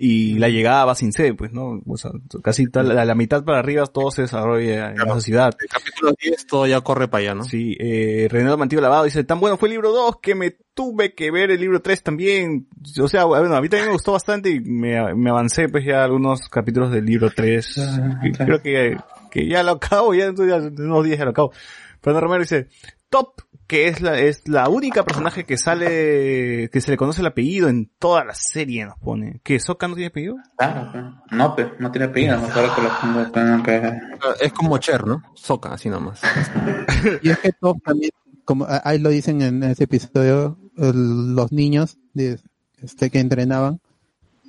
[0.00, 1.82] y la llegada a Basin C, pues, ¿no?
[1.86, 2.12] O sea,
[2.42, 5.52] casi tal- la, la mitad para arriba todo se desarrolla en esa ciudad.
[5.60, 7.42] El capítulo 10 todo ya corre para allá, ¿no?
[7.44, 11.14] Sí, eh, Renato Mantillo Lavado dice, tan bueno fue el libro 2 que me tuve
[11.14, 12.68] que ver el libro 3 también.
[13.02, 16.04] O sea, bueno, a mí también me gustó bastante y me, me avancé pues ya
[16.04, 17.80] algunos capítulos del libro 3.
[18.22, 18.96] Y Creo que,
[19.32, 21.52] que ya lo acabo, ya, ya en unos días ya lo acabo.
[22.00, 22.68] Fernando Romero dice,
[23.10, 27.26] Top, que es la, es la única personaje que sale, que se le conoce el
[27.28, 29.40] apellido en toda la serie, nos pone.
[29.42, 30.36] ¿Que Sokka no tiene apellido?
[30.56, 30.92] Claro,
[31.30, 33.76] no, no tiene apellido, mejor que lo pongo tengan que...
[33.76, 34.00] Ah,
[34.40, 35.22] Es como Cher, ¿no?
[35.34, 36.20] Soca, así nomás.
[37.22, 38.10] Y es que Top también,
[38.44, 42.38] como a- ahí lo dicen en ese episodio, los niños de,
[42.82, 43.80] este que entrenaban,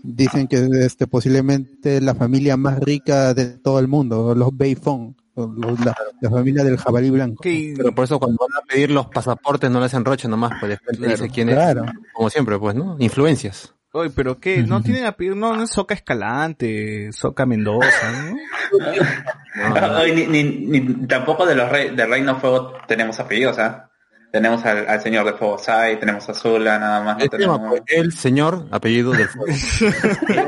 [0.04, 5.16] dicen que este posiblemente la familia más rica de todo el mundo, los Beifong,
[5.48, 7.42] la, la familia del jabalí blanco.
[7.44, 10.72] Pero por eso cuando van a pedir los pasaportes no les hacen roche nomás, pues
[10.72, 11.86] después te dice quién claro.
[11.86, 11.92] es.
[12.14, 12.96] Como siempre, pues, ¿no?
[13.00, 13.74] Influencias.
[13.92, 19.98] Oye, pero qué, no tienen apellido, no, no es Soca Escalante, Soca Mendoza, ¿no?
[20.00, 23.90] Hoy ni, ni, ni- tampoco de los rey, del Reino Fuego tenemos apellidos, ¿ah?
[24.32, 27.18] Tenemos al, al señor de Fuego Sai, tenemos a Zula, nada más.
[27.18, 27.70] No El, tema, tenemos...
[27.70, 29.52] pues, el señor apellido del fuego.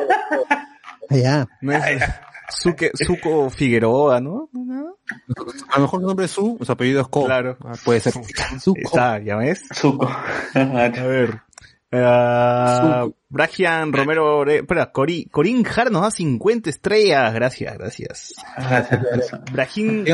[1.09, 1.45] Ya.
[1.61, 2.01] No es
[2.51, 4.49] Suque, Suco Figueroa, ¿no?
[5.69, 7.25] A lo mejor su nombre es Su, su apellido es Co.
[7.25, 7.57] Claro.
[7.63, 8.13] Ah, puede ser.
[8.75, 9.63] Está, ya ves.
[9.73, 10.07] Zuko.
[10.53, 11.41] A ver.
[13.29, 18.33] Bragian Romero, Ore- espera, Cori, Corín Jar nos da 50 estrellas, gracias, gracias.
[19.51, 20.05] Brahim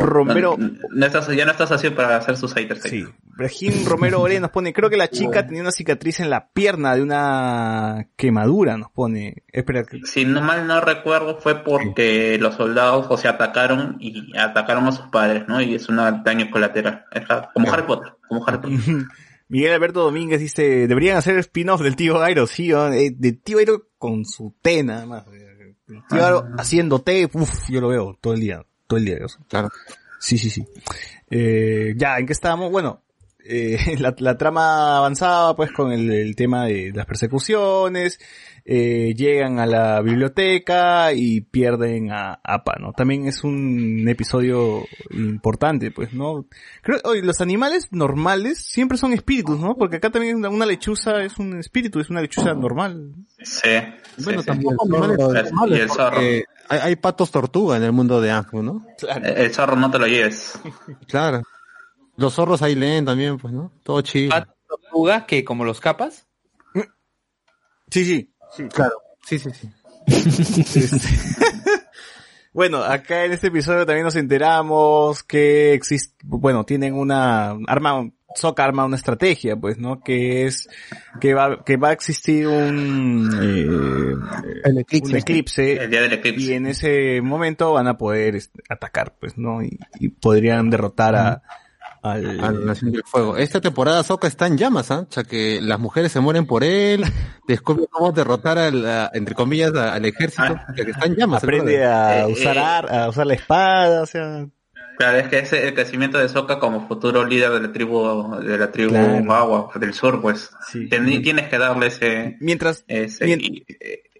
[0.00, 2.82] Romero, No, no estás, ya no estás así para hacer sus haters.
[2.82, 6.48] sí, Brahim Romero Ore nos pone, creo que la chica tenía una cicatriz en la
[6.48, 12.54] pierna de una quemadura, nos pone, espera, Si no mal no recuerdo fue porque los
[12.56, 15.60] soldados, o sea, atacaron y atacaron a sus padres, ¿no?
[15.60, 17.04] Y es un daño colateral.
[17.54, 18.78] Como Harry Potter, como Harry Potter.
[19.52, 22.72] Miguel Alberto Domínguez dice, deberían hacer spin-off del tío Airo, sí.
[22.72, 25.26] Eh, de tío Airo con su té nada más.
[25.26, 29.18] El tío Airo haciendo té, uff, yo lo veo todo el día, todo el día.
[29.20, 29.26] yo.
[29.48, 29.68] Claro.
[30.18, 30.66] Sí, sí, sí.
[31.28, 32.72] Eh, ya, ¿en qué estábamos?
[32.72, 33.02] Bueno,
[33.44, 38.18] eh, la, la trama avanzaba pues con el, el tema de las persecuciones,
[38.64, 42.92] eh, llegan a la biblioteca y pierden a Apa, ¿no?
[42.92, 46.46] También es un episodio importante, pues, ¿no?
[46.82, 49.74] Creo, oye, los animales normales siempre son espíritus, ¿no?
[49.76, 53.12] Porque acá también una, una lechuza es un espíritu, es una lechuza normal.
[53.42, 53.68] Sí.
[54.18, 54.46] Bueno, sí, sí.
[54.46, 55.32] tampoco Y el animales zorro.
[55.32, 56.10] normales, Y el zorro.
[56.10, 58.86] porque Hay, hay patos tortuga en el mundo de Anju, ¿no?
[59.24, 60.58] El zorro no te lo lleves.
[61.08, 61.42] Claro.
[62.16, 63.72] Los zorros ahí leen también, pues, ¿no?
[63.82, 64.34] Todo chido.
[64.68, 66.26] tortuga que como los capas.
[67.90, 68.32] Sí, sí.
[68.70, 68.94] Claro.
[69.26, 69.70] Sí, sí, sí.
[72.54, 78.62] Bueno, acá en este episodio también nos enteramos que existe, bueno, tienen una arma, Soka
[78.62, 80.00] arma una estrategia, pues, ¿no?
[80.00, 80.68] Que es
[81.18, 85.12] que va, que va a existir un, eh, El eclipse.
[85.12, 86.42] un eclipse El día del eclipse.
[86.42, 89.62] y en ese momento van a poder este, atacar, pues, ¿no?
[89.62, 91.42] Y, y podrían derrotar a,
[92.02, 93.36] al, A la Nación del Fuego.
[93.36, 95.06] Esta temporada Soka está en llamas, ¿ah?
[95.08, 97.04] O sea que las mujeres se mueren por él,
[97.46, 101.42] descubre cómo derrotar al, a- entre comillas, a- al ejército, que está en llamas.
[101.42, 102.60] aprende a Eh, usar eh.
[102.60, 104.46] ar- a usar la espada, o sea,
[104.98, 108.58] Claro, es que es el crecimiento de Sokka como futuro líder de la tribu de
[108.58, 109.70] la tribu Claro.
[109.76, 110.88] Del sur, pues Sí.
[110.88, 113.64] Ten- tienes que darle ese mientras, ese, mien- y-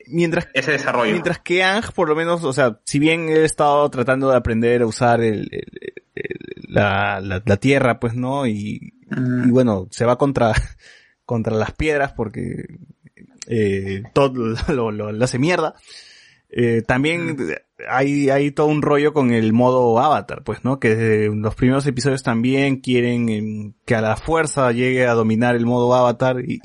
[0.07, 1.13] mientras ese desarrollo.
[1.13, 4.83] Mientras que Ang, por lo menos, o sea, si bien ha estado tratando de aprender
[4.83, 5.92] a usar el, el- el-
[6.73, 8.47] la, la, la tierra, pues, ¿no?
[8.47, 10.53] Y, y bueno, se va contra,
[11.25, 12.65] contra las piedras porque
[13.47, 14.33] eh, todo
[14.69, 15.75] lo, lo- lo hace mierda.
[16.55, 17.39] Eh, también
[17.89, 20.79] hay, hay todo un rollo con el modo avatar, pues, ¿no?
[20.79, 25.57] Que desde los primeros episodios también quieren em, que a la fuerza llegue a dominar
[25.57, 26.61] el modo avatar y,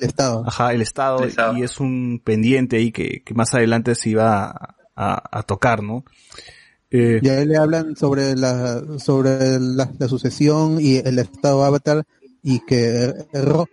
[0.00, 0.44] El estado.
[0.46, 1.56] Ajá, el estado, El estado.
[1.58, 5.82] y es un pendiente ahí que, que más adelante se iba a, a- a tocar,
[5.82, 6.04] ¿no?
[6.92, 11.64] Eh, Y a él le hablan sobre la sobre la, la sucesión y el estado
[11.64, 12.04] avatar
[12.42, 13.68] y que Ro-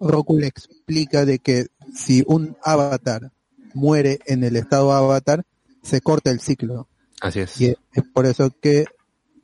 [0.00, 3.30] Roku le explica de que si un avatar
[3.74, 5.44] muere en el estado avatar
[5.82, 6.86] se corta el ciclo
[7.20, 7.60] Así es.
[7.60, 7.76] y es
[8.12, 8.84] por eso que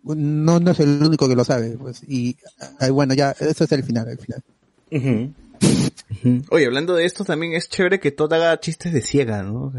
[0.04, 2.36] no no es el único que lo sabe pues y
[2.92, 4.42] bueno ya eso es el final el final.
[6.50, 9.72] Oye, hablando de esto, también es chévere que Todd haga chistes de ciega, ¿no?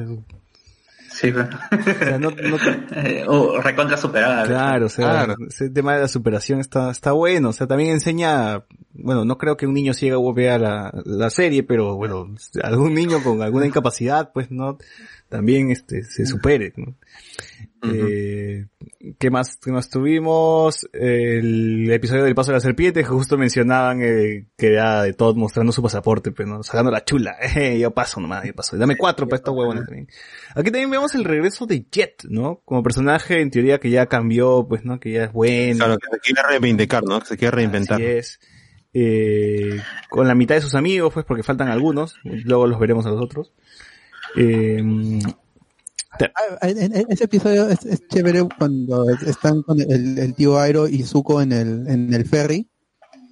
[1.19, 4.45] Sí, pero- o sea, no- no- recontra superada.
[4.45, 5.35] claro, o sea, Claro.
[5.49, 9.57] ese tema de la superación está, está bueno, o sea, también enseña, bueno, no creo
[9.57, 12.33] que un niño ciego vea la, la serie, pero bueno,
[12.63, 14.77] algún niño con alguna incapacidad, pues, no,
[15.27, 16.95] también este, se supere, ¿no?
[17.81, 18.67] Eh,
[19.17, 20.87] ¿Qué más, qué más tuvimos?
[20.91, 25.35] El episodio del paso de la serpiente, que justo mencionaban eh, que era de Todd
[25.35, 26.61] mostrando su pasaporte, pues, ¿no?
[26.63, 27.35] Sacando la chula.
[27.59, 28.77] Eh, yo paso nomás, yo paso.
[28.77, 30.07] Dame cuatro para estos huevones también.
[30.55, 32.61] Aquí también vemos el regreso de Jet, ¿no?
[32.63, 34.99] Como personaje, en teoría, que ya cambió, pues, ¿no?
[34.99, 35.77] Que ya es bueno.
[35.77, 37.19] Claro, que se quiere reivindicar, ¿no?
[37.19, 37.97] Que se quiere reinventar.
[37.97, 38.39] Así es.
[38.93, 42.15] Eh, con la mitad de sus amigos, pues, porque faltan algunos.
[42.23, 43.51] Luego los veremos a los otros.
[44.37, 44.81] Eh,
[46.61, 50.87] en, en- en ese episodio es, es chévere cuando están con el, el tío Airo
[50.87, 52.67] y Zuko en el, en el ferry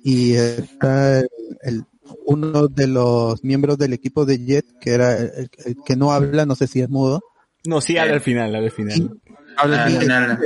[0.04, 1.28] y está el,
[1.62, 1.84] el-
[2.26, 6.46] uno de los miembros del equipo de Jet que era el, el que no habla,
[6.46, 7.22] no sé si es mudo,
[7.66, 9.20] no, sí, habla al final, habla al final.
[9.58, 10.40] Al final,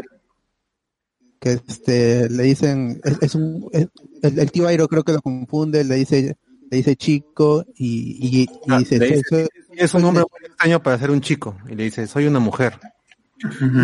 [1.40, 3.88] que este le dicen es, es un es-
[4.24, 6.36] el, el tío Airo creo que lo confunde, le dice
[6.72, 10.82] le dice chico y, y, y Ah, dice, dice, "Soy- Es un hombre muy extraño
[10.82, 11.56] para ser un chico.
[11.70, 12.80] Y le dice, soy una mujer.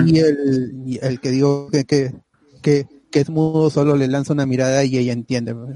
[0.05, 2.13] y el, y el que digo que, que,
[2.61, 5.53] que, que es mudo solo le lanza una mirada y ella entiende.
[5.53, 5.67] ¿no?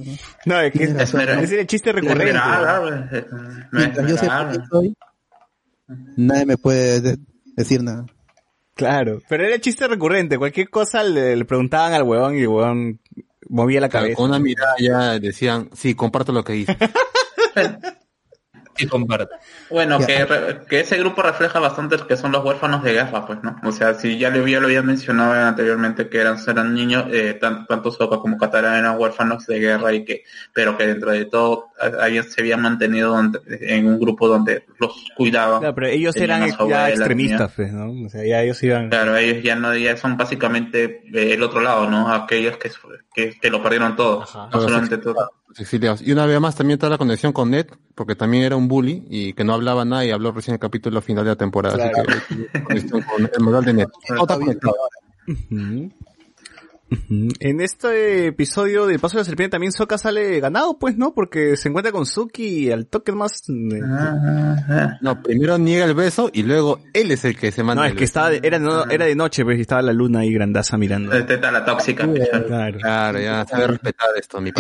[0.46, 2.26] No, es que era el chiste recurrente.
[2.30, 3.26] Esmeralda, eh,
[3.72, 4.96] Mientras yo sepa quién soy,
[6.18, 7.18] nadie me puede de-
[7.56, 8.06] decir nada.
[8.76, 10.38] Claro, pero era el chiste recurrente.
[10.38, 13.00] Cualquier cosa le, le preguntaban al huevón y el huevón
[13.52, 14.16] movía la cabeza.
[14.16, 16.78] con una mirada ya decían, sí, comparto lo que dice.
[18.78, 19.36] Y comparte.
[19.70, 23.26] Bueno, que, re- que ese grupo refleja bastante lo que son los huérfanos de guerra,
[23.26, 23.58] pues, ¿no?
[23.64, 27.34] O sea, si ya lo, ya lo había mencionado anteriormente que eran, eran niños, eh,
[27.40, 31.26] tan- tanto Sokka como Katara eran huérfanos de guerra y que, pero que dentro de
[31.26, 31.68] todo
[32.00, 35.60] habían, se habían mantenido donde- en un grupo donde los cuidaban.
[35.60, 38.06] Claro, pero ellos eran ya extremistas, pues, ¿no?
[38.06, 38.90] O sea, ya ellos iban...
[38.90, 42.12] Claro, ellos ya no, ya son básicamente eh, el otro lado, ¿no?
[42.14, 42.72] Aquellos que,
[43.14, 44.24] que, que lo perdieron todo.
[44.24, 44.50] Ajá.
[44.52, 45.32] No solamente todo.
[45.58, 46.02] Exiliados.
[46.02, 49.06] Y una vez más también está la conexión con Ned, porque también era un bully
[49.10, 51.76] y que no hablaba nada y habló recién el capítulo final de la temporada.
[51.76, 52.22] Así Claro.
[52.52, 53.88] que conexión con el moral de Ned.
[54.10, 54.76] Está conectado.
[55.28, 55.92] Ujú.
[57.40, 61.14] En este episodio del Paso de la Serpiente también Sokka sale ganado, pues, ¿no?
[61.14, 63.44] Porque se encuentra con Suki y al toque más...
[63.48, 67.92] No, primero niega el beso y luego él es el que se manda No, es
[67.92, 68.10] el que beso.
[68.10, 71.14] estaba, de- era, no, era de noche, pues, y estaba la luna ahí grandaza mirando.
[71.14, 72.08] Esta es la tóxica.
[72.48, 72.78] Claro.
[72.80, 74.52] Claro, ya sabe respetar esto, mi.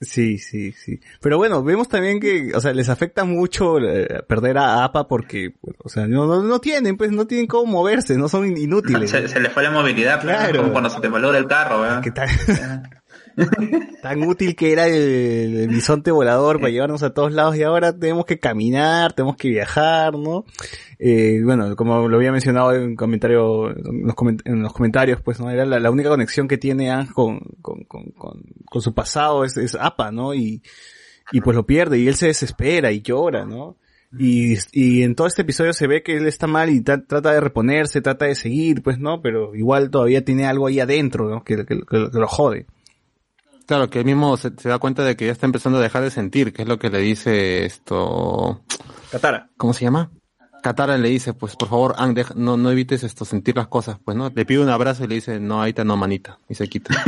[0.00, 1.00] Sí, sí, sí.
[1.20, 5.54] Pero bueno, vemos también que, o sea, les afecta mucho eh, perder a APA porque,
[5.62, 8.56] bueno, o sea, no, no, no tienen, pues, no tienen cómo moverse, no son in-
[8.56, 9.10] inútiles.
[9.10, 10.38] Se, se le fue la movilidad, Claro.
[10.38, 10.58] claro.
[10.60, 11.39] Como cuando se te valora
[12.12, 12.28] tan,
[14.02, 17.96] tan útil que era el, el bisonte volador para llevarnos a todos lados y ahora
[17.98, 20.44] tenemos que caminar, tenemos que viajar, ¿no?
[20.98, 25.20] Eh, bueno, como lo había mencionado en un comentario, en los, coment- en los comentarios,
[25.22, 25.50] pues, ¿no?
[25.50, 29.44] Era la, la única conexión que tiene Aang con, con, con, con, con su pasado
[29.44, 30.34] es, es APA, ¿no?
[30.34, 30.62] Y,
[31.32, 33.76] y pues lo pierde y él se desespera y llora, ¿no?
[34.18, 37.32] Y, y en todo este episodio se ve que él está mal y tra- trata
[37.32, 39.22] de reponerse, trata de seguir, pues, ¿no?
[39.22, 41.44] Pero igual todavía tiene algo ahí adentro, ¿no?
[41.44, 42.66] Que, que- que- lo jode.
[43.66, 46.02] Claro, que él mismo se, se da cuenta de que ya está empezando a dejar
[46.02, 48.62] de sentir, que es lo que le dice esto...
[49.12, 49.48] Katara.
[49.56, 50.10] ¿Cómo se llama?
[50.62, 53.98] Katara le dice, pues por favor, Ang, deja- no, no evites esto, sentir las cosas,
[54.04, 54.30] pues, ¿no?
[54.34, 56.94] Le pide un abrazo y le dice, no, ahorita no, manita, y se quita.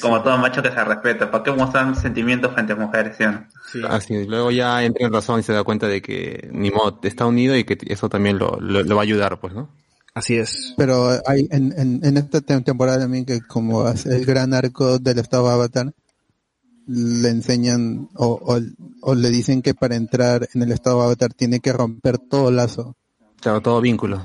[0.00, 1.30] Como todo macho que se respeta.
[1.30, 3.46] ¿Para qué mostrar sentimientos frente a mujeres, sí o no?
[3.88, 4.26] Así, es.
[4.28, 7.56] luego ya entra en razón y se da cuenta de que ni modo, está unido
[7.56, 9.68] y que eso también lo, lo, lo va a ayudar, pues, ¿no?
[10.14, 10.72] Así es.
[10.78, 15.18] Pero hay en, en, en esta tem- temporada también que como el gran arco del
[15.18, 15.92] estado Avatar,
[16.86, 18.60] le enseñan o, o,
[19.02, 22.96] o le dicen que para entrar en el estado Avatar tiene que romper todo lazo.
[23.40, 24.24] Claro, todo vínculo.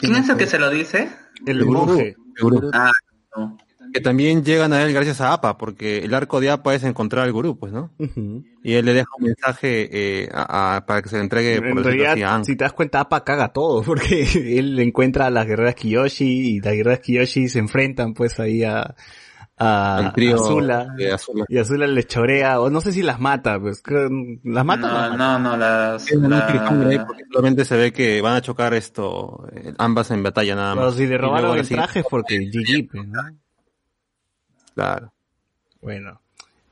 [0.00, 1.08] ¿Quién es el que se lo dice?
[1.46, 2.16] El monje.
[2.36, 2.70] El gurú.
[2.72, 2.90] Ah,
[3.36, 3.56] no.
[3.92, 7.24] Que también llegan a él gracias a APA, porque el arco de APA es encontrar
[7.24, 7.92] al gurú, pues, ¿no?
[8.62, 9.88] Y él le deja un mensaje
[10.24, 12.72] eh, a- a- para que se le entregue, por En a realidad, si te das
[12.72, 16.24] cuenta, Appa caga todo, porque él encuentra a las guerreras Kiyoshi
[16.56, 18.96] y las guerreras Kiyoshi se enfrentan pues ahí a,
[19.58, 21.44] a, trío a Azula, de Azula.
[21.48, 23.82] y Azula les chorea, o no sé si las mata, pues
[24.44, 24.86] las mata.
[24.86, 25.16] o No, las mata?
[25.16, 26.10] no, no, las...
[26.12, 30.22] La- cliffhanger ahí porque solamente se ve que van a chocar esto, eh, ambas en
[30.22, 30.84] batalla nada más.
[30.84, 33.22] Pero si le robaron el traje es porque GG, pues, ¿no?
[34.74, 35.12] Claro.
[35.80, 36.20] Bueno.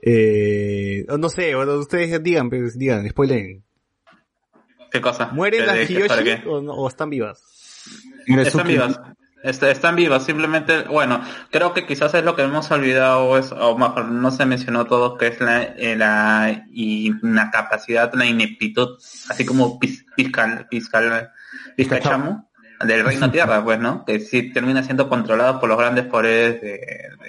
[0.02, 3.64] Eh, no sé, bueno, ustedes digan, pues, digan, spoilen.
[4.90, 5.28] ¿Qué cosa?
[5.32, 7.42] ¿Mueren ¿De- las Kiyoshi o, no- o están vivas?
[8.26, 9.00] Están vivas.
[9.44, 13.76] Est- están vivas, simplemente, bueno, creo que quizás es lo que hemos olvidado, es, o
[13.76, 18.96] mejor no se mencionó todo, que es la, eh, la incapacidad, la ineptitud,
[19.28, 19.78] así como
[20.16, 21.30] fiscal, fiscal,
[21.76, 22.48] Pizcachamo,
[22.86, 24.04] del Reino Tierra, pues, ¿no?
[24.06, 26.80] Que sí termina siendo controlado por los grandes poderes de,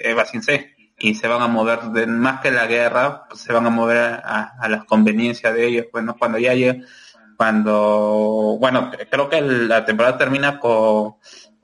[0.02, 0.74] Eva Sin C.
[0.98, 3.98] Y se van a mover, de, más que la guerra, pues, se van a mover
[4.24, 6.16] a, a las conveniencias de ellos, pues, ¿no?
[6.16, 6.82] Cuando ya llegue,
[7.36, 11.16] cuando, bueno, creo que la temporada termina con,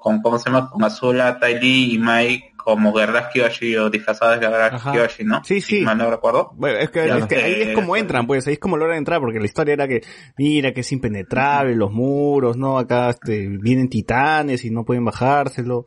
[0.03, 0.69] con ¿cómo se llama?
[0.69, 4.83] Con Azula, Ty Lee y Mai como guerreras Kyoshi o disfrazadas de guerreras.
[4.83, 5.43] Kyoshi, ¿no?
[5.45, 5.79] Sí, sí.
[5.79, 6.53] Si mal no recuerdo.
[6.55, 9.21] Bueno, es que, es que ahí es como entran, pues, ahí es como logran entrar,
[9.21, 10.03] porque la historia era que,
[10.37, 12.79] mira, que es impenetrable, los muros, ¿no?
[12.79, 15.87] Acá, este, vienen titanes y no pueden bajárselo.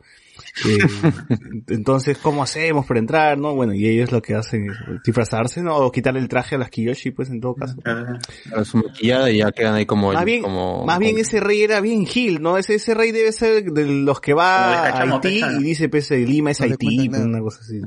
[0.64, 0.78] Eh,
[1.68, 3.54] entonces, ¿cómo hacemos para entrar, no?
[3.54, 5.76] Bueno, y ellos lo que hacen es disfrazarse, ¿no?
[5.76, 7.76] O quitarle el traje a las Kiyoshi, pues, en todo caso.
[8.54, 10.12] A su maquillada y ya quedan ahí como...
[10.12, 12.56] Más el- bien, como, más bien ese rey era bien Gil, ¿no?
[12.56, 16.52] Ese, ese rey debe ser de los que va a Haití y dice, pues, Lima
[16.52, 17.24] es No Haití, pues, nada.
[17.26, 17.80] una cosa así.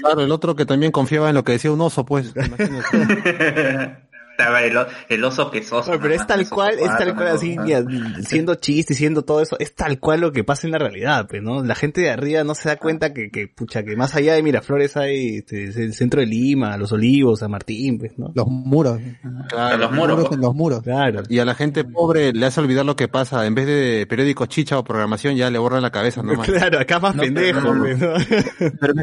[0.00, 2.32] Claro, el otro que también confiaba en lo que decía un oso, pues.
[2.36, 3.96] imagínate.
[4.40, 4.62] Estaba
[5.08, 5.86] el, oso que sos.
[5.88, 7.56] Pero es tal cual, es tal cual así,
[8.22, 11.42] siendo chiste, siendo todo eso, es tal cual lo que pasa en la realidad, pues,
[11.42, 11.62] ¿no?
[11.62, 14.42] La gente de arriba no se da cuenta que, que pucha, que más allá de
[14.42, 18.32] Miraflores hay este, es el centro de Lima, Los Olivos, San Martín, pues, ¿no?
[18.34, 18.98] Los muros.
[19.48, 19.76] Claro.
[19.76, 20.16] los muros.
[20.16, 20.82] muros en los muros.
[20.82, 21.22] Claro.
[21.28, 23.46] Y a la gente pobre le hace olvidar lo que pasa.
[23.46, 26.48] En vez de periódico chicha o programación, ya le borran la cabeza nomás.
[26.60, 28.12] Claro, acá más No, pendejo, pero no, pues, ¿no?
[28.80, 28.94] Pero,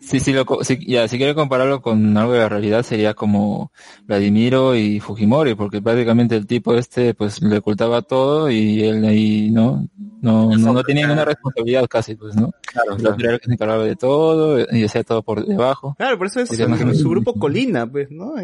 [0.00, 3.70] si, si, lo, si, ya, si quiere compararlo con algo de la realidad sería como
[4.06, 9.50] Vladimiro y Fujimori, porque prácticamente el tipo este pues le ocultaba todo y él ahí
[9.50, 9.86] no
[10.22, 13.84] no no, no tenía ninguna responsabilidad casi pues no Claro, era el que se encargaba
[13.84, 18.10] de todo y hacía todo por debajo Claro, por eso es su, grupo Colina, pues,
[18.10, 18.32] ¿no?
[18.32, 18.36] O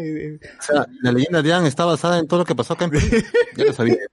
[0.59, 3.07] sea, la leyenda de está basada en todo lo que pasó acá en Perú.
[3.55, 3.95] Ya lo sabía.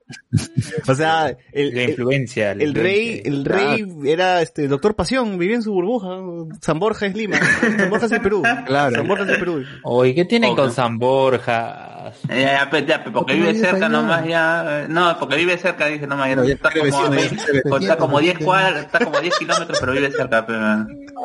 [0.87, 2.51] O sea, el, La influencia.
[2.51, 6.19] el rey, el rey era este doctor Pasión, vivía en su burbuja.
[6.61, 7.37] San Borja es Lima,
[7.77, 8.43] San Borja es el Perú.
[8.65, 8.95] Claro.
[8.95, 9.63] San Borja es el Perú.
[9.83, 11.94] Oye, ¿qué tienen con San Borja?
[12.29, 12.35] Ya,
[12.69, 15.87] ya, ya, pe- porque ¿Por qué vive cerca nomás ya, eh, no, porque vive cerca,
[15.87, 18.19] dice nomás, ya, No, ya está como, a vecino, ya 20, tiene pues, está como
[18.19, 18.45] 10 vecino.
[18.51, 20.45] cuadras, está como 10 kilómetros, pero vive cerca,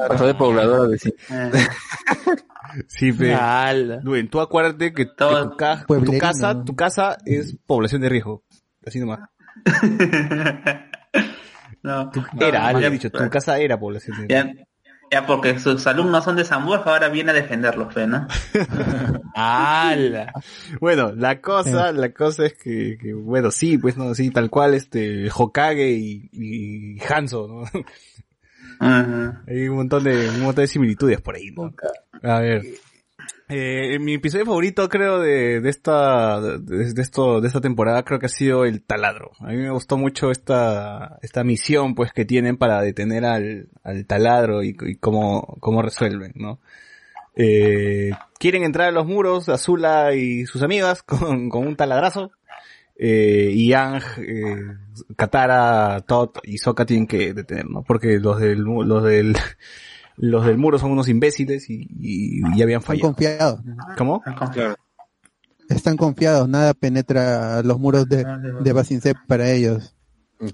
[0.09, 1.53] pasó de poblador a vecino Eh,
[2.87, 3.35] Sí, pe.
[3.35, 3.97] Ala.
[3.97, 6.21] Duen, tú acuérdate que, tu, ca- tu Pueblerino.
[6.21, 8.45] casa, tu casa es población de riesgo.
[8.87, 9.21] Así nomás.
[11.83, 14.29] No, Era, ya- he dicho, tu casa era población.
[14.29, 14.51] Ya,
[15.11, 18.27] ya porque sus alumnos son de San Borja, ahora viene a defenderlos, fe, ¿no?
[19.35, 20.33] ¡Hala!
[20.81, 24.75] Bueno, la cosa, la cosa es que, que, bueno, sí, pues no, sí, tal cual,
[24.75, 27.83] este, Hokage y, y Hanzo, ¿no?
[28.81, 31.75] Hay un montón de, un montón de similitudes por ahí, ¿no?
[32.23, 32.63] A ver.
[33.51, 38.27] Eh, mi episodio favorito creo de, de esta, de, esto, de esta temporada creo que
[38.27, 39.33] ha sido el taladro.
[39.41, 44.07] A mí me gustó mucho esta, esta misión pues que tienen para detener al, al
[44.07, 46.61] taladro y, y cómo, cómo resuelven, ¿no?
[47.35, 52.33] Eh, quieren entrar a los muros, Azula y sus amigas con, con un taladrazo.
[53.03, 54.77] Eh, y Yang, eh,
[55.17, 57.83] Katara, Todd y Sokka tienen que detener, ¿no?
[57.83, 59.35] Porque los del, los del,
[60.23, 63.09] los del muro son unos imbéciles y, y, habían Están fallado.
[63.09, 63.61] confiados.
[63.97, 64.23] ¿Cómo?
[65.69, 68.25] Están confiados, nada penetra los muros de,
[68.63, 69.95] de Basinsep para ellos.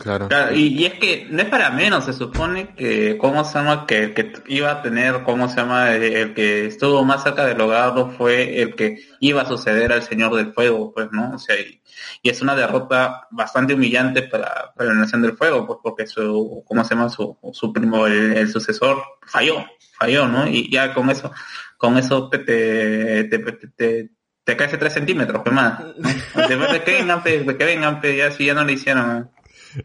[0.01, 0.27] Claro.
[0.27, 3.87] Claro, y, y es que no es para menos, se supone que, ¿cómo se llama?
[3.87, 5.93] Que el que iba a tener, ¿cómo se llama?
[5.93, 10.03] El, el que estuvo más cerca de lograrlo fue el que iba a suceder al
[10.03, 11.35] Señor del Fuego, pues, ¿no?
[11.35, 11.81] O sea, y,
[12.21, 16.65] y es una derrota bastante humillante para, para la Nación del Fuego, pues, porque su,
[16.67, 17.09] ¿cómo se llama?
[17.09, 19.65] Su, su primo, el, el sucesor, falló,
[19.97, 20.49] falló, ¿no?
[20.49, 21.31] Y ya con eso,
[21.77, 24.11] con eso te, te, te, te,
[24.45, 25.79] te- caes de tres centímetros, pues más,
[26.35, 29.31] de que vengan, pues, de que vengan, pues, ya si ya no le hicieron,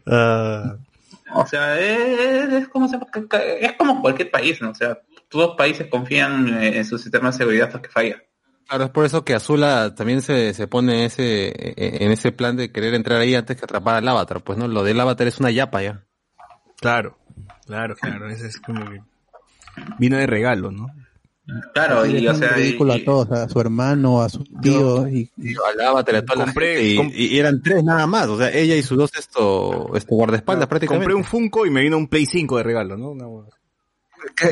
[0.06, 0.76] Ah,
[1.34, 4.70] O sea, es, es como es como cualquier país, ¿no?
[4.70, 4.98] O sea,
[5.28, 8.22] todos los países confían eh, en su sistema de seguridad hasta que falla.
[8.68, 12.56] Claro, es por eso que Azula también se, se pone en ese, en ese plan
[12.56, 14.42] de querer entrar ahí antes que atrapar al avatar.
[14.42, 16.04] Pues no, lo del avatar es una yapa ya.
[16.80, 17.18] Claro,
[17.66, 19.00] claro, claro, ese es como que
[19.98, 20.86] vino de regalo, ¿no?
[21.74, 25.28] Claro, y o sea, y- ridículo a todos, a su hermano, a su tío y,
[25.36, 28.28] y- Al avatar, a toda la gente, y, y eran tres nada más.
[28.28, 31.04] O sea, ella y sus dos esto, esto guardaespaldas prácticamente.
[31.12, 33.10] Compré un Funko y me vino un Play 5 de regalo, ¿no?
[33.10, 33.46] Una hueá.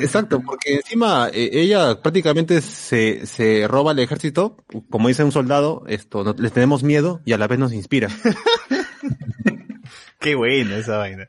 [0.00, 4.56] Exacto, porque encima eh, ella prácticamente se, se roba el ejército,
[4.90, 8.08] como dice un soldado, esto, no- les tenemos miedo y a la vez nos inspira.
[10.20, 11.28] Qué buena esa vaina.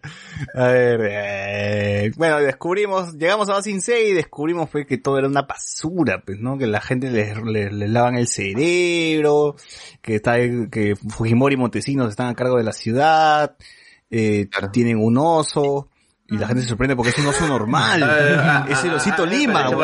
[0.53, 5.43] A ver, eh, bueno, descubrimos, llegamos a Basinsei y descubrimos pues que todo era una
[5.43, 6.57] basura, pues, ¿no?
[6.57, 9.55] Que la gente les, les, les lavan el cerebro,
[10.01, 10.35] que está,
[10.69, 13.55] que Fujimori y Montesinos están a cargo de la ciudad,
[14.09, 15.87] eh, tienen un oso,
[16.31, 18.01] y la gente se sorprende porque es un oso normal.
[18.43, 19.77] Ah, es el ah, osito ah, me Lima, lo-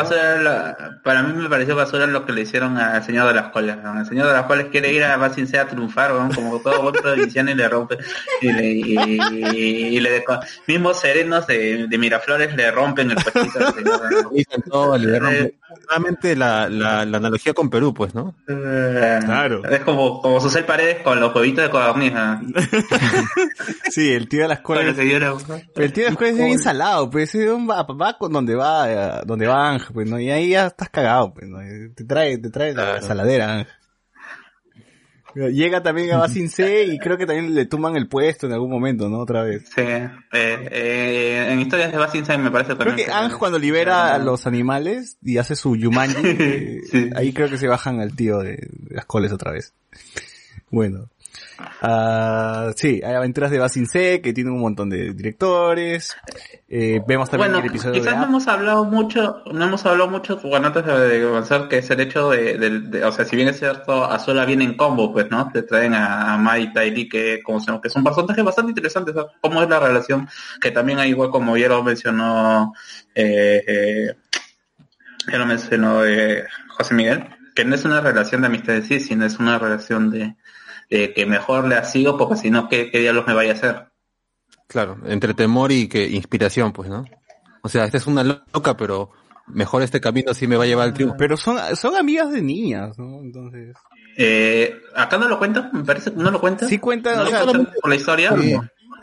[1.04, 3.78] para mí me pareció basura lo que le hicieron al señor de las colas.
[3.84, 4.00] ¿no?
[4.00, 6.30] El señor de las colas quiere ir a Basin a triunfar, ¿no?
[6.34, 7.98] como todo buen provinciano y le rompe.
[8.42, 9.60] Y le, y,
[9.96, 15.00] y le deco- mismos serenos de, de Miraflores le rompen el puestito al señor.
[15.02, 15.54] le rompen.
[15.90, 18.36] Nuevamente la, la, la analogía con Perú, pues, ¿no?
[18.46, 19.64] Claro.
[19.70, 22.14] Es como, como Susel Paredes con los huevitos de codorniz.
[23.92, 24.84] Sí, el tío de las colas.
[24.84, 25.02] Bueno,
[25.76, 28.56] el tío de las colas es bien salado, pues es un- va, va con donde
[28.56, 30.20] va, donde va Ángel, pues, ¿no?
[30.20, 31.60] Y ahí ya estás cagado, pues, ¿no?
[31.96, 33.74] Te trae, te trae la saladera, Ángel.
[35.36, 38.72] Llega también a Basin C y creo que también le tumban el puesto en algún
[38.72, 39.20] momento, ¿no?
[39.20, 39.66] Otra vez.
[39.76, 44.18] Sí, eh, eh, en historias de Basin me parece Creo que Ángel cuando libera a
[44.18, 46.16] los animales y hace su Yumanji,
[46.94, 49.74] eh, ahí creo que se bajan al tío de las coles otra vez.
[50.72, 51.10] Bueno.
[51.82, 56.16] Ah, sí, hay aventuras de Basin C que tiene un montón de directores.
[56.70, 60.10] Eh, vemos también Bueno, el episodio de quizás no hemos hablado mucho, no hemos hablado
[60.10, 63.36] mucho, bueno, antes de de avanzar, que es el hecho de, de- o sea, si
[63.36, 65.50] bien es cierto, Azula viene en combo, pues, ¿no?
[65.52, 69.14] Te traen a, a Mai Tairi, que, como llama, que es un personaje bastante interesante,
[69.14, 69.32] ¿sabes?
[69.42, 70.28] Cómo es la relación,
[70.62, 72.74] que también hay igual como ya lo mencionó,
[73.16, 74.16] eh, eh,
[75.32, 76.02] ya lo mencionó
[76.70, 77.26] José Miguel,
[77.56, 80.36] que no es una relación de amistad en sí, sino es una relación de,
[80.90, 83.88] de que mejor le sigo, porque si no, ¿qué, qué diablos me vaya a hacer?
[84.68, 87.06] Claro, entre temor y que inspiración, pues, ¿no?
[87.64, 89.12] O sea, esta es una loca, pero
[89.48, 91.16] mejor este camino sí me va a llevar al triunfo.
[91.18, 93.22] Pero son, son amigas de niñas, ¿no?
[93.22, 93.76] Entonces.
[94.18, 96.68] Eh, acá no lo cuenta, me parece que no lo cuenta.
[96.68, 98.36] Sí cuenta, ¿No o sea, por la historia.
[98.38, 98.56] Sí.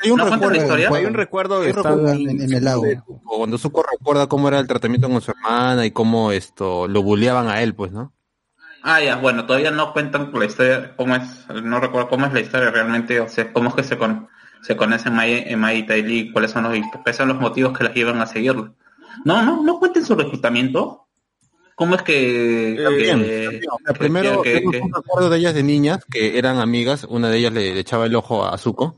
[0.02, 0.90] Hay un ¿No la recuerdo, historia?
[0.92, 2.84] Hay un recuerdo estar recuerdo en, en el lago.
[3.24, 7.48] Cuando Zuko recuerda cómo era el tratamiento con su hermana y cómo esto lo bulleaban
[7.48, 8.12] a él, pues, ¿no?
[8.86, 12.40] Ah, ya, bueno, todavía no cuentan la historia, cómo es, no recuerdo cómo es la
[12.40, 14.28] historia realmente, o sea, cómo es que se con,
[14.60, 17.84] se conocen Mai, eh, y Tai Li, cuáles son los, cuáles son los motivos que
[17.84, 18.74] las llevan a seguirlo.
[19.24, 21.06] No, no, no cuenten su reclutamiento.
[21.74, 23.62] ¿Cómo es que, Eh, que- bien, que- bien.
[23.72, 27.30] O sea, primero que- tengo un recuerdo de ellas de niñas que eran amigas, una
[27.30, 28.96] de ellas le, le echaba el ojo a Zuko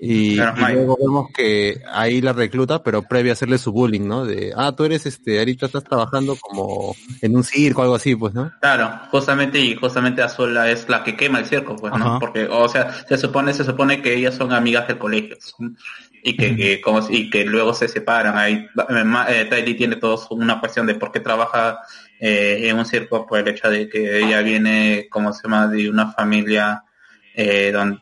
[0.00, 4.24] y, luego vemos que ahí la recluta, pero previo a hacerle su bullying, ¿no?
[4.24, 8.34] De, ah, tú eres este, ahorita estás trabajando como en un circo, algo así, pues,
[8.34, 8.52] ¿no?
[8.60, 12.04] Claro, justamente y justamente Azula es la que quema el circo, pues, Ajá.
[12.04, 12.18] ¿no?
[12.18, 15.36] Porque, o sea, se supone, se supone que ellas son amigas del colegio.
[16.22, 18.36] y que, que como y que luego se separan.
[18.36, 21.78] Ahí eh, eh, tiene todo una cuestión de por qué trabaja
[22.18, 25.88] eh, en un circo por el hecho de que ella viene, como se llama, de
[25.88, 26.82] una familia
[27.38, 28.00] eh, donde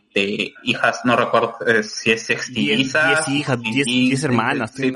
[0.63, 3.27] hijas, no recuerdo eh, si es sextillizas.
[3.27, 4.73] Diez hijas, diez, diez hermanas.
[4.75, 4.93] Sí,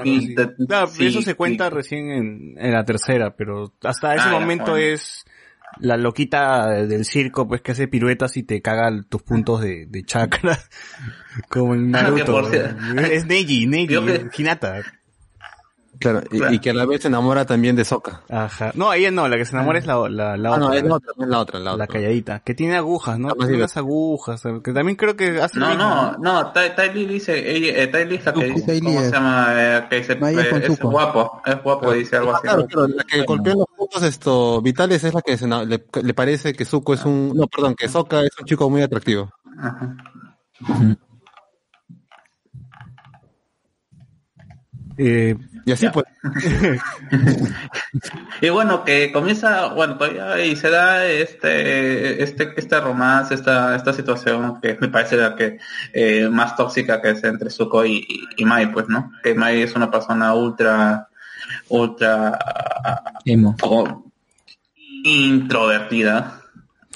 [1.06, 1.34] eso se sí.
[1.34, 4.76] cuenta recién en, en la tercera, pero hasta ese Ah, momento bueno.
[4.86, 5.24] es
[5.80, 10.02] la loquita del circo, pues que hace piruetas y te caga tus puntos de, de
[10.04, 10.58] chakra,
[11.50, 12.32] como en Ah, Naruto.
[12.32, 14.82] por es Neji, Neji, que- Hinata.
[16.00, 18.22] Claro, y, y que a la vez se enamora también de Soka.
[18.28, 18.70] Ajá.
[18.74, 20.68] No, ella no, la que se enamora es la, la, la Ah, otra.
[20.68, 23.32] no, es la otra, no la otra, la calladita, que tiene agujas, ¿no?
[23.34, 27.50] Tiene unas agujas, que también creo que hace No, no, no, Ty, Ty Lee dice,
[27.50, 29.46] ella, eh, Ty Lee es la que dice, ¿cómo es- se llama?
[29.56, 32.42] Eh, que Maya eh, es guapo, es guapo, dice algo Ah, así.
[32.42, 36.14] claro, claro, la que golpea los puntos esto, vitales es la que se le, le
[36.14, 39.30] parece que Zuko es un, no, perdón, que Soka es un chico muy atractivo.
[39.58, 39.96] Ajá.
[45.00, 45.36] Eh,
[45.68, 46.06] y así pues.
[48.40, 53.92] Y bueno, que comienza, bueno, todavía y se da este, este, este romance, esta, esta
[53.92, 55.58] situación que me parece la que
[55.92, 59.12] eh, más tóxica que es entre Zuko y, y, y Mai, pues, ¿no?
[59.22, 61.08] Que Mai es una persona ultra,
[61.68, 62.38] ultra
[63.24, 63.56] Emo.
[65.04, 66.40] introvertida.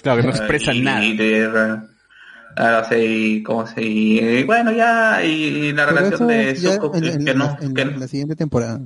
[0.01, 1.05] Claro, que no expresa y, nada.
[1.05, 1.79] Y de,
[2.57, 7.09] ahora sí, como y bueno, ya, y la Pero relación de ya Zuko, en, que,
[7.11, 8.81] en- que no, en- que la siguiente temporada.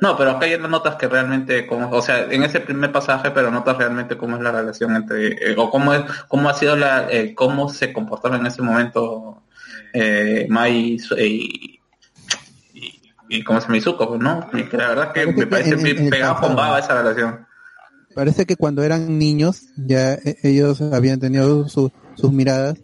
[0.00, 3.50] no, pero acá hay notas que realmente, como, o sea, en ese primer pasaje, pero
[3.50, 7.10] notas realmente cómo es la relación entre, eh, o cómo es, cómo ha sido la,
[7.10, 9.42] eh, cómo se comportaron en ese momento
[9.94, 11.80] eh, Mai y, Su- y,
[12.74, 14.48] y, y cómo se llama Izuko, pues, ¿no?
[14.50, 17.46] Que la verdad que Parece me que parece en- en pegado con baba esa relación.
[18.14, 22.76] Parece que cuando eran niños ya eh, ellos habían tenido su- sus miradas,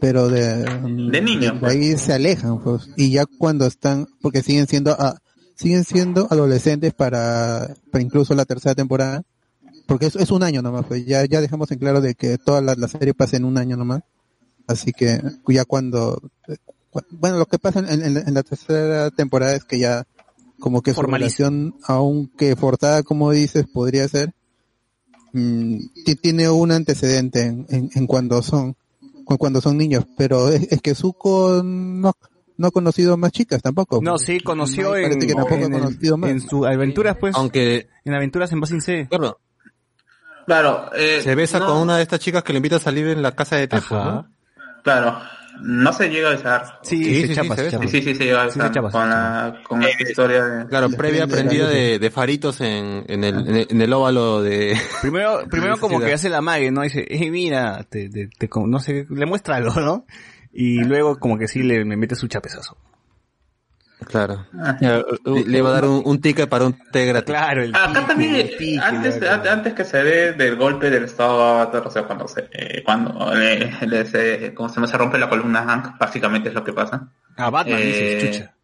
[0.00, 2.88] pero de, De niños, de ahí se alejan, pues.
[2.96, 5.16] Y ya cuando están, porque siguen siendo, ah,
[5.54, 9.22] siguen siendo adolescentes para, para incluso la tercera temporada,
[9.86, 11.06] porque es, es un año nomás, pues.
[11.06, 13.76] Ya, ya dejamos en claro de que toda la, la serie pasa en un año
[13.76, 14.02] nomás.
[14.66, 16.20] Así que ya cuando,
[16.90, 20.04] cu- bueno, lo que pasa en, en- en la tercera temporada es que ya
[20.60, 21.26] como que su Formaliza.
[21.48, 24.32] relación, aunque forzada como dices, podría ser,
[25.32, 28.74] mm, ti- tiene un antecedente en, en, en cuando son
[29.24, 32.12] cu- cuando son niños, pero es, es que Zuko no,
[32.56, 34.00] no ha conocido más chicas tampoco.
[34.02, 36.30] No, sí, conoció en, que tampoco en, ha conocido más.
[36.30, 39.06] en sus aventuras, pues, Aunque, en aventuras en Basin C.
[39.08, 39.38] claro,
[40.46, 43.06] Claro, eh, se besa no, con una de estas chicas que le invita a salir
[43.06, 43.68] en la casa de.
[43.68, 44.28] ¿no?
[44.82, 45.18] Claro,
[45.60, 46.78] no se llega a besar.
[46.82, 47.86] Sí, Sí, se sí, chapa, sí, se chapa.
[47.86, 50.66] Sí, sí, sí, se llega a besar se chapa, con la, con esta historia de...
[50.66, 54.76] Claro, previa prendida de, de faritos en, en, el, en, el, en el óvalo de...
[55.02, 56.82] Primero, primero como que hace la mague, ¿no?
[56.82, 60.06] Dice, eh, mira, te, te, te no sé, le muestra algo, ¿no?
[60.52, 62.76] Y luego como que sí le, le mete su chapezazo.
[64.06, 64.46] Claro.
[64.80, 65.02] Ya,
[65.46, 67.26] Le, va a dar un, un ticket para un té gratis.
[67.34, 71.38] Claro, el Acá también, el pique, antes, antes que se dé del golpe del estado
[71.38, 74.86] de Avatar, o sea, cuando se, eh, cuando le, le se, ¿cómo se llama?
[74.86, 77.08] Se rompe la columna Hank, básicamente es lo que pasa.
[77.36, 78.54] A Batman Eh, dices, chucha.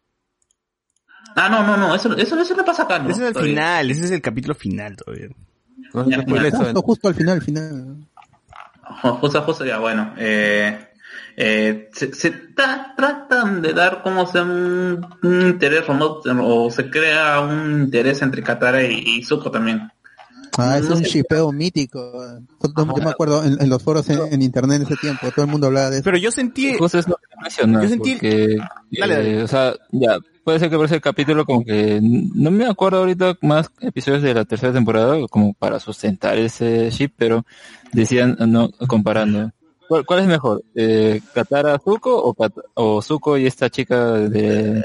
[1.35, 3.09] Ah, no, no, no, eso, eso, eso no pasa acá, ¿no?
[3.09, 3.53] Ese es el Todavía.
[3.55, 5.27] final, ese es el capítulo final todavía.
[5.93, 7.95] No justo al final, al final.
[9.21, 10.88] Justo, justo, ya, bueno, eh,
[11.41, 16.89] eh, se, se tra- tratan de dar como se un, un interés remoto, o se
[16.89, 19.89] crea un interés entre Katara y, y Zuko también.
[20.57, 21.09] Ah, es No un sé.
[21.09, 22.11] shipeo mítico.
[22.75, 25.51] Yo me acuerdo en, en los foros en, en internet en ese tiempo, todo el
[25.51, 26.03] mundo hablaba de eso.
[26.03, 28.57] Pero yo sentí, Justo es lo que menciona, Yo sentí- porque,
[28.91, 29.39] Dale, dale.
[29.39, 32.97] eh, o sea, ya, puede ser que por ese capítulo como que, no me acuerdo
[32.97, 37.45] ahorita más episodios de la tercera temporada como para sustentar ese ship, pero
[37.93, 39.51] decían, no, comparando.
[39.89, 40.61] ¿Cuál, cuál es mejor?
[40.75, 44.81] Eh, ¿Katara Zuko o, Kat- o Zuko y esta chica de...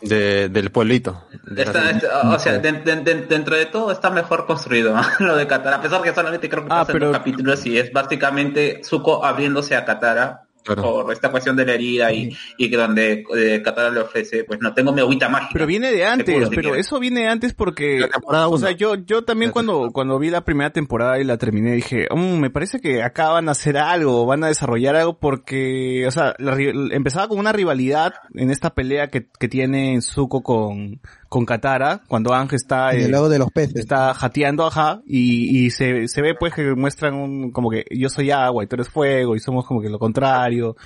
[0.00, 1.24] de, del pueblito.
[1.44, 4.96] De Está, la- está- o sea, de- de- de- dentro de todo está mejor construido
[5.20, 7.64] lo de Katara, a pesar que solamente creo que Ah, pasa en pero- dos capítulos
[7.66, 10.82] y es básicamente Zuko abriéndose a Katara Claro.
[11.02, 14.60] por esta cuestión de la herida y, y que donde eh, Katara le ofrece, pues
[14.60, 15.50] no tengo mi agüita mágica.
[15.52, 16.86] pero viene de antes, si pero quieres.
[16.86, 20.18] eso viene de antes porque, La temporada o sea, yo, yo también La cuando, cuando
[20.18, 23.52] vi la primera temporada y la terminé dije, "Mm, me parece que acá van a
[23.52, 26.54] hacer algo, van a desarrollar algo porque, o sea, la
[26.94, 31.00] empezaba con una rivalidad en esta pelea que, que tiene Zuko con,
[31.32, 33.76] con Katara, cuando Ángel está, En eh, el lado de los peces.
[33.76, 38.08] está jateando, ajá, y, y se, se ve pues que muestran un, como que yo
[38.08, 40.76] soy agua y tú eres fuego y somos como que lo contrario,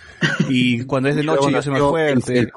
[0.48, 2.38] y cuando es de noche yo soy más el- fuerte.
[2.38, 2.52] El.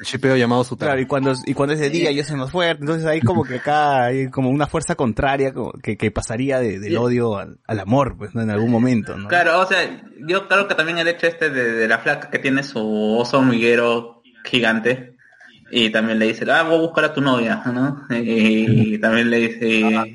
[0.00, 0.92] El shipeo llamado Sutara.
[0.92, 3.44] Claro, y cuando, y cuando es de día yo soy más fuerte, entonces hay como
[3.44, 7.58] que acá hay como una fuerza contraria como que, que pasaría de- del odio al,
[7.68, 8.40] al amor, pues, ¿no?
[8.42, 9.28] En algún momento, ¿no?
[9.28, 12.40] Claro, o sea, yo creo que también el hecho este de, de la flaca que
[12.40, 12.80] tiene su
[13.16, 15.11] oso hormiguero gigante.
[15.74, 18.04] Y también le dice, ah, voy a buscar a tu novia, ¿no?
[18.10, 20.14] Y, también le dice,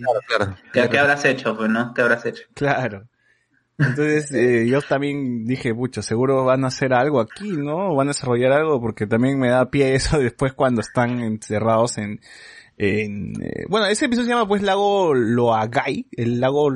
[0.72, 1.58] ¿qué, qué habrás hecho?
[1.58, 1.96] Pues, ¿no?
[1.96, 2.44] ¿Qué habrás hecho?
[2.54, 3.08] Claro.
[3.80, 7.96] Entonces, eh, yo también dije, mucho, seguro van a hacer algo aquí, ¿no?
[7.96, 12.20] Van a desarrollar algo, porque también me da pie eso después cuando están encerrados en,
[12.78, 16.70] en eh, bueno, ese episodio se llama pues Lago Loagai, el lago,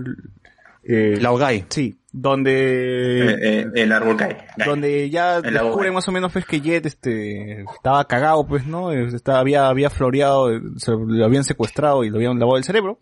[0.84, 1.66] eh, Laogai.
[1.69, 4.38] Sí, donde, Eh, eh, el árbol cae.
[4.57, 4.67] cae.
[4.67, 8.65] donde ya El lago descubren más o menos pues que Jet este estaba cagado pues
[8.65, 12.98] no estaba había había floreado se lo habían secuestrado y lo habían lavado el cerebro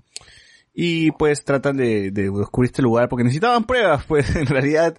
[0.74, 4.96] y pues tratan de, de descubrir este lugar porque necesitaban pruebas pues en realidad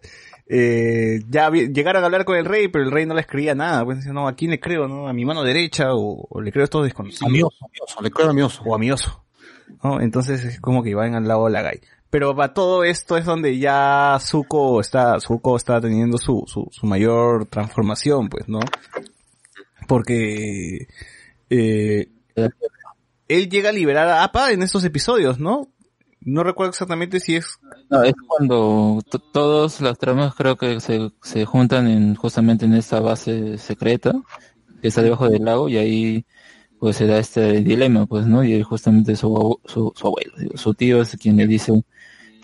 [0.48, 3.54] eh, ya había- llegaron a hablar con el rey pero el rey no les creía
[3.54, 6.40] nada pues decían no a quién le creo no a mi mano derecha o, o
[6.40, 8.62] le creo a estos desconocidos A Mioso, le creo a Mioso.
[8.66, 9.24] o a Mioso
[9.84, 10.00] ¿no?
[10.00, 11.80] Entonces es como que iban al lado de la Gai.
[12.10, 16.86] Pero para todo esto es donde ya Zuko está, Zuko está teniendo su, su, su
[16.86, 18.58] mayor transformación, pues, ¿no?
[19.86, 20.86] Porque,
[21.48, 22.08] eh,
[23.28, 25.68] él llega a liberar a Appa en estos episodios, ¿no?
[26.20, 27.58] No recuerdo exactamente si es,
[27.88, 32.74] No, es cuando to- todas las tramas creo que se, se juntan en justamente en
[32.74, 34.12] esta base secreta
[34.82, 36.26] que está debajo del lago y ahí
[36.78, 41.00] pues se da este dilema pues no y justamente su, su, su abuelo su tío
[41.00, 41.72] es quien le dice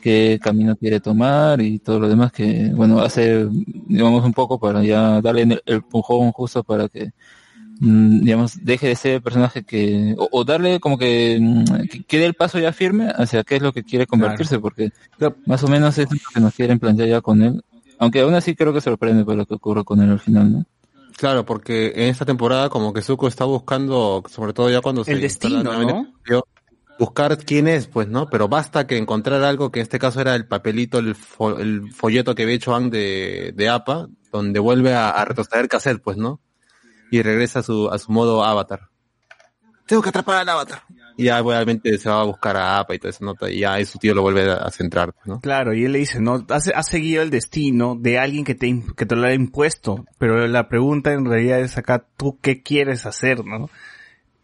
[0.06, 3.48] qué camino quiere tomar y todo lo demás que bueno hace
[3.88, 7.10] digamos un poco para ya darle el, el empujón justo para que
[7.80, 12.18] mm, digamos, deje de ser personaje que, o, o darle como que, mm, que, que
[12.20, 14.92] dé el paso ya firme hacia qué es lo que quiere convertirse, porque
[15.44, 17.64] más o menos es lo que nos quieren plantear ya con él.
[17.98, 20.64] Aunque aún así creo que sorprende por lo que ocurre con él al final, ¿no?
[21.16, 25.12] Claro, porque en esta temporada como que Zuko está buscando, sobre todo ya cuando se
[25.12, 26.06] El destino, ¿no?
[26.98, 28.28] Buscar quién es, pues, ¿no?
[28.30, 31.92] Pero basta que encontrar algo que en este caso era el papelito, el, fo- el
[31.92, 36.16] folleto que había hecho Ang de, de APA, donde vuelve a, a retroceder cassette, pues,
[36.16, 36.40] ¿no?
[37.10, 38.88] Y regresa a su, a su modo avatar.
[39.86, 40.82] Tengo que atrapar al avatar.
[41.16, 43.74] Y ya obviamente se va a buscar a APA y toda esa nota, y ya
[43.74, 45.40] ahí su tío lo vuelve a, a centrar, ¿no?
[45.40, 48.82] claro, y él le dice, no, has, has seguido el destino de alguien que te,
[48.96, 53.06] que te lo ha impuesto, pero la pregunta en realidad es acá, ¿tú qué quieres
[53.06, 53.70] hacer, no?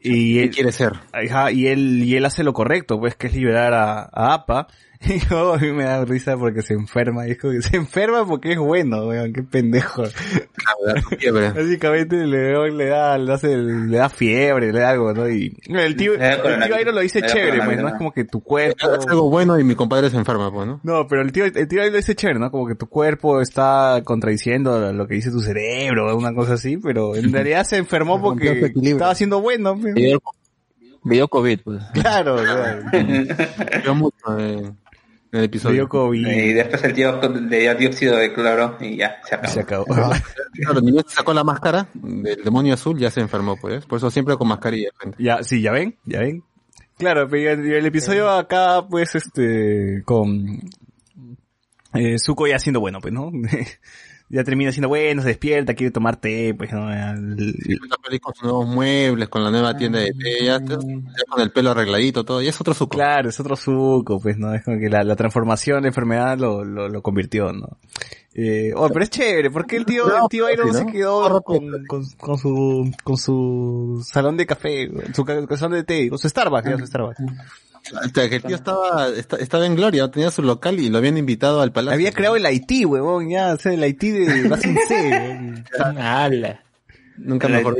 [0.03, 0.93] Y ¿Qué él, quiere ser?
[1.13, 4.67] Ajá, y él, y él hace lo correcto, pues, que es liberar a, a APA.
[5.05, 7.27] Y yo, a mí me da risa porque se enferma.
[7.27, 10.05] Y es como que se enferma porque es bueno, weón, qué pendejo.
[11.19, 11.51] Fiebre.
[11.55, 15.29] Básicamente le, le da, le hace, le da fiebre, le da algo, ¿no?
[15.29, 16.77] Y el tío, el tío.
[16.77, 17.89] Airo lo dice chévere, pues, ¿no?
[17.89, 18.95] Es como que tu cuerpo...
[18.95, 20.81] Es algo bueno y mi compadre se enferma, pues, ¿no?
[20.83, 22.51] No, pero el tío, el tío ahí lo dice chévere, ¿no?
[22.51, 27.17] Como que tu cuerpo está contradiciendo lo que dice tu cerebro, una cosa así, pero
[27.17, 29.79] en realidad se enfermó porque estaba siendo bueno.
[29.81, 29.95] pues.
[31.05, 31.83] Video, COVID, pues.
[31.95, 33.95] Claro, claro.
[33.95, 34.73] Mucho eh,
[35.33, 35.75] en el episodio.
[35.75, 36.27] Dio COVID.
[36.27, 39.53] Y después el tío le dio dióxido de cloro y ya, se acabó.
[39.53, 39.87] Se acabó.
[40.55, 43.87] Claro, ni bien se sacó la máscara del demonio azul, ya se enfermó, pues.
[43.87, 44.91] Por eso siempre con mascarilla.
[45.01, 45.17] gente.
[45.19, 46.45] Ya, sí, ya ven, ya ven.
[46.99, 50.61] Claro, pero el, el episodio acá, pues, este, con
[51.95, 53.31] eh, Zuko ya siendo bueno, pues, ¿no?
[54.33, 56.91] ya termina siendo bueno, se despierta, quiere tomar té, pues, ¿no?
[56.93, 60.77] El- Está feliz con sus nuevos muebles, con la nueva tienda de té, ya, ya
[61.29, 62.43] con el pelo arregladito, todo.
[62.43, 62.97] Y es otro suco.
[62.97, 64.53] Claro, es otro Zuko, pues, ¿no?
[64.55, 67.79] Es como que la, la transformación, la enfermedad lo, lo, lo convirtió, ¿no?
[68.35, 70.91] Eh, oh, pero es chévere, porque el tío, el tío Iron sí, se ¿no?
[70.93, 75.25] quedó con, con, con su, con su salón de café, su
[75.57, 77.19] salón de té, con su Starbucks, ya su Starbucks.
[77.91, 80.99] O sea, que el tío estaba, esta- estaba en gloria, tenía su local y lo
[80.99, 81.95] habían invitado al palacio.
[81.95, 85.65] Había creado el Haití, huevón, ya, o sea, el Haití de Racing C, huevón.
[87.17, 87.75] Nunca mejor.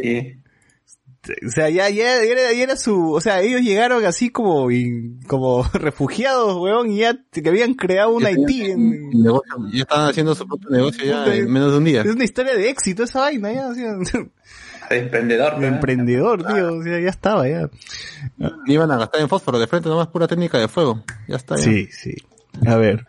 [1.47, 4.73] O sea, ya, ya, ya era, ya era su, o sea, ellos llegaron así como,
[4.73, 8.63] y- como refugiados, huevón, y ya que habían creado un Haití.
[8.73, 12.01] en- Negocio, ya estaban haciendo su propio negocio ya en menos de un día.
[12.03, 13.75] Es una historia de éxito esa vaina, ya, o
[14.05, 14.27] sea,
[14.91, 15.59] emprendedor.
[15.59, 17.69] de emprendedor, tío, o sea, ya estaba, ya.
[18.67, 21.03] Iban a gastar en fósforo de frente, nomás pura técnica de fuego.
[21.29, 21.57] Ya está.
[21.57, 21.63] ya.
[21.63, 22.15] Sí, sí.
[22.67, 23.07] A ver.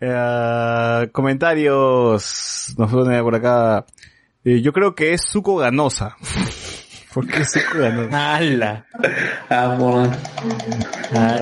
[0.00, 2.74] Eh, comentarios.
[2.76, 3.84] Nos ponen por acá.
[4.44, 6.16] Eh, yo creo que es Zuko Ganosa.
[7.12, 8.36] ¿Por qué Zuko Ganosa?
[8.36, 8.86] ¡Hala!
[9.48, 9.76] A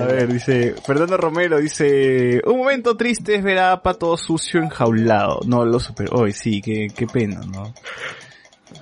[0.07, 5.41] ver, dice, Fernando Romero dice, un momento triste es ver a Apa todo sucio enjaulado.
[5.45, 7.73] No, lo super, hoy sí, qué, qué pena, ¿no?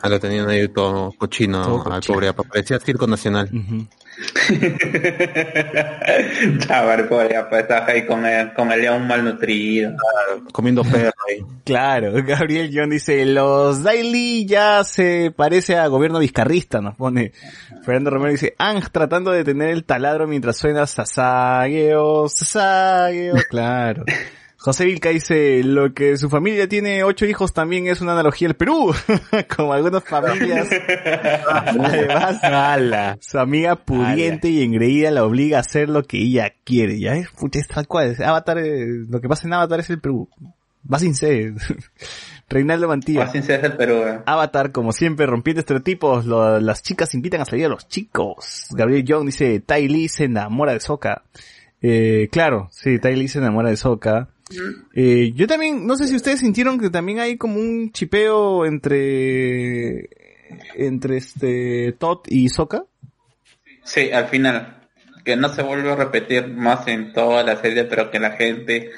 [0.06, 2.44] Ah, lo tenían ahí todo cochino, Todo al pobre apa.
[2.44, 3.50] Parecía circo nacional.
[6.60, 9.96] Chaval, pobre, pues estás ahí con el, con el león malnutrido.
[10.52, 11.44] Comiendo perro ahí.
[11.64, 17.32] Claro, Gabriel John dice, los Daily ya se parece a gobierno vizcarrista, nos pone.
[17.84, 24.04] Fernando Romero dice, Ang tratando de tener el taladro mientras suena Sasageo, Sasageo, claro.
[24.66, 28.56] José Vilca dice, lo que su familia tiene ocho hijos también es una analogía al
[28.56, 28.96] Perú,
[29.56, 30.68] como algunas familias.
[31.48, 37.14] Además, su amiga pudiente y engreída la obliga a hacer lo que ella quiere, ya
[37.14, 40.28] es, pucha, es tal cual, Avatar, eh, lo que pasa en Avatar es el Perú.
[40.92, 41.54] Va sin ser.
[42.50, 43.22] Reinaldo Mantilla.
[43.22, 44.04] Va sin ser el Perú.
[44.08, 44.20] eh.
[44.26, 48.68] Avatar, como siempre, rompiendo estereotipos, lo- las chicas invitan a salir a los chicos.
[48.72, 51.24] Gabriel Young dice, Lee se enamora de Soka.
[51.82, 54.30] Eh, claro, sí, Lee se enamora de Soka.
[54.94, 60.10] Eh, yo también, no sé si ustedes sintieron que también hay como un chipeo entre,
[60.76, 62.84] entre este, Todd y Soka.
[63.84, 64.88] Sí, al final.
[65.24, 68.92] Que no se vuelve a repetir más en toda la serie, pero que la gente...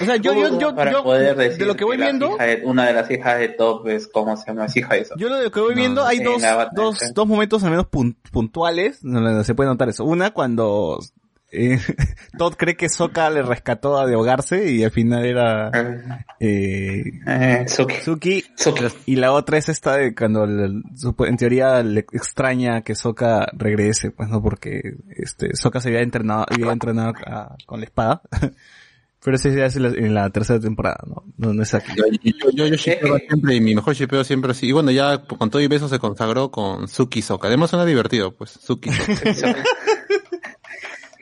[0.00, 2.86] O sea, yo, yo, yo, yo, poder decir de lo que voy viendo, de- una
[2.86, 4.64] de las hijas de Top es, ¿cómo se llama?
[4.64, 5.14] Es hija de eso.
[5.18, 6.42] Yo lo que voy viendo, hay dos,
[6.74, 10.04] dos, dos momentos al menos pun- puntuales donde se puede notar eso.
[10.04, 10.98] Una, cuando
[11.52, 11.78] eh,
[12.38, 15.70] Todd cree que Sokka le rescató de ahogarse y al final era
[16.40, 17.04] eh,
[17.68, 18.44] Suki.
[19.06, 23.46] Y la otra es esta de cuando le- supo- en teoría le extraña que Sokka
[23.52, 28.22] regrese, pues no, porque este Sokka se había entrenado, había entrenado a- con la espada.
[29.24, 31.22] Pero ese ya es en la, en la tercera temporada, ¿no?
[31.38, 31.92] No, no es aquí.
[32.24, 34.66] Yo, yo, yo shipeaba siempre y mi mejor shipeo siempre así.
[34.66, 37.46] Y bueno, ya con todo y beso se consagró con Suki Soka.
[37.46, 38.50] Además suena divertido, pues.
[38.50, 39.62] Suki Soka.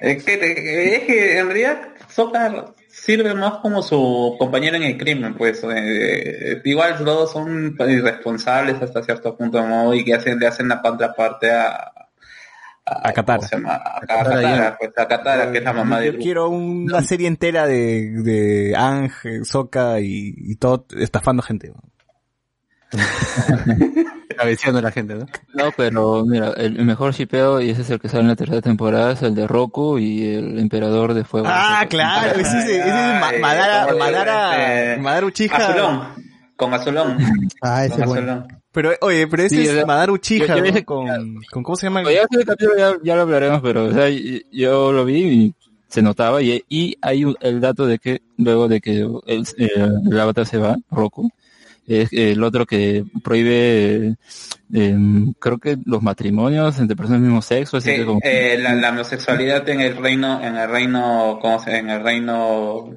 [0.00, 5.34] Es que, es que en realidad Sokka sirve más como su compañero en el crimen,
[5.34, 9.94] pues eh, igual los dos son irresponsables hasta cierto punto ¿no?
[9.94, 11.92] y que hacen, le hacen la contraparte a
[12.90, 13.38] a Katara.
[13.38, 13.74] ¿cómo se llama?
[13.74, 17.66] A, Katara, pues, a Katara, que es la mamá de Yo quiero una serie entera
[17.66, 21.72] de, de Ángel, Sokka y, y Todd estafando gente.
[24.40, 25.26] Cabeceando a la gente, ¿no?
[25.52, 28.36] No, pero mira, el el mejor shipeo, y ese es el que sale en la
[28.36, 31.46] tercera temporada, es el de Roku y el Emperador de Fuego.
[31.50, 32.86] Ah, claro, ese es, ese es
[33.20, 35.56] Ma- Madara, Madara, este, Madara Uchiha.
[35.56, 36.00] Azulón,
[36.56, 37.18] con Azulón.
[37.60, 38.32] Ah, ese Con es bueno.
[38.32, 38.60] Azulón.
[38.72, 40.84] Pero, oye, pero ese Sí, es Madara Uchiha, yo- yo ¿no?
[40.84, 41.06] con,
[41.52, 42.00] con, ¿cómo se llama?
[42.00, 44.06] Oye, ese capítulo ya, ya lo hablaremos, pero o sea,
[44.52, 45.54] yo lo vi y
[45.88, 49.70] se notaba y, y hay un- el dato de que luego de que el, eh,
[50.10, 51.28] el avatar se va, Roku,
[51.90, 54.16] es el otro que prohíbe,
[54.72, 54.96] eh,
[55.38, 58.20] creo que los matrimonios entre personas del mismo sexo, así Sí, como...
[58.22, 62.90] eh, la, la homosexualidad en el reino, en el reino, ¿cómo se En el reino,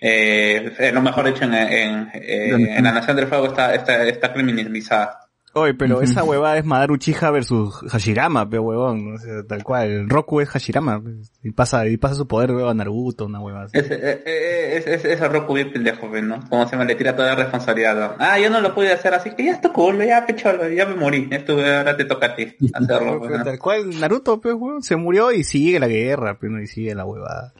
[0.00, 4.04] eh, eh, lo mejor dicho, en, en, eh, en la Nación del Fuego está, está,
[4.06, 5.29] está criminalizada.
[5.52, 10.08] Oye, pero esa huevada es Madara Uchiha versus Hashirama, pero huevón, o sea, tal cual.
[10.08, 11.02] Roku es Hashirama,
[11.42, 13.78] y pasa, y pasa su poder a Naruto, una huevada así.
[13.78, 16.40] Es, eh, eh, es, es, es a Roku bien pendejo, pues, ¿no?
[16.48, 17.96] Como se me le tira toda la responsabilidad.
[17.96, 18.16] ¿no?
[18.20, 20.94] Ah, yo no lo pude hacer, así que ya está cool, ya pecholo, ya me
[20.94, 21.28] morí.
[21.32, 23.20] Esto ahora te toca a ti hacerlo.
[23.28, 26.68] Pero tal cual, Naruto, pues, huevón, se murió y sigue la guerra, pero no, y
[26.68, 27.54] sigue la huevada.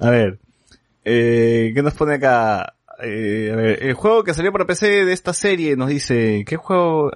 [0.00, 0.38] A ver,
[1.04, 2.74] eh, ¿qué nos pone acá?
[3.02, 7.10] Eh, el juego que salió para PC de esta serie nos dice, ¿qué juego?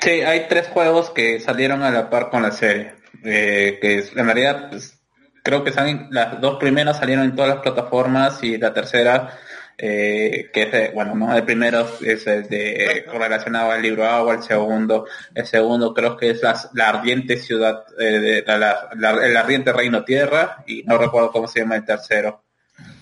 [0.00, 2.94] Sí, hay tres juegos que salieron a la par con la serie.
[3.24, 4.98] Eh, que en realidad, pues,
[5.42, 9.38] creo que salen, las dos primeras salieron en todas las plataformas y la tercera,
[9.78, 14.42] eh, que es, bueno, no, el primero es el de relacionado al libro agua, el
[14.42, 18.88] segundo, el segundo creo que es la ardiente ciudad, eh, de, la-
[19.24, 22.42] el ardiente reino tierra y no recuerdo cómo se llama el tercero.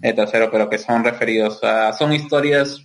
[0.02, 2.82] El tercero, pero que son referidos a, son historias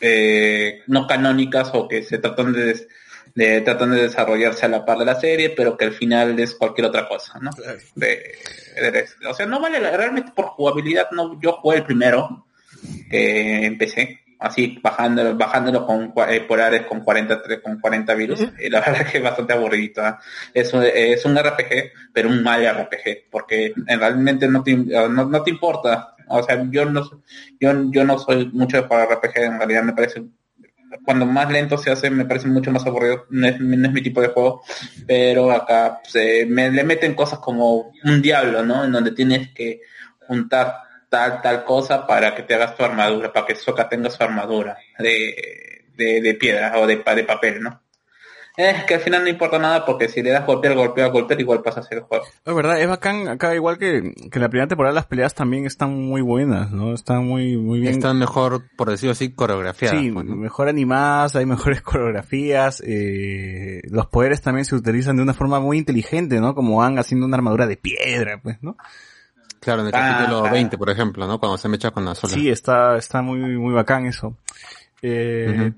[0.00, 2.88] eh, no canónicas o que se tratan de, des-
[3.34, 6.54] de tratan de desarrollarse a la par de la serie, pero que al final es
[6.54, 7.50] cualquier otra cosa, ¿no?
[7.94, 8.34] De-
[8.76, 12.46] de- o sea, no vale la- realmente por jugabilidad, no, yo jugué el primero
[13.10, 18.40] que empecé así bajándolo, bajándolo con eh, por áreas con 40 tre- con 40 virus.
[18.60, 20.20] Y la verdad que es bastante aburridito ¿ah?
[20.52, 25.08] es, un- es un RPG pero un mal RPG porque en- realmente no te, no,
[25.08, 26.14] no te importa.
[26.28, 27.02] O sea yo no
[27.60, 30.22] yo, yo no soy mucho jugar RPG en realidad me parece
[31.04, 33.26] cuando más lento se hace me parece mucho más aburrido.
[33.30, 34.62] No es, no es mi tipo de juego
[35.06, 39.80] pero acá se me le meten cosas como un diablo no en donde tienes que
[40.26, 40.74] juntar
[41.14, 44.76] tal tal cosa para que te hagas tu armadura para que Soka tenga su armadura
[44.98, 47.80] de, de, de piedra o de, pa- de papel no
[48.56, 51.60] es que al final no importa nada porque si le das golpear golpear golpear igual
[51.60, 54.68] pasa a ser el juego Es verdad, es bacán, acá igual que, que la primera
[54.68, 56.94] temporada las peleas también están muy buenas, ¿no?
[56.94, 57.94] Están muy, muy bien.
[57.94, 59.98] Están mejor, por decirlo así, coreografiadas.
[60.00, 60.36] Sí, pues, ¿no?
[60.36, 65.76] mejor animadas, hay mejores coreografías, eh, los poderes también se utilizan de una forma muy
[65.78, 66.54] inteligente, ¿no?
[66.54, 68.76] Como van haciendo una armadura de piedra, pues, ¿no?
[69.64, 70.50] Claro, en el Ah, capítulo ah.
[70.50, 71.38] 20, por ejemplo, ¿no?
[71.40, 72.34] Cuando se mecha con la sola.
[72.34, 74.36] Sí, está, está muy, muy bacán eso.
[75.02, 75.72] Eh,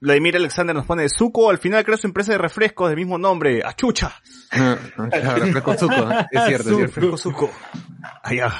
[0.00, 3.62] Vladimir Alexander nos pone, Zuko al final creó su empresa de refrescos del mismo nombre,
[3.64, 4.12] Achucha.
[4.50, 6.26] claro, refresco Zuko, ¿eh?
[6.32, 6.94] es cierto, es Su- cierto.
[6.96, 7.50] Refresco Zuko.
[8.24, 8.52] Allá.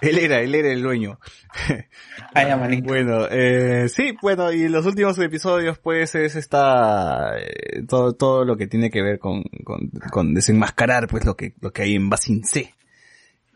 [0.00, 1.18] Él era, él era el dueño.
[2.84, 8.56] bueno, eh, sí, bueno, y los últimos episodios, pues, es esta, eh, todo, todo lo
[8.56, 12.08] que tiene que ver con, con, con desenmascarar, pues, lo que, lo que hay en
[12.08, 12.74] Basin C.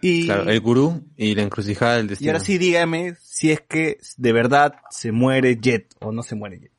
[0.04, 2.32] Y, Claro, el gurú y la encrucijada del y destino.
[2.32, 6.58] ahora sí, dígame si es que de verdad se muere Jet o no se muere
[6.58, 6.72] Jet.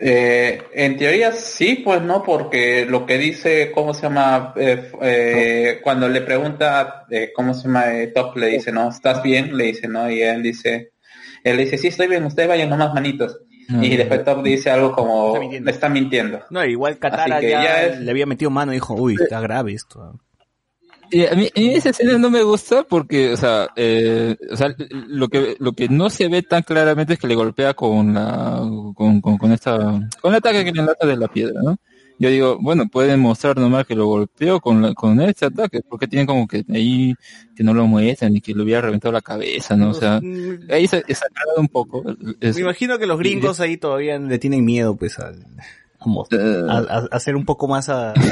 [0.00, 4.52] Eh, en teoría sí, pues no, porque lo que dice, ¿cómo se llama?
[4.56, 7.94] Eh, eh, Cuando le pregunta, eh, ¿cómo se llama?
[7.94, 8.90] Eh, Top le dice, ¿no?
[8.90, 9.56] ¿Estás bien?
[9.56, 10.10] Le dice, ¿no?
[10.10, 10.92] Y él dice,
[11.42, 13.38] él le dice, sí, estoy bien, ustedes vayan nomás manitos.
[13.68, 16.42] No, y no, después Top dice algo como, me está mintiendo.
[16.50, 19.72] No, igual Katara ya, ya es- le había metido mano y dijo, uy, está grave
[19.72, 20.18] esto.
[21.10, 24.56] Y a mí, a mí esa escena no me gusta porque, o sea, eh, o
[24.56, 28.14] sea, lo que lo que no se ve tan claramente es que le golpea con
[28.14, 28.60] la
[28.94, 29.76] con, con, con esta
[30.20, 31.78] con el ataque que le enlaza de la piedra, ¿no?
[32.20, 36.08] Yo digo, bueno, pueden mostrar nomás que lo golpeó con la, con este ataque, porque
[36.08, 37.14] tienen como que ahí
[37.54, 39.90] que no lo muestran y que le hubiera reventado la cabeza, ¿no?
[39.90, 40.20] O sea,
[40.68, 41.24] ahí se se
[41.56, 42.04] un poco.
[42.40, 45.44] Es- Me imagino que los gringos ahí todavía le tienen miedo, pues, al,
[46.68, 48.14] a, a- a ser un poco más a...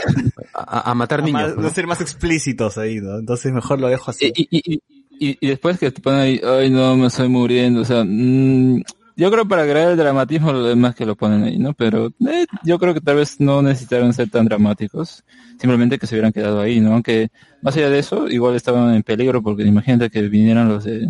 [0.59, 1.67] A, matar niños, Más, ¿no?
[1.67, 3.19] a ser más explícitos ahí, ¿no?
[3.19, 4.33] Entonces mejor lo dejo así.
[4.35, 4.83] Y, y, y,
[5.21, 8.83] y, y después que te ponen ahí, ay no, me estoy muriendo, o sea, mm,
[9.17, 11.75] yo creo para agregar el dramatismo lo demás que lo ponen ahí, ¿no?
[11.75, 15.25] Pero eh, yo creo que tal vez no necesitaron ser tan dramáticos,
[15.61, 16.95] simplemente que se hubieran quedado ahí, ¿no?
[16.95, 17.29] Aunque
[17.61, 21.07] más allá de eso, igual estaban en peligro porque imagínate que vinieran los de...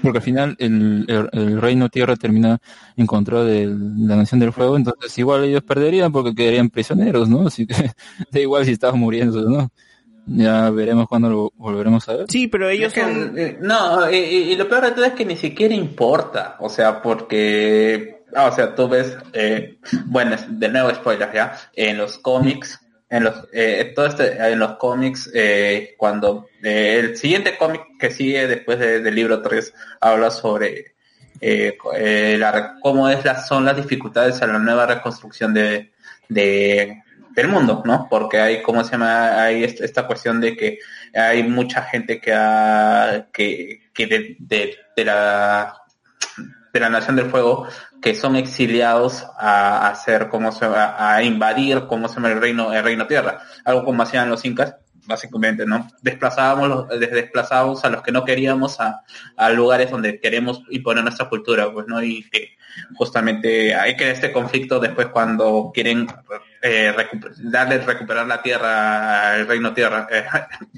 [0.00, 2.58] Porque al final el, el, el reino tierra termina
[2.96, 7.46] en contra de la nación del fuego, entonces igual ellos perderían porque quedarían prisioneros, ¿no?
[7.46, 7.74] Así que
[8.30, 9.70] da igual si estaban muriendo, ¿no?
[10.26, 12.26] Ya veremos cuándo lo volveremos a ver.
[12.28, 15.36] Sí, pero ellos Es que, eh, No, y, lo peor de todo es que ni
[15.36, 21.30] siquiera importa, o sea, porque, ah, o sea, tú ves, eh, bueno, de nuevo spoiler
[21.34, 22.80] ya, en los cómics,
[23.12, 28.10] en los, eh, todo este, en los cómics, eh, cuando eh, el siguiente cómic que
[28.10, 30.94] sigue después de- del libro 3 habla sobre
[31.40, 35.92] eh, eh, la- cómo es las, son las dificultades a la nueva reconstrucción de,
[36.28, 37.02] de
[37.34, 38.06] del mundo, ¿no?
[38.10, 39.42] Porque hay, ¿cómo se llama?
[39.42, 40.78] Hay est- esta cuestión de que
[41.14, 44.36] hay mucha gente que ha, que, que de,
[44.94, 45.74] de la
[46.72, 47.66] de la Nación del Fuego
[48.02, 52.82] que son exiliados a, hacer, como se a invadir, como se llama el reino, el
[52.82, 53.40] reino tierra.
[53.64, 54.74] Algo como hacían los incas,
[55.06, 55.88] básicamente, ¿no?
[56.02, 59.02] Desplazábamos, des- desplazábamos a los que no queríamos a,
[59.36, 62.02] a lugares donde queremos imponer nuestra cultura, pues, ¿no?
[62.02, 62.56] Y que
[62.94, 66.06] justamente hay que este conflicto después cuando quieren
[66.62, 70.24] eh, recuper- darle, recuperar la tierra, el reino tierra, eh,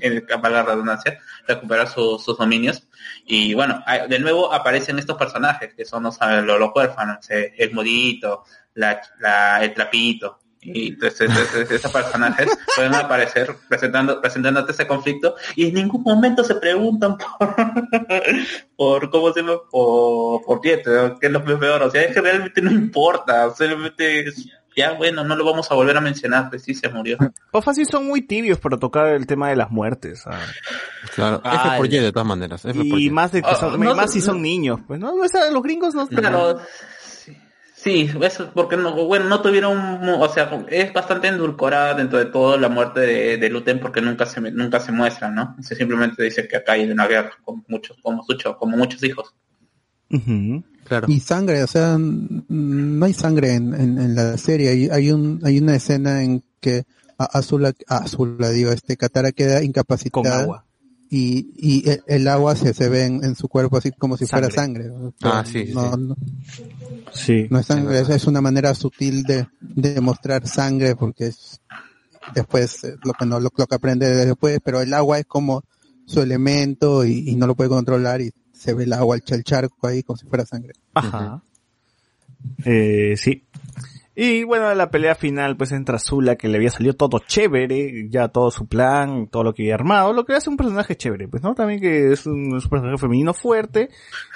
[0.01, 2.87] en la redundancia, recuperar su- sus dominios.
[3.27, 8.45] Y bueno, de nuevo aparecen estos personajes que son los, los, huérfanos, eh, el modito,
[8.75, 10.41] la, la, el trapito.
[10.65, 16.43] Y entonces, entonces, esos personajes pueden aparecer presentando, presentándote ese conflicto y en ningún momento
[16.43, 17.55] se preguntan por,
[18.77, 19.55] por ¿cómo se llama?
[19.71, 21.83] Por, por Pietro, que es lo peor.
[21.83, 23.51] O sea, es que realmente no importa.
[23.51, 27.17] Simplemente, es- ya bueno, no lo vamos a volver a mencionar, pues sí se murió.
[27.53, 30.25] O fácil son muy tibios para tocar el tema de las muertes.
[30.27, 30.41] ah.
[31.15, 32.65] Claro, Ah, F por Y de todas maneras.
[32.65, 33.11] F por Y Y.
[33.11, 35.63] más de que son, no más sé- si son niños, pues no, O sea, los
[35.63, 36.09] gringos no.
[36.09, 36.59] Claro,
[37.85, 42.57] sí, eso porque no, bueno, no tuvieron, o sea, es bastante endulcorada dentro de todo
[42.57, 45.55] la muerte de, de Luten porque nunca se nunca se muestra, ¿no?
[45.61, 49.35] Se simplemente dice que acá hay una guerra con muchos, como muchos, como muchos hijos.
[50.85, 51.07] Claro.
[51.09, 54.71] Y sangre, o sea, no hay sangre en, en, en la serie.
[54.71, 56.85] Hay, hay un, hay una escena en que
[57.19, 60.23] a- Azula, Azula, digo, este Katara queda incapacitada.
[60.23, 60.65] Con agua.
[61.17, 64.27] Y, y el, el agua se, se ve en, en su cuerpo así como si
[64.27, 64.91] fuera Sangre.
[65.23, 65.99] Ah, sí, sí, no, sí.
[66.01, 66.17] no-
[67.13, 67.47] Sí.
[67.51, 71.61] no es sangre, es, es una manera sutil de, de mostrar sangre porque es
[72.35, 75.63] después eh, lo que no lo, lo que aprende después, pero el agua es como
[76.07, 79.87] su elemento y, y no lo puede controlar y se ve el agua, el charco
[79.87, 80.73] ahí como si fuera sangre.
[80.95, 81.43] Ajá.
[82.65, 83.45] Eh, sí.
[84.17, 88.29] Y bueno, la pelea final pues entra Zula que le había salido todo chévere, ya
[88.29, 91.43] todo su plan, todo lo que había armado, lo que hace un personaje chévere, pues
[91.43, 93.89] no, también que es un, es un personaje femenino fuerte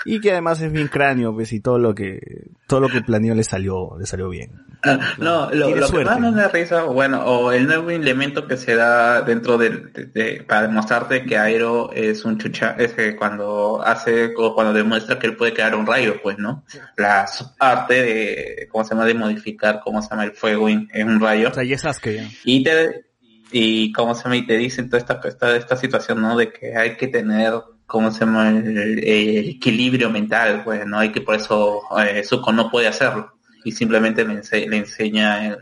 [0.05, 3.34] y que además es bien cráneo, pues y todo lo que todo lo que planeó
[3.36, 4.50] le salió le salió bien.
[5.18, 8.76] No, lo, lo que más me da risa, bueno, o el nuevo elemento que se
[8.76, 14.32] da dentro de, de- para demostrarte que Aero es un chucha, es que cuando hace,
[14.34, 16.65] cuando demuestra que él puede crear un rayo, pues, ¿no?
[16.97, 17.26] La
[17.58, 19.05] arte de, ¿cómo se llama?
[19.05, 20.24] De modificar, ¿cómo se llama?
[20.24, 21.48] El fuego en, en un rayo.
[21.48, 22.28] O sea, ya es Sasuke ya.
[22.44, 23.05] Y te,
[23.50, 26.36] y cómo se llama, y te dicen toda esta, esta, esta situación, ¿no?
[26.36, 27.52] De que hay que tener,
[27.86, 28.48] ¿cómo se llama?
[28.50, 30.98] El, el equilibrio mental, pues, ¿no?
[31.00, 33.34] Hay que por eso, eh, Zuko no puede hacerlo.
[33.64, 35.58] Y simplemente le, ense- le enseña el,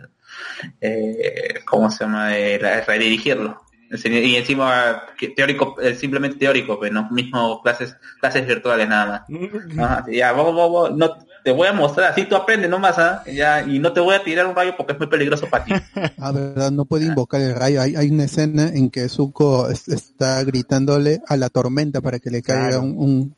[0.80, 2.36] eh, ¿cómo se llama?
[2.36, 3.62] El, el redirigirlo.
[3.88, 5.04] Y encima
[5.36, 9.78] teórico, eh, simplemente teórico, pues no, mismo clases, clases virtuales nada más.
[9.78, 13.22] Ajá, sí, ya, vamos, vamos, no, te voy a mostrar, así tú aprendes nomás, ¿ah?
[13.32, 15.72] ya, y no te voy a tirar un rayo porque es muy peligroso para ti.
[16.18, 17.80] Ah, verdad, no puede invocar el rayo.
[17.80, 22.30] Hay, hay una escena en que Zuko es- está gritándole a la tormenta para que
[22.30, 22.82] le caiga Claro.
[22.82, 23.36] un, un,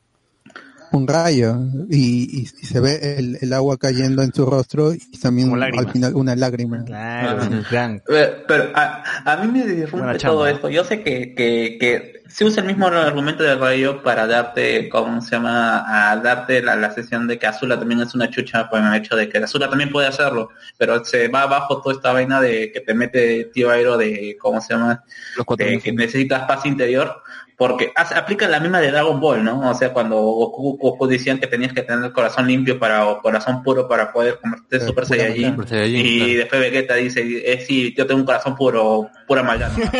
[0.91, 1.55] un rayo
[1.89, 5.91] y, y- y se ve el, el agua cayendo en su rostro y también al
[5.91, 6.83] final una lágrima.
[6.85, 8.01] Claro, gran.
[8.05, 10.69] Pero, pero a, a mí me disrumpe todo esto.
[10.69, 15.19] Yo sé que, que, que se usa el mismo argumento del rayo para darte, ¿cómo
[15.21, 16.11] se llama?
[16.11, 19.15] A darte la, la sesión de que Azula también es una chucha por el hecho
[19.15, 22.81] de que Azula también puede hacerlo, pero se va abajo toda esta vaina de que
[22.81, 25.03] te mete tío Aero de, ¿cómo se llama?
[25.37, 27.21] Los cuatro De que necesitas paz interior.
[27.59, 29.69] Porque hace- aplica la misma de Dragon Ball, ¿no?
[29.69, 33.21] O sea, cuando Goku, Goku decían que tenías que tener el corazón limpio para, o
[33.21, 35.51] corazón puro para poder convertirte en Super Saiyajin.
[35.51, 36.37] Super Saiyajin, Y claro.
[36.39, 37.21] después Vegeta dice,
[37.53, 39.69] eh, sí, yo tengo un corazón puro, pura maldad.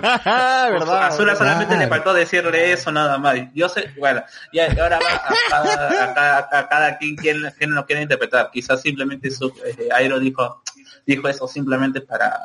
[0.00, 1.02] ¿Verdad?
[1.06, 3.36] Azula solamente le faltó decirle eso nada más.
[3.54, 7.74] Yo sé, bueno, y ahora va a cada, a cada, a cada quien, quien, quien
[7.74, 8.50] lo quiere interpretar.
[8.50, 10.62] Quizás simplemente su, eh, Airo dijo,
[11.06, 12.38] dijo eso simplemente para,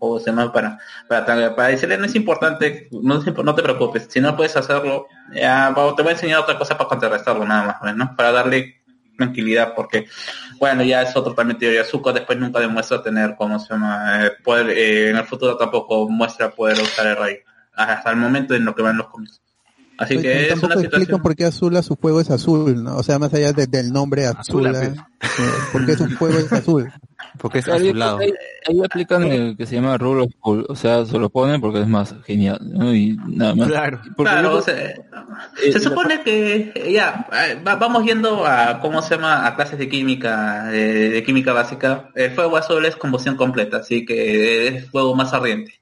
[0.00, 4.20] o se llama para, para, para decirle no es importante, no, no te preocupes, si
[4.20, 8.16] no puedes hacerlo, ya, te voy a enseñar otra cosa para contrarrestarlo nada más, ¿no?
[8.16, 8.80] Para darle
[9.16, 10.06] tranquilidad porque
[10.58, 14.32] bueno ya es otro también teoría Zuko después nunca demuestra tener como se llama eh,
[14.42, 17.36] poder eh, en el futuro tampoco muestra poder usar el rayo
[17.74, 19.42] hasta el momento en lo que van los cómics
[19.98, 22.82] así Oye, que es tampoco una explican situación por qué Azula su fuego es azul,
[22.82, 22.96] ¿no?
[22.96, 25.38] O sea, más allá de- del nombre Azula, Azula, pues.
[25.38, 26.90] eh, ¿por qué su fuego es azul?
[27.38, 28.18] Porque es Ahí, azulado.
[28.18, 28.32] ahí-
[28.68, 31.80] ahí aplican el que se llama Rule of Cool, o sea, se lo ponen porque
[31.80, 32.92] es más genial, ¿no?
[32.94, 33.68] Y nada más.
[33.68, 34.00] Claro.
[34.16, 38.44] Porque claro yo- o sea, eh, se supone que eh, ya eh, va- vamos yendo
[38.46, 42.84] a cómo se llama a clases de química de, de química básica el fuego azul
[42.84, 45.80] es combustión completa así que es fuego más ardiente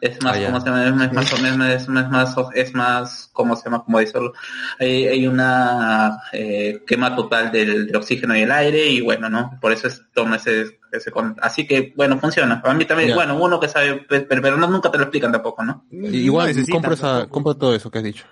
[0.00, 0.46] es más Ah, ya.
[0.46, 3.64] cómo se llama es más, es más, es más, es más, es más cómo se
[3.64, 4.32] llama como decirlo
[4.78, 9.58] hay, hay una eh, quema total del, del oxígeno y el aire y bueno no
[9.60, 13.14] por eso es toma ese, ese con- así que bueno funciona para mí también Ya.
[13.14, 16.54] bueno uno que sabe pe- pero, pero no, nunca te lo explican tampoco no Igual
[16.56, 18.24] No compro, esa, compro todo eso que has dicho.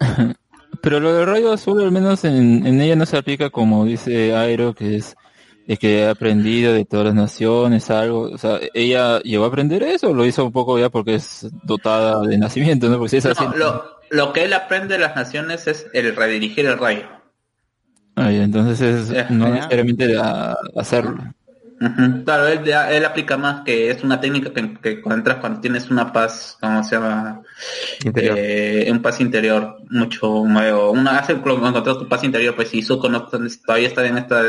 [0.80, 4.34] Pero lo del rayo azul, al menos en, en ella no se aplica como dice
[4.34, 5.14] Airo, que es,
[5.68, 8.22] es que ha aprendido de todas las naciones, algo.
[8.22, 11.46] O sea, ella llegó a aprender eso, o lo hizo un poco ya porque es
[11.62, 12.96] dotada de nacimiento, ¿no?
[12.96, 13.44] Porque si es así.
[13.44, 17.04] No, lo, lo que él aprende de las naciones es el redirigir el rayo.
[18.16, 19.54] Ay, entonces es no ya.
[19.54, 20.56] necesariamente a-
[22.24, 26.12] Claro, él, él aplica más que es una técnica que, que encuentras cuando tienes una
[26.12, 27.42] paz, ¿cómo se llama?
[28.04, 28.36] Interior.
[28.38, 30.92] Eh, un paz interior mucho nuevo.
[30.92, 34.42] Una hace encontrar tu paz interior, pues si Zuko no, todavía está en esta,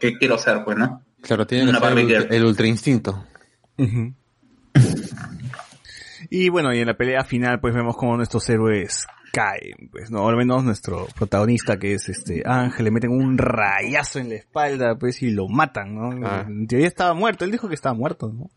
[0.00, 1.02] ¿qué quiero ser, pues, no?
[1.22, 3.24] Claro, tiene que Una ser el, el ultra instinto.
[6.30, 9.06] Y bueno, y en la pelea final pues vemos como nuestros héroes
[9.36, 14.18] caen, pues no, al menos nuestro protagonista que es este Ángel le meten un rayazo
[14.18, 16.26] en la espalda pues y lo matan, ¿no?
[16.26, 16.44] Ah.
[16.46, 18.48] En teoría estaba muerto, él dijo que estaba muerto, ¿no?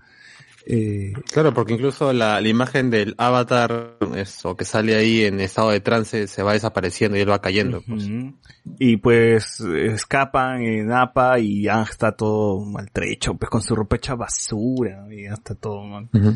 [0.65, 5.71] Eh, Claro, porque incluso la, la imagen del avatar, eso que sale ahí en estado
[5.71, 7.81] de trance, se va desapareciendo y él va cayendo.
[7.81, 8.05] pues.
[8.05, 8.35] ujú.
[8.77, 14.15] Y pues escapan en APA y Ángel está todo maltrecho, pues con su ropa hecha
[14.15, 16.07] basura, y ya está todo mal.
[16.13, 16.35] Ujú.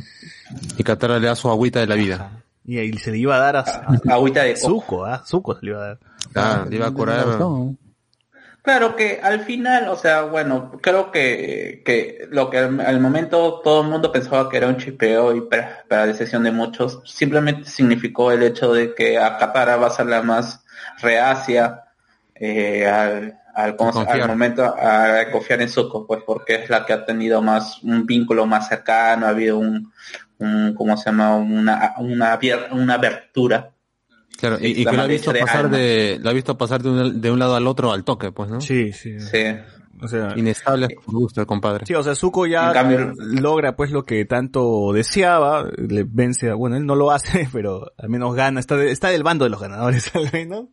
[0.77, 2.43] Y Katara le da su agüita de la vida.
[2.65, 4.55] Y ahí se le iba a dar a, a, Agüita de.
[4.55, 5.23] Zuko, ¿ah?
[5.25, 5.99] Zuko se le iba a dar.
[6.35, 7.25] Ah, le iba a curar.
[8.61, 13.59] Claro que al final, o sea, bueno, creo que, que lo que al, al momento
[13.61, 17.69] todo el mundo pensaba que era un chipeo y para, para decisión de muchos, simplemente
[17.69, 20.63] significó el hecho de que a Katara va a ser la más
[21.01, 21.81] reacia
[22.35, 26.85] eh, al, al, ¿cómo se- al momento a confiar en Zuko, pues porque es la
[26.85, 29.91] que ha tenido más un vínculo más cercano, ha habido un,
[30.43, 31.35] un ¿cómo se llama?
[31.37, 32.39] Una, una,
[32.71, 33.71] una abertura.
[34.37, 35.77] Claro, y, que lo ha visto pasar alma.
[35.77, 38.49] de, lo ha visto pasar de un, de un lado al otro al toque, pues,
[38.49, 38.61] ¿no?
[38.61, 39.19] Sí, sí.
[39.19, 39.43] Sí.
[40.01, 41.85] O sea, Inestable por gusto el compadre.
[41.85, 46.55] Sí, o sea, Zuko ya cambio- logra pues lo que tanto deseaba, le vence, a-
[46.55, 49.51] bueno, él no lo hace, pero al menos gana, está, de- está del bando de
[49.51, 50.65] los ganadores al menos,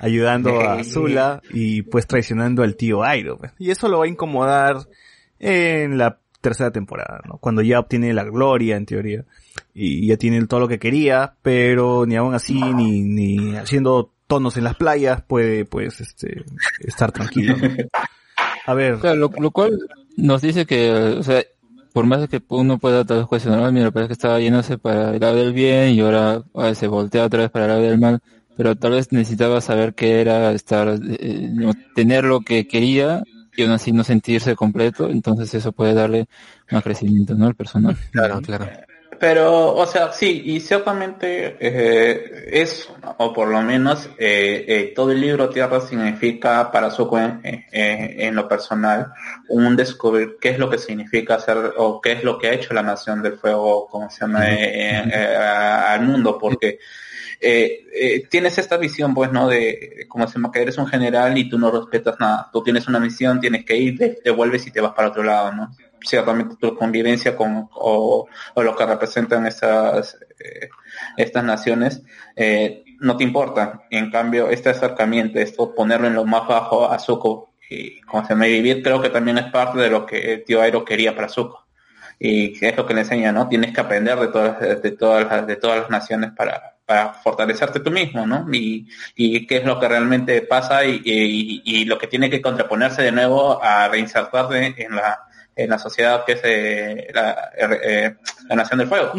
[0.00, 0.84] ayudando a.
[0.84, 3.36] Zula y pues traicionando al tío Airo.
[3.36, 3.52] pues.
[3.58, 4.76] Y eso lo va a incomodar
[5.38, 7.38] en la tercera temporada, ¿no?
[7.38, 9.24] Cuando ya obtiene la gloria, en teoría,
[9.72, 14.56] y ya tiene todo lo que quería, pero ni aún así, ni, ni haciendo tonos
[14.58, 16.44] en las playas, puede pues este
[16.80, 17.56] estar tranquilo.
[17.56, 17.68] ¿no?
[18.66, 19.78] A ver, Claro, lo, lo cual
[20.16, 21.42] nos dice que, o sea,
[21.92, 24.78] por más de que uno pueda tal vez cuestionar, "Ah, mira, parece que estaba yéndose
[24.78, 27.82] para el lado del bien y ahora ah, se voltea otra vez para el lado
[27.82, 28.20] del mal,
[28.56, 33.22] pero tal vez necesitaba saber qué era estar, eh, no, tener lo que quería
[33.54, 36.26] y aún así no sentirse completo, entonces eso puede darle
[36.70, 37.46] más crecimiento, ¿no?
[37.46, 38.02] Al personaje.
[38.12, 38.68] Claro, claro.
[39.20, 45.12] Pero, o sea, sí, y ciertamente eh, es, o por lo menos, eh, eh, todo
[45.12, 49.12] el libro Tierra significa para en, eh, eh, en lo personal
[49.48, 52.74] un descubrir qué es lo que significa hacer o qué es lo que ha hecho
[52.74, 56.80] la Nación del Fuego, como se llama, eh, eh, a- al mundo, porque
[57.44, 59.48] eh, eh, tienes esta visión, pues, ¿no?
[59.48, 62.48] De, como se que eres un general y tú no respetas nada.
[62.52, 65.52] Tú tienes una misión, tienes que ir, te, vuelves y te vas para otro lado,
[65.52, 65.76] ¿no?
[66.00, 70.68] Ciertamente tu convivencia con, o, lo que representan estas, eh,
[71.16, 72.02] estas naciones,
[73.00, 73.82] no te importa.
[73.90, 78.34] En cambio, este acercamiento, esto, ponerlo en lo más bajo a Zuko y, como se
[78.34, 81.28] llama, vivir, creo que también es parte de lo que el tío Aero quería para
[81.28, 81.61] Zuko
[82.24, 83.48] y es lo que le enseña, ¿no?
[83.48, 87.80] Tienes que aprender de todas, de todas, las, de todas las naciones para, para fortalecerte
[87.80, 88.46] tú mismo, ¿no?
[88.52, 88.86] Y,
[89.16, 93.02] y qué es lo que realmente pasa y, y- y lo que tiene que contraponerse
[93.02, 95.18] de nuevo a reinsertarse en la,
[95.56, 98.14] en la sociedad que es eh, la, eh,
[98.48, 99.12] la Nación del Fuego.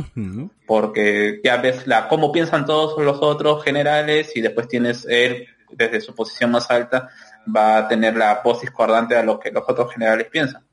[0.66, 6.00] Porque ya ves la cómo piensan todos los otros generales y después tienes él, desde
[6.02, 7.10] su posición más alta,
[7.54, 10.64] va a tener la voz discordante a lo que los otros generales piensan.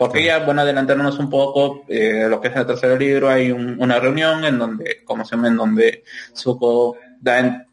[0.00, 3.76] Porque ya, bueno, adelantarnos un poco, eh, lo que es el tercer libro, hay un-
[3.78, 6.04] una reunión en donde, como se llama, en donde
[6.34, 7.66] Zuko da, en-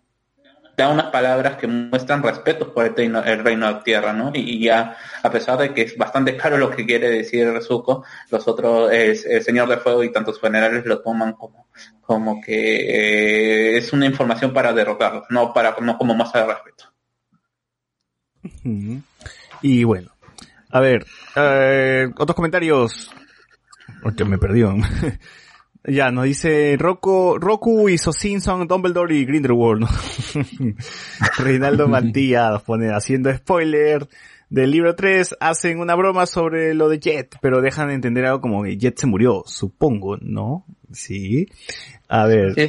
[0.75, 4.31] da unas palabras que muestran respeto por el reino, el reino de tierra, ¿no?
[4.33, 8.03] Y, y ya, a pesar de que es bastante claro lo que quiere decir Zuko,
[8.29, 11.67] los otros, el, el Señor de Fuego y tantos generales lo toman como,
[12.01, 16.91] como que eh, es una información para derrotarlos, no para, no como masa de respeto.
[19.61, 20.09] Y bueno,
[20.69, 21.05] a ver,
[21.35, 23.11] eh, otros comentarios.
[24.01, 24.75] Porque me perdió.
[25.83, 29.81] ya, nos dice Roku, Roku y Sosin son Dumbledore y Grindelwald.
[29.81, 29.87] ¿no?
[31.37, 34.07] Reinaldo Mantilla nos pone haciendo spoiler
[34.49, 38.41] del libro 3, hacen una broma sobre lo de Jet, pero dejan de entender algo
[38.41, 40.65] como que Jet se murió, supongo, ¿no?
[40.91, 41.47] Sí.
[42.09, 42.53] A ver.
[42.55, 42.67] Sí.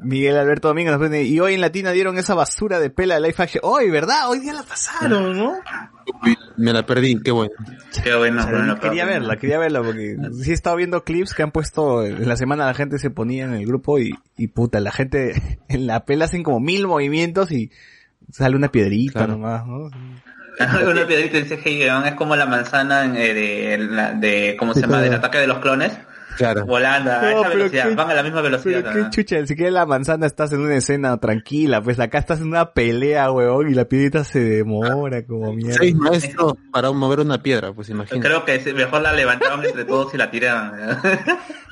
[0.00, 3.22] Miguel Alberto Domínguez nos pone, y hoy en Latina dieron esa basura de pela de
[3.22, 3.60] live action.
[3.64, 4.28] Hoy, ¿verdad?
[4.28, 5.54] Hoy día la pasaron, ¿no?
[6.56, 7.52] Me la perdí, qué bueno.
[8.02, 11.32] Qué bueno, O sea, bueno, quería verla, quería verla porque sí he estado viendo clips
[11.34, 14.48] que han puesto en la semana la gente se ponía en el grupo y, y
[14.48, 17.70] puta, la gente en la pela hacen como mil movimientos y
[18.30, 19.90] sale una piedrita nomás, ¿no?
[20.90, 24.80] Una piedrita dice hey, es como la manzana en, eh, de, la- de, ¿cómo se
[24.80, 25.00] llama?
[25.00, 25.96] Del ataque de los clones.
[26.38, 26.64] Claro.
[26.66, 28.90] Volando a No, esa velocidad, qué- van a la misma velocidad.
[28.92, 32.46] Pero chucha, si que la manzana estás en una escena tranquila, pues acá estás en
[32.46, 35.74] una pelea, weón, y la piedrita se demora como mierda.
[35.78, 38.26] Seis maestros para mover una piedra, pues imagínate.
[38.26, 40.72] Creo que mejor la levantaban entre todos y la tiraban.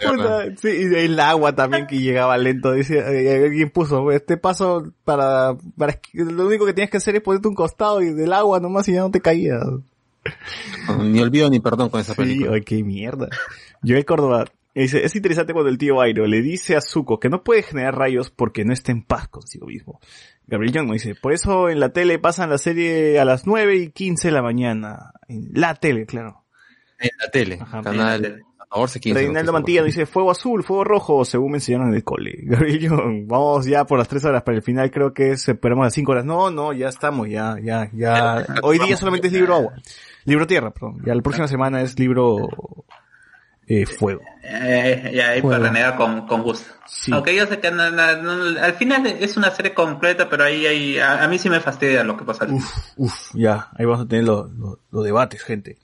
[0.05, 2.73] Puta, sí, y el agua también que llegaba lento.
[2.73, 5.57] Dice, eh, alguien puso, este paso para,
[6.13, 8.95] lo único que tienes que hacer es ponerte un costado y del agua nomás y
[8.95, 9.63] ya no te caías.
[11.03, 12.51] Ni olvido ni perdón con esa Sí, película.
[12.55, 13.29] ay, qué mierda.
[13.87, 14.45] Joel Córdoba
[14.83, 17.97] dice, es interesante cuando el tío Airo le dice a Zuko que no puede generar
[17.97, 20.01] rayos porque no está en paz consigo mismo.
[20.47, 23.91] Gabriel Young dice, por eso en la tele pasan la serie a las 9 y
[23.91, 25.13] 15 de la mañana.
[25.29, 26.45] En la tele, claro.
[26.99, 29.19] En la tele, canal 14, 15.
[29.19, 32.35] Reinaldo Mantilla nos dice fuego azul, fuego rojo, según me enseñaron en el cole.
[32.43, 35.95] Gabriel Young, vamos ya por las tres horas para el final, creo que esperamos las
[35.95, 36.25] cinco horas.
[36.25, 38.45] No, no, ya estamos, ya, ya, ya.
[38.63, 39.75] Hoy día solamente es libro agua.
[40.25, 40.99] Libro tierra, perdón.
[41.05, 42.49] Ya la próxima semana es libro
[43.67, 44.23] eh, fuego.
[44.43, 45.65] Eh, ya ahí para Bueno.
[45.67, 46.73] renegar con, con gusto.
[47.13, 51.29] Aunque yo sé que al final es una serie completa, pero ahí, ahí a, a
[51.29, 52.65] mí sí me fastidia lo que pasa al final.
[52.97, 55.79] Uf, ya, ahí vamos a tener los los- los debates, gente.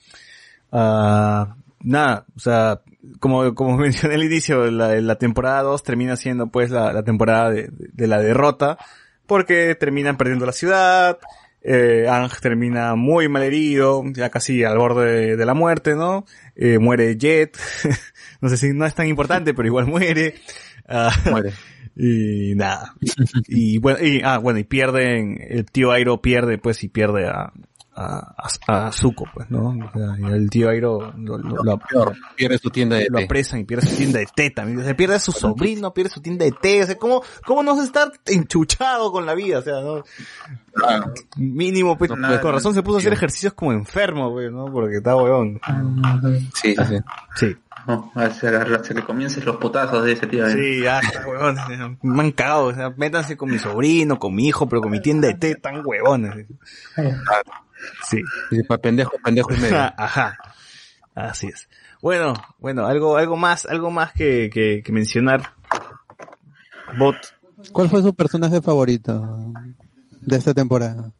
[0.71, 2.81] Ah, nada, o sea,
[3.21, 7.51] como, como mencioné al inicio, la, la temporada 2 termina siendo pues la, la temporada
[7.51, 8.79] de, de la derrota,
[9.27, 11.19] porque terminan perdiendo la ciudad,
[11.65, 16.25] eh, Ang termina muy mal herido, ya casi al borde de, de la muerte, ¿no?
[16.57, 17.57] Eh, muere Jet,
[18.41, 20.35] no sé si no es tan importante, pero igual muere.
[20.89, 21.53] Ah, Muere.
[21.95, 22.95] Y nada.
[23.49, 27.53] Y bueno, y, ah, bueno, y pierden, el tío Airo pierde, pues, y pierde a,
[27.95, 28.35] a,
[28.69, 29.69] a, a Zuko, pues, ¿no?
[29.69, 31.81] O sea, el tío Airo lo, lo, lo-
[32.37, 33.25] Pierde su tienda de lo té.
[33.25, 34.81] apresan y pierde su tienda de té también.
[34.81, 36.83] O sea, pierde a su sobrino, pierde su tienda de té.
[36.83, 39.59] O sea, ¿cómo, cómo no se está enchuchado con la vida?
[39.59, 40.03] O sea, ¿no?
[41.37, 44.67] Mínimo, pues, No, pues, con razón se puso a hacer ejercicios como enfermo, pues, ¿no?
[44.73, 45.61] Porque está huevón.
[46.55, 46.97] Sí, sí, sí.
[47.37, 47.57] Sí.
[47.87, 50.47] No, a se, agarra- se le comiencen los putazos de ese tío.
[50.47, 50.53] eh.
[50.53, 51.57] Sí, ya, está huevón.
[52.03, 52.67] Me han cagado.
[52.67, 55.55] O sea, métanse con mi sobrino, con mi hijo, pero con mi tienda de té
[55.57, 56.47] tan huevones.
[58.09, 58.23] Sí.
[58.69, 59.77] Para pendejo, pendejo y medio.
[59.97, 60.37] Ajá.
[61.15, 61.69] Así es.
[62.01, 65.53] Bueno, bueno, algo, algo más, algo más que, que, que mencionar.
[66.99, 67.17] Bot.
[67.73, 69.53] ¿Cuál fue su personaje favorito
[70.21, 71.13] de esta temporada?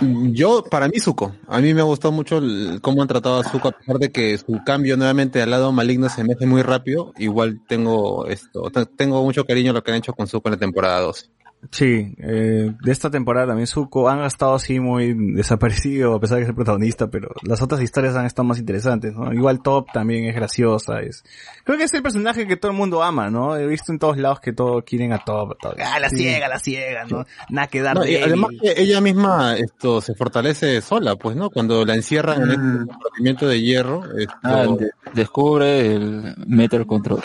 [0.00, 1.34] Yo, para mí, Zuko.
[1.48, 4.36] A mí me gustó mucho el- cómo han tratado a Zuko, a pesar de que
[4.36, 7.12] su cambio nuevamente al lado maligno se me hace muy rápido.
[7.16, 10.52] Igual tengo esto, te- tengo mucho cariño a lo que han hecho con Zuko en
[10.54, 11.30] la temporada 2.
[11.70, 16.40] Sí, eh, de esta temporada también Zuko han estado así muy desaparecido a pesar de
[16.40, 19.32] que es el protagonista, pero las otras historias han estado más interesantes, ¿no?
[19.32, 21.24] Igual Top también es graciosa, es...
[21.64, 23.56] Creo que es el personaje que todo el mundo ama, ¿no?
[23.56, 25.74] He visto en todos lados que todos quieren a Top, a Top.
[25.84, 26.16] Ah, la Sí.
[26.18, 27.24] ciega, la ciega, ¿no?
[27.50, 31.36] Nada que dar No, y de además que ella misma esto se fortalece sola, pues,
[31.36, 31.50] ¿no?
[31.50, 37.20] Cuando la encierran en este compartimiento de hierro, esto- Ah, de- descubre el Metal Control.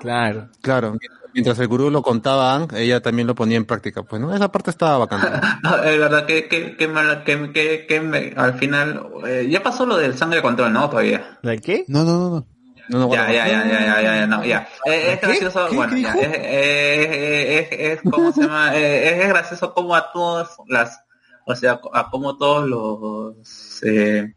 [0.00, 0.48] Claro.
[0.62, 0.96] Claro.
[1.34, 4.32] Mientras el gurú lo contaba a Aang, ella también lo ponía en práctica, pues, ¿no?
[4.34, 5.58] Esa parte estaba bacana.
[5.64, 9.62] No, es verdad que, que, que, mala- que, que, que me- al final eh, ya
[9.62, 10.88] pasó lo del sangre de control, ¿no?
[10.88, 11.38] Todavía.
[11.42, 11.84] ¿La qué?
[11.88, 12.46] No, no, no,
[12.88, 13.12] no.
[13.12, 14.68] ya, ya, ya, ya, ya, ya, ya, no, ya.
[14.84, 15.26] Eh, es ¿Qué?
[15.26, 15.76] gracioso, ¿Qué?
[15.76, 18.76] bueno, ¿Qué ya, es, es, es, es, ¿cómo se llama?
[18.76, 21.00] Es gracioso como a todas las,
[21.46, 24.34] o sea, a como todos los, eh,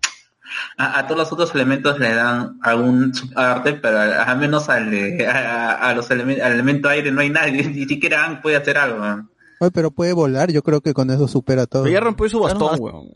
[0.77, 4.89] a, a todos los otros elementos le dan algún arte, pero a, a menos al,
[4.91, 8.55] de- a, a los elementos, al elemento aire no hay nadie, ni siquiera Aang puede
[8.55, 9.27] hacer algo.
[9.73, 11.83] pero puede volar, yo creo que con eso supera todo.
[11.83, 13.07] Pero ya rompió su bastón, weón.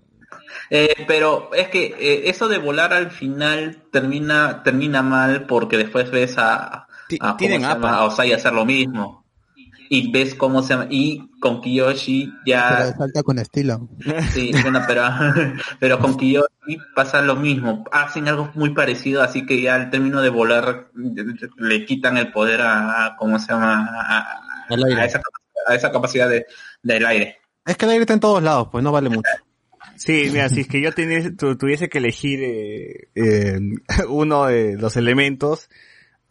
[0.69, 6.10] Eh, pero es que eh, eso de volar al final termina termina mal porque después
[6.11, 6.88] ves a, a.
[7.19, 7.90] APA.
[7.90, 9.20] a Osai hacer lo mismo
[9.94, 13.90] y ves cómo se llama y con Kiyoshi Pero ya salta con estilo.
[14.32, 15.03] sí bueno pero
[15.82, 20.22] pero con Kiyoshi pasa lo mismo hacen algo muy parecido así que ya al término
[20.22, 20.92] de volar
[21.58, 24.22] le quitan el poder a, a- cómo se llama a,
[24.70, 25.20] a- esa,
[25.68, 26.45] a esa capacidad de,
[26.82, 29.30] del aire Es que el aire está en todos lados, pues no vale mucho.
[29.98, 33.60] Sí, mira, si es que yo teniese- tu- tuviese que elegir eh, eh,
[34.08, 35.70] uno de los elementos,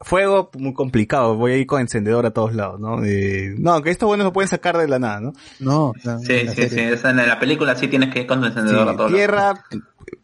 [0.00, 3.02] fuego muy complicado, voy a ir con encendedor a todos lados, ¿no?
[3.04, 5.32] Eh, no, que esto bueno lo pueden sacar de la nada, ¿no?
[5.58, 5.92] No,
[6.26, 8.96] sí sí sí esa en la película sí tienes que ir con encendedor a Sí,
[8.96, 9.16] todos lados.
[9.16, 9.64] tierra,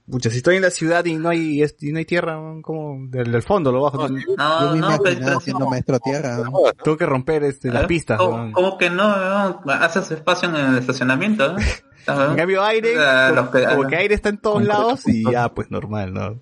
[0.07, 3.07] muchas si estoy en la ciudad y no hay es- y no hay tierra, como
[3.11, 4.09] del, del fondo lo bajo.
[4.09, 6.39] No, Yo me no, imaginaba pero- siendo maestro tierra.
[6.39, 6.53] ¿no?
[6.83, 7.87] Tengo que romper este, las ¿Eh?
[7.87, 8.19] pistas.
[8.19, 8.79] ¿Cómo, ¿no?
[8.79, 9.17] que no,
[9.65, 9.73] no?
[9.73, 11.53] Haces espacio en el estacionamiento,
[12.09, 12.31] ¿no?
[12.31, 15.53] En cambio aire, como, los que- como que aire está en todos lados y ya
[15.53, 16.41] pues normal, ¿no?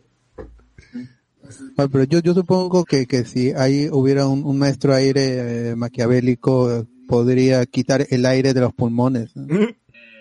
[1.76, 6.86] Pero yo, yo supongo que, que si ahí hubiera un, un maestro aire eh, maquiavélico,
[7.08, 9.34] podría quitar el aire de los pulmones.
[9.36, 9.46] ¿no?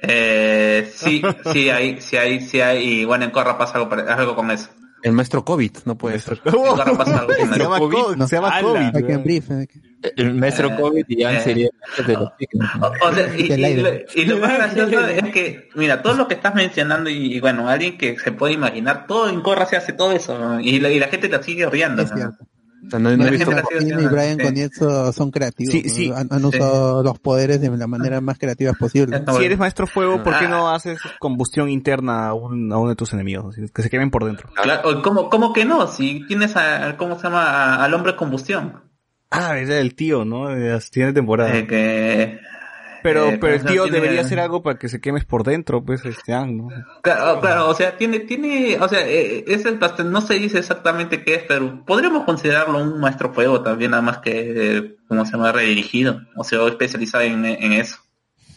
[0.02, 1.22] Eh, sí,
[1.54, 4.70] sí hay, sí hay, sí hay, y bueno, en Corra pasa algo, algo con eso.
[5.04, 6.40] El maestro COVID, no puede ser.
[6.40, 8.96] Con Se llama COVID, se llama COVID.
[8.96, 9.68] Hay que brief, eh.
[10.18, 11.42] El maestro COVID y Aang eh.
[11.42, 12.68] sería el de los Pikmin.
[12.82, 13.82] O sea, y, El y aire.
[13.82, 17.40] lo- y lo más gracioso es que, mira, todo lo que estás mencionando y, y
[17.40, 20.60] bueno, alguien que se puede imaginar, todo en Corra se hace todo eso, ¿no?
[20.60, 22.04] y la, y la gente la sigue riendo.
[22.86, 24.44] O sea, no, no he visto Martín y Brian sí.
[24.44, 25.72] Coniezo son creativos.
[25.72, 25.94] Sí, ¿no?
[25.94, 26.12] sí.
[26.16, 29.22] Han, han usado los poderes de la manera más creativa posible.
[29.38, 30.50] Si eres maestro fuego, ¿por qué Ah.
[30.50, 33.56] no haces combustión interna a, un- a uno de tus enemigos?
[33.74, 34.50] Que se quemen por dentro.
[34.62, 35.88] Claro, ¿cómo, ¿Cómo que no?
[35.88, 37.44] Si tienes a, ¿cómo se llama?
[37.44, 38.82] A- al hombre combustión.
[39.32, 40.50] Ah, era el tío, ¿no?
[40.50, 41.58] De la siguiente temporada.
[41.58, 42.40] Eh, que,
[43.04, 45.44] pero, eh, pero el ¿cómo se tío debería hacer algo para que se quemes por
[45.44, 46.70] dentro, pues, este, ah, ¿no?
[47.02, 50.60] Claro, claro, o sea, tiene, tiene, o sea, eh, es el pastel, no se dice
[50.60, 55.26] exactamente qué es, pero podríamos considerarlo un maestro fuego también, nada más que, eh, ¿cómo
[55.26, 55.52] se llama?
[55.52, 58.03] Redirigido, o sea, especializado en, en eso.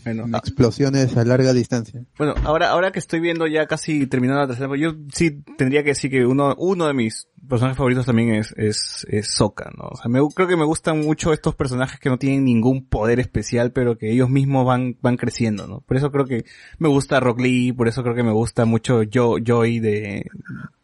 [0.07, 2.05] Bueno, ah, Explosiones a larga distancia.
[2.17, 5.91] bueno, ahora, ahora que estoy viendo ya casi terminando la tercera, yo sí tendría que
[5.91, 9.89] decir que uno, uno de mis personajes favoritos también es, es, es Sokka, ¿no?
[9.89, 13.19] O sea, me, creo que me gustan mucho estos personajes que no tienen ningún poder
[13.19, 15.81] especial, pero que ellos mismos van, van creciendo, ¿no?
[15.81, 16.45] Por eso creo que
[16.79, 20.27] me gusta Rock Lee, por eso creo que me gusta mucho Yo, Joy de,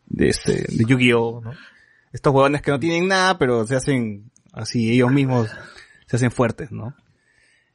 [0.06, 1.52] de este, de Yu-Gi-Oh, ¿no?
[2.12, 5.48] Estos huevones que no tienen nada, pero se hacen así, ellos mismos
[6.06, 6.92] se hacen fuertes, ¿no?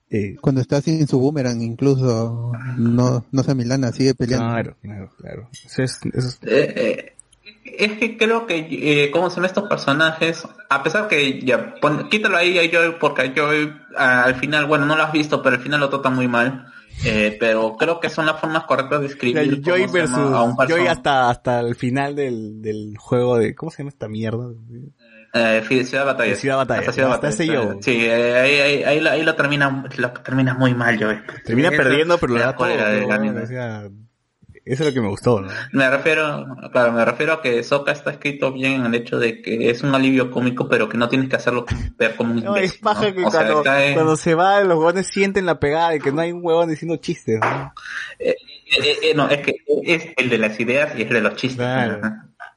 [0.10, 4.48] Eh, Cuando está sin su boomerang, incluso no, no se milana, sigue peleando.
[4.48, 5.50] Claro, claro, claro.
[5.52, 7.14] Eso es, eso es- Eh, eh,
[7.66, 10.44] es que creo que, eh, ¿cómo se llaman estos personajes?
[10.69, 14.66] A pesar que ya, pon- quítalo ahí a Joy, porque a Joy ah, al final,
[14.66, 16.68] bueno, no lo has visto, pero al final lo tratan muy mal.
[17.06, 19.61] Eh, pero creo que son las formas correctas de escribir.
[19.61, 20.90] Joy versus a un Joy personaje.
[20.90, 24.48] hasta, hasta el final del, del juego de, ¿cómo se llama esta mierda?
[25.33, 26.30] Eh, Ciudad Batalla.
[26.31, 26.80] De Ciudad Batalla.
[26.80, 27.45] Hasta Ciudad Batalla.
[27.53, 27.77] yo.
[27.81, 31.09] Sí, eh, ahí, ahí, ahí, lo, ahí lo termina, lo termina muy mal, yo.
[31.45, 32.67] Termina perdiendo, pero lo da todo.
[32.67, 33.14] cólera del ¿no?
[33.14, 33.41] anime.
[33.41, 33.83] O sea,
[34.65, 35.47] eso es lo que me gustó, ¿no?
[35.72, 39.41] Me refiero, claro, me refiero a que Sokka está escrito bien en el hecho de
[39.41, 41.65] que es un alivio cómico, pero que no tienes que hacerlo
[41.97, 42.81] ver como un No, es imbécil.
[42.81, 43.15] paja ¿no?
[43.15, 46.11] que sea, cuando, está en- cuando se va, los huevones sienten la pegada de que
[46.11, 47.73] no hay un huevón diciendo chistes, ¿no?
[48.19, 48.35] eh,
[48.83, 51.35] eh, eh, no, es que es el de las ideas y es el de los
[51.35, 51.57] chistes.
[51.65, 52.01] Claro.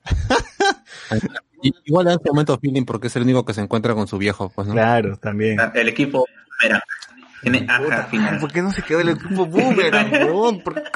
[1.62, 4.18] Y- Igual en este momento feeling porque es el único que se encuentra con su
[4.18, 4.74] viejo, pues, ¿no?
[4.74, 5.58] Claro, también.
[5.74, 6.26] El equipo,
[6.62, 6.82] mira,
[7.42, 8.39] Tiene Aja al final.
[8.40, 10.10] ¿Por qué no se quedó el equipo Boomerang?
[10.62, 10.90] ¿Por qué?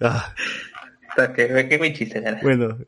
[0.00, 0.34] Ah,
[1.94, 2.78] Chiste, bueno,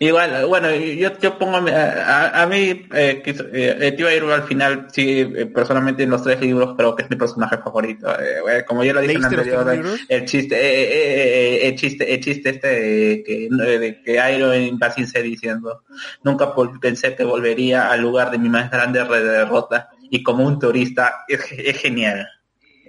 [0.00, 4.42] Igual, bueno, yo, yo pongo, a, a- a mí, eh, quiso- eh, Tío Iroh al
[4.44, 8.08] final, sí, eh, personalmente en los tres libros creo que es mi personaje favorito.
[8.20, 11.56] Eh, bueno, como ya lo dije en el ¿Leíste los anterior, el chiste, eh, eh,
[11.64, 15.82] eh, el chiste, el chiste este de que, de que Iroh va sin ser diciendo,
[16.22, 21.24] nunca pensé que volvería al lugar de mi más grande derrota y como un turista
[21.28, 22.28] es, es genial.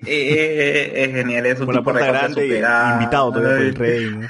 [0.06, 4.00] Eh, eh, es genial, es un por la puerta grande y invitado todavía por el
[4.10, 4.10] rey.
[4.16, 4.28] ¿no?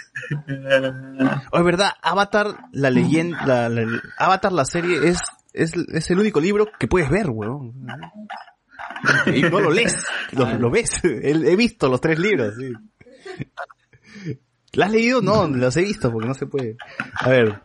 [1.51, 5.19] Oh, es verdad, Avatar, la leyenda, la, la- Avatar, la serie, es,
[5.53, 7.73] es, es el único libro que puedes ver, weón.
[9.27, 10.99] Y no lo lees, lo, lo ves.
[11.03, 12.73] He visto los tres libros, sí.
[14.73, 15.21] ¿Lo has leído?
[15.21, 16.75] No, los he visto porque no se puede.
[17.19, 17.61] A ver.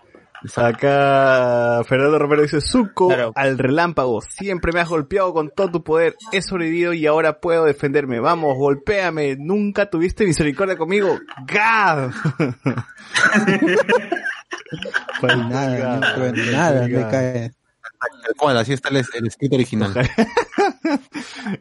[0.56, 6.16] Acá Fernando Romero dice, Zuko al relámpago, siempre me has golpeado con todo tu poder,
[6.32, 12.10] he sobrevivido y ahora puedo defenderme, vamos, golpéame, nunca tuviste misericordia conmigo, ¡Gad!
[15.20, 17.52] Pues nada, no en nada le cae.
[18.36, 19.92] Cual, así está el, el escrito original.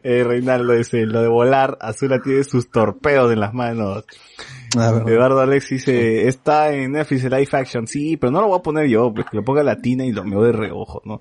[0.02, 4.04] Eh, Reinaldo dice, lo de volar, Azula tiene sus torpedos en las manos.
[5.08, 8.62] Eduardo Alex dice, está en Netflix el live action, sí, pero no lo voy a
[8.62, 11.20] poner yo, pues que lo ponga latina y lo me de reojo, ¿no?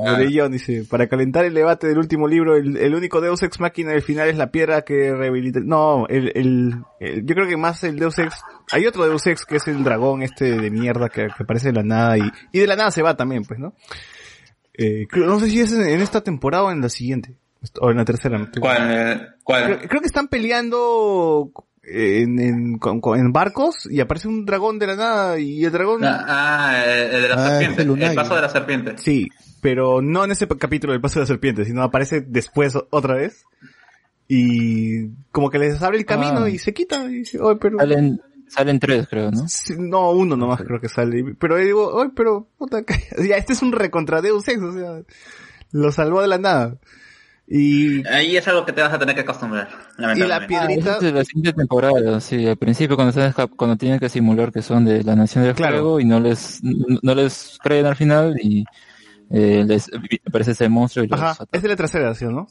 [0.00, 3.90] Morellón dice, para calentar el debate del último libro, el, el único Deus Ex Máquina
[3.90, 7.84] del final es la piedra que rehabilita, no, el, el, el- yo creo que más
[7.84, 8.40] el Deus Ex,
[8.72, 11.74] hay otro Deus Ex que es el dragón este de mierda que, que aparece de
[11.74, 13.74] la nada y, y de la nada se va también, pues, ¿no?
[14.72, 17.36] Eh, creo- no sé si es en, en esta temporada o en la siguiente,
[17.78, 18.50] o en la tercera.
[18.58, 18.78] ¿Cuál?
[18.90, 19.64] eh, cuál?
[19.66, 21.50] Creo, creo que están peleando
[21.84, 25.72] en, en, con- con- en barcos y aparece un dragón de la nada y el
[25.72, 26.04] dragón...
[26.04, 28.98] Ah, ah, el de la Ah, serpiente, el paso de la serpiente.
[28.98, 29.28] Sí,
[29.60, 33.44] pero no en ese capítulo del paso de la serpiente, sino aparece después otra vez.
[34.28, 36.50] Y como que les abre el camino Ah.
[36.50, 37.04] y se quita.
[37.04, 37.78] Y dice, "Oye, pero...
[37.78, 39.46] Salen, salen tres, creo, ¿no?
[39.48, 41.34] Sí, No, uno nomás creo que sale.
[41.38, 42.82] Pero yo digo, oye, pero puta,
[43.28, 45.02] ya este es un recontra Deus Ex, o sea,
[45.72, 46.76] lo salvó de la nada.
[47.54, 49.68] Y Ahí es algo que te vas a tener que acostumbrar.
[49.98, 50.56] lamentablemente.
[50.56, 54.08] Ah, esa es de la siguiente temporada, sí, al principio cuando están cuando tienen que
[54.08, 57.94] simular que son de la Nación del Fuego y no les no, les creen al
[57.96, 58.64] final y
[59.28, 59.90] eh, les
[60.26, 62.46] aparece ese monstruo y los Ajá, es de la tercera, ¿sí o no?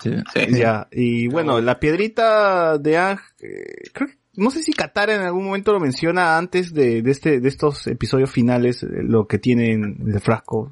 [0.00, 0.12] Sí.
[0.50, 5.22] Ya, y bueno, la piedrita de Ang, eh, creo que- no sé si Katara en
[5.22, 9.38] algún momento lo menciona antes de, de este, de estos episodios finales, eh, lo que
[9.38, 10.70] tiene en el frasco.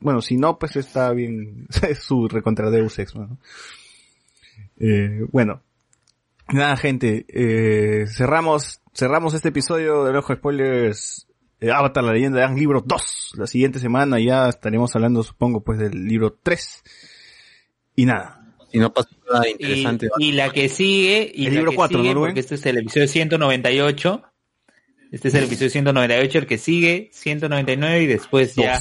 [0.00, 3.38] Bueno, si no, pues está bien, es su recontra Deus Ex, ¿no?
[4.78, 5.62] Eh, bueno.
[6.52, 11.28] Nada, gente, eh, cerramos, cerramos este episodio del Ojo de Spoilers
[11.60, 13.32] eh, Avatar, la leyenda de Ang, libro 2.
[13.36, 16.82] La siguiente semana ya estaremos hablando, supongo, pues del libro 3.
[17.96, 18.40] Y nada.
[18.72, 20.08] Y no pasa nada interesante.
[20.18, 22.30] y la que sigue, y El la libro que cuatro, ¿no, sigue, Rubén?
[22.30, 24.22] porque este es el episodio 198.
[25.12, 28.78] Este es el episodio 198, el que sigue, 199 y después ya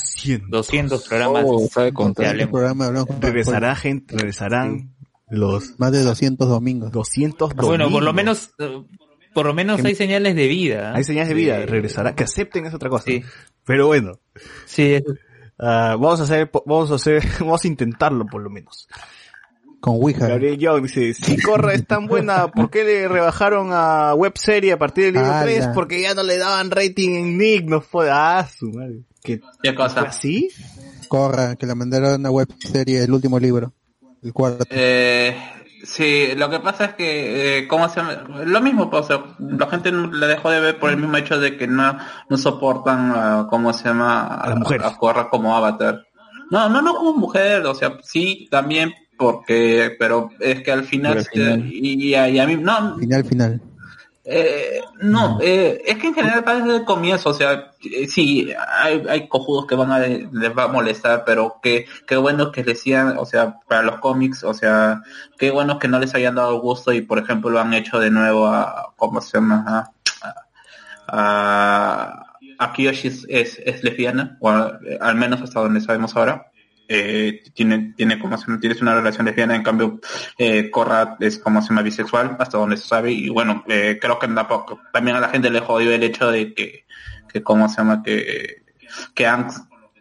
[0.48, 1.44] 200, programas.
[1.48, 2.38] Oh, sabe contar.
[2.50, 4.96] programa Regresará gente, regresarán
[5.30, 6.92] los más de 200 domingos.
[6.92, 8.54] 200 Bueno, por lo domingos.
[8.60, 8.76] menos,
[9.34, 10.94] por lo menos hay señales de vida.
[10.96, 11.66] Hay señales de vida, Sí.
[11.66, 13.10] regresará, que acepten es otra cosa.
[13.66, 14.20] Pero bueno.
[14.66, 15.02] Sí,
[15.62, 18.88] Ah, vamos a hacer, vamos a hacer, vamos a intentarlo por lo menos.
[19.80, 20.28] Con Ouija.
[20.28, 24.74] Gabriel Young dice, si Corra es tan buena, ¿por qué le rebajaron a web serie
[24.74, 25.60] a partir del libro Ah, 3?
[25.60, 25.74] ya.
[25.74, 29.04] Porque ya no le daban rating en Nick, no fue, ah, su madre.
[29.24, 30.02] ¿Qué, ¿Qué cosa?
[30.02, 30.50] ¿Así?
[31.08, 33.74] Corra, que la mandaron a web serie, el último libro.
[34.22, 34.66] El cuarto.
[34.70, 35.36] Eh,
[35.86, 38.24] sí, lo que pasa es que, eh, ¿cómo se llama?
[38.46, 41.16] Lo mismo, pues, o sea, la gente no la dejó de ver por el mismo
[41.16, 41.98] hecho de que no,
[42.30, 44.24] no soportan, a, ¿cómo se llama?
[44.28, 46.02] A, a Korra como avatar.
[46.52, 51.26] No, no, no como mujer, o sea, sí, también porque, pero es que al final,
[51.70, 53.62] y, a, y a mí, no, Final, final.
[54.24, 58.50] eh, no, eh, es que en general para desde el comienzo, o sea, eh, sí,
[58.82, 62.64] hay, hay cojudos que van a, les va a molestar, pero que, qué bueno que
[62.64, 65.02] les sigan, o sea, para los cómics, o sea,
[65.38, 68.12] qué bueno que no les hayan dado gusto y por ejemplo lo han hecho de
[68.12, 69.92] nuevo a, ¿cómo se llama?
[70.22, 70.34] A,
[71.08, 72.26] a,
[72.58, 76.46] a Kiyoshi es, es, es lesbiana, o al menos hasta donde sabemos ahora.
[76.92, 80.00] Eh, tiene, tiene como se tienes una relación lesbiana, en cambio,
[80.40, 84.18] eh, Korra es como se llama bisexual, hasta donde se sabe, y bueno, eh, creo
[84.18, 86.86] que tampoco, también a la gente le jodió el hecho de que,
[87.32, 88.64] que como se llama, que,
[89.14, 89.52] que Ang,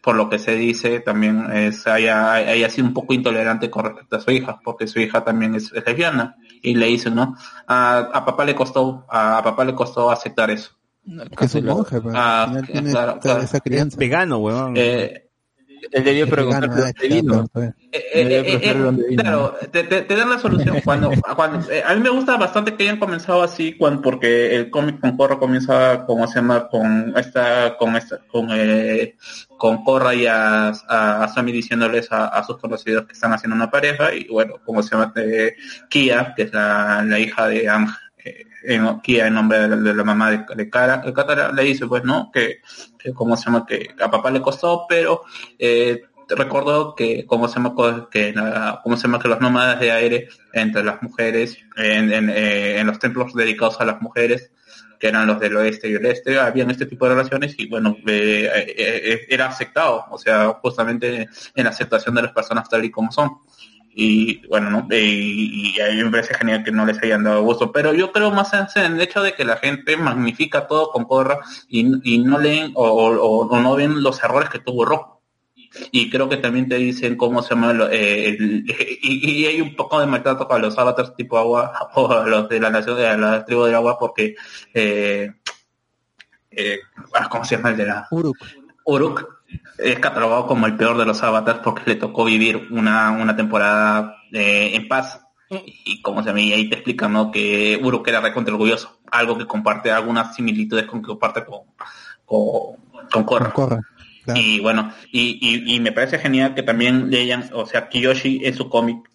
[0.02, 4.16] por lo que se dice, también es, haya, haya sido un poco intolerante con respecto
[4.16, 7.36] a su hija, porque su hija también es, es lesbiana, y le dice, ¿no?
[7.66, 10.70] A, a papá le costó, a, a papá le costó aceptar eso.
[11.36, 13.42] Que es un monje, pero Ah, al final tiene claro, esa- claro.
[13.42, 13.96] esa crianza.
[13.98, 14.72] Vegano, weón.
[14.76, 15.27] Eh,
[15.90, 17.44] Él debió preguntar Vegano, de dónde vino.
[17.44, 17.74] está bien.
[17.90, 22.02] Eh, eh, eh, claro, te, te- te dan la solución cuando, cuando eh, a mí
[22.02, 26.26] me gusta bastante que hayan comenzado así cuando porque el cómic con Corra comienza como
[26.26, 29.16] se llama con esta con esta con eh,
[29.56, 33.56] con Corra y a, a, a Sammy diciéndoles a, a sus conocidos que están haciendo
[33.56, 35.56] una pareja y bueno como se llama eh,
[35.88, 37.90] Kia que es la, la hija de Ang eh,
[38.64, 41.86] en- Kia en nombre de la, de la mamá de, Cara de Katara, le dice
[41.86, 42.60] pues no que,
[42.98, 45.22] que como se llama que a papá le costó pero
[45.58, 48.34] eh, recordó que como se llama co- que
[48.82, 52.98] cómo se llama que los nómadas de aire entre las mujeres en, eh, en los
[52.98, 54.50] templos dedicados a las mujeres
[55.00, 57.96] que eran los del oeste y el este habían este tipo de relaciones y bueno
[58.06, 62.90] eh, eh, era aceptado o sea justamente en la aceptación de las personas tal y
[62.90, 63.38] como son
[64.00, 67.24] y bueno no Eh, y, y a mí me parece genial que no les hayan
[67.24, 67.72] dado gusto.
[67.72, 71.40] Pero yo creo más en, el hecho de que la gente magnifica todo con Corra
[71.68, 75.16] y, y no leen o, o- o no ven los errores que tuvo Rojo.
[75.90, 78.64] Y creo que también te dicen cómo se llama eh, el-
[79.02, 82.48] y, y hay un poco de maltrato para los avatars tipo agua o a los
[82.48, 84.36] de la nación de la tribu del agua porque
[84.74, 85.30] eh,
[86.50, 86.78] eh,
[87.14, 88.36] ah, cómo se llama el de la Uruk.
[88.84, 89.37] Uruk
[89.78, 94.16] es catalogado como el peor de los avatars porque le tocó vivir una, una temporada
[94.32, 95.20] eh, en paz
[95.50, 97.30] y como se y ahí te explican ¿no?
[97.30, 101.60] que Uruk era recontra orgulloso algo que comparte algunas similitudes con que comparte con
[102.26, 102.76] con,
[103.10, 103.52] con Korra.
[103.52, 103.82] Claro.
[104.40, 108.54] Y bueno, y, y, y me parece genial que también leyan, o sea, Kiyoshi en
[108.54, 109.10] su cómic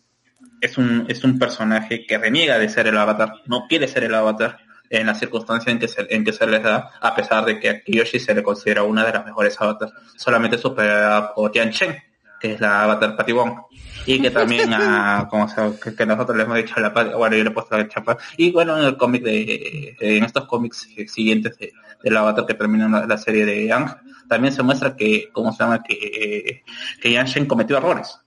[0.59, 4.15] es un, es un personaje que reniega de ser el avatar, no quiere ser el
[4.15, 4.57] avatar
[4.89, 7.69] en la circunstancia en que se, en que se les da, a pesar de que
[7.69, 11.95] a Kiyoshi se le considera una de las mejores avatars, solamente superada por Tian Chen,
[12.39, 13.61] que es la avatar Patibón.
[14.05, 17.43] Y que también a, como se, que, que nosotros le hemos dicho la bueno yo
[17.43, 21.57] le he puesto la chapa, y bueno en el cómic de, en estos cómics siguientes
[21.57, 21.71] de,
[22.03, 23.95] del avatar que termina la, serie de Yang,
[24.27, 25.81] también se muestra que, ¿cómo se llama?
[25.81, 26.63] Que, eh,
[27.01, 28.19] que Yanshin cometió errores.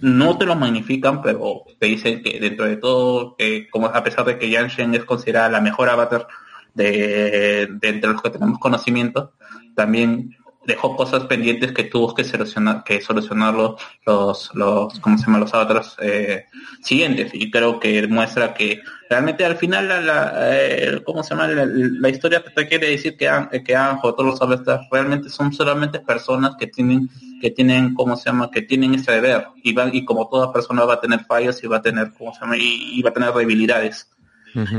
[0.00, 4.24] No te lo magnifican, pero te dicen que dentro de todo, que como a pesar
[4.24, 6.28] de que Yanshin es considerada la mejor avatar
[6.74, 9.32] de, de entre los que tenemos conocimiento,
[9.74, 10.37] también
[10.68, 15.38] dejó cosas pendientes que tuvo que solucionar, que solucionar los, los, los ¿cómo se llama?
[15.38, 16.44] los avatars eh,
[16.82, 17.30] siguientes.
[17.32, 21.48] Y creo que muestra que realmente al final la, la eh, ¿cómo se llama?
[21.48, 25.30] La, la historia que te quiere decir que han, que han todos los avatars realmente
[25.30, 27.08] son solamente personas que tienen
[27.40, 30.84] que tienen cómo se llama que tienen ese deber y van y como toda persona
[30.84, 33.14] va a tener fallos y va a tener cómo se llama y, y va a
[33.14, 34.10] tener debilidades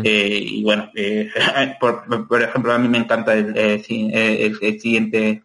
[0.04, 1.32] eh, y bueno eh,
[1.80, 5.42] por, por ejemplo a mí me encanta el, el siguiente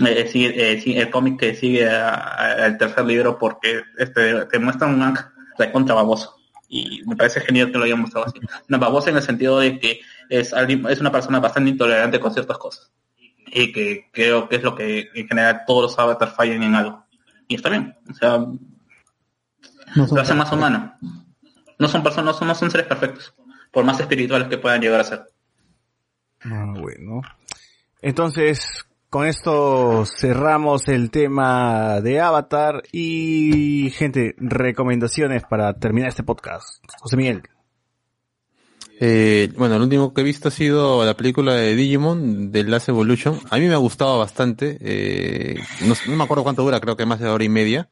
[0.00, 4.88] eh, sí, eh, sí, el cómic que sigue al tercer libro porque este te muestra
[4.88, 5.18] un Aang
[5.58, 6.36] recontra baboso.
[6.68, 8.40] Y me parece genial que lo hayan mostrado así.
[8.68, 12.32] Una babosa en el sentido de que es alguien, es una persona bastante intolerante con
[12.32, 12.90] ciertas cosas.
[13.46, 17.04] Y que creo que es lo que en general todos los avatars fallan en algo.
[17.46, 20.94] Y está bien o sea No lo hace más humano.
[21.78, 23.34] no son personas no son, no son seres perfectos
[23.70, 25.26] por más espirituales que puedan llegar a ser.
[26.44, 27.20] Ah, bueno.
[28.00, 36.82] Entonces, con esto cerramos el tema de Avatar y, gente, recomendaciones para terminar este podcast.
[36.98, 37.42] José Miguel.
[38.98, 42.88] Eh, bueno, lo último que he visto ha sido la película de Digimon, de Last
[42.88, 43.38] Evolution.
[43.50, 44.78] A mí me ha gustado bastante.
[44.80, 47.88] eh, no, no me acuerdo cuánto dura, creo que más de hora y media.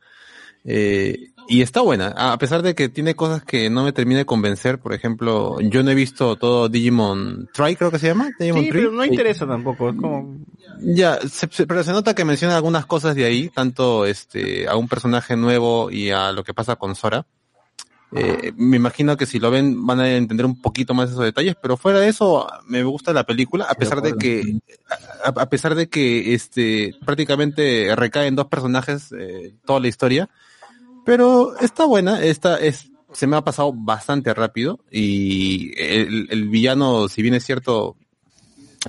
[0.64, 4.26] Eh, y está buena, a pesar de que tiene cosas que no me termina de
[4.26, 4.78] convencer.
[4.78, 8.30] Por ejemplo, yo no he visto todo Digimon Try, creo que se llama.
[8.38, 8.80] Digimon Sí, Tree.
[8.82, 9.90] pero no interesa tampoco.
[9.90, 10.36] Es como...
[10.80, 14.76] Ya, se- se- pero se nota que menciona algunas cosas de ahí, tanto este a
[14.76, 17.26] un personaje nuevo y a lo que pasa con Sora.
[18.14, 21.56] Eh, me imagino que si lo ven van a entender un poquito más esos detalles,
[21.62, 24.58] pero fuera de eso me gusta la película, a pesar de que
[25.24, 30.28] a, a pesar de que este prácticamente recae en dos personajes eh, toda la historia,
[31.04, 37.08] pero está buena, esta es se me ha pasado bastante rápido y el, el villano,
[37.08, 37.96] si bien es cierto,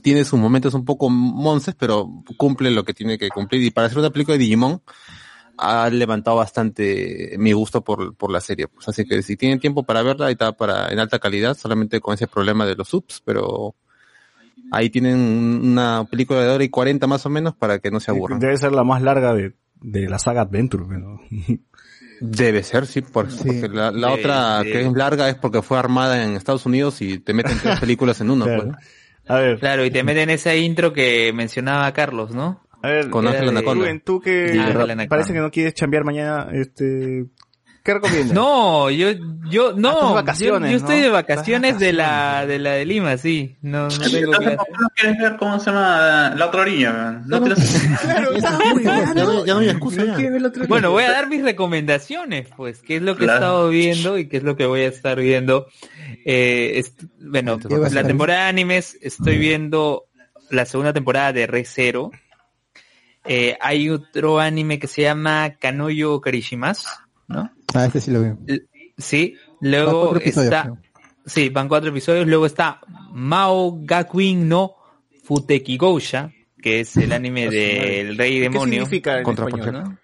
[0.01, 3.64] tiene sus momentos un poco monces, pero cumple lo que tiene que cumplir.
[3.64, 4.82] Y para hacer una película de Digimon,
[5.58, 8.67] ha levantado bastante mi gusto por, por la serie.
[8.67, 12.00] Pues así que si tienen tiempo para verla, ahí está para, en alta calidad, solamente
[12.00, 13.75] con ese problema de los subs, pero
[14.72, 18.11] ahí tienen una película de hora y 40 más o menos para que no se
[18.11, 18.40] aburran.
[18.40, 20.85] Debe ser la más larga de, de la saga Adventure.
[20.98, 21.22] ¿no?
[22.25, 25.61] Debe ser, sí, por- porque la, la De- otra de- que es larga es porque
[25.61, 28.45] fue armada en Estados Unidos y te meten tres películas en uno.
[28.45, 28.63] Claro.
[28.71, 28.75] pues.
[29.27, 29.59] A ver.
[29.59, 32.63] Claro, y te meten esa intro que mencionaba Carlos, ¿no?
[32.81, 34.01] A ver, Con Era Ángel de- Anaconda.
[34.05, 34.59] Tú que Sí,
[35.09, 37.25] parece que no quieres chambear mañana, este,
[37.83, 38.31] ¿Qué recomiendas?
[38.33, 39.09] No, yo,
[39.49, 41.03] yo, Ah, estás no, de vacaciones, yo, yo estoy ¿no?
[41.03, 43.57] de vacaciones de la, de la de Lima, sí.
[43.61, 44.55] No, no tengo Entonces, clase.
[44.57, 47.21] ¿por qué no quieres ver cómo se llama la otra orilla?
[47.27, 47.83] No quieres-
[48.81, 50.17] Ya no, ya no hay excusa ya.
[50.69, 53.39] Bueno, voy a dar mis recomendaciones, pues, qué es lo que he Claro.
[53.39, 55.67] estado viendo y qué es lo que voy a estar viendo.
[56.25, 60.05] Eh, est- bueno, ¿Qué vas a la temporada de animes, estoy viendo
[60.51, 62.11] la segunda temporada de Re Zero.
[63.25, 66.99] Eh, hay otro anime que se llama Kanoyo Karishimas,
[67.33, 67.51] ¿no?
[67.73, 68.29] Ah, este sí lo vi.
[68.47, 68.61] L-
[68.97, 70.77] Sí, luego está, creo.
[71.25, 72.79] sí, van cuatro episodios, luego está
[73.11, 74.75] Mao Gakuin no
[75.23, 76.31] Futekigousha,
[76.61, 78.83] que es el anime del Rey ¿Qué Demonio.
[78.85, 79.97] significa en Contra español?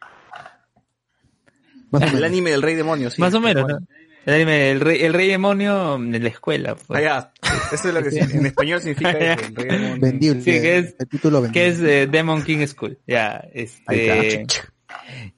[1.91, 1.99] ¿no?
[2.01, 3.19] El anime del rey demonio, sí.
[3.21, 3.67] Más o menos.
[3.67, 3.79] ¿no?
[4.25, 6.75] El anime del rey, el rey demonio en la escuela.
[6.75, 6.99] pues.
[6.99, 7.33] Ah, ya.
[7.71, 9.97] Eso es lo que en español significa eso, el rey demonio.
[10.01, 10.41] Vendible.
[10.41, 11.61] Sí, que es- el título vendible.
[11.61, 12.97] que es eh, Demon King School.
[13.07, 14.63] Ya, Ahí este, está.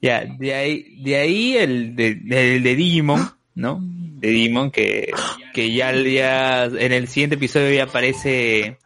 [0.00, 3.78] Ya, de ahí, de ahí el de, el de Digimon, ¿no?
[3.82, 5.10] De Digimon que,
[5.52, 8.78] que ya, ya en el siguiente episodio ya aparece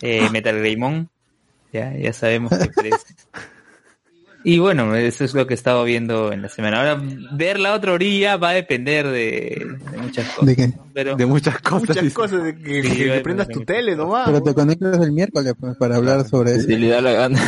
[0.00, 1.08] eh, Metal Greymon.
[1.72, 3.14] Ya, ya sabemos que aparece.
[4.44, 6.78] Y bueno, eso es lo que he estado viendo en la semana.
[6.78, 10.46] Ahora, ver la otra orilla va a depender de, de muchas cosas.
[10.46, 10.72] ¿De qué?
[10.92, 11.88] Pero, De muchas cosas.
[11.88, 12.14] Muchas dice.
[12.14, 14.26] cosas de que, Sí, que bueno, prendas tu tele nomás.
[14.26, 16.66] Pero te conectas el miércoles pues, para hablar sobre eso.
[16.66, 17.40] Si le da la gana.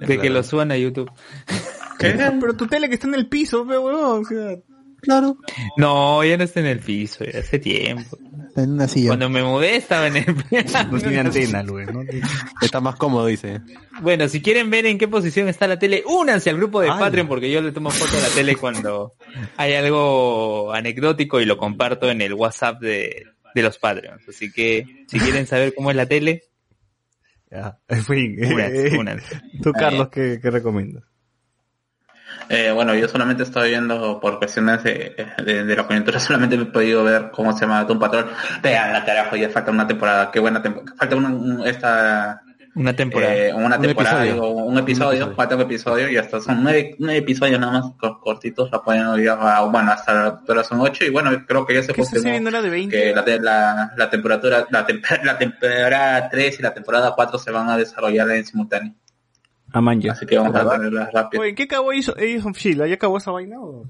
[0.00, 1.10] de que lo suban a YouTube.
[1.98, 4.22] Pero tu tele que está en el piso, pe, huevón.
[4.22, 4.56] o sea,
[5.00, 5.36] Claro.
[5.76, 8.18] No, ya no está en el piso, ya hace tiempo.
[8.48, 9.10] Está en una silla.
[9.10, 10.26] Cuando me mudé estaba en el
[10.90, 12.02] no tiene antena, güey, ¿no?
[12.60, 13.60] Está más cómodo, dice.
[14.02, 16.98] Bueno, si quieren ver en qué posición está la tele, únanse al grupo de Ay.
[16.98, 19.14] Patreon porque yo le tomo foto a la tele cuando
[19.56, 24.28] hay algo anecdótico y lo comparto en el WhatsApp de, de los Patreons.
[24.28, 26.42] Así que si quieren saber cómo es la tele,
[27.50, 28.36] Ya, en fin.
[28.44, 29.40] únanse, únanse.
[29.62, 31.04] Tú, Carlos, ¿qué, qué recomiendas?
[32.50, 36.64] Eh, bueno, yo solamente estoy viendo por cuestiones de, de, de la coyuntura, solamente he
[36.64, 38.26] podido ver cómo se llama un patrón.
[38.62, 40.94] Vean la carajo, ya falta una temporada, qué buena temporada.
[40.96, 42.40] Falta una, un- esta,
[42.74, 43.34] Una temporada.
[43.34, 44.32] eh, una Un temporada, episodio.
[44.34, 48.18] digo, un episodio, falta un episodio y hasta son nueve, nueve episodios nada más cor-
[48.20, 51.82] cortitos, la pueden oír, a- bueno, hasta ahora son ocho y bueno, creo que ya
[51.82, 52.96] se ¿Qué esta serie confirmó era de 20?
[52.98, 57.38] que la, te- la, la temperatura, la, tem- la temporada 3 y la temporada 4
[57.38, 58.94] se van a desarrollar en simultáneo.
[59.72, 60.12] A manja.
[60.12, 61.42] Así que vamos a tenerlas rápido.
[61.42, 61.90] Oye, ¿en qué acabó
[62.46, 62.86] of Shield?
[62.86, 63.56] ¿Ya acabó esa vaina?
[63.60, 63.84] o?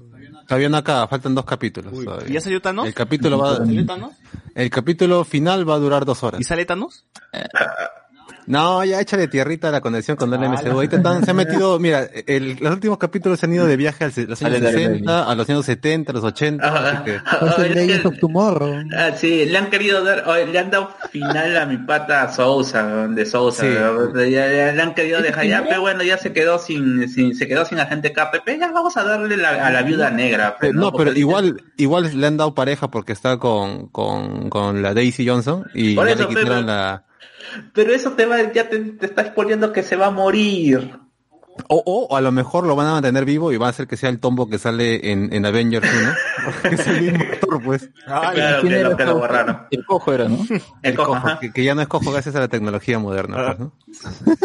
[0.47, 1.93] Todavía no acaba, faltan dos capítulos.
[1.93, 2.07] Uy.
[2.27, 2.87] ¿Y ya salió Thanos?
[2.87, 4.11] El capítulo va, ¿Salió Thanos?
[4.55, 6.41] el capítulo final va a durar dos horas.
[6.41, 7.05] ¿Y sale Thanos?
[8.49, 10.71] No, ya échale tierrita a la conexión con el MCU.
[10.71, 14.05] Ahorita están- se han metido, mira, el- los últimos capítulos se han ido de viaje
[14.05, 14.87] a los años Sale Daredevil.
[14.99, 16.63] 60, a los años 70, a los 80.
[16.67, 17.03] Ah.
[18.97, 23.25] Ah, sí, le han querido dar, le han dado final a mi pata Sousa, de
[23.25, 24.31] Sousa, Sí.
[24.31, 27.47] ya, ya le han querido dejar, ya, pero bueno, ya se quedó sin, sin se
[27.47, 30.57] quedó sin agente KPP, ya vamos a darle la- a la viuda negra.
[30.61, 34.93] Eh, no, pero igual, igual le han dado pareja porque está con, con, con la
[34.93, 37.03] Daisy Johnson y Por ya eso, le quitaron pero- la...
[37.73, 40.99] Pero eso te va, ya te, te está exponiendo que se va a morir.
[41.67, 43.97] O, o a lo mejor lo van a mantener vivo y va a hacer que
[43.97, 46.13] sea el tombo que sale en, en Avengers 1.
[46.45, 47.89] Porque es el mismo actor, pues.
[48.05, 48.31] claro,
[48.61, 49.19] que ¿Quién era lo, que lo Cojo?
[49.21, 49.67] borraron.
[49.71, 50.37] El cojo era, ¿no?
[50.81, 51.39] El cojo, Cojo, ajá.
[51.39, 53.73] que, que ya no es cojo gracias a la tecnología moderna, pues, ¿no?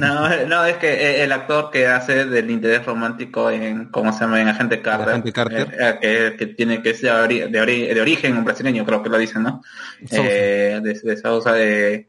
[0.00, 4.20] No, no, es que eh, el actor que hace del interés romántico en, ¿cómo se
[4.20, 4.40] llama?
[4.40, 5.08] En Agente Carter.
[5.10, 5.68] Agente Carter.
[5.78, 9.02] eh, eh, que, que tiene que ser de, ori- de, ori- de origen brasileño, creo
[9.02, 9.62] que lo dicen, ¿no?
[10.08, 10.22] Sousa.
[10.28, 12.08] Eh, de, de Sousa, de, eh,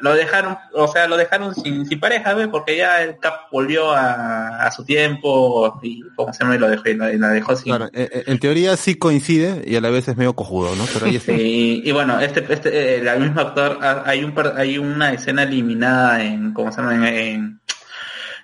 [0.00, 2.48] lo dejaron, o sea, lo dejaron sin, sin pareja, ¿ve?
[2.48, 6.44] Porque ya el Cap volvió a, a su tiempo y, ¿cómo se?
[6.44, 8.94] Y lo dejó, y la, y la dejó sin, Claro, eh, eh, en teoría sí
[8.96, 10.84] coincide y a la vez es medio cojudo, ¿no?
[10.92, 11.32] Pero ahí está.
[11.32, 15.12] y, y bueno, este, este, eh, el mismo actor, ha- hay un, par- hay una
[15.12, 16.94] escena eliminada en, ¿cómo se llama?
[16.94, 17.60] En, en,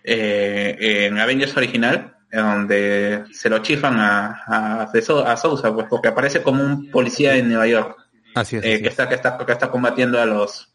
[0.05, 4.83] eh, en Avengers original, donde se lo chifan a, a,
[5.27, 7.97] a Sousa, pues, porque aparece como un policía en Nueva York,
[8.35, 8.65] Así es.
[8.65, 8.93] eh, así que es.
[8.93, 10.73] está, que está, que está combatiendo a los,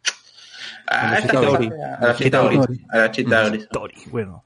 [0.92, 1.70] a, A Chitauri.
[1.70, 3.58] cosa, a los Chitauri, a los Chitauri.
[3.58, 4.46] Story, bueno.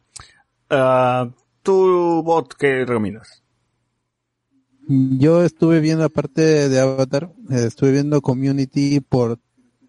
[0.69, 1.29] Ah,
[1.63, 3.43] ¿Tú, bot, qué recomiendas?
[4.87, 9.39] Yo estuve viendo, aparte de Avatar, estuve viendo Community por,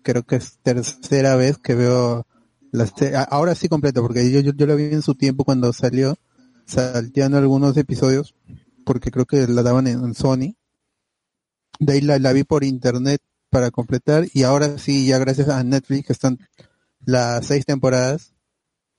[0.02, 2.26] creo que es tercera vez que veo
[2.72, 2.94] las
[3.30, 6.16] ahora sí completo, porque yo, yo, yo la vi en su tiempo cuando salió,
[6.64, 8.34] salteando algunos episodios,
[8.84, 10.54] porque creo que la daban en, en Sony.
[11.78, 13.20] De ahí la, la vi por internet
[13.56, 16.38] para completar, y ahora sí, ya gracias a Netflix están
[17.06, 18.34] las seis temporadas,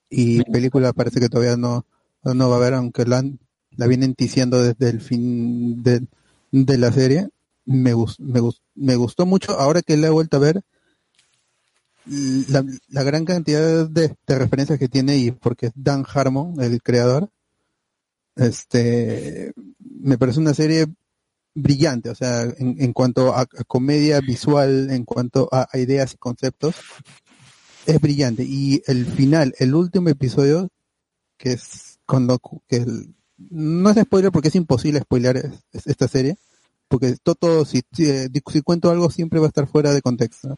[0.10, 1.86] y película parece que todavía no,
[2.24, 3.38] no va a haber, aunque la, han-
[3.76, 6.08] la vienen ticiando desde el fin de,
[6.52, 7.30] de la serie.
[7.66, 10.64] Me, gus- me, gus- me gustó mucho, ahora que la he vuelto a ver,
[12.06, 17.30] la, la gran cantidad de, de referencias que tiene y porque Dan Harmon, el creador,
[18.36, 19.54] este,
[20.02, 20.88] me parece una serie
[21.62, 26.14] brillante, o sea, en, en cuanto a, a comedia visual, en cuanto a, a ideas
[26.14, 26.76] y conceptos,
[27.86, 28.44] es brillante.
[28.44, 30.70] Y el final, el último episodio,
[31.38, 36.08] que es cuando, que el- no es spoiler porque es imposible spoiler es- es- esta
[36.08, 36.38] serie,
[36.88, 40.02] porque todo, todo si, si, eh, si cuento algo siempre va a estar fuera de
[40.02, 40.56] contexto.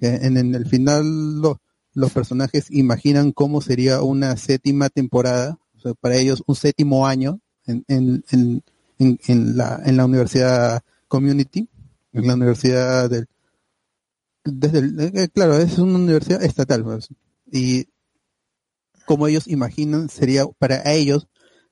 [0.00, 1.60] En, en el final lo-
[1.94, 7.40] los personajes imaginan cómo sería una séptima temporada, o sea, para ellos un séptimo año
[7.66, 8.62] en, en, en,
[8.98, 11.68] en, en la, en la universidad community,
[12.12, 13.26] en la universidad del,
[14.44, 17.08] desde el- eh, claro, es una universidad estatal, pues,
[17.52, 17.86] y
[19.04, 21.28] como ellos imaginan sería para ellos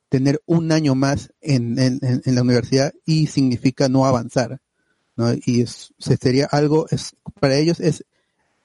[0.08, 4.60] tener un año más en, en, la universidad y significa no avanzar,
[5.16, 5.32] ¿no?
[5.46, 8.04] Y es- se- sería algo, es, para ellos es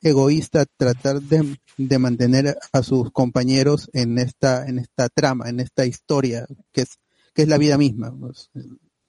[0.01, 5.85] egoísta tratar de, de mantener a sus compañeros en esta, en esta trama, en esta
[5.85, 6.99] historia, que es,
[7.33, 8.13] que es la vida misma.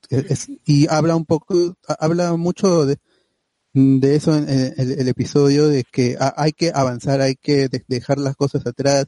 [0.08, 2.98] Es- y habla un poco, ha- habla mucho de,
[3.72, 8.18] de eso en el, episodio, de que ha- hay que avanzar, hay que de- dejar
[8.18, 9.06] las cosas atrás,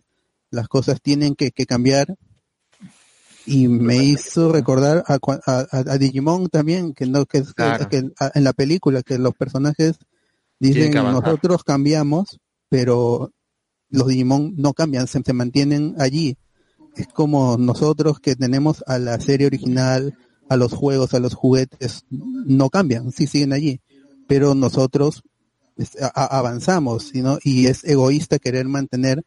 [0.51, 2.17] las cosas tienen que, que cambiar.
[3.45, 7.89] Y me hizo recordar a, a, Digimon también, que no que, es- que- Claro.
[7.89, 9.97] que a- en la película, que los personajes
[10.61, 13.33] dicen nosotros cambiamos, pero
[13.89, 16.37] los Digimon no cambian, se, se mantienen allí.
[16.97, 20.15] Es como nosotros que tenemos a la serie original,
[20.49, 23.81] a los juegos, a los juguetes, no cambian, sí siguen allí.
[24.27, 25.23] Pero nosotros
[25.77, 27.11] es- a- a- avanzamos,
[27.45, 29.25] y es egoísta querer mantener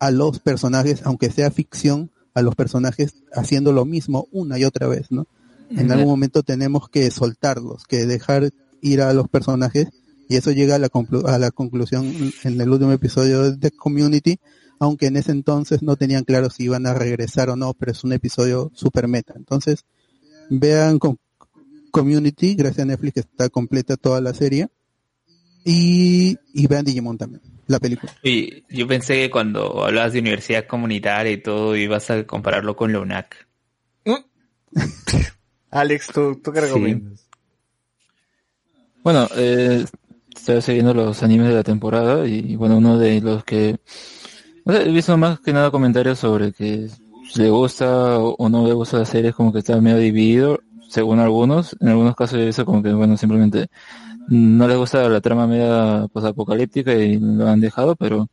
[0.00, 4.88] a los personajes, aunque sea ficción, a los personajes haciendo lo mismo una y otra
[4.88, 5.26] vez, ¿no?
[5.70, 8.50] En algún momento tenemos que soltarlos, que dejar
[8.82, 9.88] ir a los personajes
[10.28, 14.38] y eso llega a la, conclu- a la conclusión en el último episodio de Community,
[14.78, 18.04] aunque en ese entonces no tenían claro si iban a regresar o no, pero es
[18.04, 19.34] un episodio super meta.
[19.36, 19.84] Entonces,
[20.50, 21.18] vean con
[21.90, 24.68] Community, gracias a Netflix que está completa toda la serie,
[25.64, 28.12] y, y vean Digimon también, la película.
[28.22, 32.92] Y yo pensé que cuando hablabas de universidad comunitaria y todo, ibas a compararlo con
[32.92, 33.46] la UNAC.
[35.70, 36.66] Alex, ¿tú, tú qué Sí.
[36.66, 37.26] recomiendas?
[39.02, 39.84] Bueno, eh,
[40.34, 43.78] estoy siguiendo los animes de la temporada y bueno, uno de los que
[44.66, 46.88] no sé, he visto más que nada comentarios sobre que
[47.36, 51.20] le gusta o o no le gusta la serie, como que está medio dividido, según
[51.20, 51.76] algunos.
[51.80, 53.68] En algunos casos visto como que, bueno, simplemente
[54.28, 58.28] no les gusta la trama media posapocalíptica y lo han dejado, pero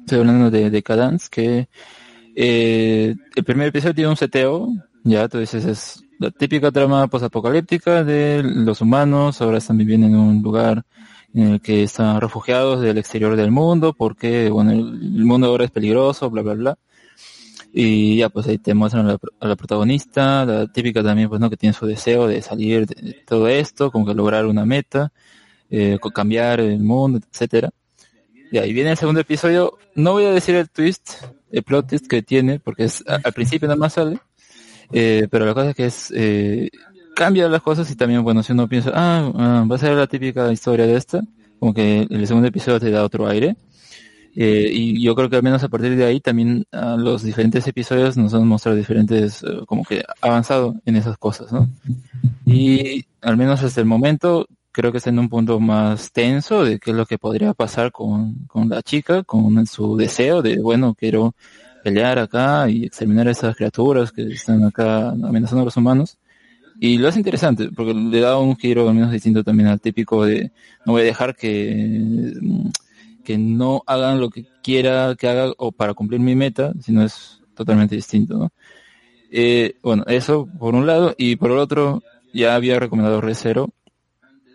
[0.00, 1.68] estoy hablando de, de Cadence, que
[2.34, 4.68] eh, el primer episodio tiene un seteo,
[5.04, 10.16] ya tú dices, es la típica trama posapocalíptica de los humanos, ahora están viviendo en
[10.16, 10.84] un lugar
[11.34, 16.30] el que están refugiados del exterior del mundo, porque bueno, el, mundo ahora es peligroso,
[16.30, 16.78] bla, bla, bla.
[17.72, 21.40] Y ya, pues ahí te muestran a la, a la protagonista, la típica también, pues
[21.40, 25.12] no, que tiene su deseo de salir de, todo esto, como que lograr una meta,
[25.70, 27.70] eh, cambiar el mundo, etcétera.
[28.50, 29.78] Y ahí viene el segundo episodio.
[29.94, 33.68] No voy a decir el twist, el plot twist que tiene, porque es al principio
[33.68, 34.18] nada más sale.
[34.92, 36.68] Eh, pero la cosa es que es, eh,
[37.14, 40.06] cambia las cosas y también, bueno, si uno piensa, ah, ah, va a ser la
[40.06, 41.22] típica historia de esta,
[41.58, 43.56] como que el segundo episodio te da otro aire.
[44.36, 47.66] Eh, y yo creo que al menos a partir de ahí también ah, los diferentes
[47.66, 51.68] episodios nos han mostrado diferentes, eh, como que avanzado en esas cosas, ¿no?
[52.46, 56.78] Y al menos hasta el momento creo que está en un punto más tenso de
[56.78, 60.94] qué es lo que podría pasar con, con la chica, con su deseo de, bueno,
[60.94, 61.34] quiero
[61.82, 66.18] pelear acá y exterminar a esas criaturas que están acá amenazando a los humanos.
[66.82, 70.24] Y lo hace interesante, porque le da un giro al menos distinto también al típico
[70.24, 70.50] de
[70.86, 72.32] no voy a dejar que,
[73.22, 77.40] que no hagan lo que quiera que haga o para cumplir mi meta, sino es
[77.54, 78.50] totalmente distinto, ¿no?
[79.30, 82.02] Eh, bueno, eso por un lado, y por el otro,
[82.32, 83.68] ya había recomendado Recero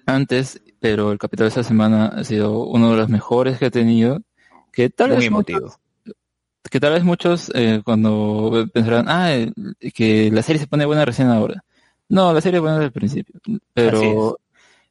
[0.07, 3.71] antes, pero el capítulo de esta semana ha sido uno de los mejores que he
[3.71, 4.21] tenido,
[4.71, 5.59] que tal Muy vez emotivo.
[5.61, 5.79] muchos-
[6.71, 9.51] que tal vez muchos eh, cuando pensarán, ah, eh,
[9.93, 11.63] que la serie se pone buena recién ahora.
[12.09, 13.39] No, la serie es buena desde el principio,
[13.73, 14.37] pero,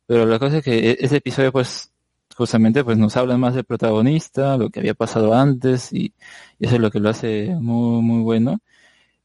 [0.07, 1.93] pero la cosa es que e- ese episodio pues
[2.37, 6.15] justamente pues nos habla más del protagonista, lo que había pasado antes y,
[6.59, 8.61] y eso es lo que lo hace muy, muy bueno.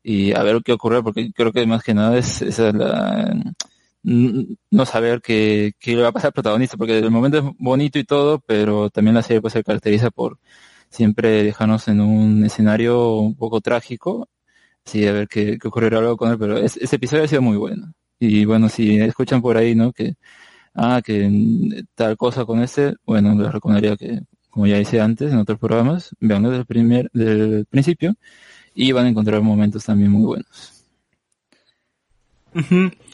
[0.03, 3.35] Y a ver qué ocurre, porque creo que más que nada es esa es la,
[4.03, 8.00] no saber qué, qué le va a pasar al protagonista, porque el momento es bonito
[8.00, 10.40] y todo, pero también la serie pues se caracteriza por
[10.90, 14.27] siempre dejarnos en un escenario un poco trágico,
[14.85, 17.41] sí, a ver qué, qué ocurrirá luego con él, pero es- ese episodio ha sido
[17.41, 17.93] muy bueno.
[18.19, 19.91] Y bueno, si escuchan por ahí, ¿no?
[19.93, 20.16] Que,
[20.75, 25.38] ah, que tal cosa con este, bueno, les recomendaría que, como ya hice antes en
[25.40, 28.16] otros programas, vean desde el primer, del principio,
[28.74, 30.83] y van a encontrar momentos también muy buenos.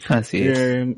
[0.08, 0.58] Así es.
[0.58, 0.96] Eh,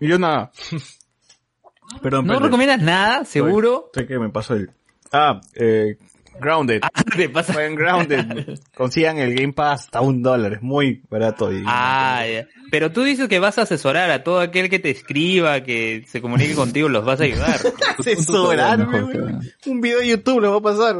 [0.00, 0.50] Y yo nada.
[2.02, 3.90] Perdón, ¿No recomiendas nada, seguro?
[3.94, 4.70] Sé que me pasó el...
[5.12, 5.96] Ah, eh,
[6.40, 6.82] Grounded.
[7.16, 7.52] Te pasa.
[7.52, 8.58] Fue en Grounded.
[8.76, 10.54] Consigan el Game Pass hasta un dólar.
[10.54, 11.52] Es muy barato.
[11.52, 11.62] Y...
[11.66, 12.46] Ah, ya.
[12.70, 16.20] pero tú dices que vas a asesorar a todo aquel que te escriba, que se
[16.20, 17.60] comunique contigo, los vas a ayudar.
[17.98, 19.18] Asesorarme, güey.
[19.66, 20.96] Un video de YouTube le va a pasar.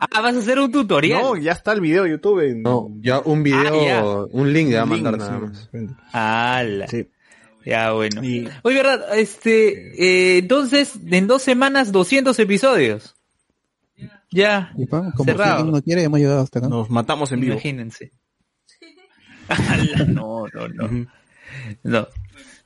[0.00, 1.22] ah, vas a hacer un tutorial.
[1.22, 2.40] No, ya está el video de YouTube.
[2.40, 2.62] En...
[2.62, 4.04] No, ya un video, Ah, ya.
[4.04, 5.70] un link le va a mandar nada más.
[6.12, 6.86] ¡Hala!
[6.88, 7.08] Sí.
[7.64, 8.20] Ya, bueno.
[8.20, 9.18] Oye, ¿verdad?
[9.18, 13.15] Este, eh, entonces, en dos semanas, 200 episodios.
[14.30, 15.62] Ya, Y pa, como cerrado.
[15.62, 16.68] si uno quiere, hemos llegado hasta acá.
[16.68, 17.52] Nos matamos en vivo.
[17.54, 18.12] Imagínense.
[20.08, 21.06] No, no, no.
[21.84, 22.08] No.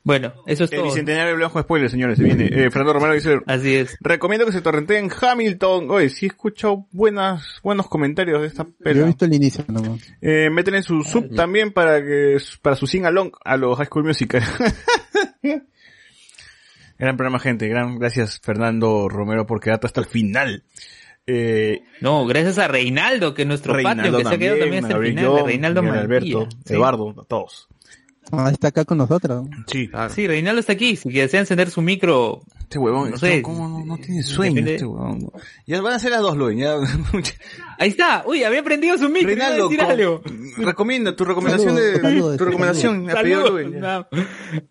[0.02, 0.86] Bueno, eso es El todo.
[0.86, 2.46] bicentenario de Blanco Spoiler, señores, se viene.
[2.46, 3.38] Eh, Fernando Romero dice...
[3.46, 3.98] Así es.
[4.00, 5.90] Recomiendo que se torrenteen Hamilton.
[5.90, 10.00] Oye, sí he escuchado buenas, buenos comentarios de esta Yo he visto el inicio nomás.
[10.22, 14.04] Eh, métele su sub también para que, para su sing along a los High School
[14.06, 14.42] Musical.
[16.98, 17.68] gran programa, gente.
[17.68, 20.64] Gran, gracias Fernando Romero por quedarte hasta el final.
[21.26, 24.96] Eh, No, gracias a Reinaldo, que es nuestro patio, que se ha quedado también hasta
[24.96, 25.80] el final, de Reinaldo.
[25.80, 26.74] Alberto, Sí.
[26.74, 27.68] Eduardo, a todos.
[28.32, 29.48] Ah, está acá con nosotros.
[29.66, 29.90] Sí.
[30.14, 30.94] Sí, Reinaldo está aquí.
[30.96, 33.42] Si desean encender su micro, Este huevón, no sé.
[33.42, 35.30] ¿cómo no, no tiene sueño depende- este huevón?
[35.66, 36.36] Ya van a ser las dos.
[36.56, 36.76] Ya.
[37.78, 38.22] Ahí está.
[38.26, 39.32] Uy, había prendido su micro.
[39.32, 40.22] a Reinaldo, decir con- algo.
[40.58, 43.10] recomienda tu recomendación de, Saludos, tu recomendación.
[43.10, 43.82] a pedido de Saludos.
[43.82, 44.08] Ya.
[44.12, 44.62] No.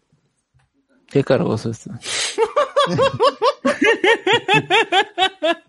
[1.08, 1.92] Qué cargoso esto.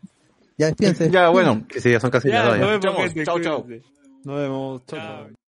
[0.60, 1.10] Ya despídense.
[1.10, 1.66] Ya, bueno.
[1.66, 2.58] Que sí, ya son casi Ya, las dos.
[2.58, 2.60] ya.
[2.60, 3.66] nos vemos, Chao, chao.
[4.24, 4.86] Nos vemos.
[4.86, 5.39] Chao, chao.